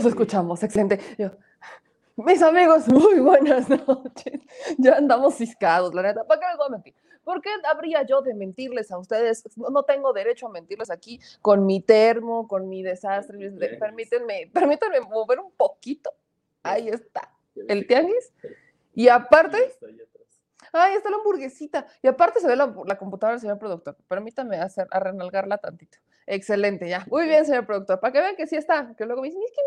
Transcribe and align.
Nos 0.00 0.12
escuchamos, 0.12 0.62
excelente. 0.62 0.98
mis 2.16 2.40
amigos, 2.40 2.88
muy 2.88 3.20
buenas 3.20 3.68
noches. 3.86 4.40
Ya 4.78 4.96
andamos 4.96 5.34
ciscados, 5.34 5.92
la 5.92 6.00
neta. 6.00 6.24
¿Para 6.24 6.40
qué 6.40 6.46
les 6.46 6.56
voy 6.56 6.66
a 6.68 6.70
mentir? 6.70 6.94
¿Por 7.22 7.42
qué 7.42 7.50
habría 7.70 8.02
yo 8.04 8.22
de 8.22 8.32
mentirles 8.32 8.90
a 8.90 8.96
ustedes? 8.96 9.44
No, 9.56 9.82
tengo 9.82 10.14
derecho 10.14 10.46
a 10.46 10.50
mentirles 10.50 10.90
aquí 10.90 11.20
con 11.42 11.66
mi 11.66 11.82
termo, 11.82 12.48
con 12.48 12.66
mi 12.66 12.82
desastre. 12.82 13.50
Permítanme, 13.78 14.50
permítanme 14.54 15.00
mover 15.00 15.38
un 15.38 15.52
poquito. 15.52 16.10
Ahí 16.62 16.88
está. 16.88 17.30
El 17.68 17.86
tianguis. 17.86 18.32
Y 18.94 19.08
aparte, 19.08 19.76
Ahí 20.72 20.94
está 20.94 21.10
la 21.10 21.16
hamburguesita. 21.16 21.86
Y 22.02 22.06
aparte 22.06 22.40
se 22.40 22.46
ve 22.46 22.56
la, 22.56 22.72
computadora 22.96 23.32
del 23.32 23.40
señor 23.40 23.58
productor. 23.58 23.96
Permítame 24.08 24.56
hacer, 24.56 24.86
arrenalgarla 24.90 25.58
tantito. 25.58 25.98
Excelente, 26.26 26.88
ya. 26.88 27.04
Muy 27.10 27.26
bien, 27.26 27.44
señor 27.44 27.66
productor. 27.66 28.00
Para 28.00 28.12
que 28.12 28.20
vean 28.20 28.36
que 28.36 28.46
sí 28.46 28.56
está. 28.56 28.94
Que 28.96 29.04
luego 29.04 29.22
me 29.22 29.28
dicen, 29.28 29.42
es 29.42 29.50
que 29.50 29.60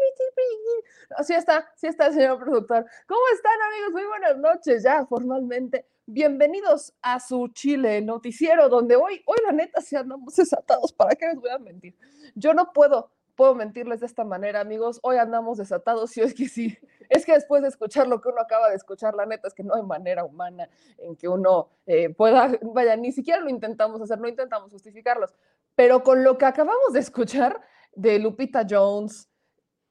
no, 1.17 1.23
sí 1.23 1.33
está, 1.33 1.69
sí 1.75 1.87
está, 1.87 2.11
señor 2.11 2.39
productor. 2.39 2.85
¿Cómo 3.07 3.21
están, 3.33 3.61
amigos? 3.67 3.91
Muy 3.91 4.05
buenas 4.05 4.37
noches, 4.37 4.83
ya 4.83 5.05
formalmente. 5.05 5.85
Bienvenidos 6.05 6.93
a 7.01 7.19
su 7.19 7.47
Chile 7.49 8.01
noticiero, 8.01 8.69
donde 8.69 8.95
hoy, 8.95 9.21
hoy 9.25 9.37
la 9.45 9.51
neta, 9.51 9.81
sí 9.81 9.95
andamos 9.95 10.35
desatados. 10.35 10.93
¿Para 10.93 11.15
qué 11.15 11.27
les 11.27 11.35
voy 11.35 11.49
a 11.49 11.59
mentir? 11.59 11.95
Yo 12.35 12.53
no 12.53 12.71
puedo 12.73 13.11
puedo 13.35 13.55
mentirles 13.55 13.99
de 13.99 14.05
esta 14.05 14.23
manera, 14.23 14.59
amigos. 14.59 14.99
Hoy 15.03 15.17
andamos 15.17 15.57
desatados 15.57 16.15
y 16.17 16.21
es 16.21 16.33
que 16.33 16.47
sí, 16.47 16.77
es 17.09 17.25
que 17.25 17.33
después 17.33 17.61
de 17.61 17.67
escuchar 17.67 18.07
lo 18.07 18.21
que 18.21 18.29
uno 18.29 18.41
acaba 18.41 18.69
de 18.69 18.75
escuchar, 18.75 19.15
la 19.15 19.25
neta 19.25 19.47
es 19.47 19.53
que 19.53 19.63
no 19.63 19.75
hay 19.75 19.83
manera 19.83 20.23
humana 20.23 20.69
en 20.97 21.15
que 21.15 21.27
uno 21.27 21.69
eh, 21.85 22.09
pueda, 22.09 22.51
vaya, 22.61 22.95
ni 22.95 23.11
siquiera 23.11 23.39
lo 23.41 23.49
intentamos 23.49 24.01
hacer, 24.01 24.19
no 24.19 24.27
intentamos 24.27 24.71
justificarlos, 24.71 25.33
pero 25.75 26.03
con 26.03 26.23
lo 26.23 26.37
que 26.37 26.45
acabamos 26.45 26.93
de 26.93 26.99
escuchar 26.99 27.61
de 27.95 28.19
Lupita 28.19 28.65
Jones, 28.69 29.29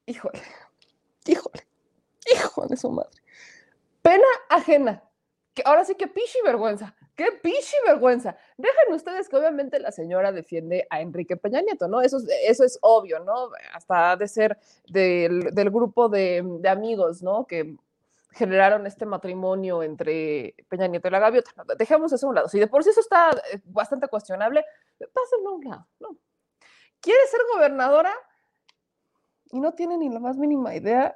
híjole, 0.05 0.41
híjole, 1.25 1.67
híjole 2.33 2.77
su 2.77 2.91
madre. 2.91 3.21
Pena 4.01 4.27
ajena, 4.49 5.03
que 5.53 5.63
ahora 5.65 5.85
sí 5.85 5.95
que 5.95 6.07
pichi 6.07 6.39
vergüenza. 6.43 6.95
¡Qué 7.15 7.31
pichi 7.43 7.75
vergüenza! 7.85 8.35
Dejen 8.57 8.93
ustedes 8.93 9.29
que 9.29 9.35
obviamente 9.35 9.79
la 9.79 9.91
señora 9.91 10.31
defiende 10.31 10.87
a 10.89 10.99
Enrique 10.99 11.37
Peña 11.37 11.61
Nieto, 11.61 11.87
¿no? 11.87 12.01
Eso, 12.01 12.17
es 12.17 12.79
obvio, 12.81 13.19
¿no? 13.19 13.49
Hasta 13.73 14.15
de 14.17 14.27
ser 14.27 14.57
del, 14.87 15.51
grupo 15.69 16.09
de, 16.09 16.43
amigos, 16.67 17.21
¿no? 17.21 17.45
Que 17.45 17.75
generaron 18.31 18.87
este 18.87 19.05
matrimonio 19.05 19.83
entre 19.83 20.55
Peña 20.69 20.87
Nieto 20.87 21.07
y 21.07 21.11
la 21.11 21.19
gaviota. 21.19 21.51
Dejemos 21.77 22.11
eso 22.13 22.25
a 22.25 22.29
un 22.29 22.35
lado. 22.35 22.49
Si 22.49 22.59
de 22.59 22.67
por 22.67 22.83
sí 22.83 22.89
eso 22.89 23.01
está 23.01 23.29
eh, 23.51 23.61
bastante 23.65 24.07
cuestionable, 24.07 24.65
pásenlo 24.97 25.49
a 25.49 25.53
un 25.53 25.63
lado, 25.65 25.87
¿no? 25.99 26.17
Quiere 26.99 27.27
ser 27.27 27.41
gobernadora 27.53 28.13
y 29.51 29.59
no 29.59 29.73
tiene 29.73 29.99
ni 29.99 30.09
la 30.09 30.19
más 30.19 30.37
mínima 30.37 30.73
idea 30.73 31.15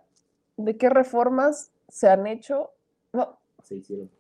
de 0.57 0.77
qué 0.77 0.89
reformas 0.89 1.71
se 1.87 2.07
han 2.07 2.27
hecho. 2.27 2.71
No. 3.13 3.39
Se 3.63 3.75
hicieron 3.75 4.11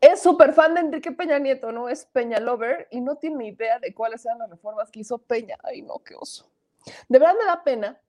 es 0.00 0.22
súper 0.22 0.52
fan 0.52 0.74
de 0.74 0.80
Enrique 0.80 1.12
Peña 1.12 1.38
Nieto, 1.38 1.72
¿no? 1.72 1.88
Es 1.88 2.06
Peña 2.06 2.40
Lover 2.40 2.88
y 2.90 3.00
no 3.00 3.16
tiene 3.16 3.48
idea 3.48 3.78
de 3.78 3.94
cuáles 3.94 4.24
eran 4.24 4.38
las 4.38 4.50
reformas 4.50 4.90
que 4.90 5.00
hizo 5.00 5.18
Peña. 5.18 5.58
Ay, 5.62 5.82
no, 5.82 5.98
qué 5.98 6.14
oso. 6.14 6.50
De 7.08 7.18
verdad 7.18 7.34
me 7.38 7.44
da 7.44 7.64
pena 7.64 8.00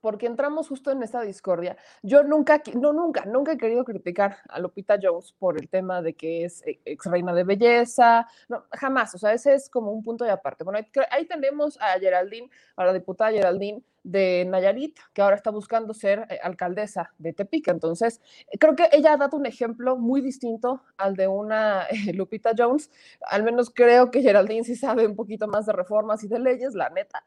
porque 0.00 0.26
entramos 0.26 0.68
justo 0.68 0.90
en 0.90 1.02
esta 1.02 1.22
discordia. 1.22 1.76
Yo 2.02 2.22
nunca, 2.22 2.62
no, 2.74 2.92
nunca, 2.92 3.24
nunca 3.24 3.52
he 3.52 3.58
querido 3.58 3.84
criticar 3.84 4.38
a 4.48 4.58
Lupita 4.60 4.98
Jones 5.00 5.34
por 5.38 5.58
el 5.58 5.68
tema 5.68 6.02
de 6.02 6.14
que 6.14 6.44
es 6.44 6.62
e, 6.66 6.80
ex 6.84 7.06
reina 7.06 7.34
de 7.34 7.44
belleza, 7.44 8.26
no, 8.48 8.64
jamás, 8.72 9.14
o 9.14 9.18
sea, 9.18 9.32
ese 9.32 9.54
es 9.54 9.68
como 9.68 9.92
un 9.92 10.02
punto 10.02 10.24
de 10.24 10.30
aparte. 10.30 10.64
Bueno, 10.64 10.78
ahí, 11.10 11.26
tenemos 11.26 11.80
a 11.80 11.98
Geraldine, 11.98 12.48
a 12.76 12.84
la 12.84 12.92
diputada 12.92 13.32
Geraldine 13.32 13.82
de 14.10 14.46
Nayarit, 14.48 14.98
que 15.12 15.22
ahora 15.22 15.36
está 15.36 15.50
buscando 15.50 15.92
ser 15.92 16.26
eh, 16.30 16.38
alcaldesa 16.42 17.12
de 17.18 17.32
Tepic. 17.32 17.68
Entonces, 17.68 18.20
creo 18.58 18.74
que 18.74 18.88
ella 18.92 19.12
ha 19.12 19.16
dado 19.16 19.36
un 19.36 19.46
ejemplo 19.46 19.96
muy 19.96 20.20
distinto 20.20 20.82
al 20.96 21.14
de 21.14 21.28
una 21.28 21.86
Lupita 22.14 22.52
Jones. 22.56 22.90
Al 23.22 23.42
menos 23.42 23.70
creo 23.70 24.10
que 24.10 24.22
Geraldine 24.22 24.64
sí 24.64 24.76
sabe 24.76 25.06
un 25.06 25.14
poquito 25.14 25.46
más 25.46 25.66
de 25.66 25.72
reformas 25.72 26.24
y 26.24 26.28
de 26.28 26.38
leyes, 26.38 26.74
la 26.74 26.90
neta 26.90 27.22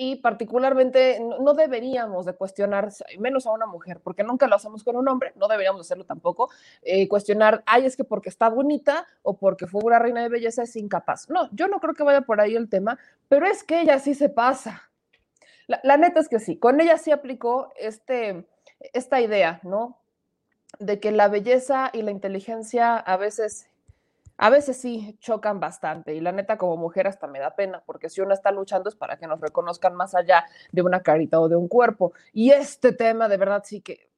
y 0.00 0.14
particularmente 0.16 1.20
no 1.40 1.54
deberíamos 1.54 2.24
de 2.24 2.32
cuestionar, 2.32 2.90
menos 3.18 3.48
a 3.48 3.50
una 3.50 3.66
mujer, 3.66 4.00
porque 4.00 4.22
nunca 4.22 4.46
lo 4.46 4.54
hacemos 4.54 4.84
con 4.84 4.94
un 4.94 5.08
hombre, 5.08 5.32
no 5.34 5.48
deberíamos 5.48 5.80
hacerlo 5.80 6.04
tampoco, 6.04 6.50
eh, 6.82 7.08
cuestionar, 7.08 7.64
ay, 7.66 7.84
es 7.84 7.96
que 7.96 8.04
porque 8.04 8.28
está 8.28 8.48
bonita 8.48 9.04
o 9.22 9.36
porque 9.36 9.66
fue 9.66 9.82
una 9.82 9.98
reina 9.98 10.22
de 10.22 10.28
belleza 10.28 10.62
es 10.62 10.76
incapaz. 10.76 11.28
No, 11.28 11.48
yo 11.50 11.66
no 11.66 11.80
creo 11.80 11.94
que 11.94 12.04
vaya 12.04 12.20
por 12.20 12.40
ahí 12.40 12.54
el 12.54 12.68
tema, 12.68 12.96
pero 13.28 13.44
es 13.46 13.64
que 13.64 13.80
ella 13.80 13.98
sí 13.98 14.14
se 14.14 14.28
pasa. 14.28 14.87
La, 15.68 15.98
neta 15.98 16.18
es 16.18 16.30
que 16.30 16.40
sí, 16.40 16.58
con 16.58 16.80
ella 16.80 16.96
sí 16.96 17.12
aplicó 17.12 17.70
este, 17.76 18.48
esta 18.94 19.20
idea, 19.20 19.60
¿no? 19.62 19.98
De 20.78 20.98
que 20.98 21.12
la 21.12 21.28
belleza 21.28 21.90
y 21.92 22.00
la 22.00 22.10
inteligencia 22.10 22.96
a 22.96 23.16
veces 23.18 23.68
a 24.40 24.50
veces 24.50 24.80
sí 24.80 25.16
chocan 25.18 25.58
bastante 25.58 26.14
y 26.14 26.20
la 26.20 26.30
neta 26.30 26.56
como 26.58 26.76
mujer 26.76 27.08
hasta 27.08 27.26
me 27.26 27.40
da 27.40 27.56
pena 27.56 27.82
porque 27.84 28.08
si 28.08 28.20
uno 28.20 28.32
está 28.32 28.52
luchando 28.52 28.88
es 28.88 28.94
para 28.94 29.18
que 29.18 29.26
nos 29.26 29.40
reconozcan 29.40 29.96
más 29.96 30.14
allá 30.14 30.44
de 30.70 30.82
una 30.82 31.02
carita 31.02 31.40
o 31.40 31.48
de 31.48 31.56
un 31.56 31.66
cuerpo. 31.66 32.12
Y 32.32 32.52
este 32.52 32.92
tema 32.92 33.28
de 33.28 33.36
verdad 33.36 33.62
sí 33.66 33.80
que 33.80 34.08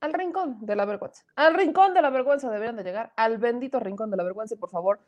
al 0.00 0.14
rincón 0.14 0.64
de 0.64 0.74
la 0.74 0.86
vergüenza, 0.86 1.24
al 1.36 1.54
rincón 1.54 1.94
de 1.94 2.02
la 2.02 2.10
vergüenza 2.10 2.50
deberían 2.50 2.76
de 2.76 2.84
llegar, 2.84 3.12
al 3.14 3.36
bendito 3.38 3.78
rincón 3.78 4.10
de 4.10 4.16
la 4.16 4.24
vergüenza 4.24 4.54
y 4.54 4.58
por 4.58 4.70
favor 4.70 4.98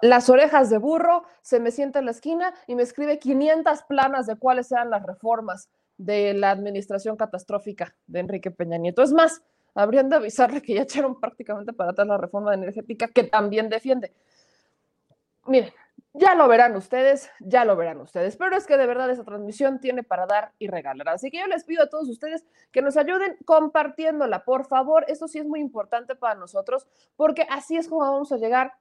las 0.00 0.28
orejas 0.28 0.68
de 0.68 0.78
burro, 0.78 1.24
se 1.42 1.60
me 1.60 1.70
sienta 1.70 2.00
en 2.00 2.06
la 2.06 2.10
esquina 2.10 2.54
y 2.66 2.74
me 2.74 2.82
escribe 2.82 3.18
500 3.18 3.82
planas 3.84 4.26
de 4.26 4.36
cuáles 4.36 4.68
sean 4.68 4.90
las 4.90 5.04
reformas 5.04 5.68
de 5.96 6.34
la 6.34 6.50
administración 6.50 7.16
catastrófica 7.16 7.94
de 8.06 8.20
Enrique 8.20 8.50
Peña 8.50 8.78
Nieto. 8.78 9.02
Es 9.02 9.12
más, 9.12 9.42
habrían 9.74 10.08
de 10.08 10.16
avisarle 10.16 10.60
que 10.62 10.74
ya 10.74 10.82
echaron 10.82 11.20
prácticamente 11.20 11.72
para 11.72 11.92
atrás 11.92 12.08
la 12.08 12.18
reforma 12.18 12.54
energética 12.54 13.08
que 13.08 13.24
también 13.24 13.68
defiende. 13.68 14.12
Miren, 15.46 15.72
ya 16.12 16.34
lo 16.34 16.48
verán 16.48 16.74
ustedes, 16.76 17.30
ya 17.38 17.64
lo 17.64 17.76
verán 17.76 18.00
ustedes, 18.00 18.36
pero 18.36 18.56
es 18.56 18.66
que 18.66 18.76
de 18.76 18.86
verdad 18.86 19.10
esa 19.10 19.24
transmisión 19.24 19.80
tiene 19.80 20.02
para 20.02 20.26
dar 20.26 20.52
y 20.58 20.66
regalar. 20.66 21.08
Así 21.10 21.30
que 21.30 21.38
yo 21.38 21.46
les 21.46 21.64
pido 21.64 21.84
a 21.84 21.88
todos 21.88 22.08
ustedes 22.08 22.44
que 22.72 22.82
nos 22.82 22.96
ayuden 22.96 23.36
compartiéndola, 23.44 24.44
por 24.44 24.66
favor. 24.66 25.04
Esto 25.08 25.28
sí 25.28 25.38
es 25.38 25.46
muy 25.46 25.60
importante 25.60 26.16
para 26.16 26.34
nosotros 26.34 26.86
porque 27.16 27.46
así 27.50 27.76
es 27.76 27.88
como 27.88 28.02
vamos 28.02 28.32
a 28.32 28.36
llegar 28.36 28.74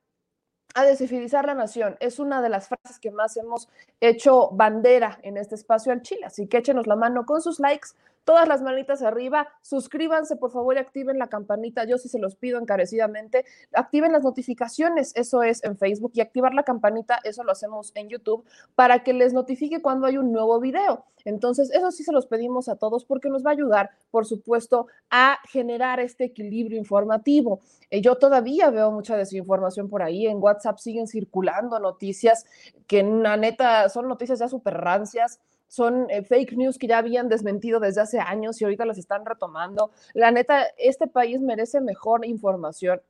a 0.77 0.85
descivilizar 0.85 1.44
la 1.45 1.56
nación. 1.56 1.97
Es 2.00 2.19
una 2.19 2.39
de 2.39 2.50
las 2.50 2.68
frases 2.68 3.00
que 3.00 3.09
más 3.09 3.35
hemos 3.35 3.68
hecho 4.00 4.50
bandera 4.51 5.18
en 5.24 5.38
este 5.38 5.56
espacio 5.56 5.91
al 5.91 6.03
Chile. 6.03 6.21
Así 6.25 6.45
que 6.47 6.57
échenos 6.57 6.85
la 6.85 6.95
mano 6.95 7.25
con 7.25 7.41
sus 7.41 7.59
likes, 7.59 7.89
todas 8.27 8.45
las 8.45 8.62
manitas 8.62 9.01
arriba, 9.03 9.47
suscríbanse 9.62 10.35
por 10.35 10.51
favor 10.51 10.75
y 10.75 10.79
activen 10.79 11.18
la 11.18 11.27
campanita, 11.27 11.85
yo 11.85 11.97
sí 11.97 12.09
se 12.09 12.19
los 12.19 12.35
pido 12.35 12.59
encarecidamente, 12.59 13.45
activen 13.71 14.12
las 14.12 14.21
notificaciones, 14.21 15.13
eso 15.15 15.44
es 15.44 15.63
en 15.63 15.77
Facebook, 15.77 16.12
y 16.13 16.19
activar 16.19 16.53
la 16.53 16.63
campanita, 16.63 17.19
eso 17.24 17.45
lo 17.45 17.53
hacemos 17.53 17.94
en 17.95 18.09
YouTube, 18.09 18.44
para 18.75 19.01
que 19.01 19.13
les 19.13 19.31
notifique 19.31 19.81
cuando 19.81 20.07
hay 20.07 20.18
un 20.18 20.33
nuevo 20.33 20.59
video. 20.59 21.06
Entonces, 21.24 21.71
eso 21.71 21.89
sí 21.91 22.03
se 22.03 22.12
los 22.12 22.27
pedimos 22.27 22.68
a 22.68 22.75
todos 22.75 23.06
porque 23.06 23.29
nos 23.29 23.45
va 23.45 23.51
a 23.51 23.53
ayudar, 23.53 23.91
por 24.12 24.25
supuesto, 24.25 24.88
a 25.09 25.38
generar 25.50 26.01
este 26.01 26.25
equilibrio 26.25 26.77
informativo. 26.77 27.62
Eh, 27.89 28.01
yo 28.01 28.15
todavía 28.15 28.69
veo 28.71 28.91
mucha 28.91 29.15
desinformación 29.15 29.88
por 29.88 30.03
ahí, 30.03 30.27
en 30.27 30.44
WhatsApp 30.44 30.80
siguen 30.80 31.07
circulando 31.07 31.80
noticias 31.80 32.45
que, 32.88 33.03
la 33.03 33.38
neta, 33.38 33.88
son 33.88 34.09
noticias 34.09 34.39
ya 34.39 34.50
súper 34.50 34.73
rancias 34.73 35.39
son 35.68 36.10
eh, 36.10 36.24
fake 36.24 36.54
news 36.54 36.78
que 36.78 36.88
ya 36.88 36.98
habían 36.98 37.30
desmentido 37.30 37.80
desde 37.80 38.02
hace 38.02 38.19
años 38.19 38.62
y 38.62 38.64
ahorita 38.64 38.86
las 38.86 38.98
están 38.98 39.25
retomando. 39.25 39.92
La 40.14 40.31
neta, 40.31 40.66
este 40.78 41.08
país 41.08 41.42
merece 41.42 41.81
mejor 41.81 42.25
información 42.25 43.02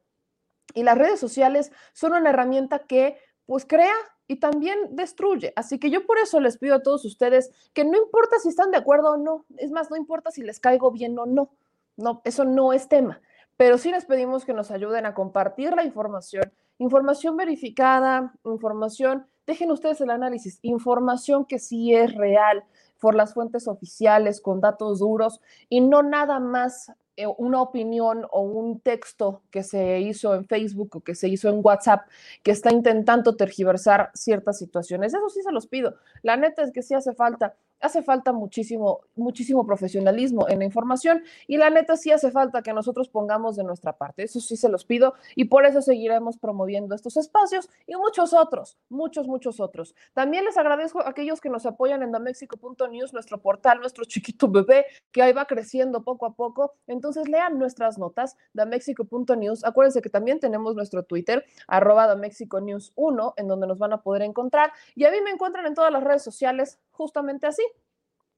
y 0.74 0.84
las 0.84 0.98
redes 0.98 1.20
sociales 1.20 1.72
son 1.94 2.14
una 2.14 2.30
herramienta 2.30 2.80
que 2.80 3.18
pues 3.46 3.66
crea 3.66 3.94
y 4.28 4.38
también 4.38 4.78
destruye. 4.96 5.54
Así 5.56 5.80
que 5.80 5.90
yo 5.90 6.06
por 6.06 6.18
eso 6.20 6.40
les 6.40 6.58
pido 6.58 6.76
a 6.76 6.84
todos 6.84 7.06
ustedes 7.06 7.52
que 7.74 7.86
no 7.86 7.98
importa 7.98 8.38
si 8.40 8.50
están 8.50 8.72
de 8.72 8.78
acuerdo 8.78 9.14
o 9.14 9.18
no, 9.18 9.46
es 9.58 9.72
más, 9.72 9.90
no 9.90 9.96
importa 9.96 10.32
si 10.32 10.44
les 10.44 10.60
caigo 10.60 10.92
bien 10.92 11.18
o 11.18 11.26
no, 11.26 11.52
no, 11.96 12.22
eso 12.26 12.44
no 12.44 12.74
es 12.74 12.88
tema, 12.90 13.22
pero 13.56 13.78
sí 13.78 13.90
les 13.92 14.06
pedimos 14.06 14.46
que 14.46 14.54
nos 14.54 14.70
ayuden 14.70 15.06
a 15.06 15.14
compartir 15.14 15.74
la 15.74 15.84
información, 15.84 16.52
información 16.78 17.38
verificada, 17.38 18.34
información 18.44 19.26
dejen 19.48 19.72
ustedes 19.72 20.00
el 20.02 20.12
análisis, 20.12 20.60
información 20.62 21.46
que 21.46 21.58
sí 21.58 21.96
es 21.96 22.14
real 22.14 22.64
por 23.00 23.16
las 23.16 23.34
fuentes 23.34 23.68
oficiales, 23.68 24.42
con 24.42 24.62
datos 24.62 25.00
duros 25.00 25.42
y 25.70 25.82
no 25.82 26.04
nada 26.04 26.40
más 26.40 26.92
eh, 27.16 27.26
una 27.38 27.62
opinión 27.62 28.28
o 28.32 28.42
un 28.42 28.80
texto 28.80 29.42
que 29.50 29.64
se 29.64 30.02
hizo 30.02 30.36
en 30.36 30.46
Facebook 30.46 30.98
o 30.98 31.02
que 31.02 31.16
se 31.16 31.28
hizo 31.28 31.50
en 31.50 31.62
WhatsApp 31.64 32.08
que 32.44 32.52
está 32.52 32.72
intentando 32.72 33.36
tergiversar 33.36 34.12
ciertas 34.14 34.60
situaciones. 34.60 35.16
Eso 35.16 35.30
sí 35.30 35.42
se 35.42 35.52
los 35.52 35.66
pido. 35.66 35.96
La 36.22 36.38
neta 36.38 36.62
es 36.62 36.72
que 36.72 36.84
sí 36.84 36.94
hace 36.94 37.16
falta 37.16 37.56
hace 37.80 38.04
falta 38.04 38.34
muchísimo, 38.34 39.02
muchísimo 39.16 39.66
profesionalismo 39.66 40.48
en 40.50 40.60
la 40.60 40.66
información 40.66 41.24
y 41.48 41.58
la 41.58 41.70
neta 41.70 41.96
sí 41.96 42.12
hace 42.12 42.32
falta 42.32 42.62
que 42.62 42.74
nosotros 42.74 43.10
pongamos 43.10 43.56
de 43.56 43.64
nuestra 43.64 43.98
parte. 43.98 44.24
Eso 44.24 44.40
sí 44.40 44.58
se 44.58 44.70
los 44.70 44.86
pido 44.86 45.14
y 45.36 45.46
por 45.46 45.66
eso 45.66 45.82
seguiremos 45.82 46.38
promoviendo 46.38 46.96
estos 46.96 47.18
espacios 47.18 47.70
y 47.86 47.96
muchos 47.96 48.34
otros, 48.34 48.78
muchos, 48.90 49.28
muchos 49.28 49.60
otros. 49.60 49.96
También 50.14 50.46
les 50.46 50.58
agradezco 50.58 51.02
a 51.02 51.10
aquellos 51.10 51.42
que 51.42 51.50
nos 51.50 51.66
apoyan 51.66 52.04
en 52.04 52.12
damexico.news, 52.12 53.14
nuestro 53.14 53.42
portal, 53.42 53.80
nuestro 53.80 54.06
chiquito 54.06 54.48
bebé, 54.48 54.86
que 55.12 55.22
ahí 55.22 55.34
va 55.34 55.46
creciendo 55.46 56.04
poco 56.04 56.26
a 56.26 56.34
poco. 56.34 56.74
Entonces 56.88 57.28
lean 57.28 57.58
nuestras 57.60 57.98
notas, 57.98 58.38
damexico.news. 58.54 59.64
Acuérdense 59.64 60.02
que 60.02 60.10
también 60.10 60.40
tenemos 60.40 60.76
nuestro 60.76 61.04
Twitter, 61.04 61.46
arroba 61.68 62.08
damexiconews 62.08 62.94
1, 62.96 63.34
en 63.38 63.48
donde 63.48 63.68
nos 63.68 63.80
van 63.80 63.94
a 63.94 64.02
poder 64.02 64.24
encontrar. 64.24 64.72
Y 64.96 65.06
a 65.06 65.12
mí 65.12 65.18
me 65.22 65.32
encuentran 65.32 65.66
en 65.66 65.76
todas 65.76 65.92
las 65.92 66.04
redes 66.04 66.24
sociales 66.24 66.80
justamente 66.98 67.48
así 67.48 67.64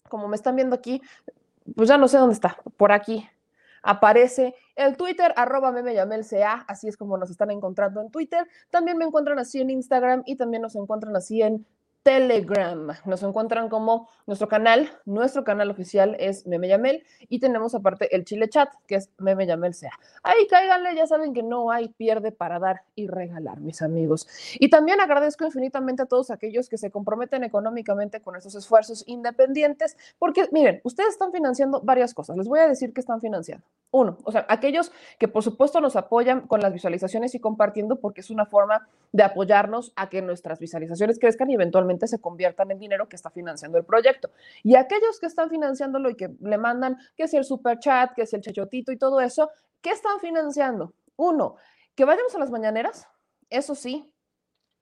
como 0.07 0.27
me 0.27 0.35
están 0.35 0.55
viendo 0.55 0.75
aquí, 0.75 1.01
pues 1.75 1.87
ya 1.87 1.97
no 1.97 2.07
sé 2.07 2.17
dónde 2.17 2.33
está, 2.33 2.57
por 2.77 2.91
aquí 2.91 3.27
aparece 3.81 4.55
el 4.75 4.97
Twitter, 4.97 5.33
arroba 5.35 5.71
memeyamelca, 5.71 6.65
así 6.67 6.87
es 6.87 6.97
como 6.97 7.17
nos 7.17 7.29
están 7.29 7.51
encontrando 7.51 8.01
en 8.01 8.11
Twitter. 8.11 8.47
También 8.69 8.97
me 8.97 9.05
encuentran 9.05 9.39
así 9.39 9.61
en 9.61 9.69
Instagram 9.69 10.23
y 10.25 10.35
también 10.35 10.61
nos 10.61 10.75
encuentran 10.75 11.15
así 11.15 11.41
en 11.41 11.65
Telegram. 12.03 12.87
Nos 13.05 13.23
encuentran 13.23 13.69
como 13.69 14.07
nuestro 14.25 14.47
canal, 14.47 14.89
nuestro 15.05 15.43
canal 15.43 15.69
oficial 15.69 16.15
es 16.19 16.47
Meme 16.47 16.67
Yamel 16.67 17.03
y 17.27 17.39
tenemos 17.39 17.75
aparte 17.75 18.15
el 18.15 18.23
Chile 18.23 18.47
Chat, 18.47 18.69
que 18.87 18.95
es 18.95 19.09
Meme 19.17 19.45
Yamel 19.45 19.73
Sea. 19.73 19.91
Ahí 20.23 20.47
cáiganle, 20.49 20.95
ya 20.95 21.07
saben 21.07 21.33
que 21.33 21.43
no 21.43 21.71
hay 21.71 21.89
pierde 21.89 22.31
para 22.31 22.59
dar 22.59 22.83
y 22.95 23.07
regalar, 23.07 23.59
mis 23.59 23.81
amigos. 23.81 24.27
Y 24.59 24.69
también 24.69 25.01
agradezco 25.01 25.45
infinitamente 25.45 26.03
a 26.03 26.05
todos 26.05 26.31
aquellos 26.31 26.69
que 26.69 26.77
se 26.77 26.89
comprometen 26.89 27.43
económicamente 27.43 28.21
con 28.21 28.35
estos 28.35 28.55
esfuerzos 28.55 29.03
independientes, 29.07 29.97
porque 30.17 30.47
miren, 30.51 30.79
ustedes 30.83 31.09
están 31.09 31.31
financiando 31.31 31.81
varias 31.81 32.13
cosas. 32.13 32.37
Les 32.37 32.47
voy 32.47 32.59
a 32.59 32.67
decir 32.67 32.93
que 32.93 33.01
están 33.01 33.19
financiando. 33.19 33.65
Uno, 33.91 34.19
o 34.23 34.31
sea, 34.31 34.45
aquellos 34.49 34.91
que 35.17 35.27
por 35.27 35.43
supuesto 35.43 35.81
nos 35.81 35.95
apoyan 35.95 36.41
con 36.41 36.61
las 36.61 36.71
visualizaciones 36.71 37.33
y 37.33 37.39
compartiendo 37.39 37.99
porque 37.99 38.21
es 38.21 38.29
una 38.29 38.45
forma 38.45 38.87
de 39.11 39.23
apoyarnos 39.23 39.91
a 39.95 40.09
que 40.09 40.21
nuestras 40.21 40.59
visualizaciones 40.59 41.17
crezcan 41.19 41.49
y 41.49 41.55
eventualmente 41.55 41.88
se 42.07 42.19
conviertan 42.19 42.71
en 42.71 42.79
dinero 42.79 43.09
que 43.09 43.15
está 43.15 43.29
financiando 43.29 43.77
el 43.77 43.85
proyecto. 43.85 44.31
Y 44.63 44.75
aquellos 44.75 45.19
que 45.19 45.25
están 45.25 45.49
financiándolo 45.49 46.09
y 46.09 46.15
que 46.15 46.29
le 46.39 46.57
mandan 46.57 46.97
que 47.15 47.23
es 47.23 47.33
el 47.33 47.43
super 47.43 47.79
chat, 47.79 48.13
que 48.13 48.23
es 48.23 48.33
el 48.33 48.41
chachotito 48.41 48.91
y 48.91 48.97
todo 48.97 49.21
eso, 49.21 49.49
¿qué 49.81 49.91
están 49.91 50.19
financiando? 50.19 50.93
Uno, 51.15 51.55
que 51.95 52.05
vayamos 52.05 52.33
a 52.35 52.39
las 52.39 52.51
mañaneras, 52.51 53.07
eso 53.49 53.75
sí, 53.75 54.11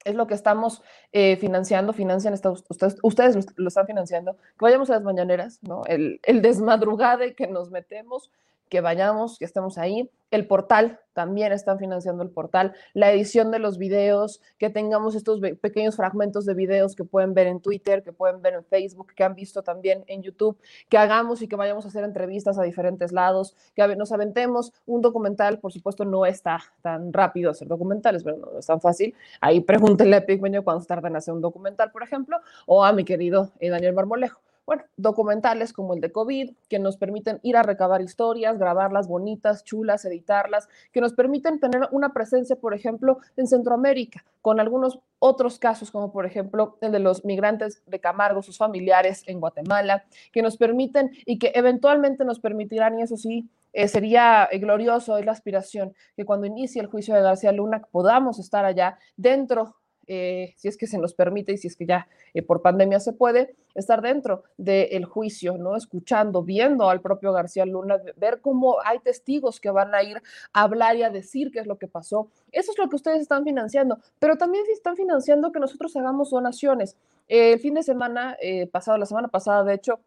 es 0.04 0.16
lo 0.16 0.28
que 0.28 0.36
estamos 0.36 0.82
eh, 1.12 1.36
financiando, 1.38 1.92
financian, 1.94 2.34
ustedes, 2.34 2.98
ustedes 3.02 3.48
lo, 3.58 3.68
están 3.68 3.88
financiando, 3.88 4.38
que 4.38 4.62
vayamos 4.62 4.90
a 4.90 4.94
las 4.94 5.04
mañaneras, 5.04 5.60
¿no? 5.64 5.84
El, 5.86 6.20
el 6.24 6.42
desmadrugade 6.42 7.36
que 7.36 7.48
nos 7.48 7.72
metemos, 7.72 8.32
que 8.70 8.82
vayamos, 8.82 9.38
que 9.38 9.46
estemos 9.46 9.78
ahí. 9.78 10.10
El 10.30 10.46
portal, 10.46 11.00
también 11.14 11.52
están 11.52 11.80
financiando 11.80 12.22
el 12.22 12.30
portal. 12.30 12.76
La 12.94 13.12
edición 13.12 13.50
de 13.50 13.60
los 13.60 13.78
videos, 13.78 14.42
que 14.60 14.70
tengamos 14.70 15.16
estos 15.16 15.40
pequeños 15.62 15.96
fragmentos 15.96 16.46
de 16.46 16.54
videos 16.54 16.96
que 16.96 17.06
pueden 17.06 17.34
ver 17.34 17.48
en 17.48 17.60
Twitter, 17.60 18.04
que 18.04 18.14
pueden 18.14 18.42
ver 18.42 18.54
en 18.54 18.64
Facebook, 18.66 19.14
que 19.16 19.24
han 19.24 19.34
visto 19.34 19.64
también 19.64 20.04
en 20.08 20.22
YouTube, 20.22 20.60
que 20.90 20.98
hagamos 20.98 21.42
y 21.42 21.48
que 21.48 21.56
vayamos 21.56 21.86
a 21.86 21.88
hacer 21.88 22.04
entrevistas 22.04 22.60
a 22.60 22.64
diferentes 22.64 23.12
lados, 23.14 23.56
que 23.74 23.96
nos 23.96 24.12
aventemos 24.12 24.74
un 24.86 25.02
documental, 25.02 25.60
por 25.60 25.72
supuesto 25.72 26.06
no 26.06 26.26
está 26.26 26.60
tan 26.82 27.12
rápido 27.14 27.50
hacer 27.50 27.68
documentales, 27.68 28.24
pero 28.24 28.38
no 28.38 28.60
es 28.60 28.66
tan 28.68 28.80
fácil. 28.82 29.16
Ahí 29.42 29.62
pregúntenle 29.62 30.18
a 30.18 30.26
Pigmeño 30.26 30.64
cuánto 30.64 30.86
tardan 30.86 31.14
en 31.14 31.18
hacer 31.18 31.34
un 31.34 31.42
documental, 31.42 31.92
por 31.92 32.04
ejemplo, 32.04 32.38
o 32.66 32.84
a 32.86 32.92
mi 32.92 33.06
querido 33.06 33.54
eh, 33.60 33.70
Daniel 33.70 33.94
Marmolejo 33.94 34.40
bueno, 34.68 34.84
documentales 34.98 35.72
como 35.72 35.94
el 35.94 36.02
de 36.02 36.12
COVID, 36.12 36.52
que 36.68 36.78
nos 36.78 36.98
permiten 36.98 37.40
ir 37.42 37.56
a 37.56 37.64
recabar 37.64 38.02
historias, 38.02 38.60
grabarlas 38.60 39.08
bonitas, 39.08 39.64
chulas, 39.64 40.04
editarlas, 40.04 40.68
que 40.92 41.00
nos 41.00 41.14
permiten 41.14 41.62
tener 41.62 41.88
una 41.92 42.12
presencia, 42.12 42.58
por 42.58 42.74
ejemplo, 42.74 43.20
en 43.38 43.48
Centroamérica, 43.48 44.26
con 44.42 44.60
algunos 44.60 45.00
otros 45.20 45.58
casos, 45.58 45.90
como 45.90 46.12
por 46.12 46.26
ejemplo 46.26 46.78
el 46.82 46.92
de 46.92 47.00
los 47.00 47.24
migrantes 47.24 47.82
de 47.88 48.02
Camargo, 48.02 48.44
sus 48.44 48.58
familiares 48.58 49.24
en 49.28 49.40
Guatemala, 49.40 50.04
que 50.34 50.42
nos 50.42 50.58
permiten 50.58 51.12
y 51.26 51.40
que 51.40 51.54
eventualmente 51.56 52.26
nos 52.26 52.42
permitirán, 52.42 53.00
y 53.00 53.04
eso 53.04 53.16
sí, 53.16 53.50
eh, 53.72 53.88
sería 53.88 54.50
eh, 54.52 54.60
glorioso, 54.60 55.18
es 55.18 55.26
la 55.26 55.32
aspiración, 55.32 55.94
que 56.18 56.26
cuando 56.26 56.46
inicie 56.46 56.82
el 56.82 56.88
juicio 56.88 57.16
de 57.16 57.22
García 57.22 57.54
Luna 57.54 57.84
podamos 57.90 58.38
estar 58.38 58.66
allá 58.66 59.00
dentro 59.16 59.78
eh, 60.08 60.54
si 60.56 60.70
es 60.70 60.78
que 60.78 60.88
se 60.88 60.98
nos 60.98 61.14
permite 61.14 61.52
y 61.52 61.58
si 61.58 61.68
es 61.68 61.76
que 61.76 61.86
ya 61.86 62.08
eh, 62.34 62.42
por 62.42 62.62
pandemia 62.62 63.00
se 63.00 63.12
puede, 63.14 63.56
estar 63.76 64.02
dentro 64.02 64.44
del 64.58 65.06
juicio, 65.06 65.58
¿no? 65.58 65.76
Escuchando, 65.76 66.44
viendo 66.44 66.90
al 66.90 67.02
propio 67.02 67.34
García 67.34 67.66
Luna, 67.66 67.98
ver 68.16 68.40
cómo 68.42 68.78
hay 68.84 69.00
testigos 69.00 69.60
que 69.60 69.70
van 69.70 69.94
a 69.94 70.02
ir 70.04 70.22
a 70.54 70.62
hablar 70.62 70.96
y 70.96 71.04
a 71.04 71.10
decir 71.10 71.52
qué 71.52 71.60
es 71.60 71.68
lo 71.68 71.78
que 71.78 71.88
pasó. 71.88 72.30
Eso 72.52 72.72
es 72.72 72.78
lo 72.78 72.90
que 72.90 72.96
ustedes 72.96 73.22
están 73.22 73.44
financiando, 73.44 74.00
pero 74.18 74.38
también 74.38 74.64
están 74.72 74.96
financiando 74.96 75.52
que 75.52 75.60
nosotros 75.60 75.96
hagamos 75.96 76.32
donaciones. 76.32 76.96
el 77.28 77.60
fin 77.60 77.74
de 77.74 77.84
semana 77.84 78.38
pasado, 78.72 78.98
la 78.98 79.06
semana 79.06 79.28
pasada, 79.28 79.64
de 79.64 79.74
hecho, 79.74 80.00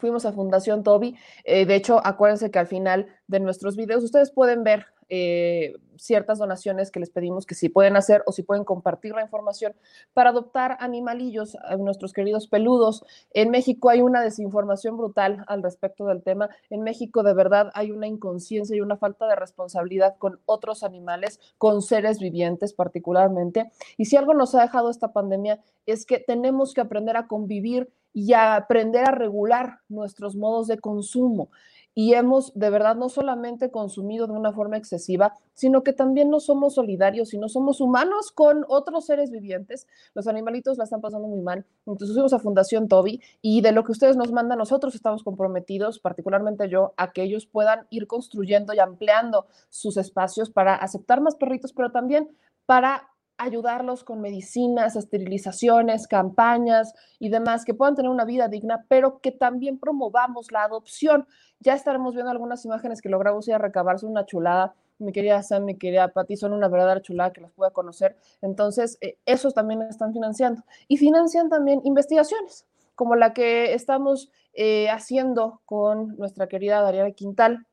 fuimos 0.00 0.24
a 0.24 0.32
Fundación 0.32 0.82
Toby. 0.82 1.16
de 1.44 1.74
hecho, 1.74 2.00
acuérdense 2.04 2.50
que 2.50 2.58
al 2.58 2.66
final 2.66 3.06
de 3.26 3.40
nuestros 3.40 3.76
videos 3.76 4.04
ustedes 4.04 4.30
pueden 4.30 4.64
ver 4.64 4.86
eh, 5.08 5.74
ciertas 5.96 6.38
donaciones 6.38 6.90
que 6.90 7.00
les 7.00 7.10
pedimos 7.10 7.46
que 7.46 7.54
si 7.54 7.68
pueden 7.68 7.96
hacer 7.96 8.22
o 8.26 8.32
si 8.32 8.42
pueden 8.42 8.64
compartir 8.64 9.14
la 9.14 9.22
información 9.22 9.74
para 10.12 10.30
adoptar 10.30 10.76
animalillos 10.80 11.56
a 11.56 11.76
nuestros 11.76 12.12
queridos 12.12 12.48
peludos. 12.48 13.04
En 13.32 13.50
México 13.50 13.90
hay 13.90 14.00
una 14.00 14.22
desinformación 14.22 14.96
brutal 14.96 15.44
al 15.48 15.62
respecto 15.62 16.06
del 16.06 16.22
tema. 16.22 16.48
En 16.70 16.82
México 16.82 17.22
de 17.22 17.34
verdad 17.34 17.70
hay 17.74 17.90
una 17.90 18.06
inconsciencia 18.06 18.76
y 18.76 18.80
una 18.80 18.96
falta 18.96 19.26
de 19.26 19.36
responsabilidad 19.36 20.16
con 20.18 20.40
otros 20.46 20.82
animales, 20.82 21.40
con 21.58 21.82
seres 21.82 22.18
vivientes 22.18 22.72
particularmente. 22.72 23.70
Y 23.96 24.06
si 24.06 24.16
algo 24.16 24.34
nos 24.34 24.54
ha 24.54 24.62
dejado 24.62 24.90
esta 24.90 25.12
pandemia 25.12 25.60
es 25.86 26.06
que 26.06 26.18
tenemos 26.18 26.74
que 26.74 26.80
aprender 26.80 27.16
a 27.16 27.26
convivir 27.26 27.92
y 28.14 28.32
aprender 28.32 29.06
a 29.06 29.10
regular 29.10 29.80
nuestros 29.88 30.36
modos 30.36 30.68
de 30.68 30.78
consumo 30.78 31.50
y 31.94 32.14
hemos 32.14 32.52
de 32.54 32.70
verdad 32.70 32.96
no 32.96 33.08
solamente 33.08 33.70
consumido 33.70 34.26
de 34.26 34.32
una 34.32 34.52
forma 34.52 34.76
excesiva, 34.76 35.34
sino 35.54 35.84
que 35.84 35.92
también 35.92 36.28
no 36.28 36.40
somos 36.40 36.74
solidarios 36.74 37.32
y 37.32 37.38
no 37.38 37.48
somos 37.48 37.80
humanos 37.80 38.32
con 38.32 38.64
otros 38.68 39.06
seres 39.06 39.30
vivientes. 39.30 39.86
Los 40.12 40.26
animalitos 40.26 40.76
la 40.76 40.84
están 40.84 41.00
pasando 41.00 41.28
muy 41.28 41.40
mal. 41.40 41.64
Entonces 41.86 42.14
fuimos 42.14 42.32
a 42.32 42.40
Fundación 42.40 42.88
Toby 42.88 43.20
y 43.40 43.60
de 43.60 43.72
lo 43.72 43.84
que 43.84 43.92
ustedes 43.92 44.16
nos 44.16 44.32
mandan, 44.32 44.58
nosotros 44.58 44.94
estamos 44.94 45.22
comprometidos, 45.22 46.00
particularmente 46.00 46.68
yo, 46.68 46.94
a 46.96 47.12
que 47.12 47.22
ellos 47.22 47.46
puedan 47.46 47.86
ir 47.90 48.08
construyendo 48.08 48.74
y 48.74 48.80
ampliando 48.80 49.46
sus 49.68 49.96
espacios 49.96 50.50
para 50.50 50.74
aceptar 50.74 51.20
más 51.20 51.36
perritos, 51.36 51.72
pero 51.72 51.92
también 51.92 52.28
para 52.66 53.13
ayudarlos 53.36 54.04
con 54.04 54.20
medicinas, 54.20 54.96
esterilizaciones, 54.96 56.06
campañas 56.06 56.94
y 57.18 57.28
demás, 57.28 57.64
que 57.64 57.74
puedan 57.74 57.94
tener 57.94 58.10
una 58.10 58.24
vida 58.24 58.48
digna, 58.48 58.84
pero 58.88 59.20
que 59.20 59.32
también 59.32 59.78
promovamos 59.78 60.52
la 60.52 60.64
adopción. 60.64 61.26
Ya 61.60 61.74
estaremos 61.74 62.14
viendo 62.14 62.30
algunas 62.30 62.64
imágenes 62.64 63.02
que 63.02 63.08
logramos 63.08 63.46
ir 63.48 63.54
a 63.54 63.58
recabarse 63.58 64.06
una 64.06 64.24
chulada. 64.26 64.74
Mi 64.98 65.12
querida 65.12 65.42
Sam, 65.42 65.64
mi 65.64 65.76
querida 65.76 66.08
Patti, 66.08 66.36
son 66.36 66.52
una 66.52 66.68
verdadera 66.68 67.02
chulada 67.02 67.32
que 67.32 67.40
las 67.40 67.52
pueda 67.52 67.70
conocer. 67.70 68.16
Entonces, 68.40 68.98
eh, 69.00 69.18
esos 69.26 69.54
también 69.54 69.82
están 69.82 70.12
financiando. 70.12 70.62
Y 70.86 70.98
financian 70.98 71.48
también 71.48 71.80
investigaciones, 71.84 72.66
como 72.94 73.16
la 73.16 73.32
que 73.32 73.74
estamos 73.74 74.30
eh, 74.52 74.88
haciendo 74.90 75.60
con 75.64 76.16
nuestra 76.16 76.46
querida 76.46 76.80
Dariana 76.80 77.10
Quintal 77.10 77.66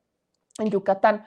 en 0.57 0.71
Yucatán 0.71 1.25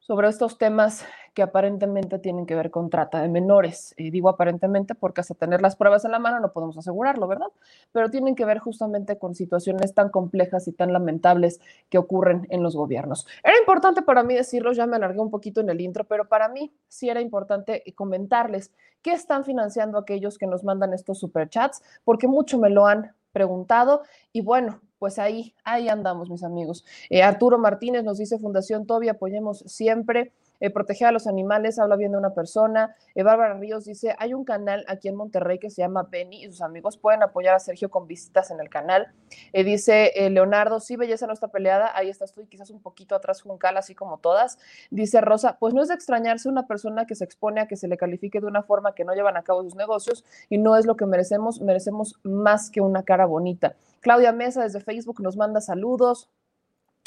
sobre 0.00 0.28
estos 0.28 0.58
temas 0.58 1.04
que 1.34 1.42
aparentemente 1.42 2.18
tienen 2.18 2.46
que 2.46 2.56
ver 2.56 2.70
con 2.70 2.90
trata 2.90 3.22
de 3.22 3.28
menores. 3.28 3.94
Y 3.96 4.10
digo 4.10 4.28
aparentemente 4.28 4.94
porque 4.94 5.20
hasta 5.20 5.34
tener 5.34 5.62
las 5.62 5.76
pruebas 5.76 6.04
en 6.04 6.10
la 6.10 6.18
mano 6.18 6.40
no 6.40 6.52
podemos 6.52 6.76
asegurarlo, 6.76 7.28
¿verdad? 7.28 7.48
Pero 7.92 8.10
tienen 8.10 8.34
que 8.34 8.44
ver 8.44 8.58
justamente 8.58 9.18
con 9.18 9.34
situaciones 9.34 9.94
tan 9.94 10.08
complejas 10.08 10.66
y 10.66 10.72
tan 10.72 10.92
lamentables 10.92 11.60
que 11.88 11.98
ocurren 11.98 12.46
en 12.50 12.62
los 12.62 12.74
gobiernos. 12.74 13.26
Era 13.44 13.58
importante 13.58 14.02
para 14.02 14.24
mí 14.24 14.34
decirlo, 14.34 14.72
ya 14.72 14.86
me 14.86 14.96
alargué 14.96 15.20
un 15.20 15.30
poquito 15.30 15.60
en 15.60 15.70
el 15.70 15.80
intro, 15.80 16.04
pero 16.04 16.28
para 16.28 16.48
mí 16.48 16.72
sí 16.88 17.08
era 17.08 17.20
importante 17.20 17.84
comentarles 17.94 18.72
qué 19.02 19.12
están 19.12 19.44
financiando 19.44 19.98
aquellos 19.98 20.38
que 20.38 20.46
nos 20.46 20.64
mandan 20.64 20.92
estos 20.92 21.18
superchats, 21.18 21.82
porque 22.04 22.26
mucho 22.26 22.58
me 22.58 22.70
lo 22.70 22.86
han 22.86 23.14
preguntado 23.32 24.02
y 24.32 24.40
bueno, 24.40 24.80
pues 25.00 25.18
ahí, 25.18 25.54
ahí 25.64 25.88
andamos, 25.88 26.28
mis 26.30 26.44
amigos. 26.44 26.84
Eh, 27.08 27.22
Arturo 27.22 27.58
Martínez 27.58 28.04
nos 28.04 28.18
dice 28.18 28.38
Fundación 28.38 28.86
Toby, 28.86 29.08
apoyemos 29.08 29.64
siempre. 29.66 30.30
Eh, 30.60 30.70
proteger 30.70 31.08
a 31.08 31.12
los 31.12 31.26
animales, 31.26 31.78
habla 31.78 31.96
bien 31.96 32.12
de 32.12 32.18
una 32.18 32.34
persona. 32.34 32.94
Eh, 33.14 33.22
Bárbara 33.22 33.54
Ríos 33.54 33.84
dice, 33.84 34.14
hay 34.18 34.34
un 34.34 34.44
canal 34.44 34.84
aquí 34.88 35.08
en 35.08 35.16
Monterrey 35.16 35.58
que 35.58 35.70
se 35.70 35.82
llama 35.82 36.06
Benny 36.10 36.44
y 36.44 36.46
sus 36.46 36.62
amigos 36.62 36.98
pueden 36.98 37.22
apoyar 37.22 37.54
a 37.54 37.58
Sergio 37.58 37.90
con 37.90 38.06
visitas 38.06 38.50
en 38.50 38.60
el 38.60 38.68
canal. 38.68 39.12
Eh, 39.52 39.64
dice 39.64 40.12
Leonardo, 40.30 40.80
sí, 40.80 40.96
belleza 40.96 41.26
no 41.26 41.32
está 41.32 41.48
peleada, 41.48 41.96
ahí 41.96 42.08
estás 42.08 42.32
tú 42.32 42.42
y 42.42 42.46
quizás 42.46 42.70
un 42.70 42.80
poquito 42.80 43.14
atrás 43.14 43.42
Juncal, 43.42 43.76
así 43.76 43.94
como 43.94 44.18
todas. 44.18 44.58
Dice 44.90 45.20
Rosa, 45.20 45.56
pues 45.58 45.74
no 45.74 45.82
es 45.82 45.88
de 45.88 45.94
extrañarse 45.94 46.48
una 46.48 46.66
persona 46.66 47.06
que 47.06 47.14
se 47.14 47.24
expone 47.24 47.60
a 47.60 47.66
que 47.66 47.76
se 47.76 47.88
le 47.88 47.96
califique 47.96 48.40
de 48.40 48.46
una 48.46 48.62
forma 48.62 48.94
que 48.94 49.04
no 49.04 49.14
llevan 49.14 49.36
a 49.36 49.42
cabo 49.42 49.62
sus 49.62 49.74
negocios 49.74 50.24
y 50.48 50.58
no 50.58 50.76
es 50.76 50.86
lo 50.86 50.96
que 50.96 51.06
merecemos, 51.06 51.60
merecemos 51.60 52.20
más 52.22 52.70
que 52.70 52.80
una 52.80 53.02
cara 53.02 53.26
bonita. 53.26 53.74
Claudia 54.00 54.32
Mesa 54.32 54.62
desde 54.62 54.80
Facebook 54.80 55.20
nos 55.20 55.36
manda 55.36 55.60
saludos. 55.60 56.28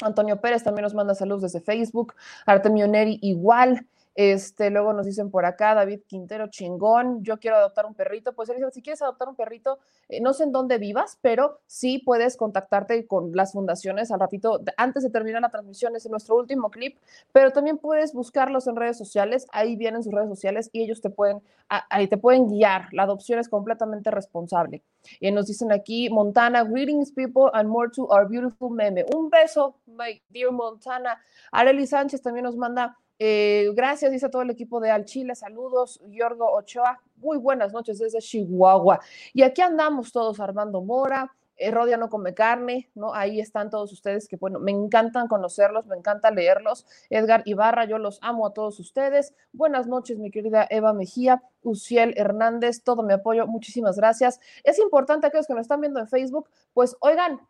Antonio 0.02 0.40
Pérez 0.40 0.62
también 0.62 0.82
nos 0.84 0.94
manda 0.94 1.14
saludos 1.14 1.42
desde 1.42 1.60
Facebook. 1.60 2.14
Artemio 2.46 2.88
Neri 2.88 3.18
igual. 3.22 3.86
Este, 4.14 4.70
luego 4.70 4.92
nos 4.92 5.06
dicen 5.06 5.30
por 5.30 5.44
acá, 5.44 5.74
David 5.74 6.02
Quintero, 6.06 6.46
chingón, 6.48 7.24
yo 7.24 7.38
quiero 7.38 7.56
adoptar 7.56 7.86
un 7.86 7.94
perrito. 7.94 8.32
Pues 8.32 8.48
dice, 8.48 8.70
si 8.70 8.82
quieres 8.82 9.02
adoptar 9.02 9.28
un 9.28 9.34
perrito, 9.34 9.78
eh, 10.08 10.20
no 10.20 10.32
sé 10.32 10.44
en 10.44 10.52
dónde 10.52 10.78
vivas, 10.78 11.18
pero 11.20 11.60
sí 11.66 11.98
puedes 11.98 12.36
contactarte 12.36 13.06
con 13.06 13.32
las 13.34 13.52
fundaciones 13.52 14.12
al 14.12 14.20
ratito, 14.20 14.60
antes 14.76 15.02
de 15.02 15.10
terminar 15.10 15.42
la 15.42 15.50
transmisión, 15.50 15.96
es 15.96 16.08
nuestro 16.08 16.36
último 16.36 16.70
clip, 16.70 16.96
pero 17.32 17.50
también 17.50 17.78
puedes 17.78 18.12
buscarlos 18.12 18.66
en 18.66 18.76
redes 18.76 18.98
sociales, 18.98 19.46
ahí 19.52 19.76
vienen 19.76 20.02
sus 20.02 20.12
redes 20.12 20.28
sociales 20.28 20.70
y 20.72 20.82
ellos 20.82 21.00
te 21.00 21.10
pueden, 21.10 21.42
ahí 21.68 22.06
te 22.06 22.16
pueden 22.16 22.48
guiar. 22.48 22.88
La 22.92 23.02
adopción 23.04 23.38
es 23.38 23.48
completamente 23.48 24.10
responsable. 24.10 24.82
Y 25.20 25.30
nos 25.32 25.46
dicen 25.46 25.72
aquí, 25.72 26.08
Montana, 26.08 26.62
greetings 26.64 27.12
people 27.12 27.50
and 27.52 27.68
more 27.68 27.90
to 27.90 28.04
our 28.06 28.28
beautiful 28.28 28.70
meme. 28.70 29.04
Un 29.14 29.28
beso, 29.28 29.76
my 29.86 30.22
dear 30.28 30.50
Montana. 30.50 31.20
Arely 31.52 31.86
Sánchez 31.86 32.22
también 32.22 32.44
nos 32.44 32.56
manda 32.56 32.96
eh, 33.18 33.70
gracias, 33.74 34.10
dice 34.10 34.28
todo 34.28 34.42
el 34.42 34.50
equipo 34.50 34.80
de 34.80 34.90
Al 34.90 35.04
Chile. 35.04 35.34
Saludos, 35.34 36.00
Yorgo 36.08 36.50
Ochoa. 36.50 37.00
Muy 37.16 37.38
buenas 37.38 37.72
noches 37.72 37.98
desde 37.98 38.18
Chihuahua. 38.18 39.00
Y 39.32 39.42
aquí 39.42 39.62
andamos 39.62 40.12
todos, 40.12 40.40
Armando 40.40 40.82
Mora. 40.82 41.32
Eh, 41.56 41.70
Rodia 41.70 41.96
no 41.96 42.08
come 42.08 42.34
carne, 42.34 42.90
¿no? 42.94 43.14
Ahí 43.14 43.38
están 43.38 43.70
todos 43.70 43.92
ustedes 43.92 44.26
que, 44.26 44.36
bueno, 44.36 44.58
me 44.58 44.72
encantan 44.72 45.28
conocerlos, 45.28 45.86
me 45.86 45.96
encanta 45.96 46.30
leerlos. 46.30 46.84
Edgar 47.10 47.42
Ibarra, 47.44 47.84
yo 47.84 47.98
los 47.98 48.18
amo 48.22 48.46
a 48.46 48.52
todos 48.52 48.80
ustedes. 48.80 49.34
Buenas 49.52 49.86
noches, 49.86 50.18
mi 50.18 50.30
querida 50.32 50.66
Eva 50.68 50.92
Mejía, 50.92 51.42
Uciel 51.62 52.14
Hernández, 52.16 52.82
todo 52.82 53.04
mi 53.04 53.12
apoyo, 53.12 53.46
muchísimas 53.46 53.96
gracias. 53.96 54.40
Es 54.64 54.80
importante 54.80 55.28
aquellos 55.28 55.46
que 55.46 55.54
nos 55.54 55.62
están 55.62 55.80
viendo 55.80 56.00
en 56.00 56.08
Facebook, 56.08 56.48
pues 56.72 56.96
oigan, 57.00 57.40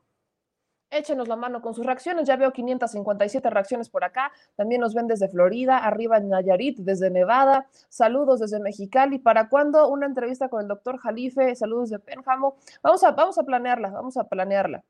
échenos 0.96 1.28
la 1.28 1.36
mano 1.36 1.60
con 1.60 1.74
sus 1.74 1.84
reacciones. 1.84 2.26
Ya 2.26 2.36
veo 2.36 2.52
557 2.52 3.50
reacciones 3.50 3.88
por 3.88 4.04
acá. 4.04 4.32
También 4.56 4.80
nos 4.80 4.94
ven 4.94 5.06
desde 5.06 5.28
Florida, 5.28 5.78
arriba 5.78 6.18
en 6.18 6.28
Nayarit, 6.28 6.78
desde 6.78 7.10
Nevada. 7.10 7.68
Saludos 7.88 8.40
desde 8.40 8.60
Mexicali. 8.60 9.18
¿Para 9.18 9.48
cuándo 9.48 9.88
una 9.88 10.06
entrevista 10.06 10.48
con 10.48 10.62
el 10.62 10.68
doctor 10.68 10.98
Jalife? 10.98 11.54
Saludos 11.56 11.90
de 11.90 11.98
Penjamo. 11.98 12.56
Vamos 12.82 13.04
a, 13.04 13.12
vamos 13.12 13.38
a 13.38 13.42
planearla, 13.42 13.90
vamos 13.90 14.16
a 14.16 14.24
planearla. 14.24 14.84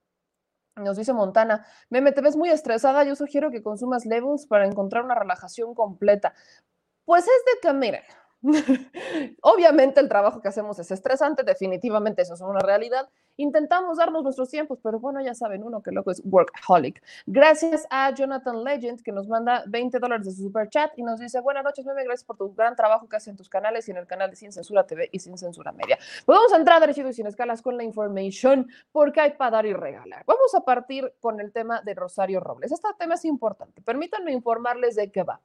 Nos 0.76 0.96
dice 0.96 1.12
Montana, 1.12 1.64
Meme, 1.88 2.12
te 2.12 2.20
ves 2.20 2.36
muy 2.36 2.48
estresada. 2.48 3.04
Yo 3.04 3.14
sugiero 3.14 3.50
que 3.50 3.62
consumas 3.62 4.06
levels 4.06 4.46
para 4.46 4.66
encontrar 4.66 5.04
una 5.04 5.14
relajación 5.14 5.74
completa. 5.74 6.34
Pues 7.04 7.24
es 7.24 7.28
de 7.28 7.60
que, 7.62 7.72
miren, 7.72 8.02
Obviamente 9.42 10.00
el 10.00 10.08
trabajo 10.08 10.40
que 10.40 10.48
hacemos 10.48 10.78
es 10.78 10.90
estresante, 10.90 11.42
definitivamente 11.44 12.22
eso 12.22 12.34
es 12.34 12.40
una 12.40 12.60
realidad. 12.60 13.08
Intentamos 13.36 13.98
darnos 13.98 14.22
nuestros 14.22 14.48
tiempos, 14.48 14.78
pero 14.82 15.00
bueno, 15.00 15.20
ya 15.20 15.34
saben, 15.34 15.64
uno 15.64 15.82
que 15.82 15.90
loco 15.90 16.10
es 16.10 16.22
workaholic. 16.24 17.02
Gracias 17.26 17.86
a 17.90 18.12
Jonathan 18.14 18.62
Legend 18.62 19.02
que 19.02 19.12
nos 19.12 19.26
manda 19.28 19.64
20 19.66 19.98
dólares 19.98 20.26
de 20.26 20.32
su 20.32 20.42
super 20.42 20.68
chat 20.68 20.92
y 20.96 21.02
nos 21.02 21.18
dice, 21.18 21.40
buenas 21.40 21.64
noches, 21.64 21.84
meme, 21.84 22.04
gracias 22.04 22.24
por 22.24 22.36
tu 22.36 22.54
gran 22.54 22.76
trabajo 22.76 23.08
que 23.08 23.16
haces 23.16 23.28
en 23.28 23.36
tus 23.36 23.48
canales 23.48 23.88
y 23.88 23.90
en 23.90 23.96
el 23.96 24.06
canal 24.06 24.30
de 24.30 24.36
Sin 24.36 24.52
Censura 24.52 24.86
TV 24.86 25.08
y 25.10 25.18
Sin 25.18 25.36
Censura 25.36 25.72
Media. 25.72 25.98
Pues 26.24 26.38
vamos 26.38 26.52
a 26.52 26.56
entrar 26.56 26.80
derecho 26.80 27.06
y 27.08 27.12
sin 27.12 27.26
escalas 27.26 27.62
con 27.62 27.76
la 27.76 27.84
information 27.84 28.68
porque 28.92 29.20
hay 29.20 29.32
para 29.32 29.50
dar 29.50 29.66
y 29.66 29.72
regalar. 29.72 30.24
Vamos 30.26 30.54
a 30.54 30.60
partir 30.60 31.12
con 31.20 31.40
el 31.40 31.52
tema 31.52 31.80
de 31.82 31.94
Rosario 31.94 32.40
Robles. 32.40 32.72
Este 32.72 32.88
tema 32.98 33.14
es 33.14 33.24
importante. 33.24 33.82
Permítanme 33.82 34.32
informarles 34.32 34.94
de 34.96 35.10
qué 35.10 35.22
va. 35.22 35.40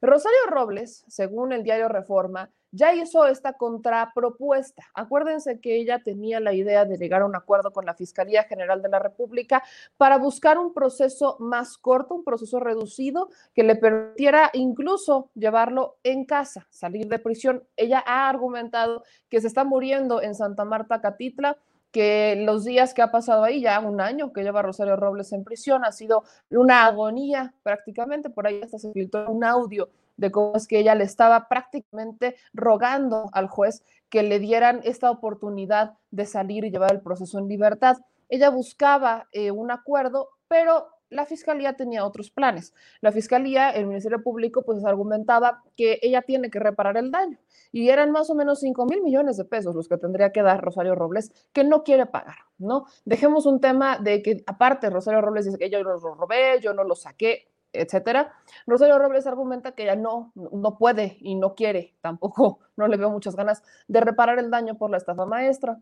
Rosario 0.00 0.38
Robles, 0.48 1.04
según 1.08 1.52
el 1.52 1.62
diario 1.62 1.88
Reforma, 1.88 2.50
ya 2.74 2.92
hizo 2.92 3.26
esta 3.26 3.52
contrapropuesta. 3.52 4.82
Acuérdense 4.94 5.60
que 5.60 5.76
ella 5.76 6.02
tenía 6.02 6.40
la 6.40 6.52
idea 6.52 6.84
de 6.84 6.96
llegar 6.96 7.22
a 7.22 7.26
un 7.26 7.36
acuerdo 7.36 7.72
con 7.72 7.86
la 7.86 7.94
Fiscalía 7.94 8.44
General 8.44 8.82
de 8.82 8.88
la 8.88 8.98
República 8.98 9.62
para 9.96 10.18
buscar 10.18 10.58
un 10.58 10.74
proceso 10.74 11.36
más 11.38 11.78
corto, 11.78 12.16
un 12.16 12.24
proceso 12.24 12.58
reducido 12.58 13.28
que 13.54 13.62
le 13.62 13.76
permitiera 13.76 14.50
incluso 14.52 15.30
llevarlo 15.34 15.96
en 16.02 16.24
casa, 16.24 16.66
salir 16.70 17.08
de 17.08 17.18
prisión. 17.18 17.62
Ella 17.76 18.02
ha 18.04 18.28
argumentado 18.28 19.04
que 19.28 19.40
se 19.40 19.46
está 19.46 19.64
muriendo 19.64 20.20
en 20.20 20.34
Santa 20.34 20.64
Marta, 20.64 21.00
Catitla 21.00 21.56
que 21.94 22.34
los 22.44 22.64
días 22.64 22.92
que 22.92 23.02
ha 23.02 23.12
pasado 23.12 23.44
ahí, 23.44 23.60
ya 23.60 23.78
un 23.78 24.00
año 24.00 24.32
que 24.32 24.42
lleva 24.42 24.62
Rosario 24.62 24.96
Robles 24.96 25.32
en 25.32 25.44
prisión, 25.44 25.84
ha 25.84 25.92
sido 25.92 26.24
una 26.50 26.86
agonía 26.86 27.54
prácticamente, 27.62 28.30
por 28.30 28.48
ahí 28.48 28.60
hasta 28.60 28.80
se 28.80 28.92
filtró 28.92 29.30
un 29.30 29.44
audio 29.44 29.88
de 30.16 30.30
cómo 30.30 30.56
es 30.56 30.66
que 30.66 30.78
ella 30.78 30.94
le 30.94 31.04
estaba 31.04 31.48
prácticamente 31.48 32.36
rogando 32.52 33.30
al 33.32 33.48
juez 33.48 33.82
que 34.08 34.22
le 34.22 34.38
dieran 34.38 34.80
esta 34.84 35.10
oportunidad 35.10 35.94
de 36.10 36.26
salir 36.26 36.64
y 36.64 36.70
llevar 36.70 36.92
el 36.92 37.00
proceso 37.00 37.38
en 37.38 37.48
libertad. 37.48 37.98
Ella 38.28 38.50
buscaba 38.50 39.28
eh, 39.32 39.50
un 39.50 39.70
acuerdo, 39.70 40.30
pero 40.48 40.88
la 41.10 41.26
fiscalía 41.26 41.74
tenía 41.74 42.04
otros 42.04 42.30
planes. 42.30 42.74
La 43.00 43.12
fiscalía, 43.12 43.70
el 43.70 43.86
Ministerio 43.86 44.22
Público, 44.22 44.62
pues 44.62 44.84
argumentaba 44.84 45.62
que 45.76 45.98
ella 46.02 46.22
tiene 46.22 46.50
que 46.50 46.58
reparar 46.58 46.96
el 46.96 47.10
daño 47.10 47.38
y 47.72 47.88
eran 47.88 48.10
más 48.10 48.30
o 48.30 48.34
menos 48.34 48.60
5 48.60 48.86
mil 48.86 49.02
millones 49.02 49.36
de 49.36 49.44
pesos 49.44 49.74
los 49.74 49.88
que 49.88 49.96
tendría 49.96 50.32
que 50.32 50.42
dar 50.42 50.60
Rosario 50.60 50.94
Robles, 50.94 51.32
que 51.52 51.64
no 51.64 51.82
quiere 51.82 52.06
pagar, 52.06 52.36
¿no? 52.58 52.86
Dejemos 53.04 53.46
un 53.46 53.60
tema 53.60 53.98
de 53.98 54.22
que, 54.22 54.44
aparte, 54.46 54.90
Rosario 54.90 55.20
Robles 55.20 55.46
dice 55.46 55.58
que 55.58 55.70
yo 55.70 55.82
no 55.82 55.96
lo 55.96 56.14
robé, 56.14 56.60
yo 56.60 56.72
no 56.72 56.84
lo 56.84 56.94
saqué, 56.94 57.48
etcétera. 57.74 58.32
Rosario 58.66 58.98
Robles 58.98 59.26
argumenta 59.26 59.72
que 59.72 59.84
ella 59.84 59.96
no, 59.96 60.32
no 60.34 60.78
puede 60.78 61.16
y 61.20 61.34
no 61.34 61.54
quiere, 61.54 61.94
tampoco, 62.00 62.60
no 62.76 62.88
le 62.88 62.96
veo 62.96 63.10
muchas 63.10 63.36
ganas 63.36 63.62
de 63.88 64.00
reparar 64.00 64.38
el 64.38 64.50
daño 64.50 64.76
por 64.76 64.90
la 64.90 64.96
estafa 64.96 65.26
maestra 65.26 65.78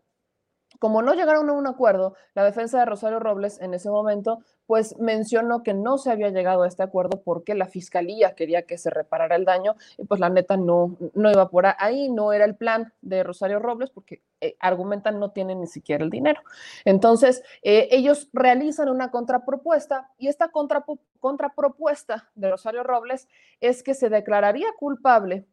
como 0.79 1.01
no 1.01 1.13
llegaron 1.13 1.49
a 1.49 1.53
un 1.53 1.67
acuerdo, 1.67 2.15
la 2.33 2.43
defensa 2.43 2.79
de 2.79 2.85
Rosario 2.85 3.19
Robles 3.19 3.59
en 3.61 3.73
ese 3.73 3.89
momento, 3.89 4.39
pues 4.65 4.97
mencionó 4.99 5.63
que 5.63 5.73
no 5.73 5.97
se 5.97 6.11
había 6.11 6.29
llegado 6.29 6.63
a 6.63 6.67
este 6.67 6.83
acuerdo 6.83 7.21
porque 7.23 7.55
la 7.55 7.67
fiscalía 7.67 8.35
quería 8.35 8.63
que 8.63 8.77
se 8.77 8.89
reparara 8.89 9.35
el 9.35 9.45
daño 9.45 9.75
y 9.97 10.05
pues 10.05 10.19
la 10.19 10.29
neta 10.29 10.57
no, 10.57 10.97
no 11.13 11.31
iba 11.31 11.49
por 11.49 11.65
ahí, 11.77 12.09
no 12.09 12.33
era 12.33 12.45
el 12.45 12.55
plan 12.55 12.93
de 13.01 13.23
Rosario 13.23 13.59
Robles 13.59 13.89
porque 13.91 14.21
eh, 14.41 14.55
argumentan 14.59 15.19
no 15.19 15.31
tienen 15.31 15.61
ni 15.61 15.67
siquiera 15.67 16.03
el 16.03 16.09
dinero. 16.09 16.41
Entonces, 16.85 17.43
eh, 17.61 17.87
ellos 17.91 18.29
realizan 18.33 18.89
una 18.89 19.11
contrapropuesta 19.11 20.11
y 20.17 20.27
esta 20.27 20.51
contrapropuesta 21.19 22.29
de 22.35 22.51
Rosario 22.51 22.83
Robles 22.83 23.27
es 23.59 23.83
que 23.83 23.93
se 23.93 24.09
declararía 24.09 24.67
culpable 24.77 25.45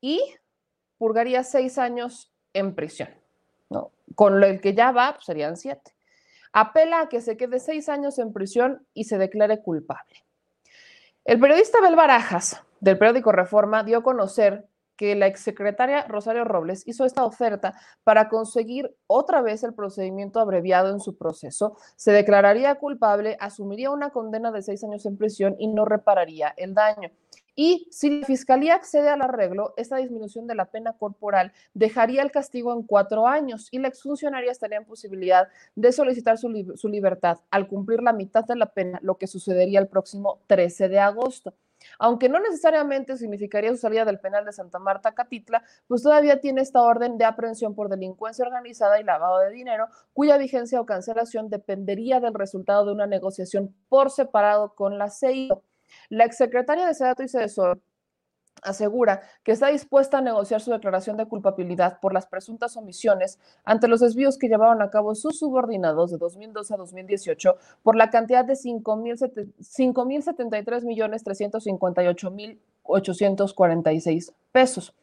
y 0.00 0.20
purgaría 0.98 1.44
seis 1.44 1.78
años 1.78 2.32
en 2.52 2.74
prisión. 2.74 3.08
¿No? 3.70 3.92
Con 4.14 4.42
el 4.42 4.60
que 4.60 4.74
ya 4.74 4.92
va, 4.92 5.14
pues, 5.14 5.24
serían 5.24 5.56
siete. 5.56 5.94
Apela 6.52 7.02
a 7.02 7.08
que 7.08 7.20
se 7.20 7.36
quede 7.36 7.60
seis 7.60 7.88
años 7.88 8.18
en 8.18 8.32
prisión 8.32 8.86
y 8.92 9.04
se 9.04 9.18
declare 9.18 9.62
culpable. 9.62 10.24
El 11.24 11.38
periodista 11.38 11.80
Bel 11.80 11.96
Barajas, 11.96 12.60
del 12.80 12.98
periódico 12.98 13.30
Reforma, 13.30 13.84
dio 13.84 13.98
a 13.98 14.02
conocer 14.02 14.66
que 15.00 15.14
la 15.14 15.28
exsecretaria 15.28 16.04
Rosario 16.08 16.44
Robles 16.44 16.86
hizo 16.86 17.06
esta 17.06 17.24
oferta 17.24 17.72
para 18.04 18.28
conseguir 18.28 18.94
otra 19.06 19.40
vez 19.40 19.62
el 19.62 19.72
procedimiento 19.72 20.40
abreviado 20.40 20.90
en 20.90 21.00
su 21.00 21.16
proceso, 21.16 21.78
se 21.96 22.12
declararía 22.12 22.74
culpable, 22.74 23.38
asumiría 23.40 23.90
una 23.90 24.10
condena 24.10 24.52
de 24.52 24.60
seis 24.60 24.84
años 24.84 25.06
en 25.06 25.16
prisión 25.16 25.56
y 25.58 25.68
no 25.68 25.86
repararía 25.86 26.52
el 26.58 26.74
daño. 26.74 27.10
Y 27.54 27.88
si 27.90 28.20
la 28.20 28.26
fiscalía 28.26 28.74
accede 28.74 29.08
al 29.08 29.22
arreglo, 29.22 29.74
esta 29.76 29.96
disminución 29.96 30.46
de 30.46 30.54
la 30.54 30.66
pena 30.66 30.94
corporal 30.94 31.52
dejaría 31.74 32.22
el 32.22 32.30
castigo 32.30 32.72
en 32.72 32.82
cuatro 32.82 33.26
años 33.26 33.68
y 33.70 33.78
la 33.78 33.88
exfuncionaria 33.88 34.52
estaría 34.52 34.78
en 34.78 34.84
posibilidad 34.84 35.48
de 35.74 35.92
solicitar 35.92 36.38
su, 36.38 36.48
li 36.48 36.66
su 36.76 36.88
libertad 36.88 37.38
al 37.50 37.68
cumplir 37.68 38.02
la 38.02 38.12
mitad 38.12 38.44
de 38.44 38.56
la 38.56 38.66
pena, 38.72 38.98
lo 39.02 39.16
que 39.18 39.26
sucedería 39.26 39.80
el 39.80 39.88
próximo 39.88 40.40
13 40.46 40.88
de 40.88 40.98
agosto 40.98 41.54
aunque 41.98 42.28
no 42.28 42.40
necesariamente 42.40 43.16
significaría 43.16 43.70
su 43.70 43.78
salida 43.78 44.04
del 44.04 44.20
penal 44.20 44.44
de 44.44 44.52
Santa 44.52 44.78
Marta 44.78 45.12
Catitla, 45.12 45.62
pues 45.86 46.02
todavía 46.02 46.40
tiene 46.40 46.60
esta 46.62 46.82
orden 46.82 47.18
de 47.18 47.24
aprehensión 47.24 47.74
por 47.74 47.88
delincuencia 47.88 48.44
organizada 48.44 49.00
y 49.00 49.04
lavado 49.04 49.38
de 49.40 49.50
dinero, 49.50 49.88
cuya 50.12 50.36
vigencia 50.36 50.80
o 50.80 50.86
cancelación 50.86 51.50
dependería 51.50 52.20
del 52.20 52.34
resultado 52.34 52.86
de 52.86 52.92
una 52.92 53.06
negociación 53.06 53.74
por 53.88 54.10
separado 54.10 54.74
con 54.74 54.98
la 54.98 55.10
CEIO. 55.10 55.62
La 56.08 56.24
exsecretaria 56.24 56.86
de 56.86 56.94
Sedato 56.94 57.22
y 57.22 57.28
Cedesor 57.28 57.80
asegura 58.62 59.22
que 59.42 59.52
está 59.52 59.68
dispuesta 59.68 60.18
a 60.18 60.20
negociar 60.20 60.60
su 60.60 60.70
declaración 60.70 61.16
de 61.16 61.24
culpabilidad 61.26 61.98
por 62.00 62.12
las 62.12 62.26
presuntas 62.26 62.76
omisiones 62.76 63.38
ante 63.64 63.88
los 63.88 64.00
desvíos 64.00 64.36
que 64.38 64.48
llevaron 64.48 64.82
a 64.82 64.90
cabo 64.90 65.14
sus 65.14 65.38
subordinados 65.38 66.10
de 66.10 66.18
2012 66.18 66.74
a 66.74 66.76
2018 66.76 67.56
por 67.82 67.96
la 67.96 68.10
cantidad 68.10 68.44
de 68.44 68.52
5.073 68.54 70.84
millones 70.84 71.24
358 71.24 72.30
mil 72.30 72.60
846 72.82 74.34
pesos. 74.52 74.94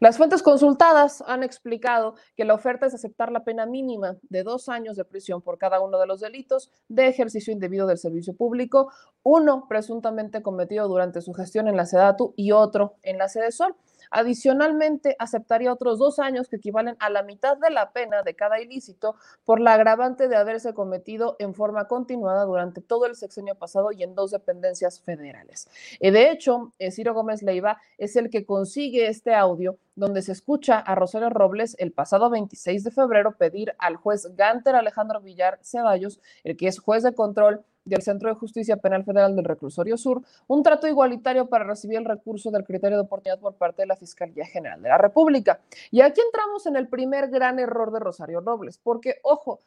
Las 0.00 0.16
fuentes 0.16 0.42
consultadas 0.42 1.22
han 1.26 1.42
explicado 1.42 2.14
que 2.36 2.44
la 2.44 2.54
oferta 2.54 2.86
es 2.86 2.94
aceptar 2.94 3.32
la 3.32 3.44
pena 3.44 3.66
mínima 3.66 4.16
de 4.28 4.42
dos 4.42 4.68
años 4.68 4.96
de 4.96 5.04
prisión 5.04 5.42
por 5.42 5.58
cada 5.58 5.80
uno 5.80 5.98
de 5.98 6.06
los 6.06 6.20
delitos 6.20 6.70
de 6.88 7.08
ejercicio 7.08 7.52
indebido 7.52 7.86
del 7.86 7.98
servicio 7.98 8.34
público, 8.34 8.90
uno 9.22 9.66
presuntamente 9.68 10.42
cometido 10.42 10.88
durante 10.88 11.20
su 11.20 11.32
gestión 11.32 11.68
en 11.68 11.76
la 11.76 11.86
SEDATU 11.86 12.34
y 12.36 12.52
otro 12.52 12.94
en 13.02 13.18
la 13.18 13.28
Sede 13.28 13.52
Sol. 13.52 13.74
Adicionalmente, 14.10 15.16
aceptaría 15.18 15.72
otros 15.72 15.98
dos 15.98 16.18
años 16.18 16.48
que 16.48 16.56
equivalen 16.56 16.96
a 17.00 17.10
la 17.10 17.22
mitad 17.22 17.56
de 17.56 17.70
la 17.70 17.92
pena 17.92 18.22
de 18.22 18.34
cada 18.34 18.60
ilícito 18.60 19.16
por 19.44 19.60
la 19.60 19.74
agravante 19.74 20.28
de 20.28 20.36
haberse 20.36 20.74
cometido 20.74 21.36
en 21.38 21.54
forma 21.54 21.86
continuada 21.88 22.44
durante 22.44 22.80
todo 22.80 23.06
el 23.06 23.16
sexenio 23.16 23.54
pasado 23.54 23.92
y 23.92 24.02
en 24.02 24.14
dos 24.14 24.30
dependencias 24.30 25.00
federales. 25.00 25.68
Y 26.00 26.10
de 26.10 26.30
hecho, 26.30 26.72
eh, 26.78 26.90
Ciro 26.90 27.14
Gómez 27.14 27.42
Leiva 27.42 27.78
es 27.98 28.16
el 28.16 28.30
que 28.30 28.44
consigue 28.44 29.08
este 29.08 29.34
audio 29.34 29.78
donde 29.94 30.22
se 30.22 30.32
escucha 30.32 30.78
a 30.78 30.94
Rosario 30.94 31.30
Robles 31.30 31.74
el 31.78 31.90
pasado 31.90 32.30
26 32.30 32.84
de 32.84 32.90
febrero 32.90 33.36
pedir 33.36 33.74
al 33.78 33.96
juez 33.96 34.28
Ganter 34.36 34.76
Alejandro 34.76 35.20
Villar 35.20 35.58
Ceballos, 35.62 36.20
el 36.44 36.56
que 36.56 36.68
es 36.68 36.78
juez 36.78 37.02
de 37.02 37.14
control 37.14 37.64
del 37.86 38.02
Centro 38.02 38.28
de 38.28 38.34
Justicia 38.34 38.76
Penal 38.76 39.04
Federal 39.04 39.34
del 39.34 39.44
Reclusorio 39.44 39.96
Sur 39.96 40.22
un 40.48 40.62
trato 40.62 40.86
igualitario 40.86 41.48
para 41.48 41.64
recibir 41.64 41.98
el 41.98 42.04
recurso 42.04 42.50
del 42.50 42.64
criterio 42.64 42.98
de 42.98 43.04
oportunidad 43.04 43.40
por 43.40 43.54
parte 43.54 43.82
de 43.82 43.86
la 43.86 43.96
Fiscalía 43.96 44.44
General 44.44 44.82
de 44.82 44.88
la 44.88 44.98
República. 44.98 45.60
Y 45.90 46.00
aquí 46.00 46.20
entramos 46.20 46.66
en 46.66 46.76
el 46.76 46.88
primer 46.88 47.30
gran 47.30 47.58
error 47.58 47.92
de 47.92 48.00
Rosario 48.00 48.40
Robles, 48.40 48.78
porque, 48.78 49.20
ojo, 49.22 49.60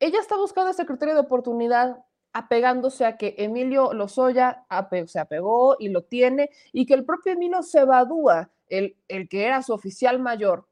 ella 0.00 0.20
está 0.20 0.36
buscando 0.36 0.70
ese 0.70 0.86
criterio 0.86 1.14
de 1.14 1.20
oportunidad 1.20 2.04
apegándose 2.32 3.04
a 3.04 3.16
que 3.16 3.34
Emilio 3.38 3.92
Lozoya 3.92 4.66
se 5.06 5.20
apegó 5.20 5.76
y 5.78 5.88
lo 5.88 6.02
tiene, 6.02 6.50
y 6.72 6.84
que 6.86 6.94
el 6.94 7.04
propio 7.04 7.32
Emilio 7.32 7.62
Cebadúa, 7.62 8.50
el, 8.68 8.96
el 9.08 9.28
que 9.28 9.46
era 9.46 9.62
su 9.62 9.72
oficial 9.72 10.18
mayor, 10.18 10.66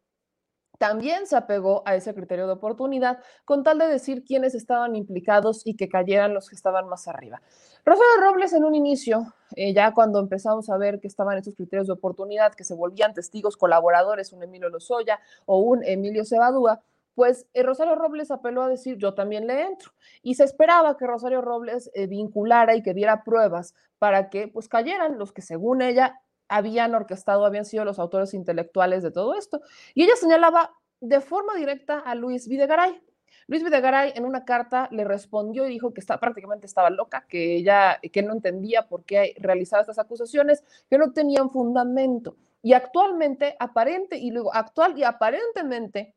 también 0.79 1.27
se 1.27 1.37
apegó 1.37 1.83
a 1.87 1.95
ese 1.95 2.15
criterio 2.15 2.47
de 2.47 2.55
oportunidad 2.55 3.21
con 3.45 3.63
tal 3.63 3.79
de 3.79 3.87
decir 3.87 4.25
quiénes 4.25 4.55
estaban 4.55 4.97
implicados 4.97 5.63
y 5.65 5.77
que 5.77 5.89
cayeran 5.89 6.35
los 6.35 6.49
que 6.49 6.57
estaban 6.57 6.89
más 6.89 7.07
arriba. 7.09 7.41
Rosario 7.85 8.21
Robles 8.21 8.53
en 8.53 8.65
un 8.65 8.75
inicio, 8.75 9.33
eh, 9.55 9.75
ya 9.75 9.93
cuando 9.93 10.19
empezamos 10.19 10.71
a 10.71 10.77
ver 10.77 11.01
que 11.01 11.09
estaban 11.09 11.39
esos 11.39 11.55
criterios 11.55 11.87
de 11.87 11.93
oportunidad, 11.93 12.55
que 12.55 12.65
se 12.65 12.75
volvían 12.75 13.15
testigos 13.15 13.57
colaboradores, 13.57 14.33
un 14.33 14.43
Emilio 14.43 14.71
Lozoya 14.71 15.21
o 15.47 15.59
un 15.59 15.85
Emilio 15.85 16.25
Cebadúa, 16.25 16.81
pues 17.15 17.47
eh, 17.55 17.63
Rosario 17.63 17.95
Robles 17.95 18.31
apeló 18.31 18.63
a 18.63 18.69
decir 18.69 18.97
yo 18.97 19.15
también 19.15 19.47
le 19.47 19.63
entro 19.63 19.93
y 20.23 20.35
se 20.35 20.45
esperaba 20.45 20.97
que 20.97 21.07
Rosario 21.07 21.43
Robles 21.43 21.91
eh, 21.95 22.07
vinculara 22.07 22.75
y 22.75 22.83
que 22.83 22.95
diera 22.95 23.23
pruebas 23.23 23.75
para 23.99 24.31
que 24.31 24.49
pues 24.49 24.69
cayeran 24.69 25.19
los 25.19 25.33
que 25.33 25.43
según 25.43 25.83
ella 25.83 26.21
habían 26.49 26.95
orquestado, 26.95 27.47
habían 27.47 27.65
sido 27.65 27.85
los 27.85 27.99
autores 27.99 28.35
intelectuales 28.35 29.03
de 29.03 29.11
todo 29.11 29.35
esto. 29.35 29.61
Y 29.95 30.05
ella 30.05 30.17
señalaba 30.17 30.75
de 31.01 31.21
forma 31.21 31.55
directa 31.55 31.99
a 31.99 32.15
Luis 32.15 32.49
Videgaray. 32.49 33.03
Luis 33.49 33.65
Videgaray 33.65 34.13
en 34.15 34.25
una 34.25 34.45
carta 34.45 34.89
le 34.93 35.05
respondió 35.05 35.67
y 35.67 35.71
dijo 35.71 35.93
que 35.93 36.01
está, 36.01 36.21
prácticamente 36.21 36.67
estaba 36.67 36.91
loca, 36.91 37.27
que 37.29 37.57
ella 37.57 37.99
que 38.13 38.23
no 38.23 38.33
entendía 38.33 38.87
por 38.89 39.05
qué 39.05 39.35
realizaba 39.39 39.83
estas 39.83 39.99
acusaciones, 39.99 40.63
que 40.89 40.99
no 40.99 41.13
tenían 41.13 41.51
fundamento. 41.51 42.37
Y 42.63 42.75
actualmente, 42.75 43.57
aparente 43.59 44.17
y 44.17 44.31
luego 44.31 44.55
actual 44.55 44.97
y 44.97 45.03
aparentemente, 45.03 46.15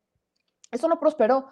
eso 0.72 0.88
no 0.88 1.00
prosperó, 1.00 1.48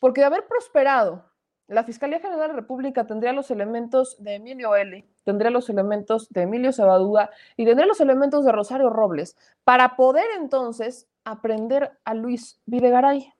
porque 0.00 0.20
de 0.22 0.26
haber 0.26 0.46
prosperado 0.46 1.30
la 1.68 1.84
Fiscalía 1.84 2.18
General 2.18 2.40
de 2.40 2.48
la 2.48 2.54
República 2.54 3.06
tendría 3.06 3.32
los 3.32 3.50
elementos 3.50 4.16
de 4.22 4.34
Emilio 4.34 4.74
L., 4.74 5.08
tendría 5.26 5.50
los 5.50 5.68
elementos 5.68 6.28
de 6.30 6.42
Emilio 6.42 6.72
Sabadúa 6.72 7.30
y 7.56 7.64
tendría 7.64 7.86
los 7.86 8.00
elementos 8.00 8.44
de 8.44 8.52
Rosario 8.52 8.90
Robles 8.90 9.36
para 9.64 9.96
poder 9.96 10.26
entonces 10.38 11.08
aprender 11.24 11.98
a 12.04 12.14
Luis 12.14 12.60
Videgaray. 12.64 13.34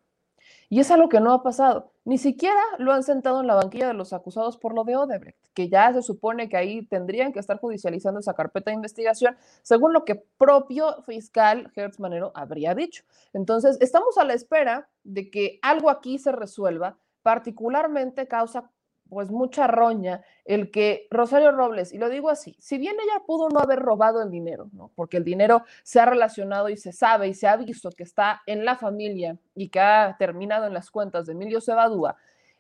Y 0.68 0.81
es 0.81 0.90
algo 0.90 1.09
que 1.09 1.20
no 1.20 1.33
ha 1.33 1.44
pasado. 1.44 1.92
Ni 2.05 2.18
siquiera 2.18 2.61
lo 2.79 2.92
han 2.92 3.05
sentado 3.05 3.40
en 3.40 3.46
la 3.46 3.55
banquilla 3.55 3.87
de 3.87 3.94
los 3.94 4.12
acusados 4.12 4.57
por 4.57 4.75
lo 4.75 4.83
de 4.83 4.96
Odebrecht, 4.96 5.38
que 5.55 5.68
ya 5.68 5.92
se 5.92 6.03
supone 6.03 6.49
que 6.49 6.57
ahí 6.57 6.85
tendrían 6.87 7.33
que 7.33 7.38
estar 7.38 7.61
judicializando 7.61 8.18
esa 8.18 8.35
carpeta 8.35 8.72
de 8.72 8.77
investigación, 8.77 9.37
según 9.62 9.92
lo 9.92 10.05
que 10.05 10.16
propio 10.16 11.03
fiscal 11.05 11.70
Hertz 11.77 12.01
Manero 12.01 12.33
habría 12.35 12.75
dicho. 12.75 13.05
Entonces, 13.33 13.79
estamos 13.81 14.18
a 14.18 14.25
la 14.25 14.35
espera 14.35 14.88
de 15.05 15.31
que 15.31 15.61
algo 15.62 15.88
aquí 15.88 16.18
se 16.18 16.33
resuelva 16.33 16.99
particularmente 17.22 18.27
causa 18.27 18.70
pues 19.09 19.31
mucha 19.31 19.66
roña 19.66 20.23
el 20.45 20.71
que 20.71 21.07
Rosario 21.11 21.53
Robles, 21.53 21.92
y 21.92 21.99
lo 21.99 22.09
digo 22.09 22.31
así, 22.31 22.57
si 22.59 22.79
bien 22.79 22.97
ella 23.03 23.23
pudo 23.27 23.49
no 23.49 23.61
haber 23.61 23.79
robado 23.79 24.23
el 24.23 24.31
dinero, 24.31 24.69
porque 24.95 25.16
el 25.16 25.25
dinero 25.25 25.64
se 25.83 26.01
ha 26.01 26.07
relacionado 26.07 26.69
y 26.69 26.77
se 26.77 26.92
sabe 26.92 27.29
y 27.29 27.35
se 27.35 27.49
ha 27.49 27.57
visto 27.57 27.90
que 27.90 28.03
está 28.03 28.42
en 28.47 28.64
la 28.64 28.77
familia 28.77 29.38
y 29.55 29.69
que 29.69 29.81
ha 29.81 30.16
terminado 30.19 30.66
en 30.66 30.75
las 30.75 30.90
cuentas 30.90 31.27
de 31.27 31.33
Emilio 31.33 31.61
Cebadúa, 31.61 32.16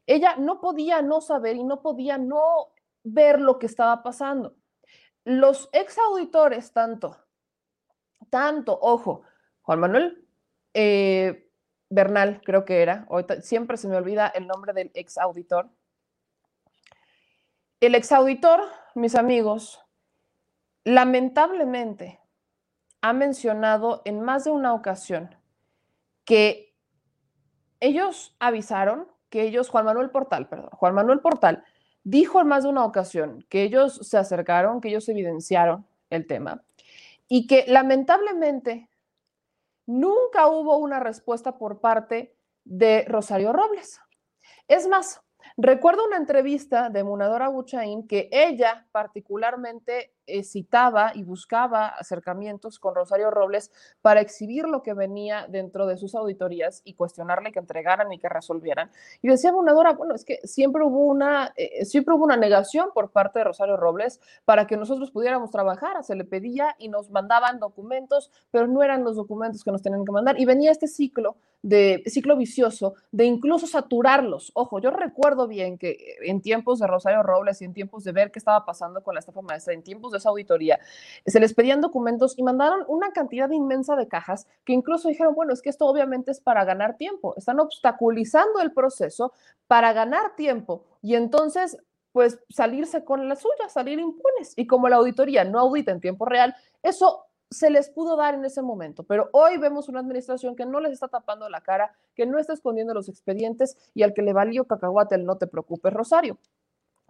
ella 0.06 0.36
no 0.36 0.60
podía 0.60 1.02
no 1.02 1.20
saber 1.20 1.56
y 1.56 1.64
no 1.64 1.82
podía 1.82 2.18
no 2.18 2.68
ver 3.02 3.40
lo 3.40 3.58
que 3.58 3.66
estaba 3.66 4.02
pasando. 4.02 4.54
Los 5.24 5.68
ex 5.72 5.98
auditores, 5.98 6.72
tanto, 6.72 7.16
tanto, 8.30 8.78
ojo, 8.80 9.22
Juan 9.62 9.80
Manuel 9.80 10.26
eh, 10.74 11.50
Bernal, 11.88 12.40
creo 12.44 12.64
que 12.64 12.82
era, 12.82 13.06
siempre 13.42 13.76
se 13.76 13.88
me 13.88 13.96
olvida 13.96 14.28
el 14.28 14.46
nombre 14.46 14.72
del 14.72 14.90
ex 14.94 15.18
auditor. 15.18 15.70
El 17.78 17.94
ex 17.94 18.10
auditor, 18.12 18.60
mis 18.94 19.14
amigos, 19.14 19.84
lamentablemente 20.84 22.20
ha 23.02 23.12
mencionado 23.12 24.00
en 24.06 24.22
más 24.22 24.44
de 24.44 24.50
una 24.50 24.72
ocasión 24.72 25.36
que 26.24 26.74
ellos 27.80 28.34
avisaron, 28.38 29.08
que 29.28 29.42
ellos, 29.42 29.68
Juan 29.68 29.84
Manuel 29.84 30.08
Portal, 30.08 30.48
perdón, 30.48 30.70
Juan 30.72 30.94
Manuel 30.94 31.20
Portal 31.20 31.64
dijo 32.02 32.40
en 32.40 32.46
más 32.46 32.62
de 32.62 32.70
una 32.70 32.84
ocasión 32.84 33.44
que 33.50 33.64
ellos 33.64 33.98
se 34.02 34.16
acercaron, 34.16 34.80
que 34.80 34.88
ellos 34.88 35.08
evidenciaron 35.10 35.86
el 36.08 36.26
tema 36.26 36.62
y 37.28 37.46
que 37.46 37.66
lamentablemente 37.68 38.88
nunca 39.84 40.46
hubo 40.46 40.78
una 40.78 40.98
respuesta 40.98 41.58
por 41.58 41.80
parte 41.80 42.34
de 42.64 43.04
Rosario 43.06 43.52
Robles. 43.52 44.00
Es 44.66 44.88
más, 44.88 45.20
recuerdo 45.56 46.06
una 46.06 46.16
entrevista 46.16 46.90
de 46.90 47.04
Munadora 47.04 47.48
Buchaín 47.48 48.06
que 48.06 48.28
ella 48.30 48.86
particularmente 48.92 50.15
eh, 50.26 50.42
citaba 50.42 51.12
y 51.14 51.22
buscaba 51.22 51.88
acercamientos 51.88 52.78
con 52.78 52.94
Rosario 52.94 53.30
Robles 53.30 53.70
para 54.02 54.20
exhibir 54.20 54.66
lo 54.66 54.82
que 54.82 54.94
venía 54.94 55.46
dentro 55.48 55.86
de 55.86 55.96
sus 55.96 56.14
auditorías 56.14 56.82
y 56.84 56.94
cuestionarle 56.94 57.52
que 57.52 57.58
entregaran 57.58 58.12
y 58.12 58.18
que 58.18 58.28
resolvieran. 58.28 58.90
Y 59.22 59.28
decía 59.28 59.52
Bonadora, 59.52 59.92
bueno, 59.92 60.14
es 60.14 60.24
que 60.24 60.40
siempre 60.44 60.84
hubo 60.84 61.06
una, 61.06 61.52
eh, 61.56 61.84
siempre 61.84 62.14
hubo 62.14 62.24
una 62.24 62.36
negación 62.36 62.90
por 62.94 63.10
parte 63.10 63.38
de 63.38 63.44
Rosario 63.44 63.76
Robles 63.76 64.20
para 64.44 64.66
que 64.66 64.76
nosotros 64.76 65.10
pudiéramos 65.10 65.50
trabajar. 65.50 66.02
Se 66.04 66.14
le 66.14 66.24
pedía 66.24 66.74
y 66.78 66.88
nos 66.88 67.10
mandaban 67.10 67.58
documentos, 67.58 68.30
pero 68.50 68.66
no 68.66 68.82
eran 68.82 69.04
los 69.04 69.16
documentos 69.16 69.64
que 69.64 69.72
nos 69.72 69.82
tenían 69.82 70.04
que 70.04 70.12
mandar. 70.12 70.40
Y 70.40 70.44
venía 70.44 70.70
este 70.70 70.88
ciclo 70.88 71.36
de 71.62 72.04
ciclo 72.06 72.36
vicioso 72.36 72.94
de 73.10 73.24
incluso 73.24 73.66
saturarlos. 73.66 74.52
Ojo, 74.54 74.78
yo 74.78 74.90
recuerdo 74.90 75.48
bien 75.48 75.78
que 75.78 76.16
en 76.22 76.40
tiempos 76.40 76.78
de 76.78 76.86
Rosario 76.86 77.24
Robles 77.24 77.60
y 77.60 77.64
en 77.64 77.74
tiempos 77.74 78.04
de 78.04 78.12
ver 78.12 78.30
qué 78.30 78.38
estaba 78.38 78.64
pasando 78.64 79.02
con 79.02 79.14
la 79.14 79.20
estafa 79.20 79.42
maestra, 79.42 79.74
en 79.74 79.82
tiempos 79.82 80.12
de 80.12 80.15
de 80.16 80.18
esa 80.18 80.30
auditoría, 80.30 80.80
se 81.24 81.40
les 81.40 81.54
pedían 81.54 81.80
documentos 81.80 82.38
y 82.38 82.42
mandaron 82.42 82.84
una 82.88 83.12
cantidad 83.12 83.50
inmensa 83.50 83.96
de 83.96 84.08
cajas 84.08 84.46
que 84.64 84.72
incluso 84.72 85.08
dijeron, 85.08 85.34
bueno, 85.34 85.52
es 85.52 85.62
que 85.62 85.70
esto 85.70 85.86
obviamente 85.86 86.30
es 86.30 86.40
para 86.40 86.64
ganar 86.64 86.96
tiempo, 86.96 87.34
están 87.36 87.60
obstaculizando 87.60 88.60
el 88.60 88.72
proceso 88.72 89.32
para 89.66 89.92
ganar 89.92 90.36
tiempo 90.36 90.84
y 91.02 91.14
entonces 91.14 91.78
pues 92.12 92.38
salirse 92.48 93.04
con 93.04 93.28
la 93.28 93.36
suya, 93.36 93.68
salir 93.68 93.98
impunes. 93.98 94.54
Y 94.56 94.66
como 94.66 94.88
la 94.88 94.96
auditoría 94.96 95.44
no 95.44 95.58
audita 95.58 95.92
en 95.92 96.00
tiempo 96.00 96.24
real, 96.24 96.54
eso 96.82 97.26
se 97.50 97.68
les 97.68 97.90
pudo 97.90 98.16
dar 98.16 98.34
en 98.34 98.44
ese 98.44 98.62
momento, 98.62 99.04
pero 99.04 99.28
hoy 99.32 99.58
vemos 99.58 99.88
una 99.88 100.00
administración 100.00 100.56
que 100.56 100.66
no 100.66 100.80
les 100.80 100.92
está 100.92 101.08
tapando 101.08 101.48
la 101.48 101.60
cara, 101.60 101.94
que 102.14 102.26
no 102.26 102.38
está 102.38 102.54
escondiendo 102.54 102.94
los 102.94 103.08
expedientes 103.08 103.76
y 103.94 104.02
al 104.02 104.14
que 104.14 104.22
le 104.22 104.32
valió 104.32 104.64
cacahuate 104.64 105.14
el 105.14 105.24
no 105.24 105.36
te 105.36 105.46
preocupes, 105.46 105.92
Rosario. 105.92 106.38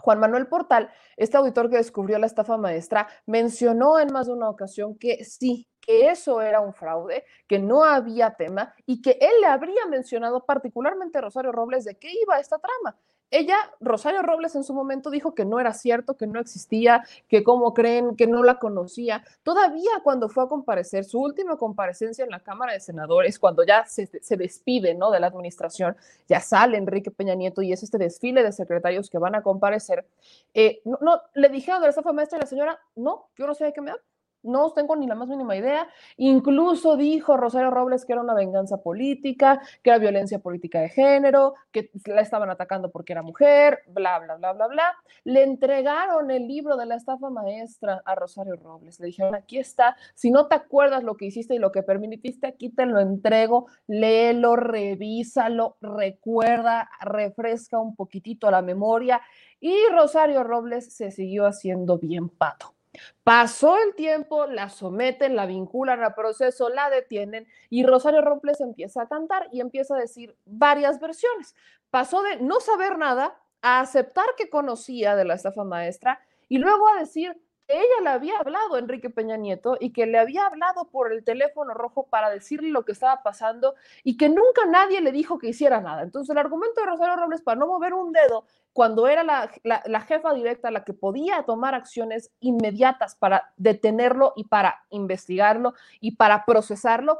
Juan 0.07 0.21
Manuel 0.21 0.47
Portal, 0.47 0.89
este 1.17 1.37
auditor 1.37 1.69
que 1.69 1.79
descubrió 1.79 2.17
la 2.21 2.27
estafa 2.27 2.57
maestra, 2.57 3.09
mencionó 3.27 3.99
en 3.99 4.13
más 4.13 4.29
de 4.29 4.35
una 4.35 4.49
ocasión 4.49 4.97
que 4.97 5.25
sí, 5.25 5.67
que 5.81 6.11
eso 6.11 6.41
era 6.41 6.61
un 6.61 6.73
fraude, 6.73 7.25
que 7.49 7.59
no 7.59 7.83
había 7.83 8.31
tema 8.37 8.73
y 8.87 9.03
que 9.03 9.19
él 9.21 9.33
le 9.41 9.49
habría 9.49 9.85
mencionado 9.87 10.47
particularmente 10.47 11.19
a 11.19 11.23
Rosario 11.23 11.51
Robles 11.51 11.83
de 11.83 11.99
qué 11.99 12.09
iba 12.23 12.39
esta 12.39 12.57
trama. 12.61 12.97
Ella, 13.31 13.57
Rosario 13.81 14.23
Robles, 14.23 14.55
en 14.55 14.63
su 14.63 14.73
momento 14.73 15.11
dijo 15.11 15.35
que 15.35 15.45
no 15.45 15.59
era 15.59 15.73
cierto, 15.73 16.17
que 16.17 16.27
no 16.27 16.39
existía, 16.39 17.05
que 17.29 17.43
como 17.43 17.75
creen, 17.75 18.15
que 18.17 18.27
no 18.27 18.45
la 18.45 18.59
conocía. 18.59 19.25
Todavía 19.43 19.91
cuando 20.05 20.29
fue 20.29 20.45
a 20.45 20.47
comparecer, 20.47 21.05
su 21.05 21.21
última 21.21 21.57
comparecencia 21.57 22.25
en 22.25 22.31
la 22.31 22.41
Cámara 22.41 22.73
de 22.73 22.81
Senadores, 22.81 23.39
cuando 23.39 23.65
ya 23.65 23.85
se, 23.87 24.09
despide 24.37 24.95
¿no? 24.95 25.11
de 25.11 25.21
la 25.21 25.27
administración, 25.27 25.97
ya 26.29 26.41
sale 26.41 26.79
Enrique 26.79 27.11
Peña 27.11 27.35
Nieto 27.35 27.63
y 27.63 27.73
es 27.73 27.83
este 27.83 27.99
desfile 27.99 28.43
de 28.43 28.53
secretarios 28.53 29.11
que 29.11 29.19
van 29.19 29.35
a 29.35 29.43
comparecer, 29.43 30.07
eh, 30.55 30.81
no, 30.85 31.21
le 31.35 31.49
dijeron 31.49 31.83
la 31.83 31.89
estafa 31.89 32.13
maestra 32.13 32.39
y 32.39 32.41
la 32.43 32.47
señora, 32.47 32.79
no, 32.95 33.29
yo 33.37 33.47
no 33.47 33.55
sé 33.55 33.65
de 33.65 33.73
qué 33.73 33.81
me 33.81 33.91
habla 33.91 34.03
no 34.47 34.73
tengo 34.73 34.97
ni 34.97 35.07
la 35.07 35.15
más 35.15 35.29
mínima 35.29 35.57
idea. 35.57 35.89
Incluso 36.17 36.97
dijo 36.97 37.37
Rosario 37.37 37.71
Robles 37.71 38.05
que 38.05 38.13
era 38.13 38.23
una 38.23 38.35
venganza 38.35 38.79
política, 38.79 39.61
que 39.83 39.91
era 39.91 39.99
violencia 39.99 40.39
política 40.39 40.81
de 40.81 40.89
género, 40.89 41.55
que 41.73 41.91
la 42.07 42.21
estaban 42.21 42.51
atacando 42.51 42.91
porque 42.91 43.13
era 43.13 43.23
mujer, 43.23 43.81
bla, 43.89 44.19
bla, 44.19 44.37
bla, 44.37 44.53
bla, 44.53 44.67
bla. 44.69 44.95
Le 45.25 45.43
entregaron 45.43 46.31
el 46.31 46.47
libro 46.47 46.77
de 46.77 46.87
la 46.87 46.97
estafa 46.97 47.31
maestra 47.31 48.03
a 48.05 48.15
Rosario 48.15 48.57
Robles. 48.57 49.01
Le 49.01 49.07
dijeron, 49.07 49.35
aquí 49.35 49.59
está, 49.59 49.97
si 50.15 50.31
no 50.31 50.47
te 50.47 50.55
acuerdas 50.55 51.03
lo 51.03 51.17
que 51.17 51.27
hiciste 51.27 51.55
y 51.55 51.59
lo 51.59 51.73
que 51.73 51.83
permitiste, 51.83 52.47
aquí 52.47 52.71
te 52.71 52.87
lo 52.87 53.01
entrego, 53.01 53.67
léelo, 53.87 54.57
revísalo, 54.57 55.77
recuerda, 55.81 56.89
refresca 57.01 57.79
un 57.79 57.95
poquitito 57.97 58.51
la 58.51 58.63
memoria. 58.63 59.21
Y 59.61 59.75
Rosario 59.93 60.45
Robles 60.45 60.95
se 60.95 61.11
siguió 61.11 61.47
haciendo 61.47 61.99
bien 61.99 62.29
pato. 62.29 62.76
Pasó 63.25 63.77
el 63.79 63.95
tiempo, 63.95 64.47
la 64.47 64.69
someten, 64.69 65.37
la 65.37 65.47
vinculan 65.47 66.03
al 66.03 66.15
proceso, 66.15 66.69
la 66.69 66.91
detienen 66.91 67.47
y 67.71 67.85
Rosario 67.85 68.23
Robles 68.23 68.61
empieza 68.61 69.03
a 69.03 69.09
cantar 69.09 69.49
y 69.53 69.61
empieza 69.61 69.97
a 69.97 70.01
decir 70.01 70.37
varias 70.45 71.01
versiones. 71.01 71.55
Pasó 71.91 72.23
de 72.23 72.37
no 72.37 72.61
saber 72.61 72.99
nada 72.99 73.37
a 73.63 73.81
aceptar 73.81 74.27
que 74.37 74.51
conocía 74.51 75.17
de 75.17 75.25
la 75.25 75.35
estafa 75.35 75.65
maestra 75.65 76.21
y 76.49 76.59
luego 76.59 76.89
a 76.89 76.99
decir 76.99 77.37
ella 77.69 78.01
le 78.03 78.11
había 78.11 78.39
hablado 78.39 78.75
a 78.75 78.79
Enrique 78.79 79.11
Peña 79.11 79.37
Nieto 79.37 79.77
y 79.81 79.93
que 79.93 80.07
le 80.07 80.19
había 80.19 80.47
hablado 80.47 80.89
por 80.89 81.13
el 81.13 81.25
teléfono 81.25 81.75
rojo 81.75 82.07
para 82.07 82.31
decirle 82.31 82.71
lo 82.71 82.85
que 82.85 82.93
estaba 82.93 83.23
pasando 83.23 83.75
y 84.05 84.17
que 84.17 84.29
nunca 84.29 84.67
nadie 84.69 85.01
le 85.01 85.11
dijo 85.11 85.39
que 85.39 85.49
hiciera 85.49 85.81
nada. 85.81 86.03
Entonces 86.03 86.31
el 86.31 86.39
argumento 86.39 86.81
de 86.81 86.87
Rosario 86.87 87.17
Robles 87.17 87.43
para 87.43 87.59
no 87.59 87.67
mover 87.67 87.95
un 87.95 88.13
dedo 88.13 88.45
cuando 88.73 89.09
era 89.09 89.25
la, 89.25 89.51
la, 89.65 90.01
jefa 90.03 90.35
directa 90.35 90.71
la 90.71 90.85
que 90.85 90.93
podía 90.93 91.43
tomar 91.45 91.75
acciones 91.75 92.31
inmediatas 92.41 93.17
para 93.17 93.53
detenerlo 93.57 94.35
y 94.37 94.45
para 94.45 94.85
investigarlo 94.91 95.75
y 96.01 96.17
para 96.17 96.45
procesarlo, 96.45 97.19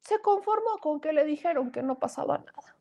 se 0.00 0.20
conformó 0.20 0.78
con 0.80 1.00
que 1.00 1.12
le 1.12 1.24
dijeron 1.24 1.70
que 1.70 1.82
no 1.82 1.98
pasaba 1.98 2.38
nada. 2.38 2.76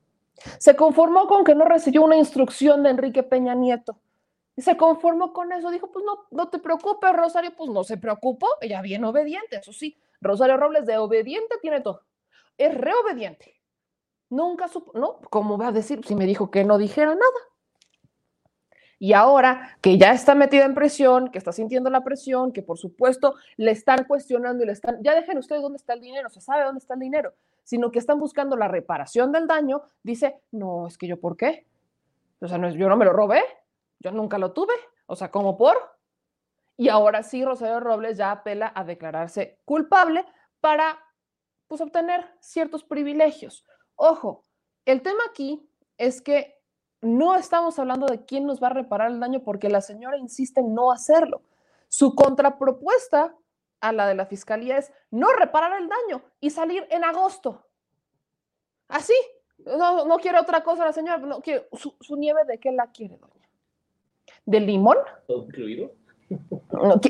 Se 0.57 0.75
conformó 0.75 1.27
con 1.27 1.43
que 1.43 1.53
no 1.53 1.65
recibió 1.65 2.01
una 2.01 2.15
instrucción 2.15 2.81
de 2.81 2.89
Enrique 2.89 3.23
Peña 3.23 3.55
Nieto 3.55 3.97
se 4.61 4.77
conformó 4.77 5.33
con 5.33 5.51
eso, 5.51 5.71
dijo, 5.71 5.91
pues 5.91 6.05
no, 6.05 6.25
no 6.31 6.49
te 6.49 6.59
preocupes, 6.59 7.13
Rosario, 7.13 7.55
pues 7.55 7.69
no 7.69 7.83
se 7.83 7.97
preocupó, 7.97 8.47
ella 8.61 8.81
bien 8.81 9.03
obediente, 9.03 9.57
eso 9.57 9.73
sí, 9.73 9.97
Rosario 10.21 10.57
Robles 10.57 10.85
de 10.85 10.97
obediente 10.97 11.55
tiene 11.61 11.81
todo, 11.81 12.03
es 12.57 12.73
reobediente. 12.73 13.59
Nunca 14.29 14.67
supo, 14.67 14.97
no, 14.97 15.19
¿cómo 15.29 15.57
va 15.57 15.67
a 15.67 15.71
decir 15.71 16.03
si 16.05 16.15
me 16.15 16.25
dijo 16.25 16.49
que 16.49 16.63
no 16.63 16.77
dijera 16.77 17.13
nada? 17.13 17.53
Y 18.97 19.13
ahora 19.13 19.77
que 19.81 19.97
ya 19.97 20.13
está 20.13 20.33
metida 20.33 20.65
en 20.65 20.73
presión, 20.73 21.29
que 21.29 21.37
está 21.37 21.51
sintiendo 21.51 21.89
la 21.89 22.03
presión, 22.03 22.53
que 22.53 22.61
por 22.61 22.77
supuesto 22.77 23.35
le 23.57 23.71
están 23.71 24.05
cuestionando 24.05 24.63
y 24.63 24.67
le 24.67 24.71
están, 24.71 25.03
ya 25.03 25.13
dejen 25.13 25.37
ustedes 25.37 25.61
dónde 25.61 25.75
está 25.75 25.93
el 25.93 26.01
dinero, 26.01 26.29
se 26.29 26.41
sabe 26.41 26.63
dónde 26.63 26.79
está 26.79 26.93
el 26.93 27.01
dinero, 27.01 27.33
sino 27.63 27.91
que 27.91 27.99
están 27.99 28.17
buscando 28.17 28.55
la 28.55 28.67
reparación 28.67 29.31
del 29.31 29.45
daño, 29.45 29.83
dice, 30.03 30.37
no, 30.51 30.87
es 30.87 30.97
que 30.97 31.07
yo, 31.07 31.19
¿por 31.19 31.35
qué? 31.35 31.65
O 32.39 32.47
sea, 32.47 32.57
no, 32.57 32.69
yo 32.69 32.87
no 32.87 32.95
me 32.95 33.05
lo 33.05 33.13
robé, 33.13 33.41
yo 34.03 34.11
nunca 34.11 34.37
lo 34.37 34.51
tuve, 34.51 34.73
o 35.07 35.15
sea, 35.15 35.31
como 35.31 35.57
por. 35.57 35.77
Y 36.75 36.89
ahora 36.89 37.23
sí, 37.23 37.43
Rosario 37.43 37.79
Robles 37.79 38.17
ya 38.17 38.31
apela 38.31 38.71
a 38.75 38.83
declararse 38.83 39.59
culpable 39.65 40.25
para 40.59 40.99
pues, 41.67 41.81
obtener 41.81 42.29
ciertos 42.39 42.83
privilegios. 42.83 43.65
Ojo, 43.95 44.45
el 44.85 45.01
tema 45.01 45.21
aquí 45.29 45.67
es 45.97 46.21
que 46.21 46.61
no 47.01 47.35
estamos 47.35 47.79
hablando 47.79 48.07
de 48.07 48.25
quién 48.25 48.45
nos 48.45 48.61
va 48.61 48.67
a 48.67 48.73
reparar 48.73 49.11
el 49.11 49.19
daño 49.19 49.43
porque 49.43 49.69
la 49.69 49.81
señora 49.81 50.17
insiste 50.17 50.61
en 50.61 50.73
no 50.73 50.91
hacerlo. 50.91 51.41
Su 51.87 52.15
contrapropuesta 52.15 53.35
a 53.81 53.91
la 53.91 54.07
de 54.07 54.15
la 54.15 54.25
fiscalía 54.25 54.77
es 54.77 54.91
no 55.11 55.31
reparar 55.33 55.79
el 55.79 55.89
daño 55.89 56.23
y 56.39 56.49
salir 56.49 56.87
en 56.89 57.03
agosto. 57.03 57.65
Así. 58.87 59.13
No, 59.57 60.05
no 60.05 60.17
quiere 60.17 60.39
otra 60.39 60.63
cosa 60.63 60.85
la 60.85 60.93
señora. 60.93 61.17
No, 61.19 61.41
quiere, 61.41 61.67
su, 61.73 62.15
nieve 62.15 62.43
de 62.45 62.59
qué 62.59 62.71
la 62.71 62.91
quiere, 62.91 63.17
doña 63.17 63.32
de 64.45 64.59
limón. 64.59 64.97
¿Todo 65.27 65.45
incluido? 65.45 65.91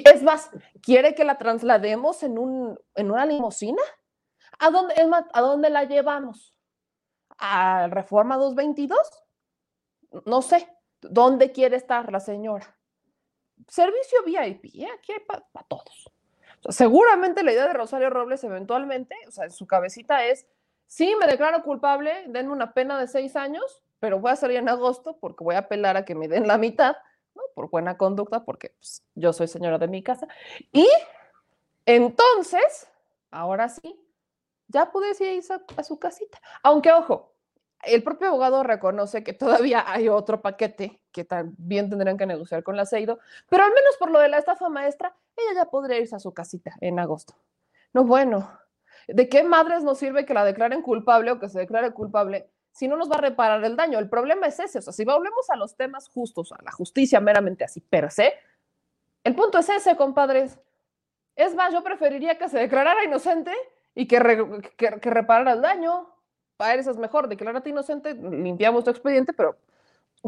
Es 0.06 0.24
más, 0.24 0.50
¿quiere 0.82 1.16
que 1.16 1.24
la 1.24 1.38
traslademos 1.38 2.24
en, 2.24 2.38
un, 2.38 2.80
en 2.96 3.12
una 3.12 3.26
limusina? 3.26 3.82
¿A 4.60 4.70
dónde, 4.70 4.94
¿A 5.34 5.42
dónde 5.42 5.70
la 5.70 5.86
llevamos? 5.86 6.54
¿A 7.38 7.88
Reforma 7.88 8.38
222? 8.38 8.98
No 10.26 10.42
sé. 10.42 10.68
¿Dónde 11.02 11.52
quiere 11.52 11.76
estar 11.76 12.12
la 12.12 12.20
señora? 12.20 12.78
Servicio 13.68 14.24
VIP, 14.26 14.66
¿eh? 14.76 14.88
aquí 14.98 15.12
hay 15.12 15.20
para 15.20 15.68
todos. 15.68 16.12
seguramente 16.70 17.44
la 17.44 17.52
idea 17.52 17.68
de 17.68 17.74
Rosario 17.74 18.10
Robles 18.10 18.44
eventualmente, 18.44 19.16
o 19.28 19.32
sea, 19.32 19.46
en 19.46 19.52
su 19.52 19.68
cabecita 19.68 20.26
es, 20.26 20.48
sí, 20.88 21.16
me 21.20 21.28
declaro 21.28 21.64
culpable, 21.64 22.26
denme 22.28 22.52
una 22.52 22.74
pena 22.74 23.00
de 23.00 23.08
seis 23.08 23.36
años, 23.36 23.84
pero 24.00 24.20
voy 24.20 24.32
a 24.32 24.36
salir 24.36 24.58
en 24.58 24.70
agosto 24.70 25.18
porque 25.20 25.44
voy 25.44 25.56
a 25.56 25.60
apelar 25.60 25.98
a 25.98 26.06
que 26.06 26.16
me 26.16 26.28
den 26.28 26.48
la 26.48 26.58
mitad 26.58 26.96
por 27.54 27.70
buena 27.70 27.98
conducta, 27.98 28.44
porque 28.44 28.70
pues, 28.80 29.04
yo 29.16 29.34
soy 29.34 29.48
señora 29.48 29.78
de 29.78 29.88
mi 29.88 30.04
casa. 30.04 30.28
Y 30.72 30.88
entonces, 31.86 32.88
ahora 33.32 33.70
sí, 33.70 34.00
ya 34.68 34.92
pude 34.92 35.12
ir 35.20 35.44
a, 35.78 35.84
su 35.84 36.00
casita. 36.00 36.40
Aunque, 36.64 36.92
ojo, 36.92 37.34
el 37.84 38.04
propio 38.04 38.30
abogado 38.30 38.64
reconoce 38.64 39.24
que 39.24 39.34
todavía 39.34 39.84
hay 39.86 40.10
otro 40.10 40.42
paquete 40.42 41.02
que 41.12 41.26
también 41.26 41.90
tendrán 41.90 42.18
que 42.18 42.26
negociar 42.26 42.64
con 42.64 42.76
la 42.76 42.86
CEIDO, 42.86 43.20
pero 43.50 43.64
al 43.64 43.70
menos 43.70 43.98
por 44.00 44.10
lo 44.10 44.20
de 44.20 44.30
la 44.30 44.40
estafa 44.40 44.70
maestra, 44.70 45.16
ella 45.36 45.62
ya 45.62 45.66
podría 45.70 46.00
irse 46.00 46.16
a 46.16 46.20
su 46.20 46.34
casita 46.34 46.76
en 46.82 47.00
agosto. 47.00 47.36
No, 47.94 48.04
bueno, 48.04 48.50
¿de 49.08 49.30
qué 49.30 49.44
madres 49.44 49.84
nos 49.84 50.00
sirve 50.00 50.26
que 50.26 50.34
la 50.34 50.46
declaren 50.46 50.82
culpable 50.82 51.32
o 51.32 51.40
que 51.40 51.50
se 51.50 51.60
declare 51.60 51.92
culpable 51.92 52.50
si 52.74 52.88
no 52.88 52.98
nos 52.98 53.10
va 53.10 53.16
a 53.16 53.22
reparar 53.22 53.64
el 53.64 53.76
daño. 53.76 54.00
El 54.00 54.10
problema 54.10 54.48
es 54.48 54.60
ese, 54.60 54.80
o 54.80 54.82
sea, 54.82 54.92
si 54.92 55.06
volvemos 55.06 55.50
a 55.50 55.56
los 55.56 55.78
temas 55.78 56.10
justos, 56.10 56.52
a 56.52 56.62
la 56.64 56.72
justicia 56.72 57.20
meramente 57.22 57.64
así 57.64 57.80
per 57.80 58.12
se, 58.12 58.34
el 59.24 59.36
punto 59.36 59.60
es 59.60 59.70
ese, 59.70 59.96
compadres. 59.96 60.60
Es 61.36 61.56
más, 61.56 61.72
yo 61.72 61.84
preferiría 61.84 62.38
que 62.38 62.50
se 62.50 62.60
declarara 62.60 63.04
inocente 63.06 63.52
y 63.96 64.08
que, 64.08 64.18
que, 64.76 65.10
reparara 65.10 65.54
el 65.54 65.62
daño. 65.62 66.10
Para 66.58 66.76
eso 66.76 66.92
es 66.92 66.98
mejor, 66.98 67.28
declararte 67.28 67.70
inocente, 67.70 68.16
limpiamos 68.16 68.84
tu 68.84 68.90
expediente, 68.90 69.34
pero 69.34 69.56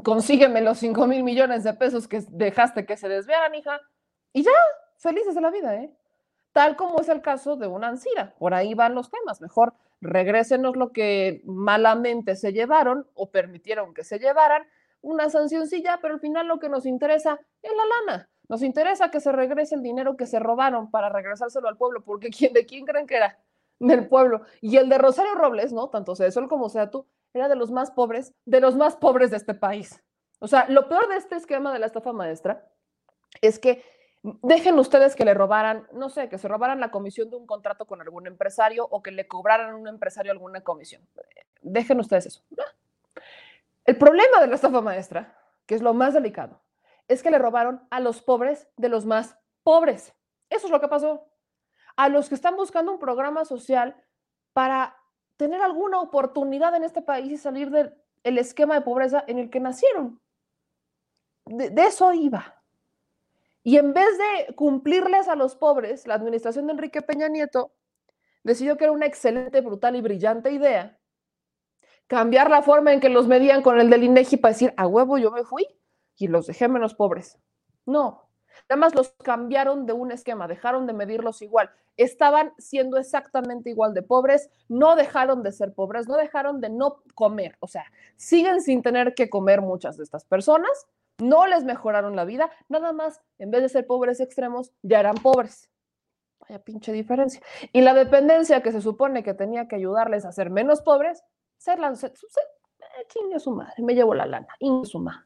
consígueme 0.03 0.62
los 0.62 0.77
5 0.77 1.08
mil 1.08 1.23
millones 1.23 1.63
de 1.63 1.73
pesos 1.73 2.08
que 2.08 2.23
dejaste 2.29 2.86
que 2.86 2.95
se 2.95 3.10
desviaran, 3.10 3.53
hija. 3.55 3.81
Y 4.34 4.43
ya, 4.43 4.51
felices 4.97 5.36
de 5.36 5.41
la 5.41 5.49
vida, 5.49 5.75
¿eh? 5.75 5.91
Tal 6.56 6.78
como 6.78 7.02
es 7.02 7.10
el 7.10 7.22
caso 7.22 7.58
de 7.58 7.68
una 7.68 7.89
ansira. 7.89 8.34
Por 8.39 8.54
ahí 8.54 8.76
van 8.76 8.96
los 8.96 9.12
temas. 9.12 9.41
Mejor 9.41 9.74
regrésenos 10.00 10.78
lo 10.78 10.94
que 10.94 11.41
malamente 11.44 12.38
se 12.38 12.54
llevaron 12.54 13.06
o 13.13 13.30
permitieron 13.30 13.94
que 13.94 14.06
se 14.06 14.20
llevaran, 14.20 14.65
una 15.02 15.30
sancioncilla, 15.30 16.00
pero 16.02 16.13
al 16.13 16.22
final 16.22 16.48
lo 16.48 16.58
que 16.58 16.70
nos 16.70 16.86
interesa 16.86 17.41
es 17.62 17.72
la 17.74 17.84
lana. 18.13 18.30
Nos 18.48 18.63
interesa 18.63 19.12
que 19.12 19.20
se 19.20 19.34
regrese 19.34 19.76
el 19.76 19.82
dinero 19.82 20.15
que 20.15 20.28
se 20.28 20.39
robaron 20.39 20.89
para 20.89 21.10
regresárselo 21.10 21.68
al 21.68 21.76
pueblo, 21.76 22.06
porque 22.06 22.30
¿quién, 22.30 22.54
¿de 22.54 22.65
quién 22.65 22.86
creen 22.86 23.06
que 23.06 23.18
era? 23.18 23.38
Del 23.80 24.08
pueblo. 24.08 24.44
Y 24.62 24.78
el 24.78 24.88
de 24.88 24.98
Rosario 24.98 25.36
Robles, 25.36 25.74
¿no? 25.74 25.89
Tanto 25.89 26.15
sea 26.15 26.32
Sol 26.32 26.48
como 26.48 26.70
sea 26.70 26.89
tú, 26.89 27.06
era 27.34 27.50
de 27.50 27.58
los 27.58 27.70
más 27.70 27.91
pobres, 27.91 28.34
de 28.46 28.62
los 28.62 28.78
más 28.78 28.96
pobres 28.96 29.30
de 29.30 29.36
este 29.36 29.56
país. 29.56 30.02
O 30.39 30.48
sea, 30.48 30.68
lo 30.70 30.88
peor 30.88 31.10
de 31.10 31.18
este 31.18 31.36
esquema 31.36 31.74
de 31.74 31.80
la 31.80 31.88
estafa 31.88 32.13
maestra 32.13 32.65
es 33.41 33.60
que 33.60 33.84
Dejen 34.41 34.79
ustedes 34.79 35.15
que 35.15 35.23
le 35.23 35.35
robaran, 35.35 35.88
no 35.93 36.09
sé, 36.09 36.29
que 36.29 36.39
se 36.39 36.47
robaran 36.47 36.79
la 36.79 36.89
comisión 36.89 37.29
de 37.29 37.35
un 37.35 37.45
contrato 37.45 37.85
con 37.85 38.01
algún 38.01 38.25
empresario 38.25 38.88
o 38.89 39.03
que 39.03 39.11
le 39.11 39.27
cobraran 39.27 39.69
a 39.69 39.75
un 39.75 39.88
empresario 39.88 40.31
alguna 40.31 40.61
comisión. 40.61 41.07
Dejen 41.61 41.99
ustedes 41.99 42.25
eso. 42.25 42.41
El 43.85 43.97
problema 43.97 44.41
de 44.41 44.47
la 44.47 44.55
estafa 44.55 44.81
maestra, 44.81 45.38
que 45.67 45.75
es 45.75 45.83
lo 45.83 45.93
más 45.93 46.15
delicado, 46.15 46.59
es 47.07 47.21
que 47.21 47.29
le 47.29 47.38
robaron 47.38 47.85
a 47.91 47.99
los 47.99 48.23
pobres 48.23 48.67
de 48.77 48.89
los 48.89 49.05
más 49.05 49.38
pobres. 49.61 50.15
Eso 50.49 50.65
es 50.65 50.71
lo 50.71 50.81
que 50.81 50.88
pasó. 50.88 51.27
A 51.95 52.09
los 52.09 52.27
que 52.27 52.35
están 52.35 52.55
buscando 52.55 52.91
un 52.91 52.99
programa 52.99 53.45
social 53.45 53.95
para 54.53 54.97
tener 55.38 55.61
alguna 55.61 56.01
oportunidad 56.01 56.73
en 56.73 56.83
este 56.83 57.03
país 57.03 57.31
y 57.31 57.38
salir 57.38 57.69
del 57.69 58.38
esquema 58.39 58.73
de 58.73 58.81
pobreza 58.81 59.23
en 59.27 59.38
el 59.38 59.51
que 59.51 59.59
nacieron. 59.59 60.19
De, 61.45 61.69
de 61.69 61.83
eso 61.83 62.11
iba. 62.11 62.55
Y 63.65 63.78
en 63.78 63.95
vez 63.95 64.15
de 64.19 64.54
cumplirles 64.54 65.28
a 65.28 65.36
los 65.36 65.56
pobres, 65.56 66.06
la 66.06 66.13
administración 66.13 66.67
de 66.67 66.73
Enrique 66.73 67.01
Peña 67.01 67.30
Nieto 67.30 67.73
decidió 68.43 68.78
que 68.78 68.84
era 68.84 68.93
una 68.93 69.08
excelente, 69.08 69.60
brutal 69.62 69.95
y 69.95 70.01
brillante 70.01 70.51
idea 70.51 70.99
cambiar 72.06 72.51
la 72.51 72.62
forma 72.62 72.93
en 72.93 72.99
que 72.99 73.10
los 73.10 73.28
medían 73.28 73.63
con 73.63 73.80
el 73.80 73.89
del 73.89 74.04
INEGI 74.04 74.38
para 74.38 74.54
decir, 74.54 74.71
a 74.78 74.86
huevo 74.86 75.17
yo 75.17 75.32
me 75.32 75.43
fui 75.43 75.67
y 76.15 76.28
los 76.28 76.45
dejé 76.45 76.67
menos 76.67 76.93
pobres. 76.93 77.39
No, 77.88 78.30
nada 78.69 78.80
más 78.80 78.93
los 78.93 79.15
cambiaron 79.23 79.88
de 79.88 79.93
un 79.93 80.12
esquema, 80.12 80.47
dejaron 80.47 80.86
de 80.86 80.93
medirlos 80.93 81.41
igual. 81.41 81.71
Estaban 81.97 82.54
siendo 82.60 82.97
exactamente 82.97 83.71
igual 83.71 83.95
de 83.95 84.04
pobres, 84.04 84.51
no 84.67 84.95
dejaron 84.95 85.41
de 85.41 85.51
ser 85.51 85.73
pobres, 85.73 86.08
no 86.08 86.17
dejaron 86.17 86.62
de 86.62 86.69
no 86.69 87.01
comer, 87.15 87.58
o 87.62 87.67
sea, 87.67 87.86
siguen 88.15 88.62
sin 88.62 88.84
tener 88.84 89.15
que 89.15 89.28
comer 89.28 89.62
muchas 89.62 89.97
de 89.97 90.04
estas 90.04 90.23
personas, 90.23 90.88
no 91.17 91.47
les 91.47 91.63
mejoraron 91.63 92.15
la 92.15 92.25
vida, 92.25 92.49
nada 92.69 92.91
más, 92.93 93.21
en 93.39 93.51
vez 93.51 93.62
de 93.62 93.69
ser 93.69 93.88
pobres 93.88 94.19
extremos, 94.19 94.71
ya 94.82 94.99
eran 94.99 95.15
pobres. 95.15 95.69
Vaya 96.41 96.60
pinche 96.60 96.91
diferencia. 96.91 97.41
Y 97.71 97.82
la 97.82 97.93
dependencia 97.93 98.62
que 98.62 98.71
se 98.71 98.82
supone 98.82 99.23
que 99.23 99.34
tenía 99.34 99.67
que 99.67 99.75
ayudarles 99.75 100.25
a 100.25 100.32
ser 100.32 100.49
menos 100.49 100.82
pobres. 100.82 101.23
Se, 101.58 101.73
eh, 101.73 103.08
chingue 103.08 103.39
su 103.39 103.51
madre, 103.51 103.73
me 103.80 103.95
llevo 103.95 104.13
la 104.13 104.25
lana, 104.25 104.47
y 104.60 104.69
su 104.84 104.99
madre. 104.99 105.25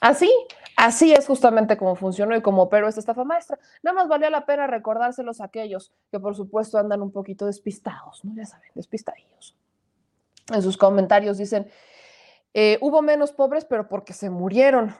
Así, 0.00 0.32
así 0.76 1.12
es 1.12 1.26
justamente 1.26 1.76
como 1.76 1.94
funcionó 1.94 2.34
y 2.34 2.42
como 2.42 2.62
operó 2.62 2.88
esta 2.88 3.00
estafa 3.00 3.22
maestra. 3.22 3.58
Nada 3.82 3.94
más 3.94 4.08
valía 4.08 4.30
la 4.30 4.46
pena 4.46 4.66
recordárselos 4.66 5.40
a 5.40 5.44
aquellos 5.44 5.92
que 6.10 6.18
por 6.18 6.34
supuesto 6.34 6.78
andan 6.78 7.02
un 7.02 7.12
poquito 7.12 7.46
despistados, 7.46 8.24
¿no? 8.24 8.34
Ya 8.34 8.44
saben, 8.44 8.68
despistadillos. 8.74 9.56
En 10.52 10.60
sus 10.60 10.76
comentarios 10.76 11.38
dicen, 11.38 11.70
eh, 12.54 12.78
hubo 12.80 13.02
menos 13.02 13.32
pobres, 13.32 13.64
pero 13.64 13.88
porque 13.88 14.12
se 14.12 14.30
murieron. 14.30 14.94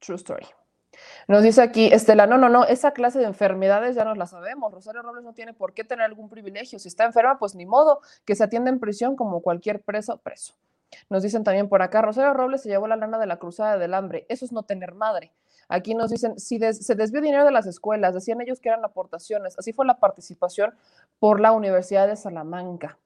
True 0.00 0.16
story. 0.16 0.46
Nos 1.28 1.42
dice 1.42 1.62
aquí, 1.62 1.86
Estela, 1.92 2.26
no, 2.26 2.36
no, 2.38 2.48
no, 2.48 2.64
esa 2.64 2.92
clase 2.92 3.18
de 3.18 3.26
enfermedades 3.26 3.94
ya 3.94 4.04
nos 4.04 4.18
la 4.18 4.26
sabemos. 4.26 4.72
Rosario 4.72 5.02
Robles 5.02 5.24
no 5.24 5.32
tiene 5.32 5.54
por 5.54 5.72
qué 5.72 5.84
tener 5.84 6.04
algún 6.04 6.28
privilegio. 6.28 6.78
Si 6.78 6.88
está 6.88 7.04
enferma, 7.04 7.38
pues 7.38 7.54
ni 7.54 7.66
modo, 7.66 8.00
que 8.24 8.34
se 8.34 8.44
atienda 8.44 8.70
en 8.70 8.80
prisión 8.80 9.16
como 9.16 9.40
cualquier 9.40 9.82
preso, 9.82 10.18
preso. 10.18 10.54
Nos 11.08 11.22
dicen 11.22 11.44
también 11.44 11.68
por 11.68 11.82
acá, 11.82 12.02
Rosario 12.02 12.34
Robles 12.34 12.62
se 12.62 12.68
llevó 12.68 12.88
la 12.88 12.96
lana 12.96 13.18
de 13.18 13.26
la 13.26 13.38
cruzada 13.38 13.78
del 13.78 13.94
hambre. 13.94 14.26
Eso 14.28 14.44
es 14.44 14.52
no 14.52 14.64
tener 14.64 14.94
madre. 14.94 15.32
Aquí 15.68 15.94
nos 15.94 16.10
dicen, 16.10 16.38
si 16.40 16.58
se 16.58 16.94
desvió 16.96 17.20
dinero 17.20 17.44
de 17.44 17.52
las 17.52 17.66
escuelas, 17.66 18.12
decían 18.12 18.40
ellos 18.40 18.58
que 18.58 18.70
eran 18.70 18.84
aportaciones. 18.84 19.56
Así 19.56 19.72
fue 19.72 19.86
la 19.86 20.00
participación 20.00 20.74
por 21.20 21.38
la 21.38 21.52
Universidad 21.52 22.08
de 22.08 22.16
Salamanca. 22.16 22.98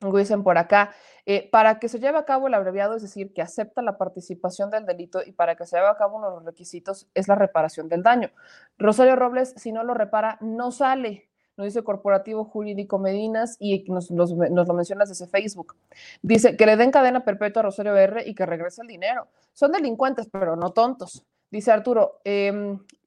Dicen 0.00 0.44
por 0.44 0.58
acá, 0.58 0.92
eh, 1.26 1.48
para 1.50 1.80
que 1.80 1.88
se 1.88 1.98
lleve 1.98 2.18
a 2.18 2.24
cabo 2.24 2.46
el 2.46 2.54
abreviado, 2.54 2.94
es 2.94 3.02
decir, 3.02 3.32
que 3.32 3.42
acepta 3.42 3.82
la 3.82 3.98
participación 3.98 4.70
del 4.70 4.86
delito 4.86 5.20
y 5.26 5.32
para 5.32 5.56
que 5.56 5.66
se 5.66 5.76
lleve 5.76 5.88
a 5.88 5.96
cabo 5.96 6.18
uno 6.18 6.30
de 6.30 6.36
los 6.36 6.44
requisitos 6.44 7.08
es 7.14 7.26
la 7.26 7.34
reparación 7.34 7.88
del 7.88 8.04
daño. 8.04 8.30
Rosario 8.78 9.16
Robles, 9.16 9.54
si 9.56 9.72
no 9.72 9.82
lo 9.82 9.94
repara, 9.94 10.38
no 10.40 10.70
sale. 10.70 11.28
Nos 11.56 11.64
dice 11.64 11.82
Corporativo 11.82 12.44
Jurídico 12.44 13.00
Medinas 13.00 13.56
y 13.58 13.84
nos, 13.90 14.12
nos, 14.12 14.32
nos, 14.32 14.68
lo 14.68 14.74
mencionas 14.74 15.08
desde 15.08 15.26
Facebook. 15.26 15.74
Dice 16.22 16.56
que 16.56 16.64
le 16.64 16.76
den 16.76 16.92
cadena 16.92 17.24
perpetua 17.24 17.60
a 17.60 17.64
Rosario 17.64 17.96
R 17.96 18.22
y 18.24 18.36
que 18.36 18.46
regrese 18.46 18.82
el 18.82 18.86
dinero. 18.86 19.26
Son 19.52 19.72
delincuentes, 19.72 20.28
pero 20.30 20.54
no 20.54 20.70
tontos. 20.70 21.26
Dice 21.50 21.72
Arturo, 21.72 22.20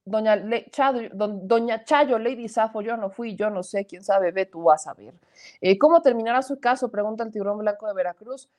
doña, 0.05 0.35
Le 0.35 0.69
Chayo, 0.71 1.09
don, 1.13 1.47
doña 1.47 1.83
Chayo, 1.83 2.17
Lady 2.17 2.47
Safo, 2.47 2.81
yo 2.81 2.97
no 2.97 3.09
fui, 3.09 3.35
yo 3.35 3.49
no 3.49 3.63
sé, 3.63 3.85
quién 3.85 4.03
sabe, 4.03 4.31
ve, 4.31 4.45
tú 4.45 4.63
vas 4.63 4.87
a 4.87 4.93
ver. 4.93 5.13
Eh, 5.61 5.77
¿Cómo 5.77 6.01
terminará 6.01 6.41
su 6.41 6.59
caso? 6.59 6.89
Pregunta 6.89 7.23
el 7.23 7.31
tiburón 7.31 7.59
blanco 7.59 7.87
de 7.87 7.93
Veracruz. 7.93 8.49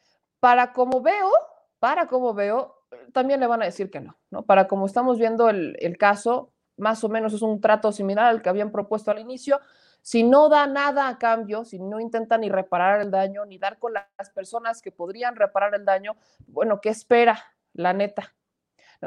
Para 0.41 0.73
como 0.73 1.01
veo, 1.01 1.31
para 1.79 2.07
como 2.07 2.35
veo, 2.35 2.77
también 3.13 3.41
le 3.41 3.47
van 3.47 3.63
a 3.63 3.67
decir 3.67 3.91
que 3.91 4.01
no, 4.01 4.17
¿no? 4.31 4.43
Para 4.43 4.69
como 4.69 4.87
estamos 4.87 5.19
viendo 5.19 5.49
el, 5.49 5.77
el 5.81 5.99
caso, 5.99 6.51
más 6.77 7.03
o 7.05 7.09
menos 7.09 7.33
es 7.33 7.43
un 7.43 7.61
trato 7.61 7.93
similar 7.93 8.27
al 8.27 8.43
que 8.43 8.49
habían 8.49 8.71
propuesto 8.71 9.11
al 9.11 9.19
inicio. 9.19 9.61
Si 10.01 10.25
no 10.25 10.49
da 10.49 10.67
nada 10.67 11.09
a 11.09 11.19
cambio, 11.19 11.65
si 11.65 11.79
no 11.79 12.01
intenta 12.01 12.37
ni 12.39 12.49
reparar 12.49 13.01
el 13.01 13.11
daño, 13.11 13.45
ni 13.45 13.59
dar 13.59 13.79
con 13.79 13.93
las 13.93 14.31
personas 14.35 14.83
que 14.83 14.91
podrían 14.91 15.37
reparar 15.37 15.75
el 15.75 15.85
daño, 15.85 16.17
bueno, 16.49 16.81
¿qué 16.81 16.89
espera? 16.89 17.39
La 17.73 17.93
neta, 17.93 18.35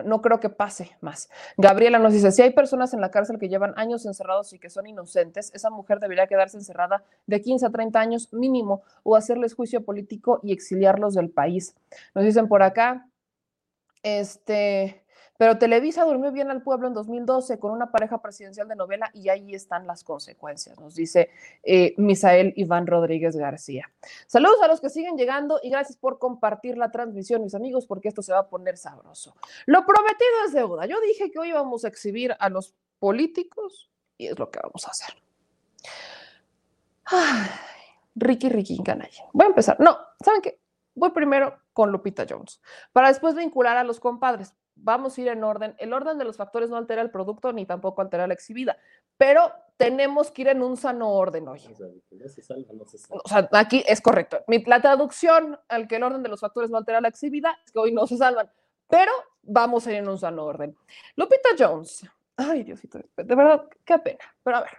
no, 0.03 0.21
creo 0.21 0.39
que 0.39 0.49
pase 0.49 0.91
más. 1.01 1.29
Gabriela 1.58 1.99
nos 1.99 2.13
dice, 2.13 2.31
si 2.31 2.41
hay 2.41 2.51
personas 2.51 2.93
en 2.93 3.01
la 3.01 3.12
cárcel 3.12 3.39
que 3.39 3.47
llevan 3.47 3.73
años 3.77 4.05
encerrados 4.05 4.51
y 4.53 4.60
que 4.60 4.69
son 4.69 4.88
inocentes, 4.88 5.51
esa 5.53 5.69
mujer 5.69 5.99
debería 5.99 6.27
quedarse 6.27 6.58
encerrada 6.58 7.03
de 7.27 7.41
15 7.41 7.67
a 7.67 7.69
30 7.69 7.99
años 7.99 8.34
mínimo 8.34 8.84
o 9.03 9.15
hacerles 9.15 9.53
juicio 9.53 9.86
político 9.86 10.39
y 10.43 10.51
exiliarlos 10.51 11.13
del 11.13 11.29
país. 11.29 11.75
Nos 12.13 12.25
dicen 12.25 12.47
por 12.47 12.63
acá, 12.63 13.08
este, 14.03 15.04
pero 15.38 15.58
Televisa 15.58 16.04
durmió 16.06 16.32
bien 16.32 16.50
al 16.50 16.62
pueblo 16.62 16.88
en 16.88 16.93
2012 16.93 17.60
con 17.60 17.71
una 17.71 17.91
pareja 17.91 18.21
presidencial 18.21 18.67
de 18.67 18.76
novela 18.76 19.12
y 19.13 19.30
ahí 19.30 19.54
están 19.54 19.86
las 19.88 20.04
consecuencias, 20.04 20.80
nos 20.80 20.95
dice 20.95 21.30
eh, 21.63 21.93
Misael 21.98 22.54
Iván 22.56 22.88
Rodríguez 22.88 23.36
García. 23.36 23.91
Saludos 24.28 24.62
a 24.62 24.67
los 24.67 24.82
que 24.82 24.89
siguen 24.89 25.17
llegando 25.17 25.60
y 25.62 25.69
gracias 25.69 25.98
por 25.98 26.19
compartir 26.19 26.78
la 26.78 26.91
transmisión, 26.91 27.43
mis 27.43 27.56
amigos, 27.56 27.86
porque 27.86 28.08
esto 28.08 28.21
se 28.21 28.32
va 28.32 28.39
a 28.39 28.50
poner 28.50 28.78
sabroso. 28.78 29.36
Lo 29.65 29.86
prometido 29.86 30.32
es 30.45 30.54
deuda. 30.54 30.86
Yo 30.86 31.00
dije 31.02 31.32
que 31.32 31.39
hoy 31.39 31.50
íbamos 31.50 31.86
a 31.86 31.88
exhibir 31.88 32.36
a 32.39 32.50
los 32.50 32.74
políticos 33.00 33.89
y 34.17 34.28
es 34.28 34.39
lo 34.39 34.50
que 34.50 34.60
vamos 34.62 34.88
a 34.88 34.91
hacer. 34.91 35.15
Ay, 37.06 37.48
Ricky, 38.15 38.50
Ricky, 38.50 38.82
canalla. 38.84 39.26
Voy 39.34 39.45
a 39.45 39.50
empezar. 39.50 39.80
No, 39.80 39.98
¿saben 40.24 40.41
qué? 40.41 40.60
Voy 40.95 41.12
primero 41.12 41.60
con 41.74 41.91
Lupita 41.91 42.26
Jones, 42.28 42.62
para 42.93 43.10
después 43.10 43.36
vincular 43.36 43.76
a 43.76 43.84
los 43.84 44.00
compadres 44.00 44.54
vamos 44.75 45.17
a 45.17 45.21
ir 45.21 45.27
en 45.29 45.43
orden. 45.43 45.75
El 45.77 45.93
orden 45.93 46.17
de 46.17 46.25
los 46.25 46.38
factores 46.38 46.69
no 46.69 46.77
altera 46.77 47.01
el 47.01 47.11
producto 47.11 47.51
ni 47.53 47.65
tampoco 47.65 48.01
altera 48.01 48.27
la 48.27 48.33
exhibida, 48.33 48.77
pero 49.17 49.51
tenemos 49.77 50.31
que 50.31 50.43
ir 50.43 50.47
en 50.49 50.61
un 50.61 50.77
sano 50.77 51.11
orden 51.11 51.47
hoy. 51.47 51.61
No 52.11 52.29
se 52.29 52.41
salva, 52.41 52.73
no 52.73 52.85
se 52.85 52.97
salva. 52.97 53.21
O 53.25 53.27
sea, 53.27 53.49
aquí 53.53 53.83
es 53.88 54.01
correcto. 54.01 54.43
La 54.65 54.81
traducción 54.81 55.59
al 55.67 55.88
que 55.88 55.97
el 55.97 56.03
orden 56.03 56.23
de 56.23 56.29
los 56.29 56.39
factores 56.39 56.69
no 56.69 56.77
altera 56.77 57.01
la 57.01 57.07
exhibida 57.07 57.57
es 57.65 57.71
que 57.71 57.79
hoy 57.79 57.91
no 57.91 58.07
se 58.07 58.17
salvan, 58.17 58.49
pero 58.88 59.11
vamos 59.41 59.85
a 59.88 59.91
ir 59.91 59.97
en 59.97 60.09
un 60.09 60.17
sano 60.17 60.45
orden. 60.45 60.75
Lupita 61.15 61.49
Jones. 61.57 62.07
Ay, 62.38 62.63
Diosito, 62.63 62.99
de 62.99 63.35
verdad, 63.35 63.65
qué 63.83 63.97
pena. 63.99 64.19
Pero 64.43 64.57
a 64.57 64.61
ver. 64.61 64.77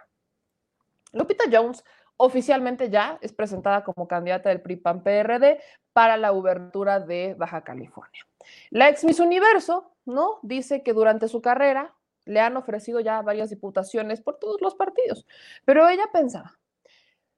Lupita 1.12 1.44
Jones 1.50 1.82
oficialmente 2.18 2.90
ya 2.90 3.18
es 3.20 3.32
presentada 3.32 3.84
como 3.84 4.08
candidata 4.08 4.48
del 4.48 4.60
PRI-PAN-PRD 4.60 5.60
para 5.96 6.18
la 6.18 6.28
gubernatura 6.28 7.00
de 7.00 7.32
Baja 7.38 7.64
California. 7.64 8.26
La 8.68 8.90
ex 8.90 9.02
Miss 9.02 9.18
Universo, 9.18 9.94
¿no? 10.04 10.40
Dice 10.42 10.82
que 10.82 10.92
durante 10.92 11.26
su 11.26 11.40
carrera 11.40 11.94
le 12.26 12.40
han 12.40 12.54
ofrecido 12.58 13.00
ya 13.00 13.22
varias 13.22 13.48
diputaciones 13.48 14.20
por 14.20 14.38
todos 14.38 14.60
los 14.60 14.74
partidos, 14.74 15.26
pero 15.64 15.88
ella 15.88 16.04
pensaba, 16.12 16.58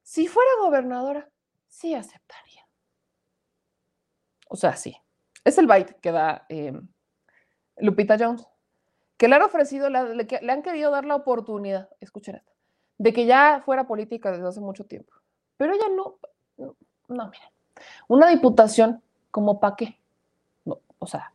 si 0.03 0.27
fuera 0.27 0.51
gobernadora, 0.61 1.31
sí 1.69 1.95
aceptaría. 1.95 2.67
O 4.49 4.57
sea, 4.57 4.75
sí. 4.75 4.97
Es 5.45 5.57
el 5.59 5.69
bite 5.69 5.95
que 6.03 6.11
da 6.11 6.45
eh, 6.49 6.73
Lupita 7.77 8.17
Jones, 8.19 8.45
que 9.17 9.29
le 9.29 9.37
han 9.37 9.43
ofrecido, 9.43 9.89
le, 9.89 10.27
han 10.51 10.63
querido 10.63 10.91
dar 10.91 11.05
la 11.05 11.15
oportunidad, 11.15 11.91
escuchen 12.01 12.35
esto, 12.35 12.53
de 12.97 13.13
que 13.13 13.25
ya 13.25 13.63
fuera 13.65 13.87
política 13.87 14.33
desde 14.33 14.49
hace 14.49 14.61
mucho 14.61 14.85
tiempo. 14.85 15.15
Pero 15.57 15.75
ella 15.75 15.87
no, 15.95 16.19
no, 16.57 16.77
no 17.07 17.31
miren, 17.31 17.58
una 18.09 18.29
diputación, 18.29 19.03
como 19.31 19.61
para 19.61 19.77
qué? 19.77 19.99
O 20.99 21.07
sea, 21.07 21.33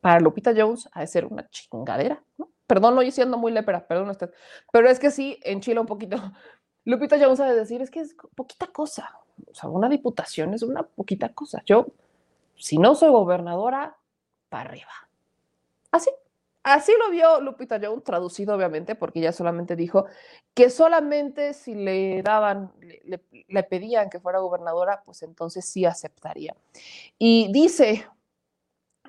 para 0.00 0.20
Lupita 0.20 0.52
Jones 0.56 0.88
ha 0.92 1.00
de 1.00 1.06
ser 1.06 1.24
una 1.26 1.48
chingadera, 1.48 2.22
¿no? 2.36 2.50
Perdón, 2.66 2.94
no 2.94 3.02
estoy 3.02 3.12
siendo 3.12 3.36
muy 3.36 3.52
lepera, 3.52 3.86
perdón 3.86 4.10
usted, 4.10 4.32
pero 4.72 4.88
es 4.88 4.98
que 4.98 5.10
sí, 5.10 5.38
en 5.42 5.60
Chile 5.60 5.80
un 5.80 5.86
poquito. 5.86 6.16
Lupita 6.84 7.16
Jones 7.18 7.40
ha 7.40 7.46
de 7.46 7.56
decir, 7.56 7.80
es 7.80 7.90
que 7.90 8.00
es 8.00 8.16
poquita 8.34 8.66
cosa, 8.66 9.18
o 9.50 9.54
sea, 9.54 9.68
una 9.68 9.88
diputación 9.88 10.54
es 10.54 10.62
una 10.62 10.82
poquita 10.82 11.30
cosa. 11.30 11.62
Yo, 11.66 11.86
si 12.56 12.78
no 12.78 12.94
soy 12.94 13.10
gobernadora, 13.10 13.96
para 14.48 14.70
arriba. 14.70 14.92
Así. 15.90 16.10
Así 16.64 16.92
lo 16.98 17.10
vio 17.10 17.42
Lupita 17.42 17.78
Jones, 17.80 18.04
traducido 18.04 18.54
obviamente, 18.56 18.94
porque 18.94 19.18
ella 19.18 19.32
solamente 19.32 19.76
dijo 19.76 20.06
que 20.54 20.70
solamente 20.70 21.52
si 21.52 21.74
le 21.74 22.22
daban, 22.22 22.72
le, 22.80 23.62
pedían 23.64 24.08
que 24.08 24.18
fuera 24.18 24.38
gobernadora, 24.38 25.02
pues 25.04 25.22
entonces 25.22 25.66
sí 25.66 25.84
aceptaría. 25.84 26.56
Y 27.18 27.52
dice, 27.52 28.08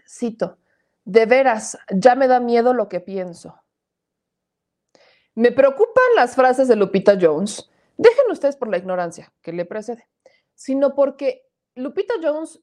cito, 0.05 0.57
De 1.05 1.25
veras, 1.25 1.77
ya 1.89 2.15
me 2.15 2.27
da 2.27 2.41
miedo 2.41 2.73
lo 2.73 2.89
que 2.89 2.99
pienso. 2.99 3.61
Me 5.33 5.53
preocupan 5.53 6.03
las 6.15 6.35
frases 6.35 6.67
de 6.67 6.75
Lupita 6.75 7.17
Jones. 7.19 7.69
Dejen 7.95 8.31
ustedes 8.31 8.57
por 8.57 8.67
la 8.67 8.77
ignorancia 8.77 9.31
que 9.41 9.53
le 9.53 9.63
precede, 9.63 10.09
sino 10.55 10.93
porque 10.93 11.47
Lupita 11.75 12.15
Jones 12.21 12.59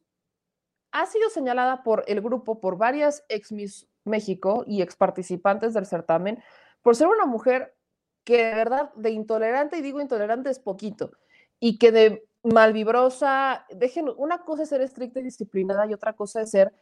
ha 0.90 1.07
sido 1.07 1.31
señalada 1.31 1.83
por 1.83 2.05
el 2.09 2.20
grupo, 2.20 2.61
por 2.61 2.76
varias 2.76 3.24
ex 3.31 3.52
Miss 3.52 3.88
México 4.04 4.64
y 4.66 4.82
ex 4.82 4.96
participantes 4.96 5.74
del 5.74 5.86
certamen, 5.86 6.42
por 6.82 6.96
ser 6.96 7.08
una 7.08 7.26
mujer 7.26 7.74
que 8.24 8.44
de 8.44 8.54
verdad 8.54 8.92
de 8.94 9.10
intolerante, 9.10 9.78
y 9.78 9.82
digo 9.82 10.00
intolerante 10.00 10.50
es 10.50 10.58
poquito, 10.58 11.12
y 11.58 11.78
que 11.78 11.92
de 11.92 12.24
malvibrosa, 12.42 13.66
dejen, 13.70 14.08
una 14.16 14.44
cosa 14.44 14.64
es 14.64 14.68
ser 14.68 14.80
estricta 14.80 15.20
y 15.20 15.24
disciplinada 15.24 15.86
y 15.86 15.94
otra 15.94 16.14
cosa 16.14 16.42
es 16.42 16.50
ser 16.50 16.72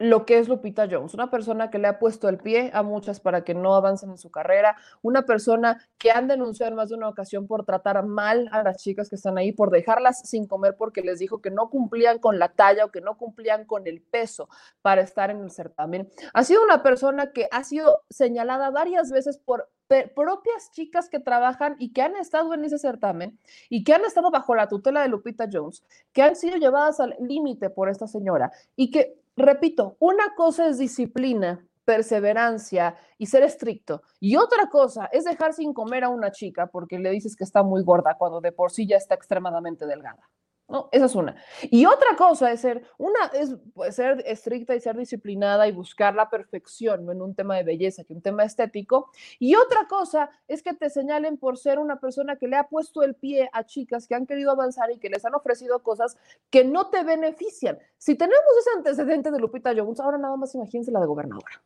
lo 0.00 0.24
que 0.24 0.38
es 0.38 0.48
Lupita 0.48 0.88
Jones, 0.90 1.12
una 1.12 1.30
persona 1.30 1.70
que 1.70 1.78
le 1.78 1.86
ha 1.86 1.98
puesto 1.98 2.30
el 2.30 2.38
pie 2.38 2.70
a 2.72 2.82
muchas 2.82 3.20
para 3.20 3.44
que 3.44 3.52
no 3.52 3.74
avancen 3.74 4.10
en 4.10 4.16
su 4.16 4.30
carrera, 4.30 4.74
una 5.02 5.26
persona 5.26 5.86
que 5.98 6.10
han 6.10 6.26
denunciado 6.26 6.70
en 6.70 6.76
más 6.76 6.88
de 6.88 6.94
una 6.94 7.08
ocasión 7.10 7.46
por 7.46 7.66
tratar 7.66 8.02
mal 8.06 8.48
a 8.50 8.62
las 8.62 8.82
chicas 8.82 9.10
que 9.10 9.16
están 9.16 9.36
ahí, 9.36 9.52
por 9.52 9.70
dejarlas 9.70 10.26
sin 10.26 10.46
comer 10.46 10.74
porque 10.78 11.02
les 11.02 11.18
dijo 11.18 11.42
que 11.42 11.50
no 11.50 11.68
cumplían 11.68 12.18
con 12.18 12.38
la 12.38 12.48
talla 12.48 12.86
o 12.86 12.90
que 12.90 13.02
no 13.02 13.18
cumplían 13.18 13.66
con 13.66 13.86
el 13.86 14.00
peso 14.00 14.48
para 14.80 15.02
estar 15.02 15.30
en 15.30 15.42
el 15.42 15.50
certamen. 15.50 16.08
Ha 16.32 16.44
sido 16.44 16.64
una 16.64 16.82
persona 16.82 17.32
que 17.32 17.46
ha 17.50 17.62
sido 17.62 18.02
señalada 18.08 18.70
varias 18.70 19.10
veces 19.10 19.36
por 19.36 19.68
propias 20.14 20.70
chicas 20.70 21.08
que 21.08 21.18
trabajan 21.18 21.74
y 21.78 21.92
que 21.92 22.02
han 22.02 22.14
estado 22.14 22.54
en 22.54 22.64
ese 22.64 22.78
certamen 22.78 23.38
y 23.68 23.82
que 23.82 23.92
han 23.92 24.04
estado 24.04 24.30
bajo 24.30 24.54
la 24.54 24.68
tutela 24.68 25.02
de 25.02 25.08
Lupita 25.08 25.48
Jones, 25.52 25.84
que 26.12 26.22
han 26.22 26.36
sido 26.36 26.56
llevadas 26.56 27.00
al 27.00 27.16
límite 27.18 27.70
por 27.70 27.88
esta 27.88 28.06
señora 28.06 28.52
y 28.76 28.90
que 28.90 29.19
repito, 29.42 29.96
una 29.98 30.34
cosa 30.34 30.68
es 30.68 30.78
disciplina, 30.78 31.64
perseverancia 31.84 32.96
y 33.18 33.26
ser 33.26 33.42
estricto. 33.42 34.02
Y 34.20 34.36
otra 34.36 34.68
cosa 34.68 35.06
es 35.12 35.24
dejar 35.24 35.52
sin 35.52 35.72
comer 35.72 36.04
a 36.04 36.08
una 36.08 36.30
chica 36.30 36.66
porque 36.66 36.98
le 36.98 37.10
dices 37.10 37.36
que 37.36 37.44
está 37.44 37.62
muy 37.62 37.82
gorda 37.82 38.16
cuando 38.18 38.40
de 38.40 38.52
por 38.52 38.70
sí 38.70 38.86
ya 38.86 38.96
está 38.96 39.14
extremadamente 39.14 39.86
delgada. 39.86 40.28
¿No? 40.70 40.88
Esa 40.92 41.06
es 41.06 41.14
una. 41.14 41.34
Y 41.62 41.84
otra 41.84 42.16
cosa 42.16 42.50
es 42.52 42.60
ser, 42.60 42.84
una 42.96 43.26
es 43.34 43.56
pues, 43.74 43.96
ser 43.96 44.22
estricta 44.26 44.74
y 44.74 44.80
ser 44.80 44.96
disciplinada 44.96 45.66
y 45.66 45.72
buscar 45.72 46.14
la 46.14 46.30
perfección, 46.30 47.10
en 47.10 47.20
un 47.20 47.34
tema 47.34 47.56
de 47.56 47.64
belleza, 47.64 48.04
que 48.04 48.12
un 48.12 48.22
tema 48.22 48.44
estético. 48.44 49.10
Y 49.38 49.56
otra 49.56 49.86
cosa 49.88 50.30
es 50.46 50.62
que 50.62 50.72
te 50.72 50.88
señalen 50.88 51.36
por 51.36 51.58
ser 51.58 51.78
una 51.78 51.98
persona 51.98 52.36
que 52.36 52.46
le 52.46 52.56
ha 52.56 52.68
puesto 52.68 53.02
el 53.02 53.14
pie 53.14 53.50
a 53.52 53.64
chicas 53.64 54.06
que 54.06 54.14
han 54.14 54.26
querido 54.26 54.52
avanzar 54.52 54.90
y 54.92 54.98
que 54.98 55.10
les 55.10 55.24
han 55.24 55.34
ofrecido 55.34 55.82
cosas 55.82 56.16
que 56.50 56.64
no 56.64 56.88
te 56.88 57.02
benefician. 57.02 57.78
Si 57.98 58.14
tenemos 58.14 58.40
ese 58.60 58.70
antecedente 58.76 59.30
de 59.30 59.40
Lupita 59.40 59.72
Jones, 59.76 60.00
ahora 60.00 60.18
nada 60.18 60.36
más 60.36 60.54
imagínense 60.54 60.92
la 60.92 61.00
de 61.00 61.06
gobernadora. 61.06 61.62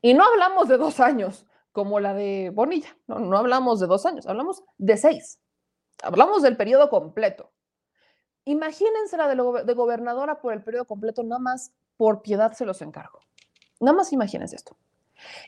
Y 0.00 0.14
no 0.14 0.24
hablamos 0.24 0.66
de 0.66 0.76
dos 0.76 0.98
años, 0.98 1.46
como 1.70 2.00
la 2.00 2.12
de 2.12 2.50
Bonilla, 2.52 2.96
no, 3.06 3.20
no 3.20 3.38
hablamos 3.38 3.78
de 3.78 3.86
dos 3.86 4.04
años, 4.04 4.26
hablamos 4.26 4.64
de 4.76 4.96
seis. 4.96 5.38
Hablamos 6.02 6.42
del 6.42 6.56
periodo 6.56 6.88
completo. 6.88 7.50
Imagínense 8.44 9.16
la 9.16 9.28
de, 9.28 9.74
gobernadora 9.74 10.40
por 10.40 10.52
el 10.52 10.62
periodo 10.62 10.84
completo, 10.84 11.22
nada 11.22 11.38
más 11.38 11.72
por 11.96 12.22
piedad 12.22 12.52
se 12.52 12.66
los 12.66 12.82
encargo. 12.82 13.20
Nada 13.80 13.96
más 13.96 14.12
imagínense 14.12 14.56
esto. 14.56 14.76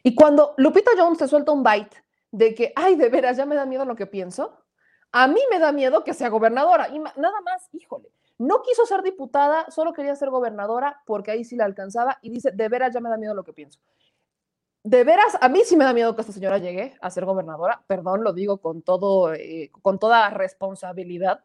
Y 0.03 0.15
cuando 0.15 0.55
Lupita 0.57 0.93
Jones 0.97 1.19
te 1.19 1.27
suelta 1.27 1.53
un 1.53 1.65
bite 1.65 1.97
de 2.31 2.55
que, 2.55 2.73
ay, 2.77 2.95
de 2.95 3.09
veras, 3.09 3.37
ya 3.37 3.47
me 3.47 3.57
da 3.57 3.67
miedo 3.67 3.85
lo 3.85 3.97
que 3.97 4.07
pienso, 4.07 4.61
a 5.11 5.27
mí 5.27 5.41
me 5.51 5.59
da 5.59 5.73
miedo 5.73 6.05
que 6.05 6.15
sea 6.15 6.29
gobernadora. 6.29 6.89
Y 6.89 6.99
nada 6.99 7.41
más, 7.45 7.69
híjole, 7.73 8.11
no 8.39 8.63
quiso 8.63 8.87
ser 8.87 9.03
diputada, 9.03 9.71
solo 9.71 9.93
quería 9.93 10.15
ser 10.15 10.31
gobernadora 10.31 11.03
porque 11.07 11.33
ahí 11.33 11.45
sí 11.45 11.57
la 11.57 11.65
alcanzaba 11.65 12.19
y 12.23 12.31
dice, 12.31 12.53
de 12.53 12.69
veras, 12.69 12.95
ya 12.95 13.01
me 13.01 13.09
da 13.09 13.17
miedo 13.17 13.35
lo 13.35 13.45
que 13.45 13.53
pienso 13.53 13.81
de 14.85 15.03
veras, 15.03 15.39
a 15.41 15.49
mí 15.49 15.63
sí 15.65 15.77
me 15.77 15.85
da 15.85 15.95
miedo 15.95 16.15
que 16.15 16.21
esta 16.21 16.33
señora 16.33 16.59
llegue 16.59 16.95
a 17.01 17.11
ser 17.11 17.25
gobernadora, 17.25 17.83
perdón, 17.87 18.23
lo 18.23 18.35
digo 18.35 18.59
con, 18.59 18.83
todo, 18.83 19.33
eh, 19.33 19.71
con 19.81 19.99
toda 19.99 20.29
responsabilidad, 20.29 21.43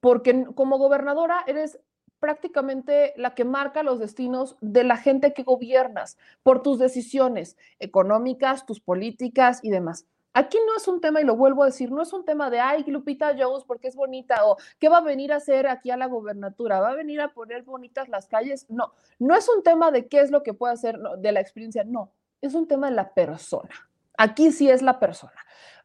porque 0.00 0.44
como 0.54 0.76
gobernadora 0.76 1.42
eres 1.46 1.80
prácticamente 2.20 3.14
la 3.16 3.34
que 3.34 3.44
marca 3.44 3.82
los 3.82 3.98
destinos 3.98 4.56
de 4.60 4.84
la 4.84 4.98
gente 4.98 5.32
que 5.32 5.42
gobiernas 5.42 6.18
por 6.42 6.62
tus 6.62 6.78
decisiones 6.78 7.56
económicas, 7.78 8.66
tus 8.66 8.80
políticas 8.80 9.60
y 9.62 9.70
demás. 9.70 10.06
Aquí 10.34 10.58
no 10.66 10.76
es 10.76 10.86
un 10.86 11.00
tema, 11.00 11.22
y 11.22 11.24
lo 11.24 11.34
vuelvo 11.34 11.62
a 11.62 11.66
decir, 11.66 11.90
no 11.90 12.02
es 12.02 12.12
un 12.12 12.26
tema 12.26 12.50
de, 12.50 12.60
ay, 12.60 12.84
Lupita 12.86 13.34
Jones, 13.38 13.64
porque 13.64 13.88
es 13.88 13.96
bonita, 13.96 14.44
o 14.44 14.58
qué 14.78 14.90
va 14.90 14.98
a 14.98 15.00
venir 15.00 15.32
a 15.32 15.36
hacer 15.36 15.66
aquí 15.66 15.90
a 15.90 15.96
la 15.96 16.08
gobernatura, 16.08 16.78
va 16.78 16.90
a 16.90 16.94
venir 16.94 17.22
a 17.22 17.32
poner 17.32 17.62
bonitas 17.62 18.10
las 18.10 18.28
calles. 18.28 18.66
No, 18.68 18.92
no 19.18 19.34
es 19.34 19.48
un 19.48 19.62
tema 19.62 19.90
de 19.90 20.08
qué 20.08 20.20
es 20.20 20.30
lo 20.30 20.42
que 20.42 20.52
puede 20.52 20.74
hacer 20.74 20.98
de 20.98 21.32
la 21.32 21.40
experiencia, 21.40 21.84
no, 21.84 22.12
es 22.40 22.54
un 22.54 22.66
tema 22.68 22.88
de 22.88 22.96
la 22.96 23.14
persona. 23.14 23.70
Aquí 24.16 24.52
sí 24.52 24.70
es 24.70 24.82
la 24.82 24.98
persona. 24.98 25.34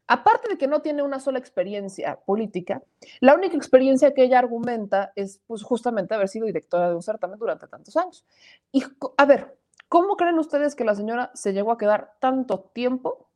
Aparte 0.08 0.48
de 0.48 0.58
que 0.58 0.66
no 0.66 0.82
tiene 0.82 1.02
una 1.02 1.20
sola 1.20 1.38
experiencia 1.38 2.20
política, 2.26 2.82
la 3.20 3.34
única 3.34 3.56
experiencia 3.56 4.12
que 4.12 4.24
ella 4.24 4.38
argumenta 4.38 5.12
es 5.16 5.40
pues, 5.46 5.62
justamente 5.62 6.14
haber 6.14 6.28
sido 6.28 6.46
directora 6.46 6.88
de 6.88 6.96
un 6.96 7.02
certamen 7.02 7.38
durante 7.38 7.68
tantos 7.68 7.96
años. 7.96 8.26
Y 8.72 8.84
a 9.16 9.24
ver, 9.24 9.56
¿cómo 9.88 10.16
creen 10.16 10.38
ustedes 10.38 10.74
que 10.74 10.84
la 10.84 10.94
señora 10.94 11.30
se 11.34 11.52
llegó 11.52 11.72
a 11.72 11.78
quedar 11.78 12.14
tanto 12.20 12.70
tiempo 12.74 13.30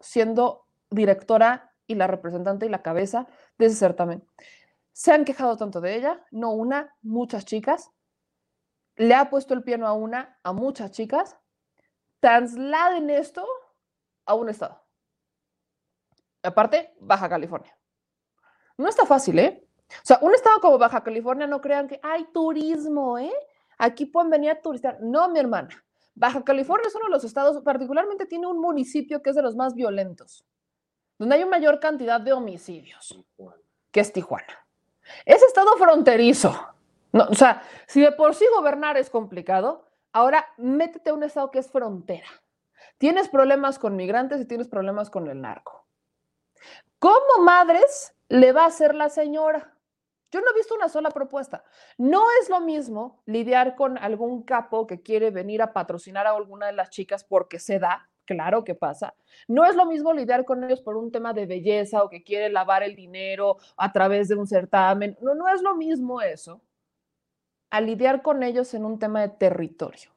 siendo 0.00 0.66
directora 0.90 1.72
y 1.86 1.96
la 1.96 2.06
representante 2.06 2.66
y 2.66 2.70
la 2.70 2.82
cabeza 2.82 3.26
de 3.58 3.66
ese 3.66 3.76
certamen? 3.76 4.24
Se 4.92 5.12
han 5.12 5.24
quejado 5.24 5.56
tanto 5.56 5.80
de 5.80 5.96
ella, 5.96 6.24
no 6.30 6.52
una, 6.52 6.94
muchas 7.02 7.44
chicas. 7.44 7.90
Le 8.96 9.14
ha 9.14 9.28
puesto 9.28 9.52
el 9.52 9.64
piano 9.64 9.88
a 9.88 9.92
una, 9.92 10.38
a 10.44 10.52
muchas 10.52 10.92
chicas 10.92 11.36
trasladen 12.24 13.10
esto 13.10 13.46
a 14.24 14.32
un 14.32 14.48
estado. 14.48 14.82
Aparte, 16.42 16.94
Baja 16.98 17.28
California. 17.28 17.76
No 18.78 18.88
está 18.88 19.04
fácil, 19.04 19.38
¿eh? 19.38 19.68
O 19.90 20.06
sea, 20.06 20.18
un 20.22 20.34
estado 20.34 20.58
como 20.58 20.78
Baja 20.78 21.04
California, 21.04 21.46
no 21.46 21.60
crean 21.60 21.86
que 21.86 22.00
hay 22.02 22.24
turismo, 22.32 23.18
¿eh? 23.18 23.34
Aquí 23.76 24.06
pueden 24.06 24.30
venir 24.30 24.52
a 24.52 24.62
turistear. 24.62 24.96
No, 25.02 25.28
mi 25.28 25.38
hermana. 25.38 25.68
Baja 26.14 26.42
California 26.42 26.88
es 26.88 26.94
uno 26.94 27.04
de 27.04 27.10
los 27.10 27.24
estados, 27.24 27.62
particularmente 27.62 28.24
tiene 28.24 28.46
un 28.46 28.58
municipio 28.58 29.20
que 29.20 29.28
es 29.28 29.36
de 29.36 29.42
los 29.42 29.54
más 29.54 29.74
violentos, 29.74 30.46
donde 31.18 31.34
hay 31.34 31.42
una 31.42 31.50
mayor 31.58 31.78
cantidad 31.78 32.22
de 32.22 32.32
homicidios, 32.32 33.22
que 33.90 34.00
es 34.00 34.10
Tijuana. 34.10 34.66
Es 35.26 35.42
estado 35.42 35.76
fronterizo. 35.76 36.56
No, 37.12 37.24
o 37.24 37.34
sea, 37.34 37.62
si 37.86 38.00
de 38.00 38.12
por 38.12 38.34
sí 38.34 38.46
gobernar 38.56 38.96
es 38.96 39.10
complicado, 39.10 39.83
Ahora, 40.14 40.46
métete 40.58 41.10
a 41.10 41.14
un 41.14 41.24
estado 41.24 41.50
que 41.50 41.58
es 41.58 41.68
frontera. 41.68 42.28
Tienes 42.98 43.28
problemas 43.28 43.80
con 43.80 43.96
migrantes 43.96 44.40
y 44.40 44.44
tienes 44.44 44.68
problemas 44.68 45.10
con 45.10 45.26
el 45.28 45.40
narco. 45.40 45.88
¿Cómo 47.00 47.42
madres 47.42 48.14
le 48.28 48.52
va 48.52 48.62
a 48.62 48.68
hacer 48.68 48.94
la 48.94 49.08
señora? 49.08 49.76
Yo 50.30 50.40
no 50.40 50.52
he 50.52 50.54
visto 50.54 50.76
una 50.76 50.88
sola 50.88 51.10
propuesta. 51.10 51.64
No 51.98 52.22
es 52.40 52.48
lo 52.48 52.60
mismo 52.60 53.24
lidiar 53.26 53.74
con 53.74 53.98
algún 53.98 54.44
capo 54.44 54.86
que 54.86 55.02
quiere 55.02 55.32
venir 55.32 55.60
a 55.62 55.72
patrocinar 55.72 56.28
a 56.28 56.30
alguna 56.30 56.66
de 56.66 56.74
las 56.74 56.90
chicas 56.90 57.24
porque 57.24 57.58
se 57.58 57.80
da, 57.80 58.08
claro 58.24 58.62
que 58.62 58.76
pasa. 58.76 59.16
No 59.48 59.64
es 59.64 59.74
lo 59.74 59.84
mismo 59.84 60.12
lidiar 60.12 60.44
con 60.44 60.62
ellos 60.62 60.80
por 60.80 60.96
un 60.96 61.10
tema 61.10 61.32
de 61.32 61.46
belleza 61.46 62.04
o 62.04 62.08
que 62.08 62.22
quiere 62.22 62.50
lavar 62.50 62.84
el 62.84 62.94
dinero 62.94 63.56
a 63.76 63.90
través 63.90 64.28
de 64.28 64.36
un 64.36 64.46
certamen. 64.46 65.18
No, 65.20 65.34
no 65.34 65.48
es 65.48 65.60
lo 65.60 65.74
mismo 65.74 66.20
eso 66.20 66.62
a 67.74 67.80
lidiar 67.80 68.22
con 68.22 68.44
ellos 68.44 68.72
en 68.74 68.84
un 68.84 69.00
tema 69.00 69.20
de 69.20 69.30
territorio. 69.30 70.10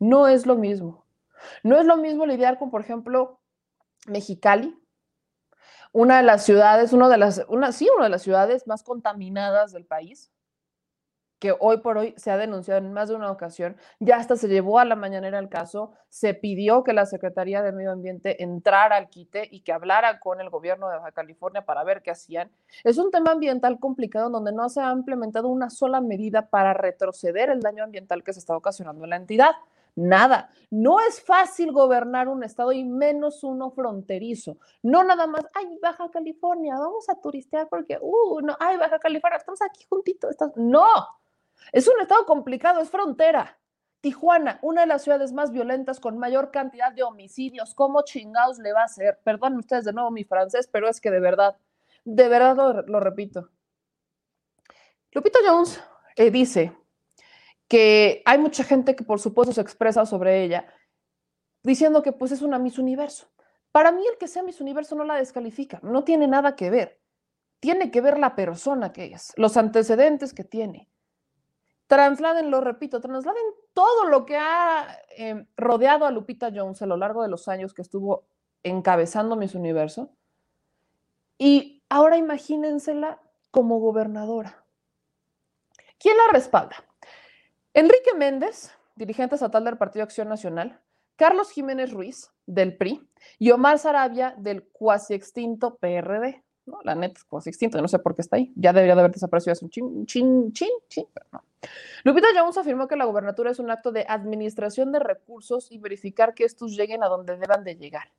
No 0.00 0.26
es 0.26 0.46
lo 0.46 0.56
mismo. 0.56 1.04
No 1.62 1.78
es 1.78 1.86
lo 1.86 1.96
mismo 1.96 2.26
lidiar 2.26 2.58
con, 2.58 2.72
por 2.72 2.80
ejemplo, 2.80 3.38
Mexicali, 4.08 4.76
una 5.92 6.16
de 6.16 6.24
las 6.24 6.44
ciudades, 6.44 6.92
una 6.92 7.08
de 7.08 7.18
las, 7.18 7.44
una, 7.46 7.70
sí, 7.70 7.88
una 7.94 8.06
de 8.06 8.10
las 8.10 8.22
ciudades 8.22 8.66
más 8.66 8.82
contaminadas 8.82 9.70
del 9.70 9.86
país, 9.86 10.32
que 11.38 11.54
hoy 11.58 11.78
por 11.78 11.98
hoy 11.98 12.14
se 12.16 12.30
ha 12.30 12.36
denunciado 12.36 12.78
en 12.78 12.92
más 12.92 13.08
de 13.08 13.14
una 13.14 13.30
ocasión, 13.30 13.76
ya 14.00 14.16
hasta 14.16 14.36
se 14.36 14.48
llevó 14.48 14.78
a 14.78 14.84
la 14.84 14.96
mañanera 14.96 15.38
el 15.38 15.48
caso, 15.48 15.92
se 16.08 16.34
pidió 16.34 16.84
que 16.84 16.92
la 16.92 17.06
Secretaría 17.06 17.62
de 17.62 17.72
Medio 17.72 17.92
Ambiente 17.92 18.42
entrara 18.42 18.96
al 18.96 19.08
quite 19.08 19.48
y 19.50 19.60
que 19.60 19.72
hablara 19.72 20.20
con 20.20 20.40
el 20.40 20.50
gobierno 20.50 20.88
de 20.88 20.96
Baja 20.96 21.12
California 21.12 21.64
para 21.64 21.84
ver 21.84 22.02
qué 22.02 22.10
hacían. 22.10 22.50
Es 22.84 22.98
un 22.98 23.10
tema 23.10 23.32
ambiental 23.32 23.78
complicado 23.78 24.30
donde 24.30 24.52
no 24.52 24.68
se 24.68 24.80
ha 24.80 24.90
implementado 24.92 25.48
una 25.48 25.70
sola 25.70 26.00
medida 26.00 26.48
para 26.48 26.74
retroceder 26.74 27.50
el 27.50 27.60
daño 27.60 27.84
ambiental 27.84 28.22
que 28.24 28.32
se 28.32 28.40
está 28.40 28.56
ocasionando 28.56 29.04
en 29.04 29.10
la 29.10 29.16
entidad. 29.16 29.52
Nada. 29.98 30.48
No 30.70 31.00
es 31.00 31.20
fácil 31.20 31.72
gobernar 31.72 32.28
un 32.28 32.44
estado 32.44 32.70
y 32.70 32.84
menos 32.84 33.42
uno 33.42 33.70
fronterizo. 33.72 34.56
No 34.80 35.02
nada 35.02 35.26
más, 35.26 35.44
ay, 35.54 35.76
Baja 35.82 36.08
California, 36.12 36.76
vamos 36.78 37.08
a 37.08 37.20
turistear 37.20 37.68
porque, 37.68 37.98
uh, 38.00 38.40
no, 38.40 38.56
ay, 38.60 38.76
Baja 38.76 39.00
California, 39.00 39.38
estamos 39.38 39.60
aquí 39.60 39.84
juntitos. 39.88 40.36
No, 40.54 40.86
es 41.72 41.88
un 41.88 42.00
estado 42.00 42.24
complicado, 42.26 42.80
es 42.80 42.90
frontera. 42.90 43.58
Tijuana, 44.00 44.60
una 44.62 44.82
de 44.82 44.86
las 44.86 45.02
ciudades 45.02 45.32
más 45.32 45.50
violentas 45.50 45.98
con 45.98 46.18
mayor 46.18 46.52
cantidad 46.52 46.92
de 46.92 47.02
homicidios. 47.02 47.74
¿Cómo 47.74 48.02
chingados 48.02 48.58
le 48.58 48.72
va 48.72 48.84
a 48.84 48.88
ser? 48.88 49.18
Perdón 49.24 49.56
ustedes 49.56 49.84
de 49.84 49.92
nuevo 49.92 50.10
mi 50.10 50.24
francés, 50.24 50.68
pero 50.70 50.88
es 50.88 51.00
que 51.00 51.10
de 51.10 51.18
verdad, 51.18 51.56
de 52.04 52.28
verdad 52.28 52.84
lo, 52.86 53.00
repito. 53.00 53.50
Lupito 55.10 55.40
Jones 55.44 55.82
eh, 56.14 56.30
dice 56.30 56.72
que 57.66 58.22
hay 58.24 58.38
mucha 58.38 58.62
gente 58.62 58.94
que 58.94 59.04
por 59.04 59.18
supuesto 59.18 59.52
se 59.52 59.60
expresa 59.60 60.06
sobre 60.06 60.44
ella, 60.44 60.72
diciendo 61.64 62.02
que 62.02 62.12
pues 62.12 62.30
es 62.30 62.42
una 62.42 62.58
Miss 62.58 62.78
Universo. 62.78 63.28
Para 63.72 63.90
mí 63.90 64.02
el 64.06 64.16
que 64.16 64.28
sea 64.28 64.44
Miss 64.44 64.60
Universo 64.60 64.94
no 64.94 65.04
la 65.04 65.16
descalifica, 65.16 65.80
no 65.82 66.04
tiene 66.04 66.28
nada 66.28 66.54
que 66.54 66.70
ver. 66.70 67.00
Tiene 67.60 67.90
que 67.90 68.00
ver 68.00 68.18
la 68.18 68.36
persona 68.36 68.92
que 68.92 69.06
es, 69.06 69.32
los 69.36 69.56
antecedentes 69.56 70.32
que 70.32 70.44
tiene. 70.44 70.88
Trasladen, 71.88 72.50
lo 72.50 72.60
repito, 72.60 73.00
trasladen 73.00 73.42
todo 73.72 74.04
lo 74.04 74.24
que 74.24 74.36
ha 74.36 74.98
eh, 75.16 75.46
rodeado 75.56 76.04
a 76.04 76.10
Lupita 76.10 76.50
Jones 76.54 76.80
a 76.82 76.86
lo 76.86 76.96
largo 76.96 77.22
de 77.22 77.28
los 77.28 77.48
años 77.48 77.74
que 77.74 77.82
estuvo 77.82 78.26
encabezando 78.62 79.36
Miss 79.36 79.54
Universo. 79.54 80.10
Y 81.38 81.82
ahora 81.88 82.16
imagínensela 82.16 83.20
como 83.50 83.80
gobernadora. 83.80 84.64
¿Quién 85.98 86.16
la 86.16 86.32
respalda? 86.32 86.76
Enrique 87.72 88.14
Méndez, 88.14 88.70
dirigente 88.94 89.36
estatal 89.36 89.64
del 89.64 89.78
Partido 89.78 90.02
Acción 90.02 90.28
Nacional, 90.28 90.80
Carlos 91.16 91.50
Jiménez 91.50 91.92
Ruiz, 91.92 92.30
del 92.46 92.76
PRI, 92.76 93.08
y 93.38 93.50
Omar 93.50 93.78
Sarabia, 93.78 94.34
del 94.36 94.68
cuasi 94.68 95.14
extinto 95.14 95.76
PRD. 95.78 96.44
La 96.84 96.94
neta 96.94 97.18
es 97.18 97.24
cuasi 97.24 97.50
extinto, 97.50 97.80
no 97.80 97.88
sé 97.88 97.98
por 97.98 98.14
qué 98.14 98.22
está 98.22 98.36
ahí. 98.36 98.52
Ya 98.56 98.72
debería 98.72 98.94
de 98.94 99.00
haber 99.00 99.12
desaparecido 99.12 99.52
hace 99.52 99.64
un 99.64 99.70
chin, 99.70 100.06
chin, 100.06 100.52
chin, 100.52 100.70
chin, 100.88 101.06
pero 101.12 101.26
no. 101.32 101.42
Lupita 102.04 102.28
Jones 102.34 102.56
afirmó 102.58 102.86
que 102.86 102.96
la 102.96 103.04
gobernatura 103.04 103.50
es 103.50 103.58
un 103.58 103.70
acto 103.70 103.90
de 103.90 104.04
administración 104.08 104.92
de 104.92 105.00
recursos 105.00 105.70
y 105.72 105.78
verificar 105.78 106.34
que 106.34 106.44
estos 106.44 106.76
lleguen 106.76 107.02
a 107.02 107.08
donde 107.08 107.36
deban 107.36 107.64
de 107.64 107.76
llegar. 107.76 108.10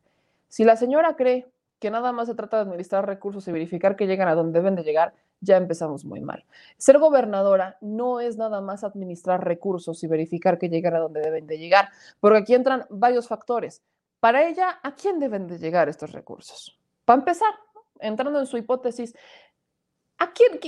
Si 0.47 0.64
la 0.64 0.76
señora 0.76 1.16
cree 1.16 1.47
que 1.80 1.89
nada 1.89 2.12
más 2.12 2.28
se 2.28 2.36
trata 2.36 2.58
de 2.58 2.64
administrar 2.64 3.06
recursos 3.08 3.47
y 3.47 3.52
verificar 3.52 3.95
que 3.95 4.08
llegan 4.08 4.28
a 4.28 4.36
donde 4.36 4.60
deben 4.60 4.76
de 4.76 4.84
llegar, 4.84 5.14
ya 5.41 5.58
empezamos 5.58 6.04
muy 6.04 6.20
mal. 6.20 6.45
Ser 6.78 7.00
gobernadora 7.00 7.78
no 7.82 8.20
es 8.20 8.38
nada 8.38 8.62
más 8.62 8.84
administrar 8.84 9.45
recursos 9.45 10.04
y 10.04 10.08
verificar 10.08 10.58
que 10.58 10.70
llegan 10.70 10.95
a 10.95 11.00
donde 11.00 11.22
deben 11.22 11.47
de 11.47 11.58
llegar, 11.58 11.89
porque 12.20 12.39
aquí 12.39 12.54
entran 12.54 12.86
varios 12.89 13.28
factores. 13.28 13.82
Para 14.20 14.47
ella, 14.47 14.80
¿a 14.84 14.95
quién 14.95 15.20
deben 15.20 15.47
de 15.47 15.58
llegar 15.58 15.88
estos 15.88 16.12
recursos? 16.12 16.78
Para 17.06 17.20
empezar, 17.20 17.54
entrando 18.00 18.39
en 18.39 18.47
su 18.47 18.58
hipótesis, 18.58 19.16
¿a 20.18 20.32
quién, 20.32 20.60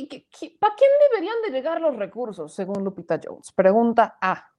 ¿para 0.60 0.76
quién 0.76 0.90
deberían 1.10 1.42
de 1.44 1.52
llegar 1.52 1.82
los 1.82 1.96
recursos, 1.96 2.54
según 2.54 2.84
Lupita 2.84 3.20
Jones? 3.24 3.52
Pregunta 3.52 4.18
A. 4.22 4.52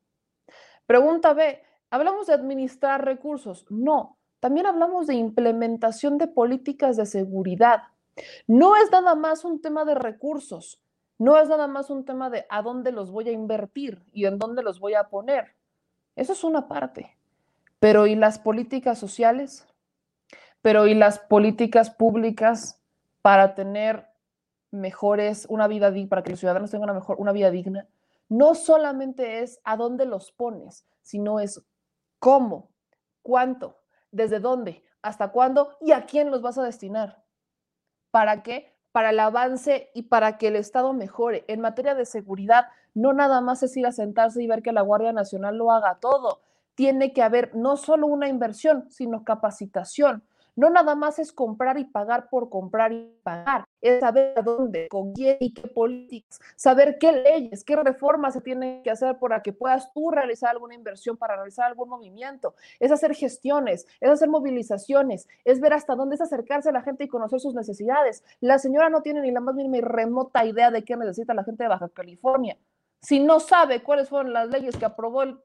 Pregunta 0.86 1.32
B. 1.32 1.62
¿Hablamos 1.90 2.26
de 2.26 2.34
administrar 2.34 3.04
recursos? 3.04 3.66
No, 3.68 4.18
también 4.40 4.66
hablamos 4.66 5.06
de 5.06 5.14
implementación 5.14 6.18
de 6.18 6.26
políticas 6.26 6.96
de 6.96 7.06
seguridad. 7.06 7.82
No 8.46 8.76
es 8.76 8.90
nada 8.90 9.14
más 9.14 9.44
un 9.44 9.60
tema 9.60 9.84
de 9.84 9.94
recursos, 9.94 10.80
no 11.18 11.38
es 11.38 11.48
nada 11.48 11.66
más 11.66 11.90
un 11.90 12.04
tema 12.04 12.30
de 12.30 12.46
a 12.48 12.62
dónde 12.62 12.92
los 12.92 13.10
voy 13.10 13.28
a 13.28 13.32
invertir 13.32 14.02
y 14.12 14.26
en 14.26 14.38
dónde 14.38 14.62
los 14.62 14.80
voy 14.80 14.94
a 14.94 15.08
poner. 15.08 15.54
Eso 16.16 16.32
es 16.32 16.44
una 16.44 16.66
parte. 16.66 17.16
Pero 17.78 18.06
¿y 18.06 18.14
las 18.14 18.38
políticas 18.38 18.98
sociales? 18.98 19.66
Pero 20.62 20.86
¿y 20.86 20.94
las 20.94 21.18
políticas 21.18 21.90
públicas 21.90 22.80
para 23.20 23.54
tener 23.54 24.08
mejores, 24.70 25.46
una 25.50 25.66
vida 25.66 25.90
digna, 25.90 26.08
para 26.08 26.22
que 26.22 26.30
los 26.30 26.40
ciudadanos 26.40 26.70
tengan 26.70 26.90
una, 26.90 26.98
mejor, 26.98 27.16
una 27.18 27.32
vida 27.32 27.50
digna? 27.50 27.88
No 28.28 28.54
solamente 28.54 29.40
es 29.40 29.60
a 29.64 29.76
dónde 29.76 30.06
los 30.06 30.32
pones, 30.32 30.86
sino 31.02 31.40
es 31.40 31.62
cómo, 32.18 32.70
cuánto, 33.22 33.80
desde 34.12 34.38
dónde, 34.38 34.84
hasta 35.02 35.28
cuándo 35.32 35.76
y 35.80 35.92
a 35.92 36.06
quién 36.06 36.30
los 36.30 36.40
vas 36.40 36.56
a 36.56 36.62
destinar. 36.62 37.22
¿Para 38.10 38.42
qué? 38.42 38.72
Para 38.92 39.10
el 39.10 39.20
avance 39.20 39.90
y 39.94 40.02
para 40.02 40.38
que 40.38 40.48
el 40.48 40.56
Estado 40.56 40.92
mejore. 40.92 41.44
En 41.48 41.60
materia 41.60 41.94
de 41.94 42.06
seguridad, 42.06 42.66
no 42.94 43.12
nada 43.12 43.40
más 43.40 43.62
es 43.62 43.76
ir 43.76 43.86
a 43.86 43.92
sentarse 43.92 44.42
y 44.42 44.46
ver 44.46 44.62
que 44.62 44.72
la 44.72 44.82
Guardia 44.82 45.12
Nacional 45.12 45.56
lo 45.56 45.72
haga 45.72 45.98
todo. 45.98 46.42
Tiene 46.74 47.12
que 47.12 47.22
haber 47.22 47.54
no 47.56 47.76
solo 47.76 48.06
una 48.06 48.28
inversión, 48.28 48.86
sino 48.90 49.24
capacitación, 49.24 50.22
no 50.56 50.70
nada 50.70 50.94
más 50.94 51.18
es 51.18 51.32
comprar 51.32 51.78
y 51.78 51.84
pagar 51.84 52.28
por 52.28 52.50
comprar 52.50 52.92
y 52.92 53.12
pagar, 53.22 53.64
es 53.80 54.00
saber 54.00 54.42
dónde, 54.44 54.88
con 54.88 55.12
quién 55.12 55.36
y 55.40 55.54
qué 55.54 55.68
políticas, 55.68 56.40
saber 56.56 56.98
qué 56.98 57.12
leyes, 57.12 57.64
qué 57.64 57.76
reformas 57.76 58.34
se 58.34 58.40
tienen 58.40 58.82
que 58.82 58.90
hacer 58.90 59.18
para 59.18 59.42
que 59.42 59.52
puedas 59.52 59.92
tú 59.92 60.10
realizar 60.10 60.50
alguna 60.50 60.74
inversión, 60.74 61.16
para 61.16 61.36
realizar 61.36 61.66
algún 61.66 61.88
movimiento, 61.88 62.54
es 62.80 62.92
hacer 62.92 63.14
gestiones, 63.14 63.86
es 64.00 64.10
hacer 64.10 64.28
movilizaciones, 64.28 65.28
es 65.44 65.60
ver 65.60 65.72
hasta 65.72 65.94
dónde 65.94 66.16
es 66.16 66.20
acercarse 66.20 66.68
a 66.68 66.72
la 66.72 66.82
gente 66.82 67.04
y 67.04 67.08
conocer 67.08 67.40
sus 67.40 67.54
necesidades. 67.54 68.24
La 68.40 68.58
señora 68.58 68.90
no 68.90 69.02
tiene 69.02 69.20
ni 69.20 69.30
la 69.30 69.40
más 69.40 69.54
mínima 69.54 69.78
y 69.78 69.80
remota 69.80 70.44
idea 70.44 70.70
de 70.70 70.84
qué 70.84 70.96
necesita 70.96 71.34
la 71.34 71.44
gente 71.44 71.64
de 71.64 71.68
Baja 71.68 71.88
California. 71.88 72.58
Si 73.00 73.18
no 73.20 73.40
sabe 73.40 73.82
cuáles 73.82 74.08
fueron 74.08 74.32
las 74.32 74.48
leyes 74.48 74.76
que 74.76 74.84
aprobó 74.84 75.22
el, 75.22 75.38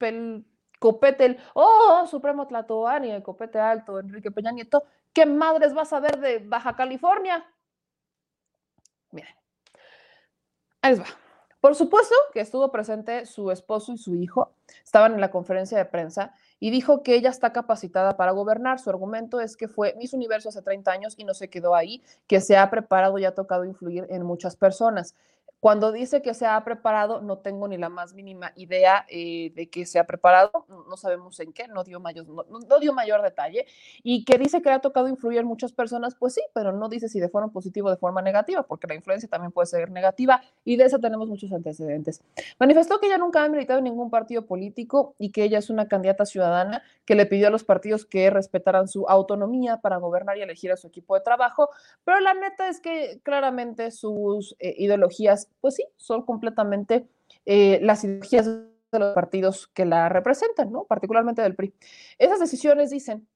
el 0.00 0.44
copete, 0.80 1.26
el, 1.26 1.38
oh, 1.54 2.06
Supremo 2.08 2.48
Tlatoani, 2.48 3.12
el 3.12 3.22
copete 3.22 3.60
alto, 3.60 4.00
Enrique 4.00 4.32
Peña 4.32 4.50
Nieto, 4.50 4.82
¿qué 5.12 5.26
madres 5.26 5.72
vas 5.74 5.92
a 5.92 6.00
ver 6.00 6.18
de 6.18 6.40
Baja 6.40 6.74
California? 6.74 7.46
Miren, 9.12 9.34
ahí 10.82 10.94
va. 10.94 11.04
Por 11.60 11.74
supuesto 11.74 12.14
que 12.32 12.40
estuvo 12.40 12.72
presente 12.72 13.26
su 13.26 13.50
esposo 13.50 13.92
y 13.92 13.98
su 13.98 14.14
hijo, 14.14 14.54
estaban 14.82 15.12
en 15.12 15.20
la 15.20 15.30
conferencia 15.30 15.76
de 15.76 15.84
prensa 15.84 16.32
y 16.58 16.70
dijo 16.70 17.02
que 17.02 17.14
ella 17.14 17.28
está 17.28 17.52
capacitada 17.52 18.16
para 18.16 18.32
gobernar. 18.32 18.78
Su 18.78 18.88
argumento 18.88 19.40
es 19.40 19.58
que 19.58 19.68
fue 19.68 19.94
Miss 19.98 20.14
Universo 20.14 20.48
hace 20.48 20.62
30 20.62 20.90
años 20.90 21.14
y 21.18 21.24
no 21.24 21.34
se 21.34 21.50
quedó 21.50 21.74
ahí, 21.74 22.02
que 22.26 22.40
se 22.40 22.56
ha 22.56 22.70
preparado 22.70 23.18
y 23.18 23.26
ha 23.26 23.34
tocado 23.34 23.66
influir 23.66 24.06
en 24.08 24.22
muchas 24.22 24.56
personas. 24.56 25.14
Cuando 25.60 25.92
dice 25.92 26.22
que 26.22 26.32
se 26.32 26.46
ha 26.46 26.64
preparado, 26.64 27.20
no 27.20 27.38
tengo 27.38 27.68
ni 27.68 27.76
la 27.76 27.90
más 27.90 28.14
mínima 28.14 28.52
idea 28.56 29.04
eh, 29.10 29.52
de 29.54 29.68
que 29.68 29.84
se 29.84 29.98
ha 29.98 30.06
preparado, 30.06 30.64
no 30.88 30.96
sabemos 30.96 31.38
en 31.38 31.52
qué, 31.52 31.68
no 31.68 31.84
dio, 31.84 32.00
mayor, 32.00 32.26
no, 32.26 32.80
dio 32.80 32.94
mayor 32.94 33.20
detalle. 33.20 33.66
Y 34.02 34.24
que 34.24 34.38
dice 34.38 34.62
que 34.62 34.70
le 34.70 34.76
ha 34.76 34.80
tocado 34.80 35.06
influir 35.06 35.38
en 35.40 35.46
muchas 35.46 35.72
personas, 35.72 36.14
pues 36.14 36.32
sí, 36.32 36.40
pero 36.54 36.72
no 36.72 36.88
dice 36.88 37.10
si 37.10 37.20
de 37.20 37.28
forma 37.28 37.52
positiva 37.52 37.88
o 37.88 37.90
de 37.90 37.98
forma 37.98 38.22
negativa, 38.22 38.62
porque 38.62 38.86
la 38.86 38.94
influencia 38.94 39.28
también 39.28 39.52
puede 39.52 39.66
ser 39.66 39.90
negativa 39.90 40.40
y 40.64 40.76
de 40.76 40.84
eso 40.84 40.98
tenemos 40.98 41.28
muchos 41.28 41.52
antecedentes. 41.52 42.22
Manifestó 42.58 42.98
que 42.98 43.08
ella 43.08 43.18
nunca 43.18 43.44
ha 43.44 43.48
militado 43.50 43.80
en 43.80 43.84
ningún 43.84 44.08
partido 44.08 44.46
político 44.46 45.14
y 45.18 45.30
que 45.30 45.44
ella 45.44 45.58
es 45.58 45.68
una 45.68 45.88
candidata 45.88 46.24
ciudadana 46.24 46.82
que 47.04 47.14
le 47.14 47.26
pidió 47.26 47.48
a 47.48 47.50
los 47.50 47.64
partidos 47.64 48.06
que 48.06 48.30
respetaran 48.30 48.88
su 48.88 49.06
autonomía 49.08 49.76
para 49.82 49.98
gobernar 49.98 50.38
y 50.38 50.42
elegir 50.42 50.72
a 50.72 50.76
su 50.78 50.86
equipo 50.86 51.14
de 51.16 51.20
trabajo, 51.20 51.68
pero 52.04 52.18
la 52.20 52.32
neta 52.32 52.68
es 52.68 52.80
que 52.80 53.20
claramente 53.22 53.90
sus 53.90 54.56
eh, 54.58 54.74
ideologías 54.78 55.49
pues 55.60 55.76
sí, 55.76 55.84
son 55.96 56.24
completamente 56.24 57.08
eh, 57.46 57.78
las 57.82 58.04
ideologías 58.04 58.46
de 58.46 58.98
los 58.98 59.14
partidos 59.14 59.68
que 59.68 59.84
la 59.84 60.08
representan, 60.08 60.72
¿no? 60.72 60.84
Particularmente 60.84 61.42
del 61.42 61.54
PRI. 61.54 61.74
Esas 62.18 62.40
decisiones 62.40 62.90
dicen, 62.90 63.26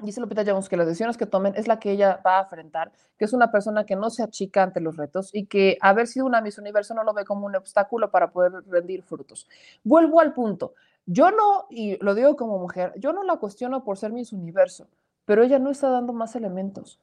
dice 0.00 0.20
Lupita 0.20 0.44
Jones, 0.46 0.68
que 0.68 0.76
las 0.76 0.86
decisiones 0.86 1.16
que 1.16 1.26
tomen 1.26 1.54
es 1.56 1.68
la 1.68 1.78
que 1.78 1.92
ella 1.92 2.20
va 2.24 2.38
a 2.38 2.42
enfrentar, 2.42 2.92
que 3.18 3.24
es 3.24 3.32
una 3.32 3.50
persona 3.50 3.84
que 3.84 3.96
no 3.96 4.10
se 4.10 4.22
achica 4.22 4.62
ante 4.62 4.80
los 4.80 4.96
retos 4.96 5.30
y 5.34 5.46
que 5.46 5.78
haber 5.80 6.06
sido 6.06 6.26
una 6.26 6.40
Miss 6.40 6.58
Universo 6.58 6.94
no 6.94 7.04
lo 7.04 7.14
ve 7.14 7.24
como 7.24 7.46
un 7.46 7.56
obstáculo 7.56 8.10
para 8.10 8.30
poder 8.30 8.52
rendir 8.68 9.02
frutos. 9.02 9.48
Vuelvo 9.84 10.20
al 10.20 10.34
punto. 10.34 10.74
Yo 11.06 11.30
no, 11.30 11.66
y 11.70 11.96
lo 12.04 12.14
digo 12.14 12.36
como 12.36 12.58
mujer, 12.58 12.92
yo 12.96 13.12
no 13.12 13.22
la 13.22 13.36
cuestiono 13.36 13.82
por 13.82 13.96
ser 13.96 14.12
Miss 14.12 14.32
Universo, 14.32 14.88
pero 15.24 15.42
ella 15.42 15.58
no 15.58 15.70
está 15.70 15.88
dando 15.88 16.12
más 16.12 16.36
elementos. 16.36 17.00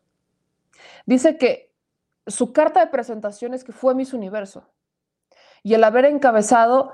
Dice 1.06 1.38
que 1.38 1.72
su 2.28 2.54
carta 2.54 2.80
de 2.80 2.88
presentación 2.88 3.54
es 3.54 3.64
que 3.64 3.72
fue 3.72 3.96
Miss 3.96 4.14
Universo. 4.14 4.68
Y 5.64 5.74
el 5.74 5.84
haber 5.84 6.06
encabezado 6.06 6.94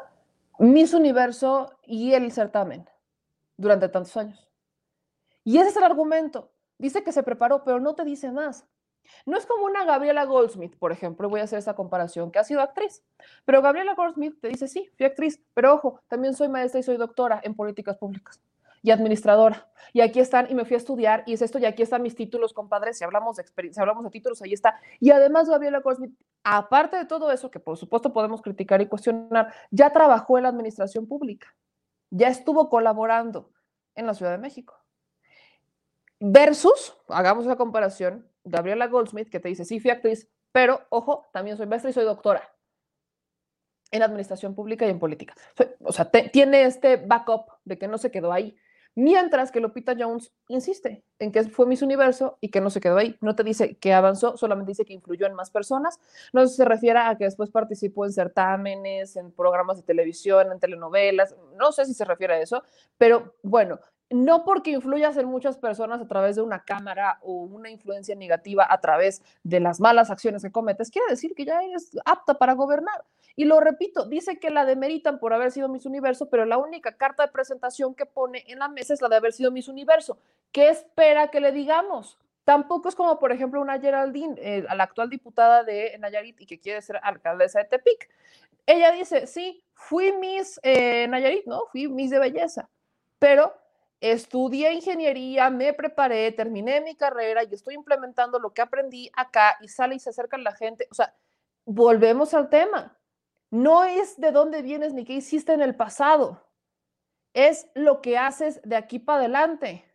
Miss 0.59 0.93
Universo 0.93 1.77
y 1.83 2.13
el 2.13 2.31
certamen 2.31 2.89
durante 3.57 3.89
tantos 3.89 4.15
años. 4.17 4.49
Y 5.43 5.57
ese 5.57 5.69
es 5.69 5.77
el 5.77 5.83
argumento. 5.83 6.51
Dice 6.77 7.03
que 7.03 7.11
se 7.11 7.23
preparó, 7.23 7.63
pero 7.63 7.79
no 7.79 7.95
te 7.95 8.03
dice 8.03 8.31
más. 8.31 8.65
No 9.25 9.37
es 9.37 9.45
como 9.45 9.65
una 9.65 9.83
Gabriela 9.83 10.25
Goldsmith, 10.25 10.77
por 10.77 10.91
ejemplo, 10.91 11.27
voy 11.27 11.41
a 11.41 11.43
hacer 11.43 11.59
esa 11.59 11.75
comparación, 11.75 12.31
que 12.31 12.39
ha 12.39 12.43
sido 12.43 12.61
actriz. 12.61 13.03
Pero 13.45 13.61
Gabriela 13.61 13.95
Goldsmith 13.95 14.39
te 14.39 14.47
dice, 14.47 14.67
sí, 14.67 14.89
fui 14.95 15.05
actriz, 15.05 15.41
pero 15.53 15.73
ojo, 15.73 15.99
también 16.07 16.35
soy 16.35 16.49
maestra 16.49 16.79
y 16.79 16.83
soy 16.83 16.97
doctora 16.97 17.41
en 17.43 17.55
políticas 17.55 17.97
públicas 17.97 18.39
y 18.81 18.91
administradora. 18.91 19.69
Y 19.93 20.01
aquí 20.01 20.19
están, 20.19 20.49
y 20.49 20.55
me 20.55 20.65
fui 20.65 20.75
a 20.75 20.77
estudiar, 20.77 21.23
y 21.25 21.33
es 21.33 21.41
esto, 21.41 21.59
y 21.59 21.65
aquí 21.65 21.83
están 21.83 22.01
mis 22.01 22.15
títulos, 22.15 22.53
compadres. 22.53 22.97
Si 22.97 23.03
hablamos 23.03 23.35
de 23.35 23.41
experiencia, 23.41 23.81
hablamos 23.81 24.03
de 24.03 24.09
títulos, 24.09 24.41
ahí 24.41 24.53
está. 24.53 24.79
Y 24.99 25.11
además, 25.11 25.49
Gabriela 25.49 25.81
Goldsmith, 25.81 26.13
aparte 26.43 26.97
de 26.97 27.05
todo 27.05 27.31
eso, 27.31 27.51
que 27.51 27.59
por 27.59 27.77
supuesto 27.77 28.13
podemos 28.13 28.41
criticar 28.41 28.81
y 28.81 28.87
cuestionar, 28.87 29.53
ya 29.69 29.91
trabajó 29.91 30.37
en 30.37 30.43
la 30.43 30.49
administración 30.49 31.07
pública, 31.07 31.53
ya 32.09 32.29
estuvo 32.29 32.69
colaborando 32.69 33.51
en 33.95 34.07
la 34.07 34.13
Ciudad 34.13 34.31
de 34.31 34.37
México. 34.37 34.75
Versus, 36.19 36.95
hagamos 37.07 37.45
esa 37.45 37.55
comparación, 37.55 38.27
Gabriela 38.43 38.87
Goldsmith, 38.87 39.29
que 39.29 39.39
te 39.39 39.49
dice, 39.49 39.65
sí, 39.65 39.79
fui 39.79 39.91
actriz, 39.91 40.29
pero 40.51 40.81
ojo, 40.89 41.29
también 41.33 41.57
soy 41.57 41.65
maestra 41.65 41.89
y 41.89 41.93
soy 41.93 42.05
doctora 42.05 42.51
en 43.91 44.03
administración 44.03 44.55
pública 44.55 44.85
y 44.87 44.89
en 44.89 44.99
política. 44.99 45.35
O 45.83 45.91
sea, 45.91 46.09
tiene 46.09 46.63
este 46.63 46.95
backup 46.95 47.51
de 47.65 47.77
que 47.77 47.87
no 47.87 47.97
se 47.97 48.09
quedó 48.09 48.31
ahí. 48.31 48.55
Mientras 48.95 49.51
que 49.51 49.61
Lupita 49.61 49.95
Jones 49.97 50.33
insiste 50.49 51.03
en 51.19 51.31
que 51.31 51.43
fue 51.45 51.65
Miss 51.65 51.81
Universo 51.81 52.37
y 52.41 52.49
que 52.49 52.59
no 52.59 52.69
se 52.69 52.81
quedó 52.81 52.97
ahí. 52.97 53.17
No 53.21 53.35
te 53.35 53.43
dice 53.43 53.75
que 53.77 53.93
avanzó, 53.93 54.35
solamente 54.37 54.71
dice 54.71 54.85
que 54.85 54.93
influyó 54.93 55.27
en 55.27 55.33
más 55.33 55.49
personas. 55.49 55.99
No 56.33 56.45
se 56.47 56.65
refiere 56.65 56.99
a 56.99 57.15
que 57.17 57.23
después 57.23 57.51
participó 57.51 58.05
en 58.05 58.11
certámenes, 58.11 59.15
en 59.15 59.31
programas 59.31 59.77
de 59.77 59.83
televisión, 59.83 60.51
en 60.51 60.59
telenovelas. 60.59 61.35
No 61.57 61.71
sé 61.71 61.85
si 61.85 61.93
se 61.93 62.03
refiere 62.03 62.33
a 62.33 62.41
eso, 62.41 62.63
pero 62.97 63.35
bueno, 63.43 63.79
no 64.11 64.43
porque 64.43 64.71
influyas 64.71 65.17
en 65.17 65.27
muchas 65.27 65.57
personas 65.57 66.01
a 66.01 66.07
través 66.07 66.35
de 66.35 66.41
una 66.41 66.63
cámara 66.63 67.19
o 67.21 67.33
una 67.33 67.69
influencia 67.69 68.15
negativa 68.15 68.67
a 68.69 68.79
través 68.81 69.23
de 69.43 69.59
las 69.59 69.79
malas 69.79 70.11
acciones 70.11 70.41
que 70.41 70.51
cometes, 70.51 70.91
quiere 70.91 71.09
decir 71.09 71.33
que 71.33 71.45
ya 71.45 71.61
eres 71.61 71.97
apta 72.05 72.35
para 72.35 72.53
gobernar. 72.53 73.05
Y 73.35 73.45
lo 73.45 73.59
repito, 73.59 74.05
dice 74.05 74.39
que 74.39 74.49
la 74.49 74.65
demeritan 74.65 75.19
por 75.19 75.33
haber 75.33 75.51
sido 75.51 75.69
Miss 75.69 75.85
Universo, 75.85 76.29
pero 76.29 76.45
la 76.45 76.57
única 76.57 76.97
carta 76.97 77.25
de 77.25 77.31
presentación 77.31 77.95
que 77.95 78.05
pone 78.05 78.43
en 78.47 78.59
la 78.59 78.67
mesa 78.67 78.93
es 78.93 79.01
la 79.01 79.09
de 79.09 79.15
haber 79.15 79.31
sido 79.31 79.51
Miss 79.51 79.69
Universo. 79.69 80.17
¿Qué 80.51 80.69
espera 80.69 81.29
que 81.29 81.39
le 81.39 81.51
digamos? 81.51 82.19
Tampoco 82.43 82.89
es 82.89 82.95
como, 82.95 83.19
por 83.19 83.31
ejemplo, 83.31 83.61
una 83.61 83.79
Geraldine, 83.79 84.35
eh, 84.37 84.65
la 84.75 84.83
actual 84.83 85.09
diputada 85.09 85.63
de 85.63 85.95
Nayarit 85.99 86.41
y 86.41 86.45
que 86.45 86.59
quiere 86.59 86.81
ser 86.81 86.99
alcaldesa 87.01 87.59
de 87.59 87.65
Tepic. 87.65 88.09
Ella 88.65 88.91
dice, 88.91 89.27
sí, 89.27 89.63
fui 89.73 90.11
Miss 90.11 90.59
eh, 90.63 91.07
Nayarit, 91.07 91.45
¿no? 91.45 91.65
Fui 91.71 91.87
Miss 91.87 92.09
de 92.09 92.19
belleza, 92.19 92.69
pero 93.19 93.53
estudié 94.01 94.73
ingeniería, 94.73 95.49
me 95.51 95.73
preparé, 95.73 96.31
terminé 96.31 96.81
mi 96.81 96.95
carrera 96.95 97.43
y 97.43 97.53
estoy 97.53 97.75
implementando 97.75 98.39
lo 98.39 98.51
que 98.51 98.63
aprendí 98.63 99.11
acá 99.15 99.57
y 99.61 99.67
sale 99.67 99.95
y 99.95 99.99
se 99.99 100.09
acerca 100.09 100.37
la 100.39 100.53
gente. 100.53 100.87
O 100.91 100.95
sea, 100.95 101.15
volvemos 101.65 102.33
al 102.33 102.49
tema. 102.49 102.97
No 103.51 103.83
es 103.83 104.19
de 104.19 104.31
dónde 104.31 104.63
vienes 104.63 104.93
ni 104.93 105.05
qué 105.05 105.13
hiciste 105.13 105.53
en 105.53 105.61
el 105.61 105.75
pasado. 105.75 106.43
Es 107.33 107.67
lo 107.75 108.01
que 108.01 108.17
haces 108.17 108.59
de 108.63 108.75
aquí 108.75 108.97
para 108.97 109.19
adelante. 109.19 109.85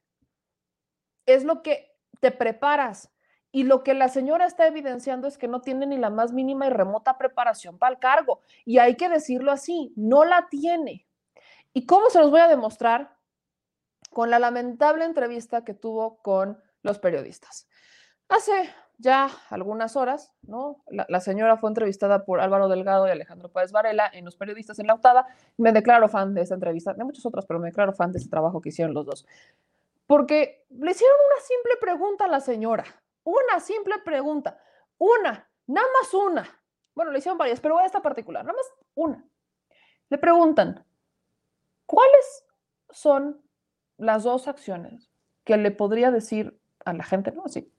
Es 1.26 1.42
lo 1.44 1.62
que 1.62 1.92
te 2.20 2.30
preparas. 2.30 3.10
Y 3.50 3.64
lo 3.64 3.82
que 3.82 3.94
la 3.94 4.08
señora 4.08 4.46
está 4.46 4.66
evidenciando 4.66 5.26
es 5.26 5.38
que 5.38 5.48
no 5.48 5.62
tiene 5.62 5.86
ni 5.86 5.96
la 5.96 6.10
más 6.10 6.32
mínima 6.32 6.66
y 6.66 6.70
remota 6.70 7.18
preparación 7.18 7.78
para 7.78 7.94
el 7.94 7.98
cargo. 7.98 8.40
Y 8.64 8.78
hay 8.78 8.96
que 8.96 9.08
decirlo 9.08 9.50
así, 9.50 9.92
no 9.96 10.24
la 10.24 10.48
tiene. 10.48 11.06
¿Y 11.72 11.86
cómo 11.86 12.10
se 12.10 12.20
los 12.20 12.30
voy 12.30 12.40
a 12.40 12.48
demostrar? 12.48 13.15
Con 14.16 14.30
la 14.30 14.38
lamentable 14.38 15.04
entrevista 15.04 15.62
que 15.62 15.74
tuvo 15.74 16.22
con 16.22 16.58
los 16.80 16.98
periodistas. 16.98 17.68
Hace 18.30 18.70
ya 18.96 19.28
algunas 19.50 19.94
horas, 19.94 20.32
¿no? 20.40 20.82
La, 20.86 21.20
señora 21.20 21.58
fue 21.58 21.68
entrevistada 21.68 22.24
por 22.24 22.40
Álvaro 22.40 22.68
Delgado 22.68 23.06
y 23.06 23.10
Alejandro 23.10 23.52
Páez 23.52 23.72
Varela 23.72 24.10
en 24.10 24.24
Los 24.24 24.36
Periodistas 24.36 24.78
en 24.78 24.86
la 24.86 24.94
Octava. 24.94 25.26
Me 25.58 25.70
declaro 25.70 26.08
fan 26.08 26.32
de 26.32 26.40
esta 26.40 26.54
entrevista, 26.54 26.94
de 26.94 27.04
muchas 27.04 27.26
otras, 27.26 27.44
pero 27.44 27.60
me 27.60 27.68
declaro 27.68 27.92
fan 27.92 28.10
de 28.10 28.16
ese 28.16 28.30
trabajo 28.30 28.62
que 28.62 28.70
hicieron 28.70 28.94
los 28.94 29.04
dos. 29.04 29.26
Porque 30.06 30.64
le 30.70 30.92
hicieron 30.92 31.16
una 31.30 31.42
simple 31.42 31.72
pregunta 31.78 32.24
a 32.24 32.28
la 32.28 32.40
señora, 32.40 32.86
una 33.22 33.60
simple 33.60 33.96
pregunta, 34.02 34.58
una, 34.96 35.46
nada 35.66 35.88
más 36.00 36.14
una. 36.14 36.62
Bueno, 36.94 37.10
le 37.10 37.18
hicieron 37.18 37.36
varias, 37.36 37.60
pero 37.60 37.80
esta 37.80 38.00
particular, 38.00 38.46
nada 38.46 38.56
más 38.56 38.72
una. 38.94 39.22
Le 40.08 40.16
preguntan, 40.16 40.86
¿cuáles 41.84 42.46
son 42.88 43.45
las 43.98 44.24
dos 44.24 44.48
acciones 44.48 45.10
que 45.44 45.56
le 45.56 45.70
podría 45.70 46.10
decir 46.10 46.58
a 46.84 46.92
la 46.92 47.04
gente, 47.04 47.32
¿no? 47.32 47.44
Así, 47.44 47.70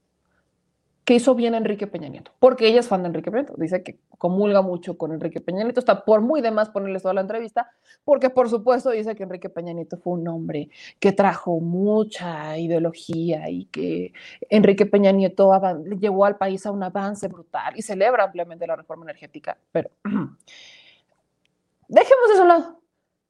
que 1.08 1.14
hizo 1.14 1.36
bien 1.36 1.56
Enrique 1.56 1.88
Peña 1.88 2.10
Nieto, 2.10 2.34
porque 2.38 2.68
ella 2.68 2.82
es 2.82 2.90
fan 2.90 3.02
de 3.02 3.08
Enrique 3.08 3.32
Peña 3.32 3.44
Nieto, 3.44 3.56
dice 3.58 3.82
que 3.82 3.98
comulga 4.18 4.62
mucho 4.62 4.98
con 4.98 5.14
Enrique 5.14 5.40
Peña 5.40 5.64
Nieto, 5.64 5.80
está 5.80 6.04
por 6.04 6.20
muy 6.20 6.42
demás 6.42 6.70
ponerles 6.70 7.02
toda 7.02 7.14
la 7.14 7.22
entrevista, 7.22 7.72
porque 8.04 8.30
por 8.30 8.50
supuesto 8.50 8.90
dice 8.90 9.16
que 9.16 9.24
Enrique 9.24 9.48
Peña 9.48 9.72
Nieto 9.72 9.96
fue 9.96 10.16
un 10.20 10.28
hombre 10.28 10.70
que 11.00 11.14
trajo 11.14 11.62
mucha 11.62 12.58
ideología 12.58 13.50
y 13.50 13.68
que 13.68 14.12
Enrique 14.50 14.86
Peña 14.86 15.14
Nieto 15.14 15.50
llevó 15.98 16.26
al 16.26 16.36
país 16.36 16.66
a 16.66 16.72
un 16.72 16.84
avance 16.84 17.30
brutal 17.30 17.74
y 17.78 17.82
celebra 17.84 18.26
ampliamente 18.26 18.68
la 18.68 18.76
reforma 18.76 19.06
energética, 19.06 19.58
pero 19.72 19.90
dejemos 21.88 22.32
eso 22.34 22.44
a 22.44 22.48
lado. 22.48 22.82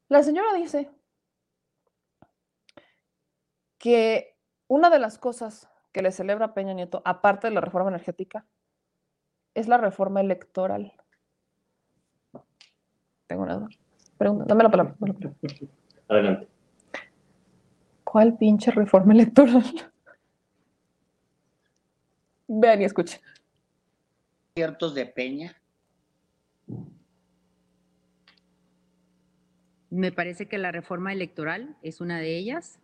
La 0.10 0.24
señora 0.24 0.52
dice 0.56 0.90
que 3.78 4.36
una 4.68 4.90
de 4.90 5.00
las 5.00 5.18
cosas 5.18 5.70
que 5.92 6.02
le 6.02 6.12
celebra 6.12 6.54
Peña 6.54 6.74
Nieto, 6.74 7.02
aparte 7.06 7.48
de 7.48 7.54
la 7.54 7.62
reforma 7.62 7.90
energética, 7.90 8.46
es 9.54 9.68
la 9.68 9.78
reforma 9.78 10.22
electoral. 10.22 10.94
Tengo 13.28 13.44
una 13.44 13.56
duda. 13.56 13.70
Pregunta, 14.18 14.46
dame 14.48 14.64
la 14.64 14.72
palabra. 14.72 14.96
Adelante. 16.08 16.48
¿Cuál 18.04 18.38
pinche 18.38 18.72
reforma 18.72 19.14
electoral? 19.14 19.64
Vean 22.48 22.82
y 22.82 22.86
escuchen. 22.86 23.20
¿Ciertos 24.56 24.96
de 24.96 25.06
Peña? 25.06 25.56
Me 29.90 30.12
parece 30.12 30.48
que 30.48 30.58
la 30.58 30.72
reforma 30.72 31.14
electoral 31.14 31.78
es 31.82 32.02
una 32.02 32.20
de 32.20 32.38
ellas. 32.38 32.80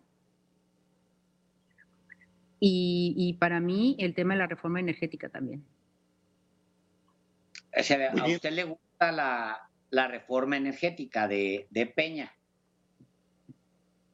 Y, 2.66 3.34
para 3.41 3.59
mí 3.59 3.97
el 3.99 4.16
tema 4.16 4.36
de 4.36 4.39
la 4.39 4.47
reforma 4.47 4.80
energética 4.80 5.28
también. 5.28 5.66
¿A 7.74 8.26
usted 8.26 8.51
le 8.51 8.64
gusta 8.64 9.11
la, 9.11 10.07
reforma 10.07 10.55
energética 10.55 11.28
de, 11.28 11.93
Peña? 11.93 12.32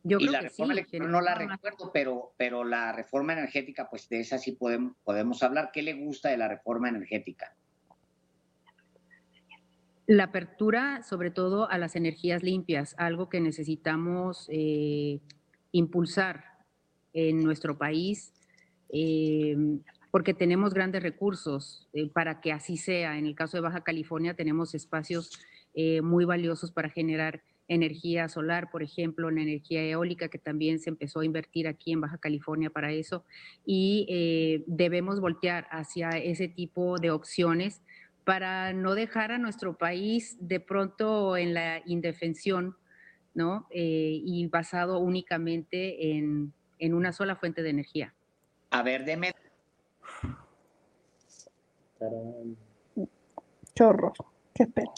Yo 0.02 0.18
y 0.18 0.22
creo 0.22 0.32
la 0.32 0.39
que 0.39 0.47
reforma 0.47 0.74
sí, 0.74 0.80
electoral 0.80 1.12
no 1.12 1.22
la 1.22 1.36
recuerdo, 1.36 1.91
pero, 1.93 2.34
pero 2.38 2.64
la 2.64 2.91
reforma 2.91 3.34
energética, 3.34 3.88
pues 3.88 4.10
de 4.10 4.22
esa 4.22 4.39
sí 4.39 4.54
podemos, 4.54 4.95
podemos 5.04 5.43
hablar. 5.43 5.70
¿Qué 5.72 5.84
le 5.84 5.93
gusta 5.93 6.30
de 6.30 6.38
la 6.38 6.47
reforma 6.47 6.89
energética? 6.89 7.54
La 10.08 10.24
apertura, 10.24 11.04
sobre 11.04 11.30
todo 11.30 11.70
a 11.70 11.78
las 11.78 11.95
energías 11.95 12.41
limpias, 12.41 12.95
algo 12.97 13.30
que 13.30 13.41
necesitamos 13.41 14.47
eh, 14.52 15.20
impulsar 15.72 16.45
en 17.14 17.43
nuestro 17.43 17.78
país 17.78 18.34
Em, 18.90 19.82
porque 20.12 20.34
tenemos 20.34 20.74
grandes 20.74 21.04
recursos 21.04 21.88
eh, 21.94 22.10
para 22.10 22.42
que 22.42 22.52
así 22.52 22.78
sea. 22.78 23.18
En 23.18 23.26
el 23.26 23.36
caso 23.36 23.58
de 23.58 23.62
Baja 23.62 23.82
California 23.82 24.34
tenemos 24.34 24.74
espacios 24.74 25.32
eh, 25.74 26.02
muy 26.02 26.26
valiosos 26.26 26.72
para 26.72 26.90
generar 26.90 27.42
energía 27.68 28.28
solar, 28.30 28.72
por 28.72 28.82
ejemplo, 28.82 29.30
en 29.30 29.38
energía 29.38 29.84
eólica, 29.84 30.30
que 30.30 30.40
también 30.40 30.80
se 30.80 30.90
empezó 30.90 31.20
a 31.20 31.26
invertir 31.26 31.68
aquí 31.68 31.92
en 31.92 32.02
Baja 32.02 32.18
California 32.18 32.72
para 32.72 32.92
eso, 32.92 33.24
y 33.64 34.08
eh, 34.10 34.64
debemos 34.66 35.20
voltear 35.20 35.68
hacia 35.70 36.10
ese 36.10 36.48
tipo 36.48 36.98
de 36.98 37.12
opciones 37.12 37.84
para 38.24 38.74
no 38.74 38.96
dejar 38.96 39.32
a 39.32 39.38
nuestro 39.38 39.78
país 39.78 40.36
de 40.40 40.60
pronto 40.60 41.38
en 41.38 41.54
la 41.54 41.84
indefensión, 41.86 42.76
¿no? 43.36 43.68
y 43.72 44.48
basado 44.48 45.00
únicamente 45.00 46.18
en 46.18 46.54
una 46.94 47.14
sola 47.14 47.36
fuente 47.36 47.62
de 47.62 47.70
energía. 47.70 48.14
A 48.72 48.84
ver, 48.84 49.05
deme. 49.05 49.34
Chorro, 53.76 54.13
qué 54.53 54.67
pena. 54.67 54.91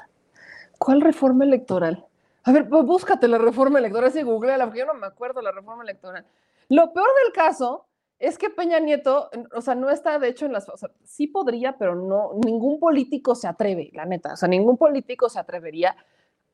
¿Cuál 0.77 1.01
reforma 1.01 1.45
electoral? 1.45 2.05
A 2.43 2.51
ver, 2.51 2.67
pues 2.67 2.83
búscate 2.85 3.27
la 3.27 3.37
reforma 3.37 3.79
electoral, 3.79 4.11
si 4.11 4.23
googleala, 4.23 4.65
porque 4.65 4.79
yo 4.79 4.85
no 4.85 4.95
me 4.95 5.07
acuerdo 5.07 5.41
la 5.41 5.51
reforma 5.51 5.83
electoral. 5.83 6.25
Lo 6.69 6.91
peor 6.91 7.07
del 7.23 7.33
caso 7.33 7.85
es 8.17 8.37
que 8.37 8.49
Peña 8.49 8.79
Nieto, 8.79 9.29
o 9.53 9.61
sea, 9.61 9.75
no 9.75 9.89
está 9.89 10.19
de 10.19 10.27
hecho 10.27 10.45
en 10.45 10.53
las, 10.53 10.69
o 10.69 10.77
sea, 10.77 10.89
sí 11.03 11.27
podría, 11.27 11.77
pero 11.77 11.95
no, 11.95 12.31
ningún 12.45 12.79
político 12.79 13.35
se 13.35 13.47
atreve, 13.47 13.89
la 13.93 14.05
neta, 14.05 14.33
o 14.33 14.35
sea, 14.35 14.47
ningún 14.47 14.77
político 14.77 15.27
se 15.29 15.39
atrevería 15.39 15.95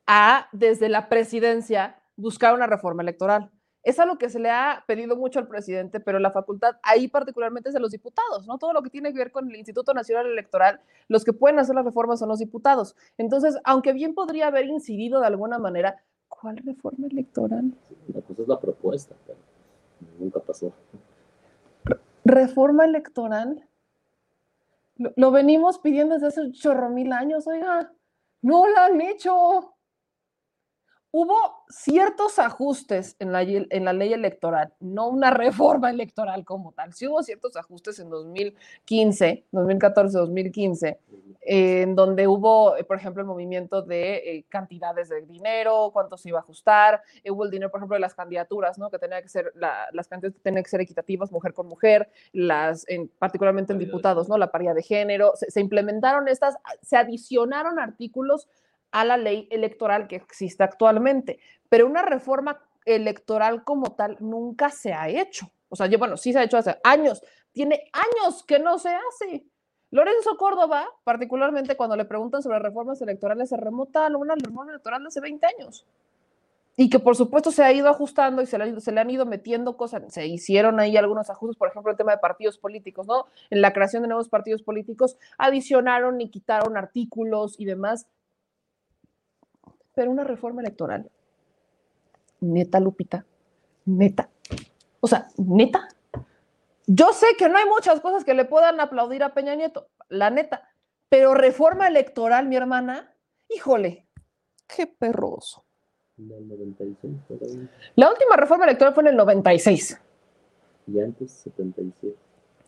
a, 0.06 0.48
desde 0.52 0.88
la 0.88 1.08
presidencia, 1.08 2.00
buscar 2.16 2.54
una 2.54 2.66
reforma 2.66 3.02
electoral. 3.02 3.50
Es 3.88 3.98
algo 3.98 4.18
que 4.18 4.28
se 4.28 4.38
le 4.38 4.50
ha 4.50 4.84
pedido 4.86 5.16
mucho 5.16 5.38
al 5.38 5.48
presidente, 5.48 5.98
pero 5.98 6.18
la 6.18 6.30
facultad 6.30 6.76
ahí 6.82 7.08
particularmente 7.08 7.70
es 7.70 7.72
de 7.72 7.80
los 7.80 7.90
diputados, 7.90 8.46
¿no? 8.46 8.58
Todo 8.58 8.74
lo 8.74 8.82
que 8.82 8.90
tiene 8.90 9.14
que 9.14 9.18
ver 9.18 9.32
con 9.32 9.48
el 9.48 9.56
Instituto 9.56 9.94
Nacional 9.94 10.26
Electoral, 10.26 10.82
los 11.08 11.24
que 11.24 11.32
pueden 11.32 11.58
hacer 11.58 11.74
las 11.74 11.86
reformas 11.86 12.18
son 12.18 12.28
los 12.28 12.38
diputados. 12.38 12.96
Entonces, 13.16 13.56
aunque 13.64 13.94
bien 13.94 14.12
podría 14.12 14.48
haber 14.48 14.66
incidido 14.66 15.20
de 15.20 15.28
alguna 15.28 15.58
manera, 15.58 16.02
¿cuál 16.28 16.58
reforma 16.58 17.06
electoral? 17.06 17.72
La 18.12 18.20
cosa 18.20 18.42
es 18.42 18.48
la 18.48 18.60
propuesta, 18.60 19.14
pero 19.26 19.38
nunca 20.18 20.40
pasó. 20.40 20.70
¿Reforma 22.26 22.84
electoral? 22.84 23.66
Lo, 24.96 25.14
lo 25.16 25.30
venimos 25.30 25.78
pidiendo 25.78 26.12
desde 26.12 26.26
hace 26.26 26.52
chorro 26.52 26.90
mil 26.90 27.10
años, 27.10 27.46
oiga, 27.46 27.90
no 28.42 28.66
la 28.68 28.84
han 28.84 29.00
hecho. 29.00 29.77
Hubo 31.10 31.34
ciertos 31.70 32.38
ajustes 32.38 33.16
en 33.18 33.32
la, 33.32 33.42
ye- 33.42 33.66
en 33.70 33.84
la 33.84 33.92
ley 33.92 34.12
electoral, 34.12 34.74
no 34.80 35.08
una 35.08 35.30
reforma 35.30 35.90
electoral 35.90 36.44
como 36.44 36.72
tal, 36.72 36.92
sí 36.92 37.06
hubo 37.06 37.22
ciertos 37.22 37.56
ajustes 37.56 37.98
en 37.98 38.10
2015, 38.10 39.44
2014, 39.50 40.18
2015, 40.18 40.98
en 41.42 41.94
donde 41.94 42.28
hubo, 42.28 42.76
eh, 42.76 42.84
por 42.84 42.96
ejemplo, 42.98 43.22
el 43.22 43.26
movimiento 43.26 43.80
de 43.82 44.16
eh, 44.16 44.44
cantidades 44.48 45.08
de 45.08 45.22
dinero, 45.22 45.90
cuánto 45.92 46.16
se 46.18 46.28
iba 46.28 46.38
a 46.38 46.42
ajustar, 46.42 47.02
eh, 47.24 47.30
hubo 47.30 47.44
el 47.44 47.50
dinero, 47.50 47.70
por 47.70 47.80
ejemplo, 47.80 47.94
de 47.96 48.00
las 48.00 48.14
candidaturas, 48.14 48.78
¿no? 48.78 48.90
Que 48.90 48.98
tenía 48.98 49.22
que 49.22 49.28
ser, 49.28 49.52
la- 49.54 49.88
las 49.92 50.08
candidaturas 50.08 50.42
tenían 50.42 50.62
que 50.62 50.70
ser 50.70 50.80
equitativas, 50.82 51.32
mujer 51.32 51.54
con 51.54 51.66
mujer, 51.68 52.10
las, 52.32 52.86
en, 52.88 53.08
particularmente 53.18 53.72
en 53.72 53.78
diputados, 53.78 54.28
¿no? 54.28 54.36
La 54.36 54.50
paridad 54.50 54.74
de 54.74 54.82
género, 54.82 55.32
se, 55.36 55.50
se 55.50 55.60
implementaron 55.60 56.28
estas, 56.28 56.56
se 56.82 56.96
adicionaron 56.96 57.78
artículos 57.78 58.48
a 58.90 59.04
la 59.04 59.16
ley 59.16 59.48
electoral 59.50 60.08
que 60.08 60.16
existe 60.16 60.62
actualmente, 60.62 61.40
pero 61.68 61.86
una 61.86 62.02
reforma 62.02 62.60
electoral 62.84 63.64
como 63.64 63.94
tal 63.94 64.16
nunca 64.20 64.70
se 64.70 64.92
ha 64.92 65.08
hecho. 65.08 65.50
O 65.68 65.76
sea, 65.76 65.88
bueno, 65.98 66.16
sí 66.16 66.32
se 66.32 66.38
ha 66.38 66.44
hecho 66.44 66.56
hace 66.56 66.78
años, 66.82 67.22
tiene 67.52 67.90
años 67.92 68.44
que 68.44 68.58
no 68.58 68.78
se 68.78 68.90
hace. 68.90 69.44
Lorenzo 69.90 70.36
Córdoba, 70.36 70.86
particularmente 71.04 71.76
cuando 71.76 71.96
le 71.96 72.04
preguntan 72.04 72.42
sobre 72.42 72.58
reformas 72.58 73.00
electorales, 73.00 73.48
se 73.48 73.56
remota 73.56 74.06
a 74.06 74.16
una 74.16 74.34
reforma 74.34 74.70
electoral 74.70 75.02
de 75.02 75.08
hace 75.08 75.20
20 75.20 75.46
años. 75.46 75.86
Y 76.76 76.90
que 76.90 77.00
por 77.00 77.16
supuesto 77.16 77.50
se 77.50 77.64
ha 77.64 77.72
ido 77.72 77.88
ajustando 77.88 78.40
y 78.40 78.46
se 78.46 78.56
le, 78.56 78.80
se 78.80 78.92
le 78.92 79.00
han 79.00 79.10
ido 79.10 79.26
metiendo 79.26 79.76
cosas, 79.76 80.02
se 80.12 80.26
hicieron 80.26 80.78
ahí 80.78 80.96
algunos 80.96 81.28
ajustes, 81.28 81.56
por 81.56 81.68
ejemplo, 81.68 81.90
el 81.90 81.96
tema 81.96 82.12
de 82.12 82.18
partidos 82.18 82.56
políticos, 82.56 83.06
¿no? 83.06 83.26
En 83.50 83.62
la 83.62 83.72
creación 83.72 84.02
de 84.02 84.08
nuevos 84.08 84.28
partidos 84.28 84.62
políticos, 84.62 85.16
adicionaron 85.38 86.20
y 86.20 86.28
quitaron 86.28 86.76
artículos 86.76 87.58
y 87.58 87.64
demás. 87.64 88.06
Pero 89.98 90.12
una 90.12 90.22
reforma 90.22 90.60
electoral, 90.60 91.10
neta, 92.38 92.78
Lupita, 92.78 93.26
neta. 93.84 94.28
O 95.00 95.08
sea, 95.08 95.26
neta. 95.38 95.88
Yo 96.86 97.12
sé 97.12 97.26
que 97.36 97.48
no 97.48 97.58
hay 97.58 97.64
muchas 97.66 98.00
cosas 98.00 98.24
que 98.24 98.32
le 98.32 98.44
puedan 98.44 98.78
aplaudir 98.78 99.24
a 99.24 99.34
Peña 99.34 99.56
Nieto, 99.56 99.88
la 100.08 100.30
neta, 100.30 100.68
pero 101.08 101.34
reforma 101.34 101.88
electoral, 101.88 102.46
mi 102.46 102.54
hermana, 102.54 103.12
híjole, 103.48 104.06
qué 104.68 104.86
perroso. 104.86 105.64
Del 106.16 106.46
96, 106.46 107.16
por 107.26 107.38
ahí. 107.42 107.68
La 107.96 108.08
última 108.08 108.36
reforma 108.36 108.66
electoral 108.66 108.94
fue 108.94 109.02
en 109.02 109.08
el 109.08 109.16
96. 109.16 110.00
Y 110.86 111.00
antes 111.00 111.32
77. 111.32 112.16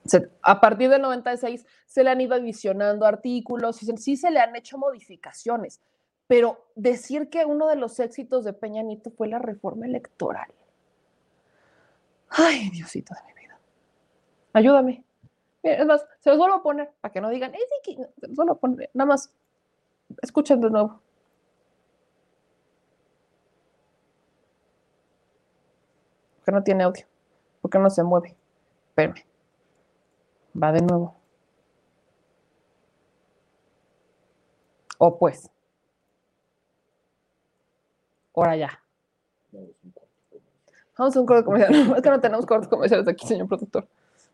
Se- 0.05 0.31
a 0.43 0.61
partir 0.61 0.91
del 0.91 1.01
96 1.03 1.65
se 1.87 2.03
le 2.03 2.11
han 2.11 2.21
ido 2.21 2.35
adicionando 2.35 3.07
artículos, 3.07 3.81
y 3.85 3.87
se- 3.87 3.97
sí 3.99 4.17
se 4.17 4.33
le 4.33 4.41
han 4.41 4.57
hecho 4.57 4.79
modificaciones, 4.79 5.81
pero 6.31 6.65
decir 6.77 7.29
que 7.29 7.45
uno 7.45 7.67
de 7.67 7.75
los 7.75 7.99
éxitos 7.99 8.45
de 8.45 8.53
Peña 8.53 8.85
Nieto 8.85 9.11
fue 9.11 9.27
la 9.27 9.41
reforma 9.41 9.87
electoral. 9.87 10.47
Ay, 12.29 12.71
Diosito 12.71 13.13
de 13.17 13.35
mi 13.35 13.41
vida. 13.41 13.59
Ayúdame. 14.53 15.05
Miren, 15.65 15.81
es 15.81 15.87
más, 15.87 16.07
se 16.21 16.31
los 16.31 16.39
vuelvo 16.39 16.57
a 16.57 16.63
poner 16.63 16.93
para 17.01 17.13
que 17.13 17.21
no 17.21 17.31
digan, 17.31 17.53
"Es 17.55 17.63
que-". 17.83 17.97
se 17.97 18.29
los 18.29 18.37
vuelvo 18.37 18.53
a 18.53 18.59
poner. 18.61 18.91
Nada 18.95 19.09
más, 19.09 19.35
escuchen 20.23 20.61
de 20.61 20.71
nuevo. 20.71 21.01
Porque 26.37 26.53
no 26.53 26.63
tiene 26.63 26.85
audio. 26.85 27.07
Porque 27.61 27.79
no 27.79 27.91
se 27.91 28.03
mueve. 28.05 28.37
Espérame. 28.91 29.25
Va 30.55 30.73
de 30.73 30.81
nuevo. 30.83 31.21
O 34.99 35.19
pues. 35.19 35.51
Ahora 38.41 38.57
ya. 38.57 38.83
Vamos 40.97 41.15
un 41.17 41.27
corte 41.27 41.45
comercial. 41.45 41.73
Vamos 41.77 41.77
a 41.77 41.85
un 41.85 41.87
corte 41.87 41.89
comercial. 41.89 41.89
No, 41.89 41.97
es 41.97 42.03
que 42.03 42.11
no 42.11 42.21
tenemos 42.21 42.47
cortes 42.47 42.69
comerciales 42.69 43.07
aquí, 43.07 43.27
señor 43.27 43.49
productor. 43.49 43.87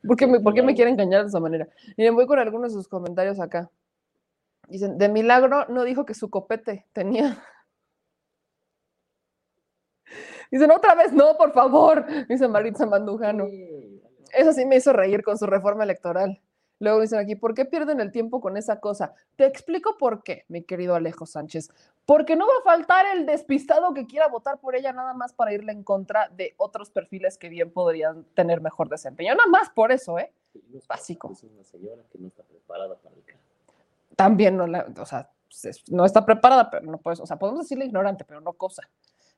¿Por 0.06 0.16
qué 0.16 0.28
me, 0.28 0.38
por 0.38 0.54
qué 0.54 0.62
me 0.62 0.76
quiere 0.76 0.92
engañar 0.92 1.22
de 1.22 1.28
esa 1.28 1.40
manera? 1.40 1.66
Miren, 1.96 2.14
voy 2.14 2.26
con 2.26 2.38
algunos 2.38 2.72
de 2.72 2.78
sus 2.78 2.86
comentarios 2.86 3.40
acá. 3.40 3.68
Dicen, 4.68 4.96
de 4.96 5.08
milagro 5.08 5.66
no 5.68 5.82
dijo 5.82 6.06
que 6.06 6.14
su 6.14 6.30
copete 6.30 6.86
tenía. 6.92 7.42
Dicen, 10.52 10.70
otra 10.70 10.94
vez 10.94 11.12
no, 11.12 11.36
por 11.36 11.52
favor. 11.52 12.06
Dice 12.28 12.46
Maritza 12.46 12.86
Mandujano. 12.86 13.46
Eso 14.32 14.52
sí 14.52 14.64
me 14.66 14.76
hizo 14.76 14.92
reír 14.92 15.24
con 15.24 15.36
su 15.36 15.46
reforma 15.46 15.82
electoral. 15.82 16.40
Luego 16.78 17.00
dicen 17.00 17.18
aquí, 17.18 17.36
¿por 17.36 17.54
qué 17.54 17.64
pierden 17.64 18.00
el 18.00 18.12
tiempo 18.12 18.40
con 18.40 18.56
esa 18.56 18.80
cosa? 18.80 19.14
Te 19.36 19.46
explico 19.46 19.96
por 19.98 20.22
qué, 20.22 20.44
mi 20.48 20.62
querido 20.62 20.94
Alejo 20.94 21.24
Sánchez. 21.24 21.70
Porque 22.04 22.36
no 22.36 22.46
va 22.46 22.52
a 22.60 22.64
faltar 22.76 23.06
el 23.16 23.24
despistado 23.26 23.94
que 23.94 24.06
quiera 24.06 24.28
votar 24.28 24.58
por 24.58 24.76
ella 24.76 24.92
nada 24.92 25.14
más 25.14 25.32
para 25.32 25.52
irle 25.54 25.72
en 25.72 25.82
contra 25.82 26.28
de 26.28 26.54
otros 26.58 26.90
perfiles 26.90 27.38
que 27.38 27.48
bien 27.48 27.70
podrían 27.70 28.24
tener 28.34 28.60
mejor 28.60 28.88
desempeño. 28.88 29.34
Nada 29.34 29.48
más 29.48 29.70
por 29.70 29.90
eso, 29.90 30.18
¿eh? 30.18 30.30
Básico. 30.86 31.32
Es 31.32 31.42
una 31.44 31.64
señora 31.64 32.02
que 32.12 32.18
no 32.18 32.28
está 32.28 32.42
preparada 32.42 32.94
para 32.96 33.14
el 33.16 33.22
cargo. 33.24 33.40
También 34.14 34.56
no 34.56 34.66
la, 34.66 34.86
o 35.00 35.06
sea, 35.06 35.28
se- 35.48 35.72
no 35.88 36.04
está 36.04 36.24
preparada, 36.24 36.70
pero 36.70 36.84
no 36.86 36.98
puedes, 36.98 37.20
o 37.20 37.26
sea, 37.26 37.38
podemos 37.38 37.62
decirle 37.62 37.86
ignorante, 37.86 38.24
pero 38.24 38.40
no 38.40 38.52
cosa. 38.52 38.82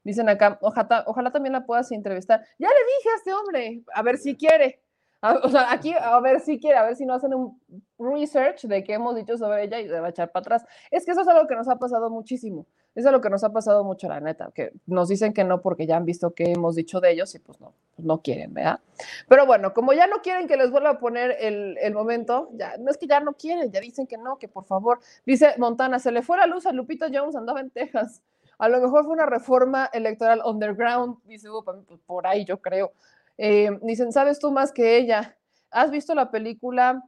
Dicen 0.05 0.29
acá, 0.29 0.59
ojalá, 0.61 1.05
ojalá 1.07 1.31
también 1.33 1.53
la 1.53 1.65
puedas 1.67 1.91
entrevistar. 1.93 2.41
Ya 2.59 2.69
le 2.69 2.75
dije 2.97 3.09
a 3.11 3.17
este 3.17 3.33
hombre, 3.33 3.83
a 3.95 4.03
ver 4.03 4.19
si 4.19 4.37
quiere. 4.37 4.81
A- 5.21 5.41
o 5.43 5.49
sea, 5.49 5.73
aquí 5.73 5.93
a 6.01 6.19
ver 6.21 6.41
si 6.41 6.59
quiere, 6.61 6.79
a 6.79 6.85
ver 6.85 6.95
si 6.97 7.05
no 7.05 7.15
hacen 7.15 7.35
un 7.35 7.61
research 7.99 8.63
de 8.63 8.85
qué 8.85 8.95
hemos 8.95 9.17
dicho 9.17 9.37
sobre 9.37 9.65
ella 9.65 9.81
y 9.81 9.89
se 9.89 9.99
va 9.99 10.07
a 10.07 10.11
echar 10.11 10.31
para 10.31 10.43
atrás. 10.43 10.65
Es 10.91 11.05
que 11.05 11.11
eso 11.13 11.23
es 11.23 11.29
algo 11.29 11.47
que 11.49 11.57
nos 11.57 11.69
ha 11.69 11.77
pasado 11.77 12.09
muchísimo. 12.11 12.67
Eso 12.95 13.09
es 13.09 13.13
lo 13.13 13.21
que 13.21 13.31
nos 13.31 13.45
ha 13.45 13.53
pasado 13.53 13.85
mucho, 13.85 14.09
la 14.09 14.19
neta, 14.21 14.51
que 14.53 14.73
nos 14.87 15.09
dicen 15.09 15.33
que 15.33 15.45
no 15.45 15.61
porque 15.61 15.87
ya 15.87 15.97
han 15.97 16.05
visto 16.05 16.35
qué 16.35 16.53
hemos 16.53 16.75
dicho 16.75 17.01
de 17.01 17.13
ellos 17.13 17.33
y 17.35 17.39
pues 17.39 17.61
no, 17.61 17.73
pues 17.95 18.05
no 18.07 18.23
quieren, 18.23 18.55
¿verdad? 18.55 18.81
Pero 19.29 19.47
bueno, 19.47 19.73
como 19.73 19.93
ya 19.93 20.07
no 20.09 20.17
quieren 20.23 20.49
que 20.49 20.57
les 20.57 20.71
vuelva 20.71 20.91
a 20.91 20.99
poner 20.99 21.37
el, 21.41 21.77
el 21.79 21.95
momento, 21.95 22.49
ya 22.55 22.77
no 22.79 22.91
es 22.91 22.97
que 22.97 23.07
ya 23.07 23.21
no 23.21 23.35
quieren, 23.35 23.71
ya 23.71 23.81
dicen 23.81 24.07
que 24.07 24.19
no, 24.19 24.39
que 24.39 24.49
por 24.49 24.65
favor. 24.65 24.99
Dice 25.27 25.55
Montana, 25.59 25.99
se 26.01 26.11
le 26.11 26.23
fue 26.23 26.39
la 26.39 26.47
luz 26.47 26.67
a 26.67 26.73
Lupita 26.73 27.07
Jones, 27.13 27.37
andaba 27.37 27.61
en 27.61 27.71
Texas. 27.71 28.23
A 28.59 28.69
lo 28.69 28.81
mejor 28.81 29.05
fue 29.05 29.13
una 29.13 29.27
reforma 29.27 29.89
electoral 29.93 30.43
underground, 30.45 31.19
dice 31.25 31.49
Hugo, 31.49 31.65
pues, 31.65 32.01
por 32.07 32.27
ahí 32.27 32.45
yo 32.45 32.61
creo. 32.61 32.93
Eh, 33.39 33.79
dicen, 33.83 34.13
¿sabes 34.13 34.39
tú 34.39 34.51
más 34.51 34.73
que 34.73 34.99
ella? 34.99 35.39
¿Has 35.71 35.91
visto 35.91 36.15
la 36.15 36.31
película 36.31 37.05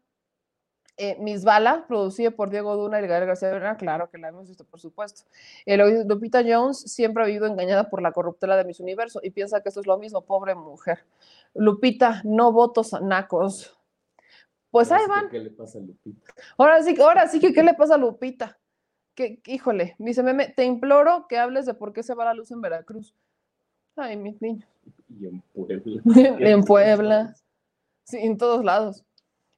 eh, 0.96 1.16
Miss 1.18 1.44
Bala, 1.44 1.86
producida 1.88 2.30
por 2.30 2.50
Diego 2.50 2.76
Duna 2.76 3.00
y 3.00 3.06
Gael 3.06 3.26
García 3.26 3.50
Bernal? 3.50 3.76
Claro 3.76 4.08
que 4.10 4.18
la 4.18 4.28
hemos 4.28 4.48
visto, 4.48 4.64
por 4.64 4.78
supuesto. 4.78 5.22
Eh, 5.66 5.76
Lupita 6.06 6.42
Jones 6.46 6.78
siempre 6.78 7.22
ha 7.22 7.26
vivido 7.26 7.46
engañada 7.46 7.90
por 7.90 8.00
la 8.00 8.12
corruptela 8.12 8.56
de 8.56 8.64
Miss 8.64 8.80
Universo 8.80 9.20
y 9.22 9.30
piensa 9.30 9.60
que 9.60 9.70
esto 9.70 9.80
es 9.80 9.86
lo 9.86 9.98
mismo, 9.98 10.24
pobre 10.24 10.54
mujer. 10.54 11.04
Lupita, 11.54 12.22
no 12.24 12.52
votos 12.52 12.94
a 12.94 13.00
nacos. 13.00 13.76
Pues 14.70 14.92
ahí 14.92 15.02
que, 15.02 15.08
van. 15.08 15.28
¿Qué 15.30 15.40
le 15.40 15.50
pasa 15.50 15.78
a 15.78 15.82
Lupita? 15.82 16.32
Ahora 16.56 16.82
sí, 16.82 16.94
ahora 17.00 17.26
sí 17.26 17.40
que, 17.40 17.52
¿qué 17.52 17.64
le 17.64 17.74
pasa 17.74 17.94
a 17.96 17.98
Lupita? 17.98 18.58
Que, 19.14 19.42
híjole, 19.46 19.96
dice 19.98 20.22
Meme, 20.22 20.48
te 20.48 20.64
imploro 20.64 21.26
que 21.28 21.38
hables 21.38 21.66
de 21.66 21.74
por 21.74 21.92
qué 21.92 22.04
se 22.04 22.14
va 22.14 22.26
la 22.26 22.34
luz 22.34 22.52
en 22.52 22.60
Veracruz. 22.60 23.14
Ay, 23.96 24.16
mis 24.16 24.40
niños. 24.40 24.68
Y 25.08 25.26
en 25.26 25.42
Puebla. 25.54 26.02
en 26.40 26.64
Puebla. 26.64 27.34
Sí, 28.04 28.18
en 28.18 28.38
todos 28.38 28.64
lados. 28.64 29.04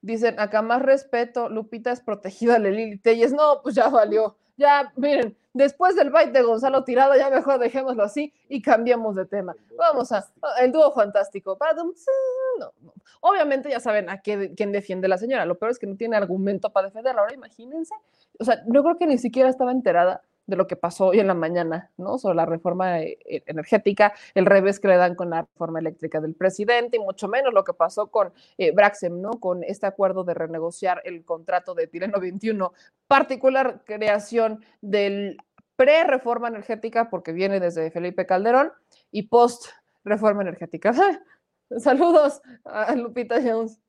Dicen, 0.01 0.39
acá 0.41 0.62
más 0.62 0.83
respeto, 0.83 1.49
Lupita 1.49 1.93
es 1.93 2.01
protegida 2.01 2.59
de 2.59 2.70
Lili 2.70 2.99
Telles. 2.99 3.33
No, 3.33 3.61
pues 3.62 3.74
ya 3.74 3.89
valió. 3.89 4.37
Ya, 4.57 4.93
miren, 4.97 5.37
después 5.55 5.97
del 5.97 6.11
bite 6.11 6.33
de 6.33 6.43
Gonzalo 6.43 6.85
Tirado, 6.85 7.16
ya 7.16 7.30
mejor 7.30 7.59
dejémoslo 7.59 8.03
así 8.03 8.33
y 8.49 8.61
cambiemos 8.61 9.16
de 9.16 9.26
tema. 9.26 9.55
Vamos 9.78 10.12
a, 10.12 10.28
el 10.61 10.72
dúo 10.72 10.93
fantástico. 10.93 11.57
No, 11.76 12.72
no. 12.83 12.93
Obviamente 13.20 13.70
ya 13.70 13.80
saben 13.80 14.11
a 14.11 14.20
qué, 14.20 14.53
quién 14.55 14.72
defiende 14.72 15.09
la 15.09 15.18
señora. 15.18 15.47
Lo 15.47 15.59
peor 15.59 15.70
es 15.70 15.78
que 15.78 15.87
no 15.87 15.97
tiene 15.97 16.16
argumento 16.16 16.70
para 16.70 16.89
defenderla. 16.89 17.22
Ahora 17.22 17.35
imagínense. 17.35 17.95
O 18.39 18.45
sea, 18.45 18.62
yo 18.66 18.83
creo 18.83 18.99
que 18.99 19.07
ni 19.07 19.18
siquiera 19.18 19.49
estaba 19.49 19.72
enterada 19.72 20.22
de 20.47 20.57
lo 20.57 20.66
que 20.66 20.76
pasó 20.76 21.07
hoy 21.07 21.20
en 21.20 21.26
la 21.26 21.34
mañana, 21.34 21.90
¿no? 21.97 22.18
Sobre 22.18 22.36
la 22.36 22.47
reforma 22.47 23.01
eh, 23.01 23.18
energética, 23.47 24.12
el 24.34 24.47
revés 24.47 24.80
que 24.80 24.88
le 24.88 24.97
dan 24.97 25.14
con 25.14 25.30
la 25.30 25.43
reforma 25.43 25.78
eléctrica 25.78 26.20
del 26.20 26.34
presidente 26.34 26.97
y 26.97 27.01
mucho 27.01 27.28
menos 27.28 27.53
lo 27.55 27.64
que 27.64 27.74
pasó 27.74 28.09
con 28.09 28.32
eh, 28.59 28.72
Braxem, 28.72 29.20
¿no? 29.20 29.32
Con 29.32 29.62
este 29.64 29.86
acuerdo 29.86 30.24
de 30.24 30.34
renegociar 30.34 31.01
el 31.05 31.24
contrato 31.24 31.74
de 31.74 31.86
Tireno 31.86 32.20
21, 32.20 32.72
particular 33.07 33.82
creación 33.84 34.64
del 34.80 35.38
pre-reforma 35.76 36.49
energética, 36.49 37.09
porque 37.11 37.32
viene 37.32 37.61
desde 37.61 37.90
Felipe 37.90 38.26
Calderón, 38.26 38.72
y 39.11 39.22
post-reforma 39.24 40.43
energética. 40.43 40.93
Saludos 41.78 42.40
a 42.64 42.95
Lupita 42.95 43.40
Jones. 43.43 43.80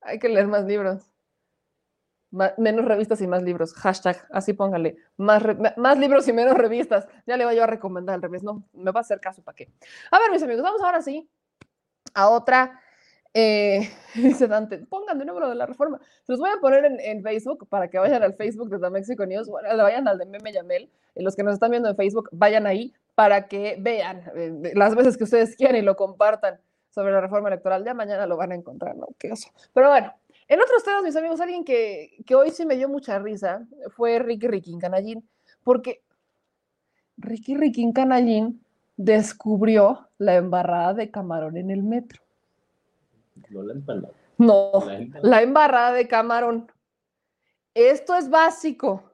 Hay 0.00 0.18
que 0.18 0.28
leer 0.28 0.46
más 0.46 0.64
libros. 0.64 1.02
Menos 2.30 2.84
revistas 2.84 3.20
y 3.22 3.26
más 3.26 3.42
libros. 3.42 3.72
Hashtag, 3.74 4.26
así 4.30 4.52
póngale. 4.52 4.96
Más, 5.16 5.42
más 5.76 5.98
libros 5.98 6.28
y 6.28 6.32
menos 6.32 6.56
revistas. 6.56 7.06
Ya 7.26 7.36
le 7.36 7.44
voy 7.44 7.56
yo 7.56 7.64
a 7.64 7.66
recomendar 7.66 8.14
al 8.14 8.22
revés. 8.22 8.42
No, 8.42 8.64
me 8.72 8.90
va 8.90 9.00
a 9.00 9.02
hacer 9.02 9.20
caso 9.20 9.42
para 9.42 9.56
qué. 9.56 9.68
A 10.10 10.18
ver, 10.18 10.30
mis 10.30 10.42
amigos, 10.42 10.62
vamos 10.62 10.82
ahora 10.82 11.00
sí 11.02 11.28
a 12.14 12.28
otra 12.28 12.80
Eh, 13.34 13.88
dice 14.14 14.48
Dante, 14.48 14.78
pongan 14.78 15.18
de 15.18 15.24
número 15.24 15.48
de 15.48 15.54
la 15.54 15.66
reforma. 15.66 16.00
Se 16.24 16.32
los 16.32 16.40
voy 16.40 16.50
a 16.50 16.60
poner 16.60 16.84
en, 16.84 16.98
en, 17.00 17.22
Facebook 17.22 17.68
para 17.68 17.88
que 17.88 17.98
vayan 17.98 18.22
al 18.22 18.34
Facebook 18.34 18.70
de 18.70 18.78
The 18.78 18.90
Mexico 18.90 19.26
News, 19.26 19.48
bueno, 19.48 19.68
vayan 19.76 20.08
al 20.08 20.18
de 20.18 20.26
Meme 20.26 20.52
Yamel. 20.52 20.90
Y 21.14 21.22
los 21.22 21.36
que 21.36 21.42
nos 21.42 21.54
están 21.54 21.70
viendo 21.70 21.88
en 21.88 21.96
Facebook, 21.96 22.28
vayan 22.32 22.66
ahí 22.66 22.94
para 23.14 23.48
que 23.48 23.76
vean 23.80 24.22
eh, 24.34 24.72
las 24.74 24.94
veces 24.94 25.16
que 25.16 25.24
ustedes 25.24 25.56
quieran 25.56 25.76
y 25.76 25.82
lo 25.82 25.96
compartan 25.96 26.60
sobre 26.90 27.12
la 27.12 27.20
reforma 27.20 27.48
electoral. 27.48 27.84
Ya 27.84 27.94
mañana 27.94 28.26
lo 28.26 28.36
van 28.36 28.52
a 28.52 28.54
encontrar, 28.54 28.96
¿no? 28.96 29.08
Qué 29.18 29.30
oso. 29.32 29.50
Pero 29.74 29.90
bueno, 29.90 30.12
en 30.48 30.60
otros 30.60 30.82
temas, 30.82 31.02
mis 31.02 31.16
amigos, 31.16 31.40
alguien 31.40 31.64
que, 31.64 32.16
que 32.26 32.34
hoy 32.34 32.50
sí 32.50 32.64
me 32.64 32.76
dio 32.76 32.88
mucha 32.88 33.18
risa 33.18 33.66
fue 33.96 34.18
Ricky 34.18 34.48
Ricky 34.48 34.78
Canallín, 34.78 35.28
porque 35.62 36.02
Ricky 37.18 37.56
Ricky 37.56 37.92
Canallín 37.92 38.64
descubrió 38.96 40.08
la 40.18 40.36
embarrada 40.36 40.94
de 40.94 41.10
camarón 41.10 41.56
en 41.56 41.70
el 41.70 41.82
metro. 41.82 42.22
No 43.50 43.62
la 43.62 43.72
empanada. 43.72 44.14
No, 44.38 44.70
la 45.22 45.42
embarrada 45.42 45.92
de 45.92 46.06
camarón. 46.06 46.70
Esto 47.74 48.14
es 48.14 48.28
básico. 48.30 49.08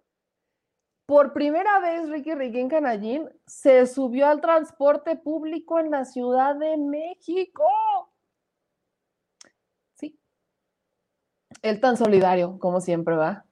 Por 1.06 1.34
primera 1.34 1.80
vez, 1.80 2.08
Ricky 2.08 2.34
Ricky 2.34 2.66
Canallín 2.68 3.28
se 3.46 3.86
subió 3.86 4.26
al 4.26 4.40
transporte 4.40 5.16
público 5.16 5.78
en 5.78 5.90
la 5.90 6.06
Ciudad 6.06 6.56
de 6.56 6.78
México. 6.78 7.64
Sí. 9.94 10.18
Él 11.64 11.80
tan 11.80 11.96
solidario, 11.96 12.58
como 12.58 12.82
siempre 12.82 13.16
va. 13.16 13.46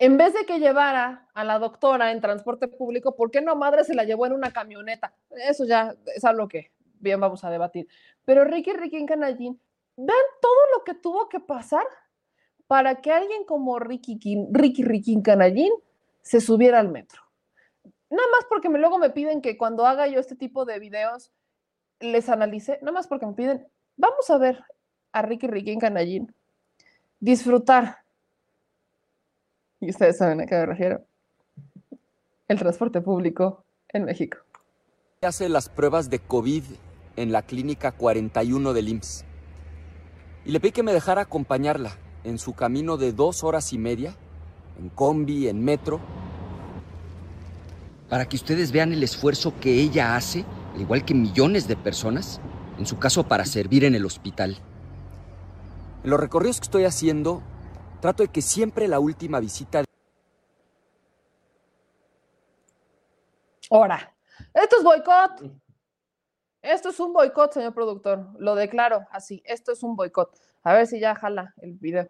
En 0.00 0.16
vez 0.16 0.34
de 0.34 0.44
que 0.46 0.58
llevara 0.58 1.28
a 1.32 1.44
la 1.44 1.60
doctora 1.60 2.10
en 2.10 2.20
transporte 2.20 2.66
público, 2.66 3.14
¿por 3.14 3.30
qué 3.30 3.40
no 3.40 3.54
madre 3.54 3.84
se 3.84 3.94
la 3.94 4.02
llevó 4.02 4.26
en 4.26 4.32
una 4.32 4.52
camioneta? 4.52 5.14
Eso 5.30 5.64
ya 5.64 5.94
es 6.16 6.24
algo 6.24 6.48
que 6.48 6.72
bien 6.98 7.20
vamos 7.20 7.44
a 7.44 7.50
debatir. 7.50 7.86
Pero 8.24 8.42
Ricky 8.42 8.72
Ricky 8.72 9.06
Canallín, 9.06 9.60
vean 9.96 10.18
todo 10.42 10.60
lo 10.76 10.82
que 10.82 10.94
tuvo 10.94 11.28
que 11.28 11.38
pasar 11.38 11.86
para 12.66 12.96
que 12.96 13.12
alguien 13.12 13.44
como 13.44 13.78
Ricky 13.78 14.18
Ricky 14.50 14.82
Ricky 14.82 15.22
Canallín 15.22 15.72
se 16.20 16.40
subiera 16.40 16.80
al 16.80 16.88
metro. 16.88 17.22
Nada 18.10 18.28
más 18.32 18.44
porque 18.48 18.68
luego 18.68 18.98
me 18.98 19.10
piden 19.10 19.40
que 19.40 19.56
cuando 19.56 19.86
haga 19.86 20.08
yo 20.08 20.18
este 20.18 20.34
tipo 20.34 20.64
de 20.64 20.80
videos 20.80 21.30
les 22.00 22.28
analice, 22.28 22.80
nada 22.82 22.90
más 22.90 23.06
porque 23.06 23.26
me 23.26 23.34
piden, 23.34 23.68
vamos 23.96 24.28
a 24.30 24.38
ver 24.38 24.64
a 25.12 25.22
Ricky 25.22 25.46
Ricky 25.46 25.70
en 25.70 25.78
Canallín 25.78 26.34
disfrutar. 27.24 28.04
Y 29.80 29.88
ustedes 29.88 30.18
saben 30.18 30.42
a 30.42 30.46
qué 30.46 30.56
me 30.56 30.66
refiero. 30.66 31.06
El 32.48 32.58
transporte 32.58 33.00
público 33.00 33.64
en 33.88 34.04
México. 34.04 34.38
Hace 35.22 35.48
las 35.48 35.70
pruebas 35.70 36.10
de 36.10 36.18
COVID 36.18 36.62
en 37.16 37.32
la 37.32 37.40
clínica 37.40 37.92
41 37.92 38.74
del 38.74 38.88
IMSS. 38.88 39.24
Y 40.44 40.52
le 40.52 40.60
pedí 40.60 40.72
que 40.72 40.82
me 40.82 40.92
dejara 40.92 41.22
acompañarla 41.22 41.96
en 42.24 42.38
su 42.38 42.52
camino 42.52 42.98
de 42.98 43.12
dos 43.12 43.42
horas 43.42 43.72
y 43.72 43.78
media 43.78 44.14
en 44.78 44.90
combi, 44.90 45.48
en 45.48 45.64
metro, 45.64 46.00
para 48.10 48.26
que 48.26 48.36
ustedes 48.36 48.70
vean 48.70 48.92
el 48.92 49.02
esfuerzo 49.02 49.54
que 49.60 49.80
ella 49.80 50.16
hace, 50.16 50.44
al 50.74 50.82
igual 50.82 51.06
que 51.06 51.14
millones 51.14 51.68
de 51.68 51.76
personas, 51.76 52.40
en 52.78 52.84
su 52.84 52.98
caso 52.98 53.26
para 53.26 53.46
servir 53.46 53.84
en 53.84 53.94
el 53.94 54.04
hospital. 54.04 54.58
En 56.04 56.10
los 56.10 56.20
recorridos 56.20 56.60
que 56.60 56.64
estoy 56.64 56.84
haciendo, 56.84 57.42
trato 58.00 58.22
de 58.22 58.28
que 58.28 58.42
siempre 58.42 58.86
la 58.88 59.00
última 59.00 59.40
visita... 59.40 59.84
Ahora, 63.70 64.14
esto 64.52 64.76
es 64.76 64.84
boicot. 64.84 65.50
Esto 66.60 66.90
es 66.90 67.00
un 67.00 67.14
boicot, 67.14 67.54
señor 67.54 67.72
productor. 67.72 68.28
Lo 68.38 68.54
declaro 68.54 69.06
así. 69.10 69.42
Esto 69.46 69.72
es 69.72 69.82
un 69.82 69.96
boicot. 69.96 70.38
A 70.62 70.74
ver 70.74 70.86
si 70.86 71.00
ya 71.00 71.14
jala 71.14 71.54
el 71.56 71.72
video. 71.72 72.08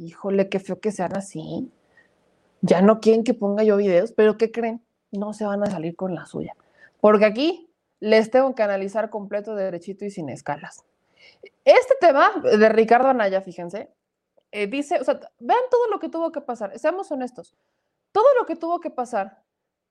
híjole, 0.00 0.48
qué 0.48 0.60
feo 0.60 0.80
que 0.80 0.92
sean 0.92 1.16
así. 1.16 1.70
Ya 2.62 2.82
no 2.82 3.00
quieren 3.00 3.24
que 3.24 3.34
ponga 3.34 3.64
yo 3.64 3.76
videos, 3.76 4.12
pero 4.12 4.38
¿qué 4.38 4.50
creen? 4.50 4.82
No 5.12 5.32
se 5.32 5.44
van 5.44 5.62
a 5.62 5.66
salir 5.66 5.96
con 5.96 6.14
la 6.14 6.26
suya. 6.26 6.56
Porque 7.00 7.24
aquí 7.26 7.69
les 8.00 8.30
tengo 8.30 8.54
que 8.54 8.62
analizar 8.62 9.10
completo, 9.10 9.54
derechito 9.54 10.04
y 10.04 10.10
sin 10.10 10.28
escalas. 10.30 10.84
Este 11.64 11.94
tema 12.00 12.32
de 12.42 12.68
Ricardo 12.70 13.08
Anaya, 13.08 13.42
fíjense, 13.42 13.90
eh, 14.52 14.66
dice, 14.66 14.98
o 15.00 15.04
sea, 15.04 15.20
vean 15.38 15.60
todo 15.70 15.86
lo 15.88 16.00
que 16.00 16.08
tuvo 16.08 16.32
que 16.32 16.40
pasar, 16.40 16.76
seamos 16.78 17.10
honestos, 17.12 17.54
todo 18.12 18.26
lo 18.38 18.46
que 18.46 18.56
tuvo 18.56 18.80
que 18.80 18.90
pasar 18.90 19.42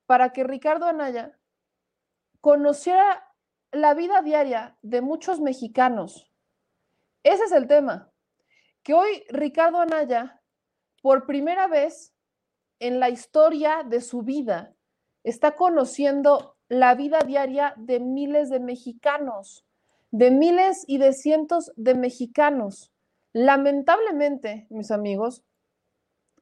para 0.06 0.32
que 0.32 0.44
Ricardo 0.44 0.86
Anaya 0.86 1.38
conociera 2.40 3.32
la 3.70 3.94
vida 3.94 4.22
diaria 4.22 4.76
de 4.82 5.00
muchos 5.00 5.40
mexicanos. 5.40 6.30
Ese 7.22 7.44
es 7.44 7.52
el 7.52 7.66
tema 7.68 8.10
que 8.82 8.94
hoy 8.94 9.24
Ricardo 9.28 9.78
Anaya, 9.80 10.42
por 11.02 11.26
primera 11.26 11.68
vez 11.68 12.12
en 12.80 12.98
la 12.98 13.08
historia 13.10 13.82
de 13.84 14.00
su 14.00 14.22
vida, 14.22 14.74
está 15.22 15.54
conociendo 15.54 16.56
la 16.70 16.94
vida 16.94 17.18
diaria 17.26 17.74
de 17.76 17.98
miles 17.98 18.48
de 18.48 18.60
mexicanos, 18.60 19.66
de 20.12 20.30
miles 20.30 20.84
y 20.86 20.98
de 20.98 21.12
cientos 21.12 21.72
de 21.76 21.94
mexicanos. 21.94 22.92
Lamentablemente, 23.32 24.68
mis 24.70 24.92
amigos, 24.92 25.42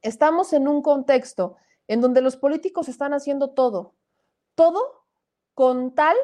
estamos 0.03 0.53
en 0.53 0.67
un 0.67 0.83
contexto 0.83 1.57
en 1.87 1.99
donde 1.99 2.21
los 2.21 2.37
políticos 2.37 2.87
están 2.89 3.13
haciendo 3.13 3.49
todo, 3.49 3.95
todo 4.53 5.03
con 5.55 5.95
tal 5.95 6.15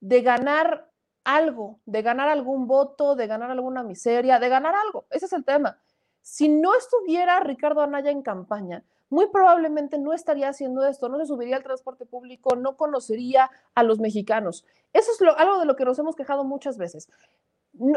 de 0.00 0.20
ganar 0.20 0.92
algo, 1.24 1.80
de 1.86 2.02
ganar 2.02 2.28
algún 2.28 2.66
voto, 2.66 3.16
de 3.16 3.26
ganar 3.26 3.50
alguna 3.50 3.82
miseria, 3.82 4.38
de 4.38 4.50
ganar 4.50 4.74
algo. 4.74 5.06
Ese 5.08 5.24
es 5.24 5.32
el 5.32 5.44
tema. 5.44 5.80
Si 6.20 6.50
no 6.50 6.74
estuviera 6.74 7.40
Ricardo 7.40 7.80
Anaya 7.80 8.10
en 8.10 8.20
campaña, 8.20 8.84
muy 9.08 9.28
probablemente 9.28 9.98
no 9.98 10.12
estaría 10.12 10.48
haciendo 10.48 10.86
esto, 10.86 11.08
no 11.08 11.18
se 11.18 11.26
subiría 11.26 11.56
al 11.56 11.62
transporte 11.62 12.06
público, 12.06 12.56
no 12.56 12.76
conocería 12.76 13.50
a 13.74 13.82
los 13.82 14.00
mexicanos. 14.00 14.64
Eso 14.92 15.12
es 15.12 15.20
algo 15.36 15.58
de 15.58 15.66
lo 15.66 15.76
que 15.76 15.84
nos 15.84 15.98
hemos 15.98 16.16
quejado 16.16 16.44
muchas 16.44 16.76
veces. 16.76 17.08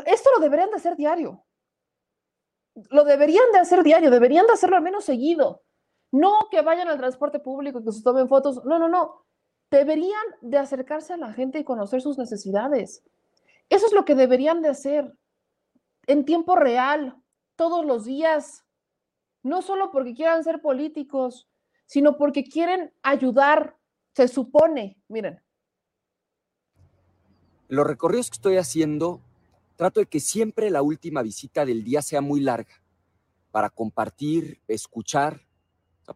Esto 0.05 0.29
lo 0.35 0.41
deberían 0.41 0.69
de 0.69 0.75
hacer 0.75 0.95
diario. 0.95 1.43
Lo 2.89 3.03
deberían 3.03 3.51
de 3.51 3.59
hacer 3.59 3.83
diario, 3.83 4.11
deberían 4.11 4.45
de 4.45 4.53
hacerlo 4.53 4.77
al 4.77 4.83
menos 4.83 5.05
seguido. 5.05 5.63
No 6.11 6.47
que 6.51 6.61
vayan 6.61 6.87
al 6.87 6.97
transporte 6.97 7.39
público, 7.39 7.83
que 7.83 7.91
se 7.91 8.03
tomen 8.03 8.27
fotos. 8.27 8.63
No, 8.65 8.79
no, 8.79 8.87
no. 8.87 9.25
Deberían 9.71 10.23
de 10.41 10.57
acercarse 10.57 11.13
a 11.13 11.17
la 11.17 11.33
gente 11.33 11.59
y 11.59 11.63
conocer 11.63 12.01
sus 12.01 12.17
necesidades. 12.17 13.03
Eso 13.69 13.85
es 13.85 13.93
lo 13.93 14.05
que 14.05 14.15
deberían 14.15 14.61
de 14.61 14.69
hacer 14.69 15.13
en 16.07 16.25
tiempo 16.25 16.55
real, 16.55 17.21
todos 17.55 17.85
los 17.85 18.05
días, 18.05 18.65
no 19.43 19.61
solo 19.61 19.91
porque 19.91 20.13
quieran 20.13 20.43
ser 20.43 20.61
políticos, 20.61 21.47
sino 21.85 22.17
porque 22.17 22.43
quieren 22.43 22.93
ayudar, 23.01 23.77
se 24.13 24.27
supone, 24.27 25.01
miren. 25.07 25.41
Los 27.67 27.85
recorridos 27.85 28.29
que 28.29 28.35
estoy 28.35 28.57
haciendo, 28.57 29.21
trato 29.75 29.99
de 29.99 30.05
que 30.05 30.19
siempre 30.19 30.69
la 30.69 30.81
última 30.81 31.21
visita 31.21 31.65
del 31.65 31.83
día 31.83 32.01
sea 32.01 32.21
muy 32.21 32.41
larga, 32.41 32.81
para 33.51 33.69
compartir, 33.69 34.61
escuchar, 34.67 35.41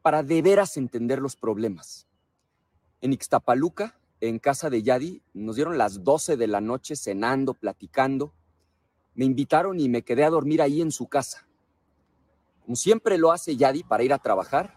para 0.02 0.24
de 0.24 0.42
veras 0.42 0.78
entender 0.78 1.20
los 1.20 1.36
problemas. 1.36 2.08
En 3.02 3.14
Ixtapaluca, 3.14 4.00
en 4.22 4.40
casa 4.40 4.70
de 4.70 4.82
Yadi, 4.82 5.22
nos 5.34 5.56
dieron 5.56 5.78
las 5.78 6.04
12 6.04 6.38
de 6.38 6.48
la 6.48 6.62
noche 6.62 6.96
cenando, 6.96 7.54
platicando. 7.54 8.34
Me 9.16 9.26
invitaron 9.26 9.80
y 9.80 9.90
me 9.90 10.04
quedé 10.04 10.24
a 10.24 10.30
dormir 10.30 10.62
ahí 10.62 10.82
en 10.82 10.92
su 10.92 11.08
casa. 11.08 11.48
Como 12.64 12.76
siempre 12.76 13.18
lo 13.18 13.32
hace 13.32 13.56
Yadi 13.56 13.84
para 13.84 14.04
ir 14.04 14.14
a 14.14 14.20
trabajar, 14.20 14.74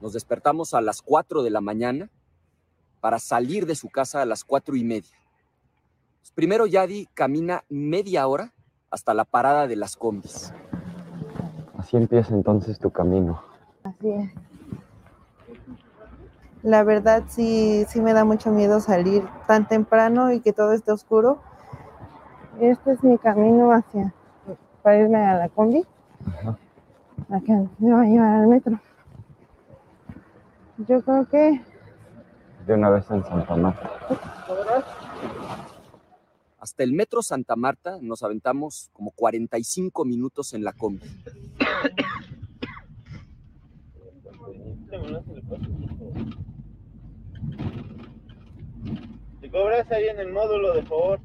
nos 0.00 0.12
despertamos 0.12 0.74
a 0.74 0.80
las 0.80 1.02
4 1.02 1.42
de 1.42 1.50
la 1.50 1.60
mañana 1.60 2.10
para 3.00 3.18
salir 3.18 3.66
de 3.66 3.74
su 3.74 3.88
casa 3.88 4.22
a 4.22 4.26
las 4.26 4.42
cuatro 4.42 4.74
y 4.74 4.84
media. 4.84 5.16
Pues 6.20 6.32
primero 6.32 6.66
Yadi 6.66 7.06
camina 7.14 7.64
media 7.68 8.26
hora 8.26 8.52
hasta 8.90 9.14
la 9.14 9.24
parada 9.24 9.66
de 9.66 9.76
las 9.76 9.96
combis. 9.96 10.52
Así 11.78 11.96
empieza 11.96 12.34
entonces 12.34 12.78
tu 12.78 12.90
camino. 12.90 13.42
Así 13.84 14.10
es 14.10 14.30
la 16.66 16.82
verdad 16.82 17.22
sí, 17.28 17.86
sí 17.88 18.00
me 18.00 18.12
da 18.12 18.24
mucho 18.24 18.50
miedo 18.50 18.80
salir 18.80 19.22
tan 19.46 19.68
temprano 19.68 20.32
y 20.32 20.40
que 20.40 20.52
todo 20.52 20.72
esté 20.72 20.90
oscuro. 20.90 21.38
Este 22.60 22.90
es 22.90 23.04
mi 23.04 23.18
camino 23.18 23.70
hacia, 23.70 24.12
para 24.82 24.98
irme 24.98 25.24
a 25.24 25.34
la 25.34 25.48
combi, 25.48 25.86
la 27.28 27.40
que 27.40 27.52
me 27.78 27.92
va 27.92 28.02
a 28.02 28.04
llevar 28.04 28.34
al 28.36 28.46
metro. 28.46 28.80
Yo 30.78 31.00
creo 31.02 31.28
que... 31.28 31.60
De 32.66 32.74
una 32.74 32.90
vez 32.90 33.10
en 33.10 33.24
Santa 33.24 33.56
Marta. 33.56 33.90
Hasta 36.58 36.82
el 36.82 36.92
metro 36.92 37.22
Santa 37.22 37.56
Marta 37.56 37.98
nos 38.00 38.22
aventamos 38.22 38.90
como 38.92 39.12
45 39.12 40.04
minutos 40.04 40.52
en 40.52 40.64
la 40.64 40.72
combi. 40.72 41.06
Te 49.40 49.50
cobras 49.50 49.90
ahí 49.92 50.08
en 50.08 50.18
el 50.18 50.32
módulo, 50.32 50.74
de 50.74 50.82
favor. 50.82 51.20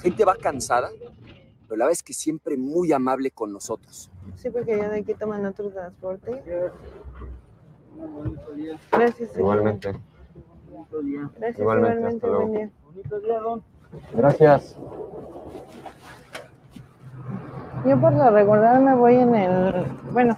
Gente 0.00 0.24
va 0.24 0.34
cansada, 0.36 0.90
pero 1.66 1.78
la 1.78 1.84
verdad 1.86 1.92
es 1.92 2.02
que 2.02 2.12
siempre 2.12 2.56
muy 2.56 2.92
amable 2.92 3.30
con 3.30 3.52
nosotros. 3.52 4.10
Sí, 4.36 4.50
porque 4.50 4.76
ya 4.76 4.88
de 4.88 5.00
aquí 5.00 5.14
toman 5.14 5.44
otro 5.46 5.70
transporte. 5.70 6.42
Gracias. 8.92 9.28
señor. 9.30 9.38
Igualmente. 9.40 9.88
Gracias, 11.36 11.58
Igualmente, 11.58 11.60
igualmente. 11.60 12.06
hasta 12.16 12.26
luego. 12.26 12.46
buen 12.46 12.52
día. 12.52 12.70
Bonito 12.84 13.20
día, 13.20 13.38
don. 13.40 13.62
Gracias. 14.14 14.76
Yo 17.86 18.00
por 18.00 18.12
lo 18.12 18.30
regular 18.30 18.80
me 18.80 18.94
voy 18.94 19.14
en 19.16 19.34
el, 19.34 19.86
bueno, 20.12 20.36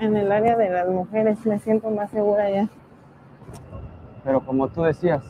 en 0.00 0.16
el 0.16 0.32
área 0.32 0.56
de 0.56 0.70
las 0.70 0.88
mujeres, 0.88 1.44
me 1.46 1.58
siento 1.58 1.90
más 1.90 2.10
segura 2.10 2.50
ya. 2.50 2.68
Pero 4.24 4.44
como 4.44 4.68
tú 4.68 4.82
decías, 4.82 5.22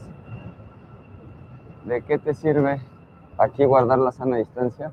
¿de 1.85 2.03
qué 2.03 2.19
te 2.19 2.35
sirve 2.35 2.81
aquí 3.37 3.65
guardar 3.65 3.99
la 3.99 4.13
sana 4.13 4.37
distancia 4.39 4.93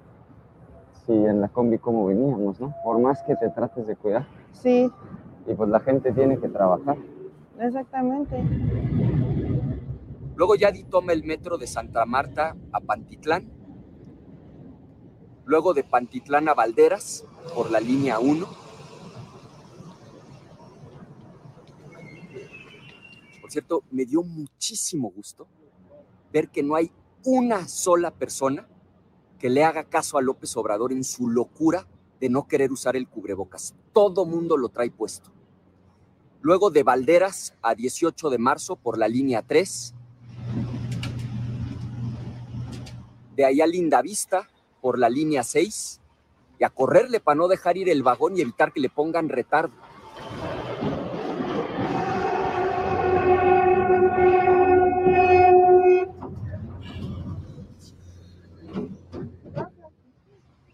si 1.05 1.11
en 1.13 1.41
la 1.41 1.49
combi 1.49 1.77
como 1.77 2.05
veníamos, 2.05 2.59
no? 2.59 2.73
Por 2.83 2.99
más 2.99 3.21
que 3.23 3.35
te 3.35 3.49
trates 3.49 3.85
de 3.87 3.95
cuidar. 3.95 4.25
Sí, 4.51 4.89
Y 5.47 5.53
pues 5.53 5.69
la 5.69 5.79
gente 5.79 6.11
tiene 6.11 6.37
que 6.39 6.47
trabajar. 6.49 6.97
exactamente. 7.59 8.41
Luego 10.35 10.55
Yadi 10.55 10.83
toma 10.85 11.13
el 11.13 11.23
metro 11.23 11.57
de 11.57 11.67
Santa 11.67 12.05
Marta 12.05 12.55
a 12.71 12.79
Pantitlán. 12.79 13.51
Luego 15.45 15.73
de 15.73 15.83
Pantitlán 15.83 16.47
a 16.49 16.53
Valderas 16.53 17.25
por 17.53 17.69
la 17.69 17.79
línea 17.79 18.19
1. 18.19 18.45
Por 23.41 23.51
cierto, 23.51 23.83
me 23.91 24.05
dio 24.05 24.23
muchísimo 24.23 25.11
gusto 25.11 25.47
ver 26.31 26.49
que 26.49 26.63
no 26.63 26.75
hay 26.75 26.91
una 27.25 27.67
sola 27.67 28.11
persona 28.11 28.67
que 29.43 29.49
le 29.49 29.65
haga 29.65 29.83
caso 29.83 30.17
a 30.17 30.21
López 30.21 30.55
Obrador 30.55 30.93
en 30.93 31.03
su 31.03 31.27
locura 31.27 31.85
de 32.21 32.29
no 32.29 32.47
querer 32.47 32.71
usar 32.71 32.95
el 32.95 33.09
cubrebocas. 33.09 33.75
Todo 33.91 34.23
mundo 34.23 34.55
lo 34.55 34.69
trae 34.69 34.89
puesto. 34.89 35.31
Luego 36.39 36.71
de 36.71 36.83
Valderas 36.83 37.53
a 37.61 37.75
18 37.75 38.29
de 38.29 38.37
marzo 38.37 38.77
por 38.77 38.97
la 38.97 39.09
línea 39.09 39.41
3. 39.41 39.95
De 43.35 43.43
ahí 43.43 43.59
a 43.59 43.67
Lindavista 43.67 44.47
por 44.79 44.97
la 44.97 45.09
línea 45.09 45.43
6 45.43 45.99
y 46.57 46.63
a 46.63 46.69
correrle 46.69 47.19
para 47.19 47.35
no 47.35 47.49
dejar 47.49 47.75
ir 47.75 47.89
el 47.89 48.01
vagón 48.01 48.37
y 48.37 48.41
evitar 48.43 48.71
que 48.71 48.79
le 48.79 48.87
pongan 48.87 49.27
retardo. 49.27 49.73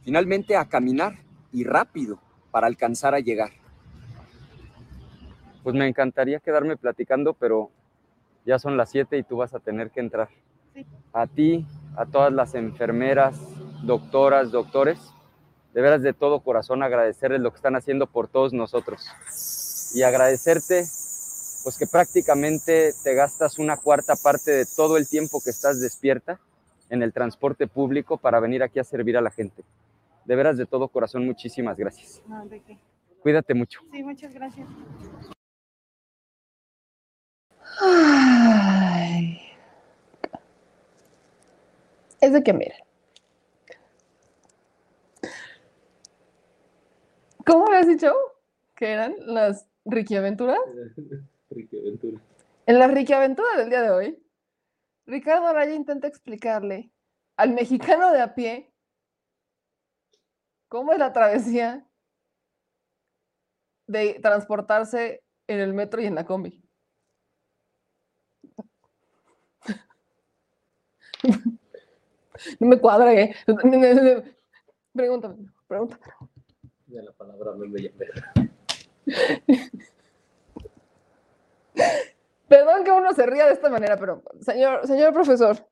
Finalmente 0.04 0.56
a 0.56 0.66
caminar 0.66 1.18
y 1.52 1.64
rápido 1.64 2.20
para 2.52 2.68
alcanzar 2.68 3.14
a 3.14 3.20
llegar. 3.20 3.52
Pues 5.64 5.76
me 5.76 5.88
encantaría 5.88 6.40
quedarme 6.40 6.78
platicando, 6.78 7.34
pero 7.34 7.70
ya 8.46 8.60
son 8.60 8.78
las 8.78 8.90
7 8.90 9.18
y 9.18 9.24
tú 9.24 9.38
vas 9.38 9.54
a 9.54 9.60
tener 9.60 9.92
que 9.92 10.00
entrar. 10.00 10.30
A 11.14 11.28
ti, 11.28 11.66
a 11.96 12.06
todas 12.06 12.32
las 12.32 12.56
enfermeras, 12.56 13.38
doctoras, 13.84 14.52
doctores, 14.52 15.00
de 15.74 15.82
veras 15.82 16.02
de 16.02 16.14
todo 16.14 16.40
corazón 16.40 16.82
agradecerles 16.82 17.42
lo 17.42 17.52
que 17.52 17.58
están 17.58 17.76
haciendo 17.76 18.08
por 18.08 18.28
todos 18.28 18.54
nosotros. 18.54 19.06
Y 19.94 20.02
agradecerte, 20.04 20.86
pues 21.64 21.78
que 21.78 21.88
prácticamente 21.88 22.94
te 23.04 23.14
gastas 23.14 23.60
una 23.60 23.78
cuarta 23.78 24.16
parte 24.16 24.52
de 24.52 24.66
todo 24.66 24.98
el 24.98 25.08
tiempo 25.08 25.42
que 25.44 25.50
estás 25.50 25.80
despierta 25.80 26.40
en 26.90 27.04
el 27.04 27.14
transporte 27.14 27.68
público 27.68 28.18
para 28.18 28.40
venir 28.40 28.64
aquí 28.64 28.80
a 28.80 28.84
servir 28.84 29.18
a 29.18 29.22
la 29.22 29.30
gente. 29.30 29.64
De 30.30 30.36
veras 30.36 30.58
de 30.58 30.68
todo 30.68 30.88
corazón, 30.90 31.26
muchísimas 31.26 31.76
gracias. 31.76 32.22
No, 32.28 32.46
¿de 32.46 32.60
qué? 32.60 32.78
Cuídate 33.20 33.56
mucho. 33.56 33.82
Sí, 33.92 34.04
muchas 34.04 34.32
gracias. 34.32 34.68
Ay. 37.82 39.40
Es 42.22 42.32
de 42.32 42.44
que 42.44 42.54
miren. 42.54 42.78
¿Cómo 47.44 47.66
habías 47.66 47.88
dicho 47.88 48.14
que 48.76 48.92
eran 48.92 49.16
las 49.22 49.68
Ricky 49.84 50.16
Aventuras? 50.16 50.60
Ricky 51.50 51.80
Aventura. 51.80 52.22
En 52.68 52.78
la 52.78 52.88
Ricky 52.88 53.14
Aventura 53.14 53.58
del 53.58 53.72
día 53.72 53.82
de 53.82 53.90
hoy, 53.90 54.24
Ricardo 55.08 55.48
Araya 55.48 55.74
intenta 55.74 56.08
explicarle 56.08 56.92
al 57.36 57.56
mexicano 57.56 58.12
de 58.12 58.22
a 58.22 58.36
pie 58.36 58.69
cómo 60.70 60.94
es 60.94 61.00
la 61.00 61.12
travesía 61.12 61.86
de 63.88 64.20
transportarse 64.22 65.24
en 65.48 65.60
el 65.60 65.74
metro 65.74 66.00
y 66.00 66.06
en 66.06 66.16
la 66.16 66.26
combi. 66.26 66.64
No 72.60 72.68
me 72.68 72.80
cuadra, 72.80 73.14
¿eh? 73.14 73.36
Pregúntame, 74.94 75.52
pregúntame. 75.68 76.04
Ya 76.88 77.02
la 77.02 77.12
palabra 77.12 77.52
me 77.54 77.68
me 77.68 77.92
Perdón 82.48 82.84
que 82.84 82.92
uno 82.92 83.14
se 83.14 83.26
ría 83.26 83.46
de 83.46 83.54
esta 83.54 83.70
manera, 83.70 83.98
pero 83.98 84.24
señor, 84.40 84.88
señor 84.88 85.14
profesor, 85.14 85.68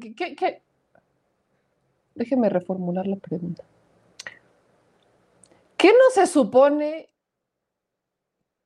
¿qué, 0.00 0.14
qué, 0.14 0.36
qué? 0.36 0.67
Déjeme 2.18 2.48
reformular 2.48 3.06
la 3.06 3.14
pregunta. 3.14 3.64
¿Qué 5.76 5.92
no 5.92 6.10
se 6.12 6.26
supone 6.26 7.08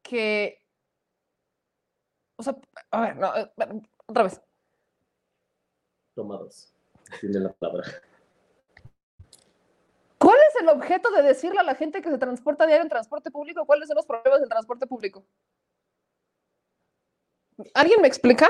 que... 0.02 0.58
O 2.36 2.42
sea, 2.42 2.56
a 2.90 3.00
ver, 3.02 3.16
no, 3.16 3.36
eh, 3.36 3.52
otra 4.06 4.22
vez. 4.22 4.40
Toma 6.14 6.38
dos. 6.38 6.72
Tiene 7.20 7.40
la 7.40 7.52
palabra. 7.52 7.84
¿Cuál 10.16 10.38
es 10.48 10.62
el 10.62 10.68
objeto 10.70 11.10
de 11.10 11.22
decirle 11.22 11.60
a 11.60 11.64
la 11.64 11.74
gente 11.74 12.00
que 12.00 12.10
se 12.10 12.16
transporta 12.16 12.64
diario 12.64 12.84
en 12.84 12.88
transporte 12.88 13.30
público 13.30 13.66
cuáles 13.66 13.86
son 13.86 13.96
los 13.96 14.06
problemas 14.06 14.40
del 14.40 14.48
transporte 14.48 14.86
público? 14.86 15.26
¿Alguien 17.74 18.00
me 18.00 18.08
explica? 18.08 18.48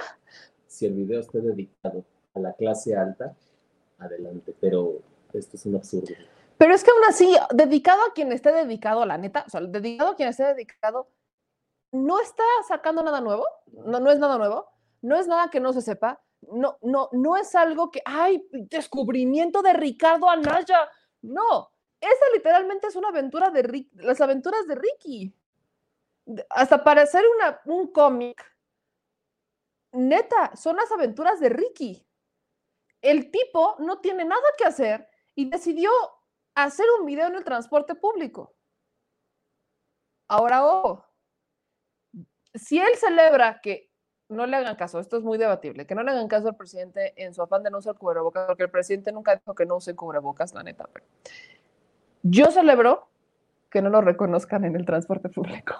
Si 0.69 0.87
el 0.87 0.95
video 0.95 1.19
está 1.19 1.39
dedicado 1.39 2.05
a 2.35 2.39
la 2.39 2.53
clase 2.53 2.95
alta, 2.95 3.35
adelante, 4.03 4.55
pero 4.61 5.01
esto 5.33 5.57
es 5.57 5.67
un 5.67 5.77
absurdo. 5.77 6.15
Pero 6.59 6.75
es 6.75 6.85
que 6.85 6.91
aún 6.91 7.05
así, 7.09 7.37
dedicado 7.55 8.03
a 8.03 8.13
quien 8.13 8.33
esté 8.33 8.53
dedicado, 8.53 9.05
la 9.05 9.19
neta, 9.19 9.45
o 9.47 9.51
sea, 9.51 9.61
dedicado 9.61 10.11
a 10.11 10.17
quien 10.17 10.29
esté 10.29 10.45
dedicado, 10.45 11.09
no 11.91 12.21
está 12.21 12.45
sacando 12.69 13.03
nada 13.03 13.21
nuevo, 13.21 13.45
no, 13.73 14.01
no 14.01 14.11
es 14.11 14.19
nada 14.19 14.39
nuevo, 14.39 14.69
no 15.03 15.17
es 15.17 15.27
nada 15.27 15.51
que 15.51 15.61
no 15.61 15.73
se 15.73 15.83
sepa, 15.83 16.23
no, 16.51 16.79
no, 16.83 17.09
no 17.13 17.37
es 17.37 17.55
algo 17.55 17.91
que, 17.91 18.03
ay, 18.05 18.47
descubrimiento 18.53 19.63
de 19.63 19.73
Ricardo 19.73 20.29
Anaya, 20.29 20.89
no, 21.23 21.73
esa 22.03 22.25
literalmente 22.35 22.89
es 22.89 22.97
una 22.97 23.09
aventura 23.09 23.51
de 23.51 23.63
Rick, 23.63 23.91
las 23.95 24.21
aventuras 24.21 24.67
de 24.67 24.75
Ricky. 24.75 25.33
Hasta 26.51 26.83
para 26.83 27.03
hacer 27.03 27.25
una, 27.37 27.61
un 27.65 27.93
cómic, 27.93 28.45
neta, 29.93 30.55
son 30.57 30.77
las 30.77 30.91
aventuras 30.91 31.39
de 31.39 31.49
Ricky. 31.49 32.05
El 33.03 33.31
tipo 33.31 33.77
no 33.81 33.99
tiene 33.99 34.25
nada 34.25 34.43
que 34.57 34.65
hacer 34.65 35.09
y 35.35 35.51
decidió 35.51 35.91
hacer 36.55 36.87
un 36.99 37.07
video 37.07 37.27
en 37.27 37.35
el 37.35 37.45
transporte 37.45 37.95
público. 37.95 38.55
Ahora, 40.29 40.65
ojo, 40.65 41.05
si 42.55 42.79
él 42.79 42.97
celebra 42.97 43.61
que 43.61 43.91
no 44.29 44.47
le 44.47 44.57
hagan 44.57 44.77
caso, 44.77 44.99
esto 44.99 45.17
es 45.17 45.23
muy 45.23 45.37
debatible, 45.37 45.87
que 45.87 45.95
no 45.95 46.03
le 46.03 46.11
hagan 46.11 46.29
caso 46.29 46.49
al 46.49 46.57
presidente 46.57 47.13
en 47.23 47.35
su 47.35 47.43
afán 47.43 47.63
de 47.63 47.71
no 47.71 47.79
usar 47.79 47.97
cubrebocas, 47.97 48.47
porque 48.47 48.63
el 48.63 48.71
presidente 48.71 49.13
nunca 49.13 49.37
dijo 49.37 49.55
que 49.55 49.67
no 49.67 49.77
use 49.77 49.95
cubrebocas, 49.95 50.55
la 50.55 50.63
neta. 50.63 50.89
pero 50.93 51.05
yo 52.23 52.51
celebro 52.51 53.09
que 53.69 53.83
no 53.83 53.91
lo 53.91 54.01
reconozcan 54.01 54.65
en 54.65 54.77
el 54.77 54.87
transporte 54.87 55.29
público. 55.29 55.75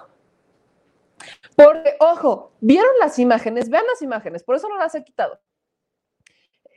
Porque, 1.57 1.95
ojo, 2.01 2.53
vieron 2.61 2.91
las 3.01 3.19
imágenes, 3.19 3.69
vean 3.71 3.87
las 3.87 4.03
imágenes, 4.03 4.43
por 4.43 4.57
eso 4.57 4.69
no 4.69 4.77
las 4.77 4.95
he 4.95 5.05
quitado. 5.05 5.39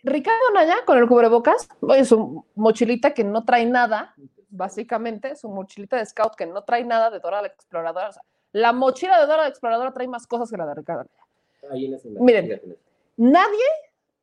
Ricardo 0.05 0.51
Naya 0.53 0.77
con 0.85 0.97
el 0.99 1.07
cubrebocas, 1.07 1.67
oye, 1.81 2.05
su 2.05 2.45
mochilita 2.53 3.13
que 3.13 3.23
no 3.23 3.43
trae 3.43 3.65
nada, 3.65 4.13
básicamente, 4.49 5.35
su 5.35 5.49
mochilita 5.49 5.97
de 5.97 6.05
scout 6.05 6.35
que 6.35 6.45
no 6.45 6.63
trae 6.63 6.83
nada 6.83 7.09
de 7.09 7.19
Dora 7.19 7.41
la 7.41 7.47
Exploradora. 7.47 8.09
o 8.09 8.13
sea, 8.13 8.23
la 8.51 8.71
mochila 8.71 9.19
de 9.19 9.25
Dora 9.25 9.43
la 9.43 9.49
Exploradora 9.49 9.91
trae 9.93 10.07
más 10.07 10.27
cosas 10.27 10.49
que 10.51 10.57
la 10.57 10.67
de 10.67 10.75
Ricardo 10.75 11.03
Naya. 11.03 11.73
Ahí 11.73 11.85
en 11.85 12.23
Miren. 12.23 12.51
en. 12.51 12.77
Nadie 13.17 13.65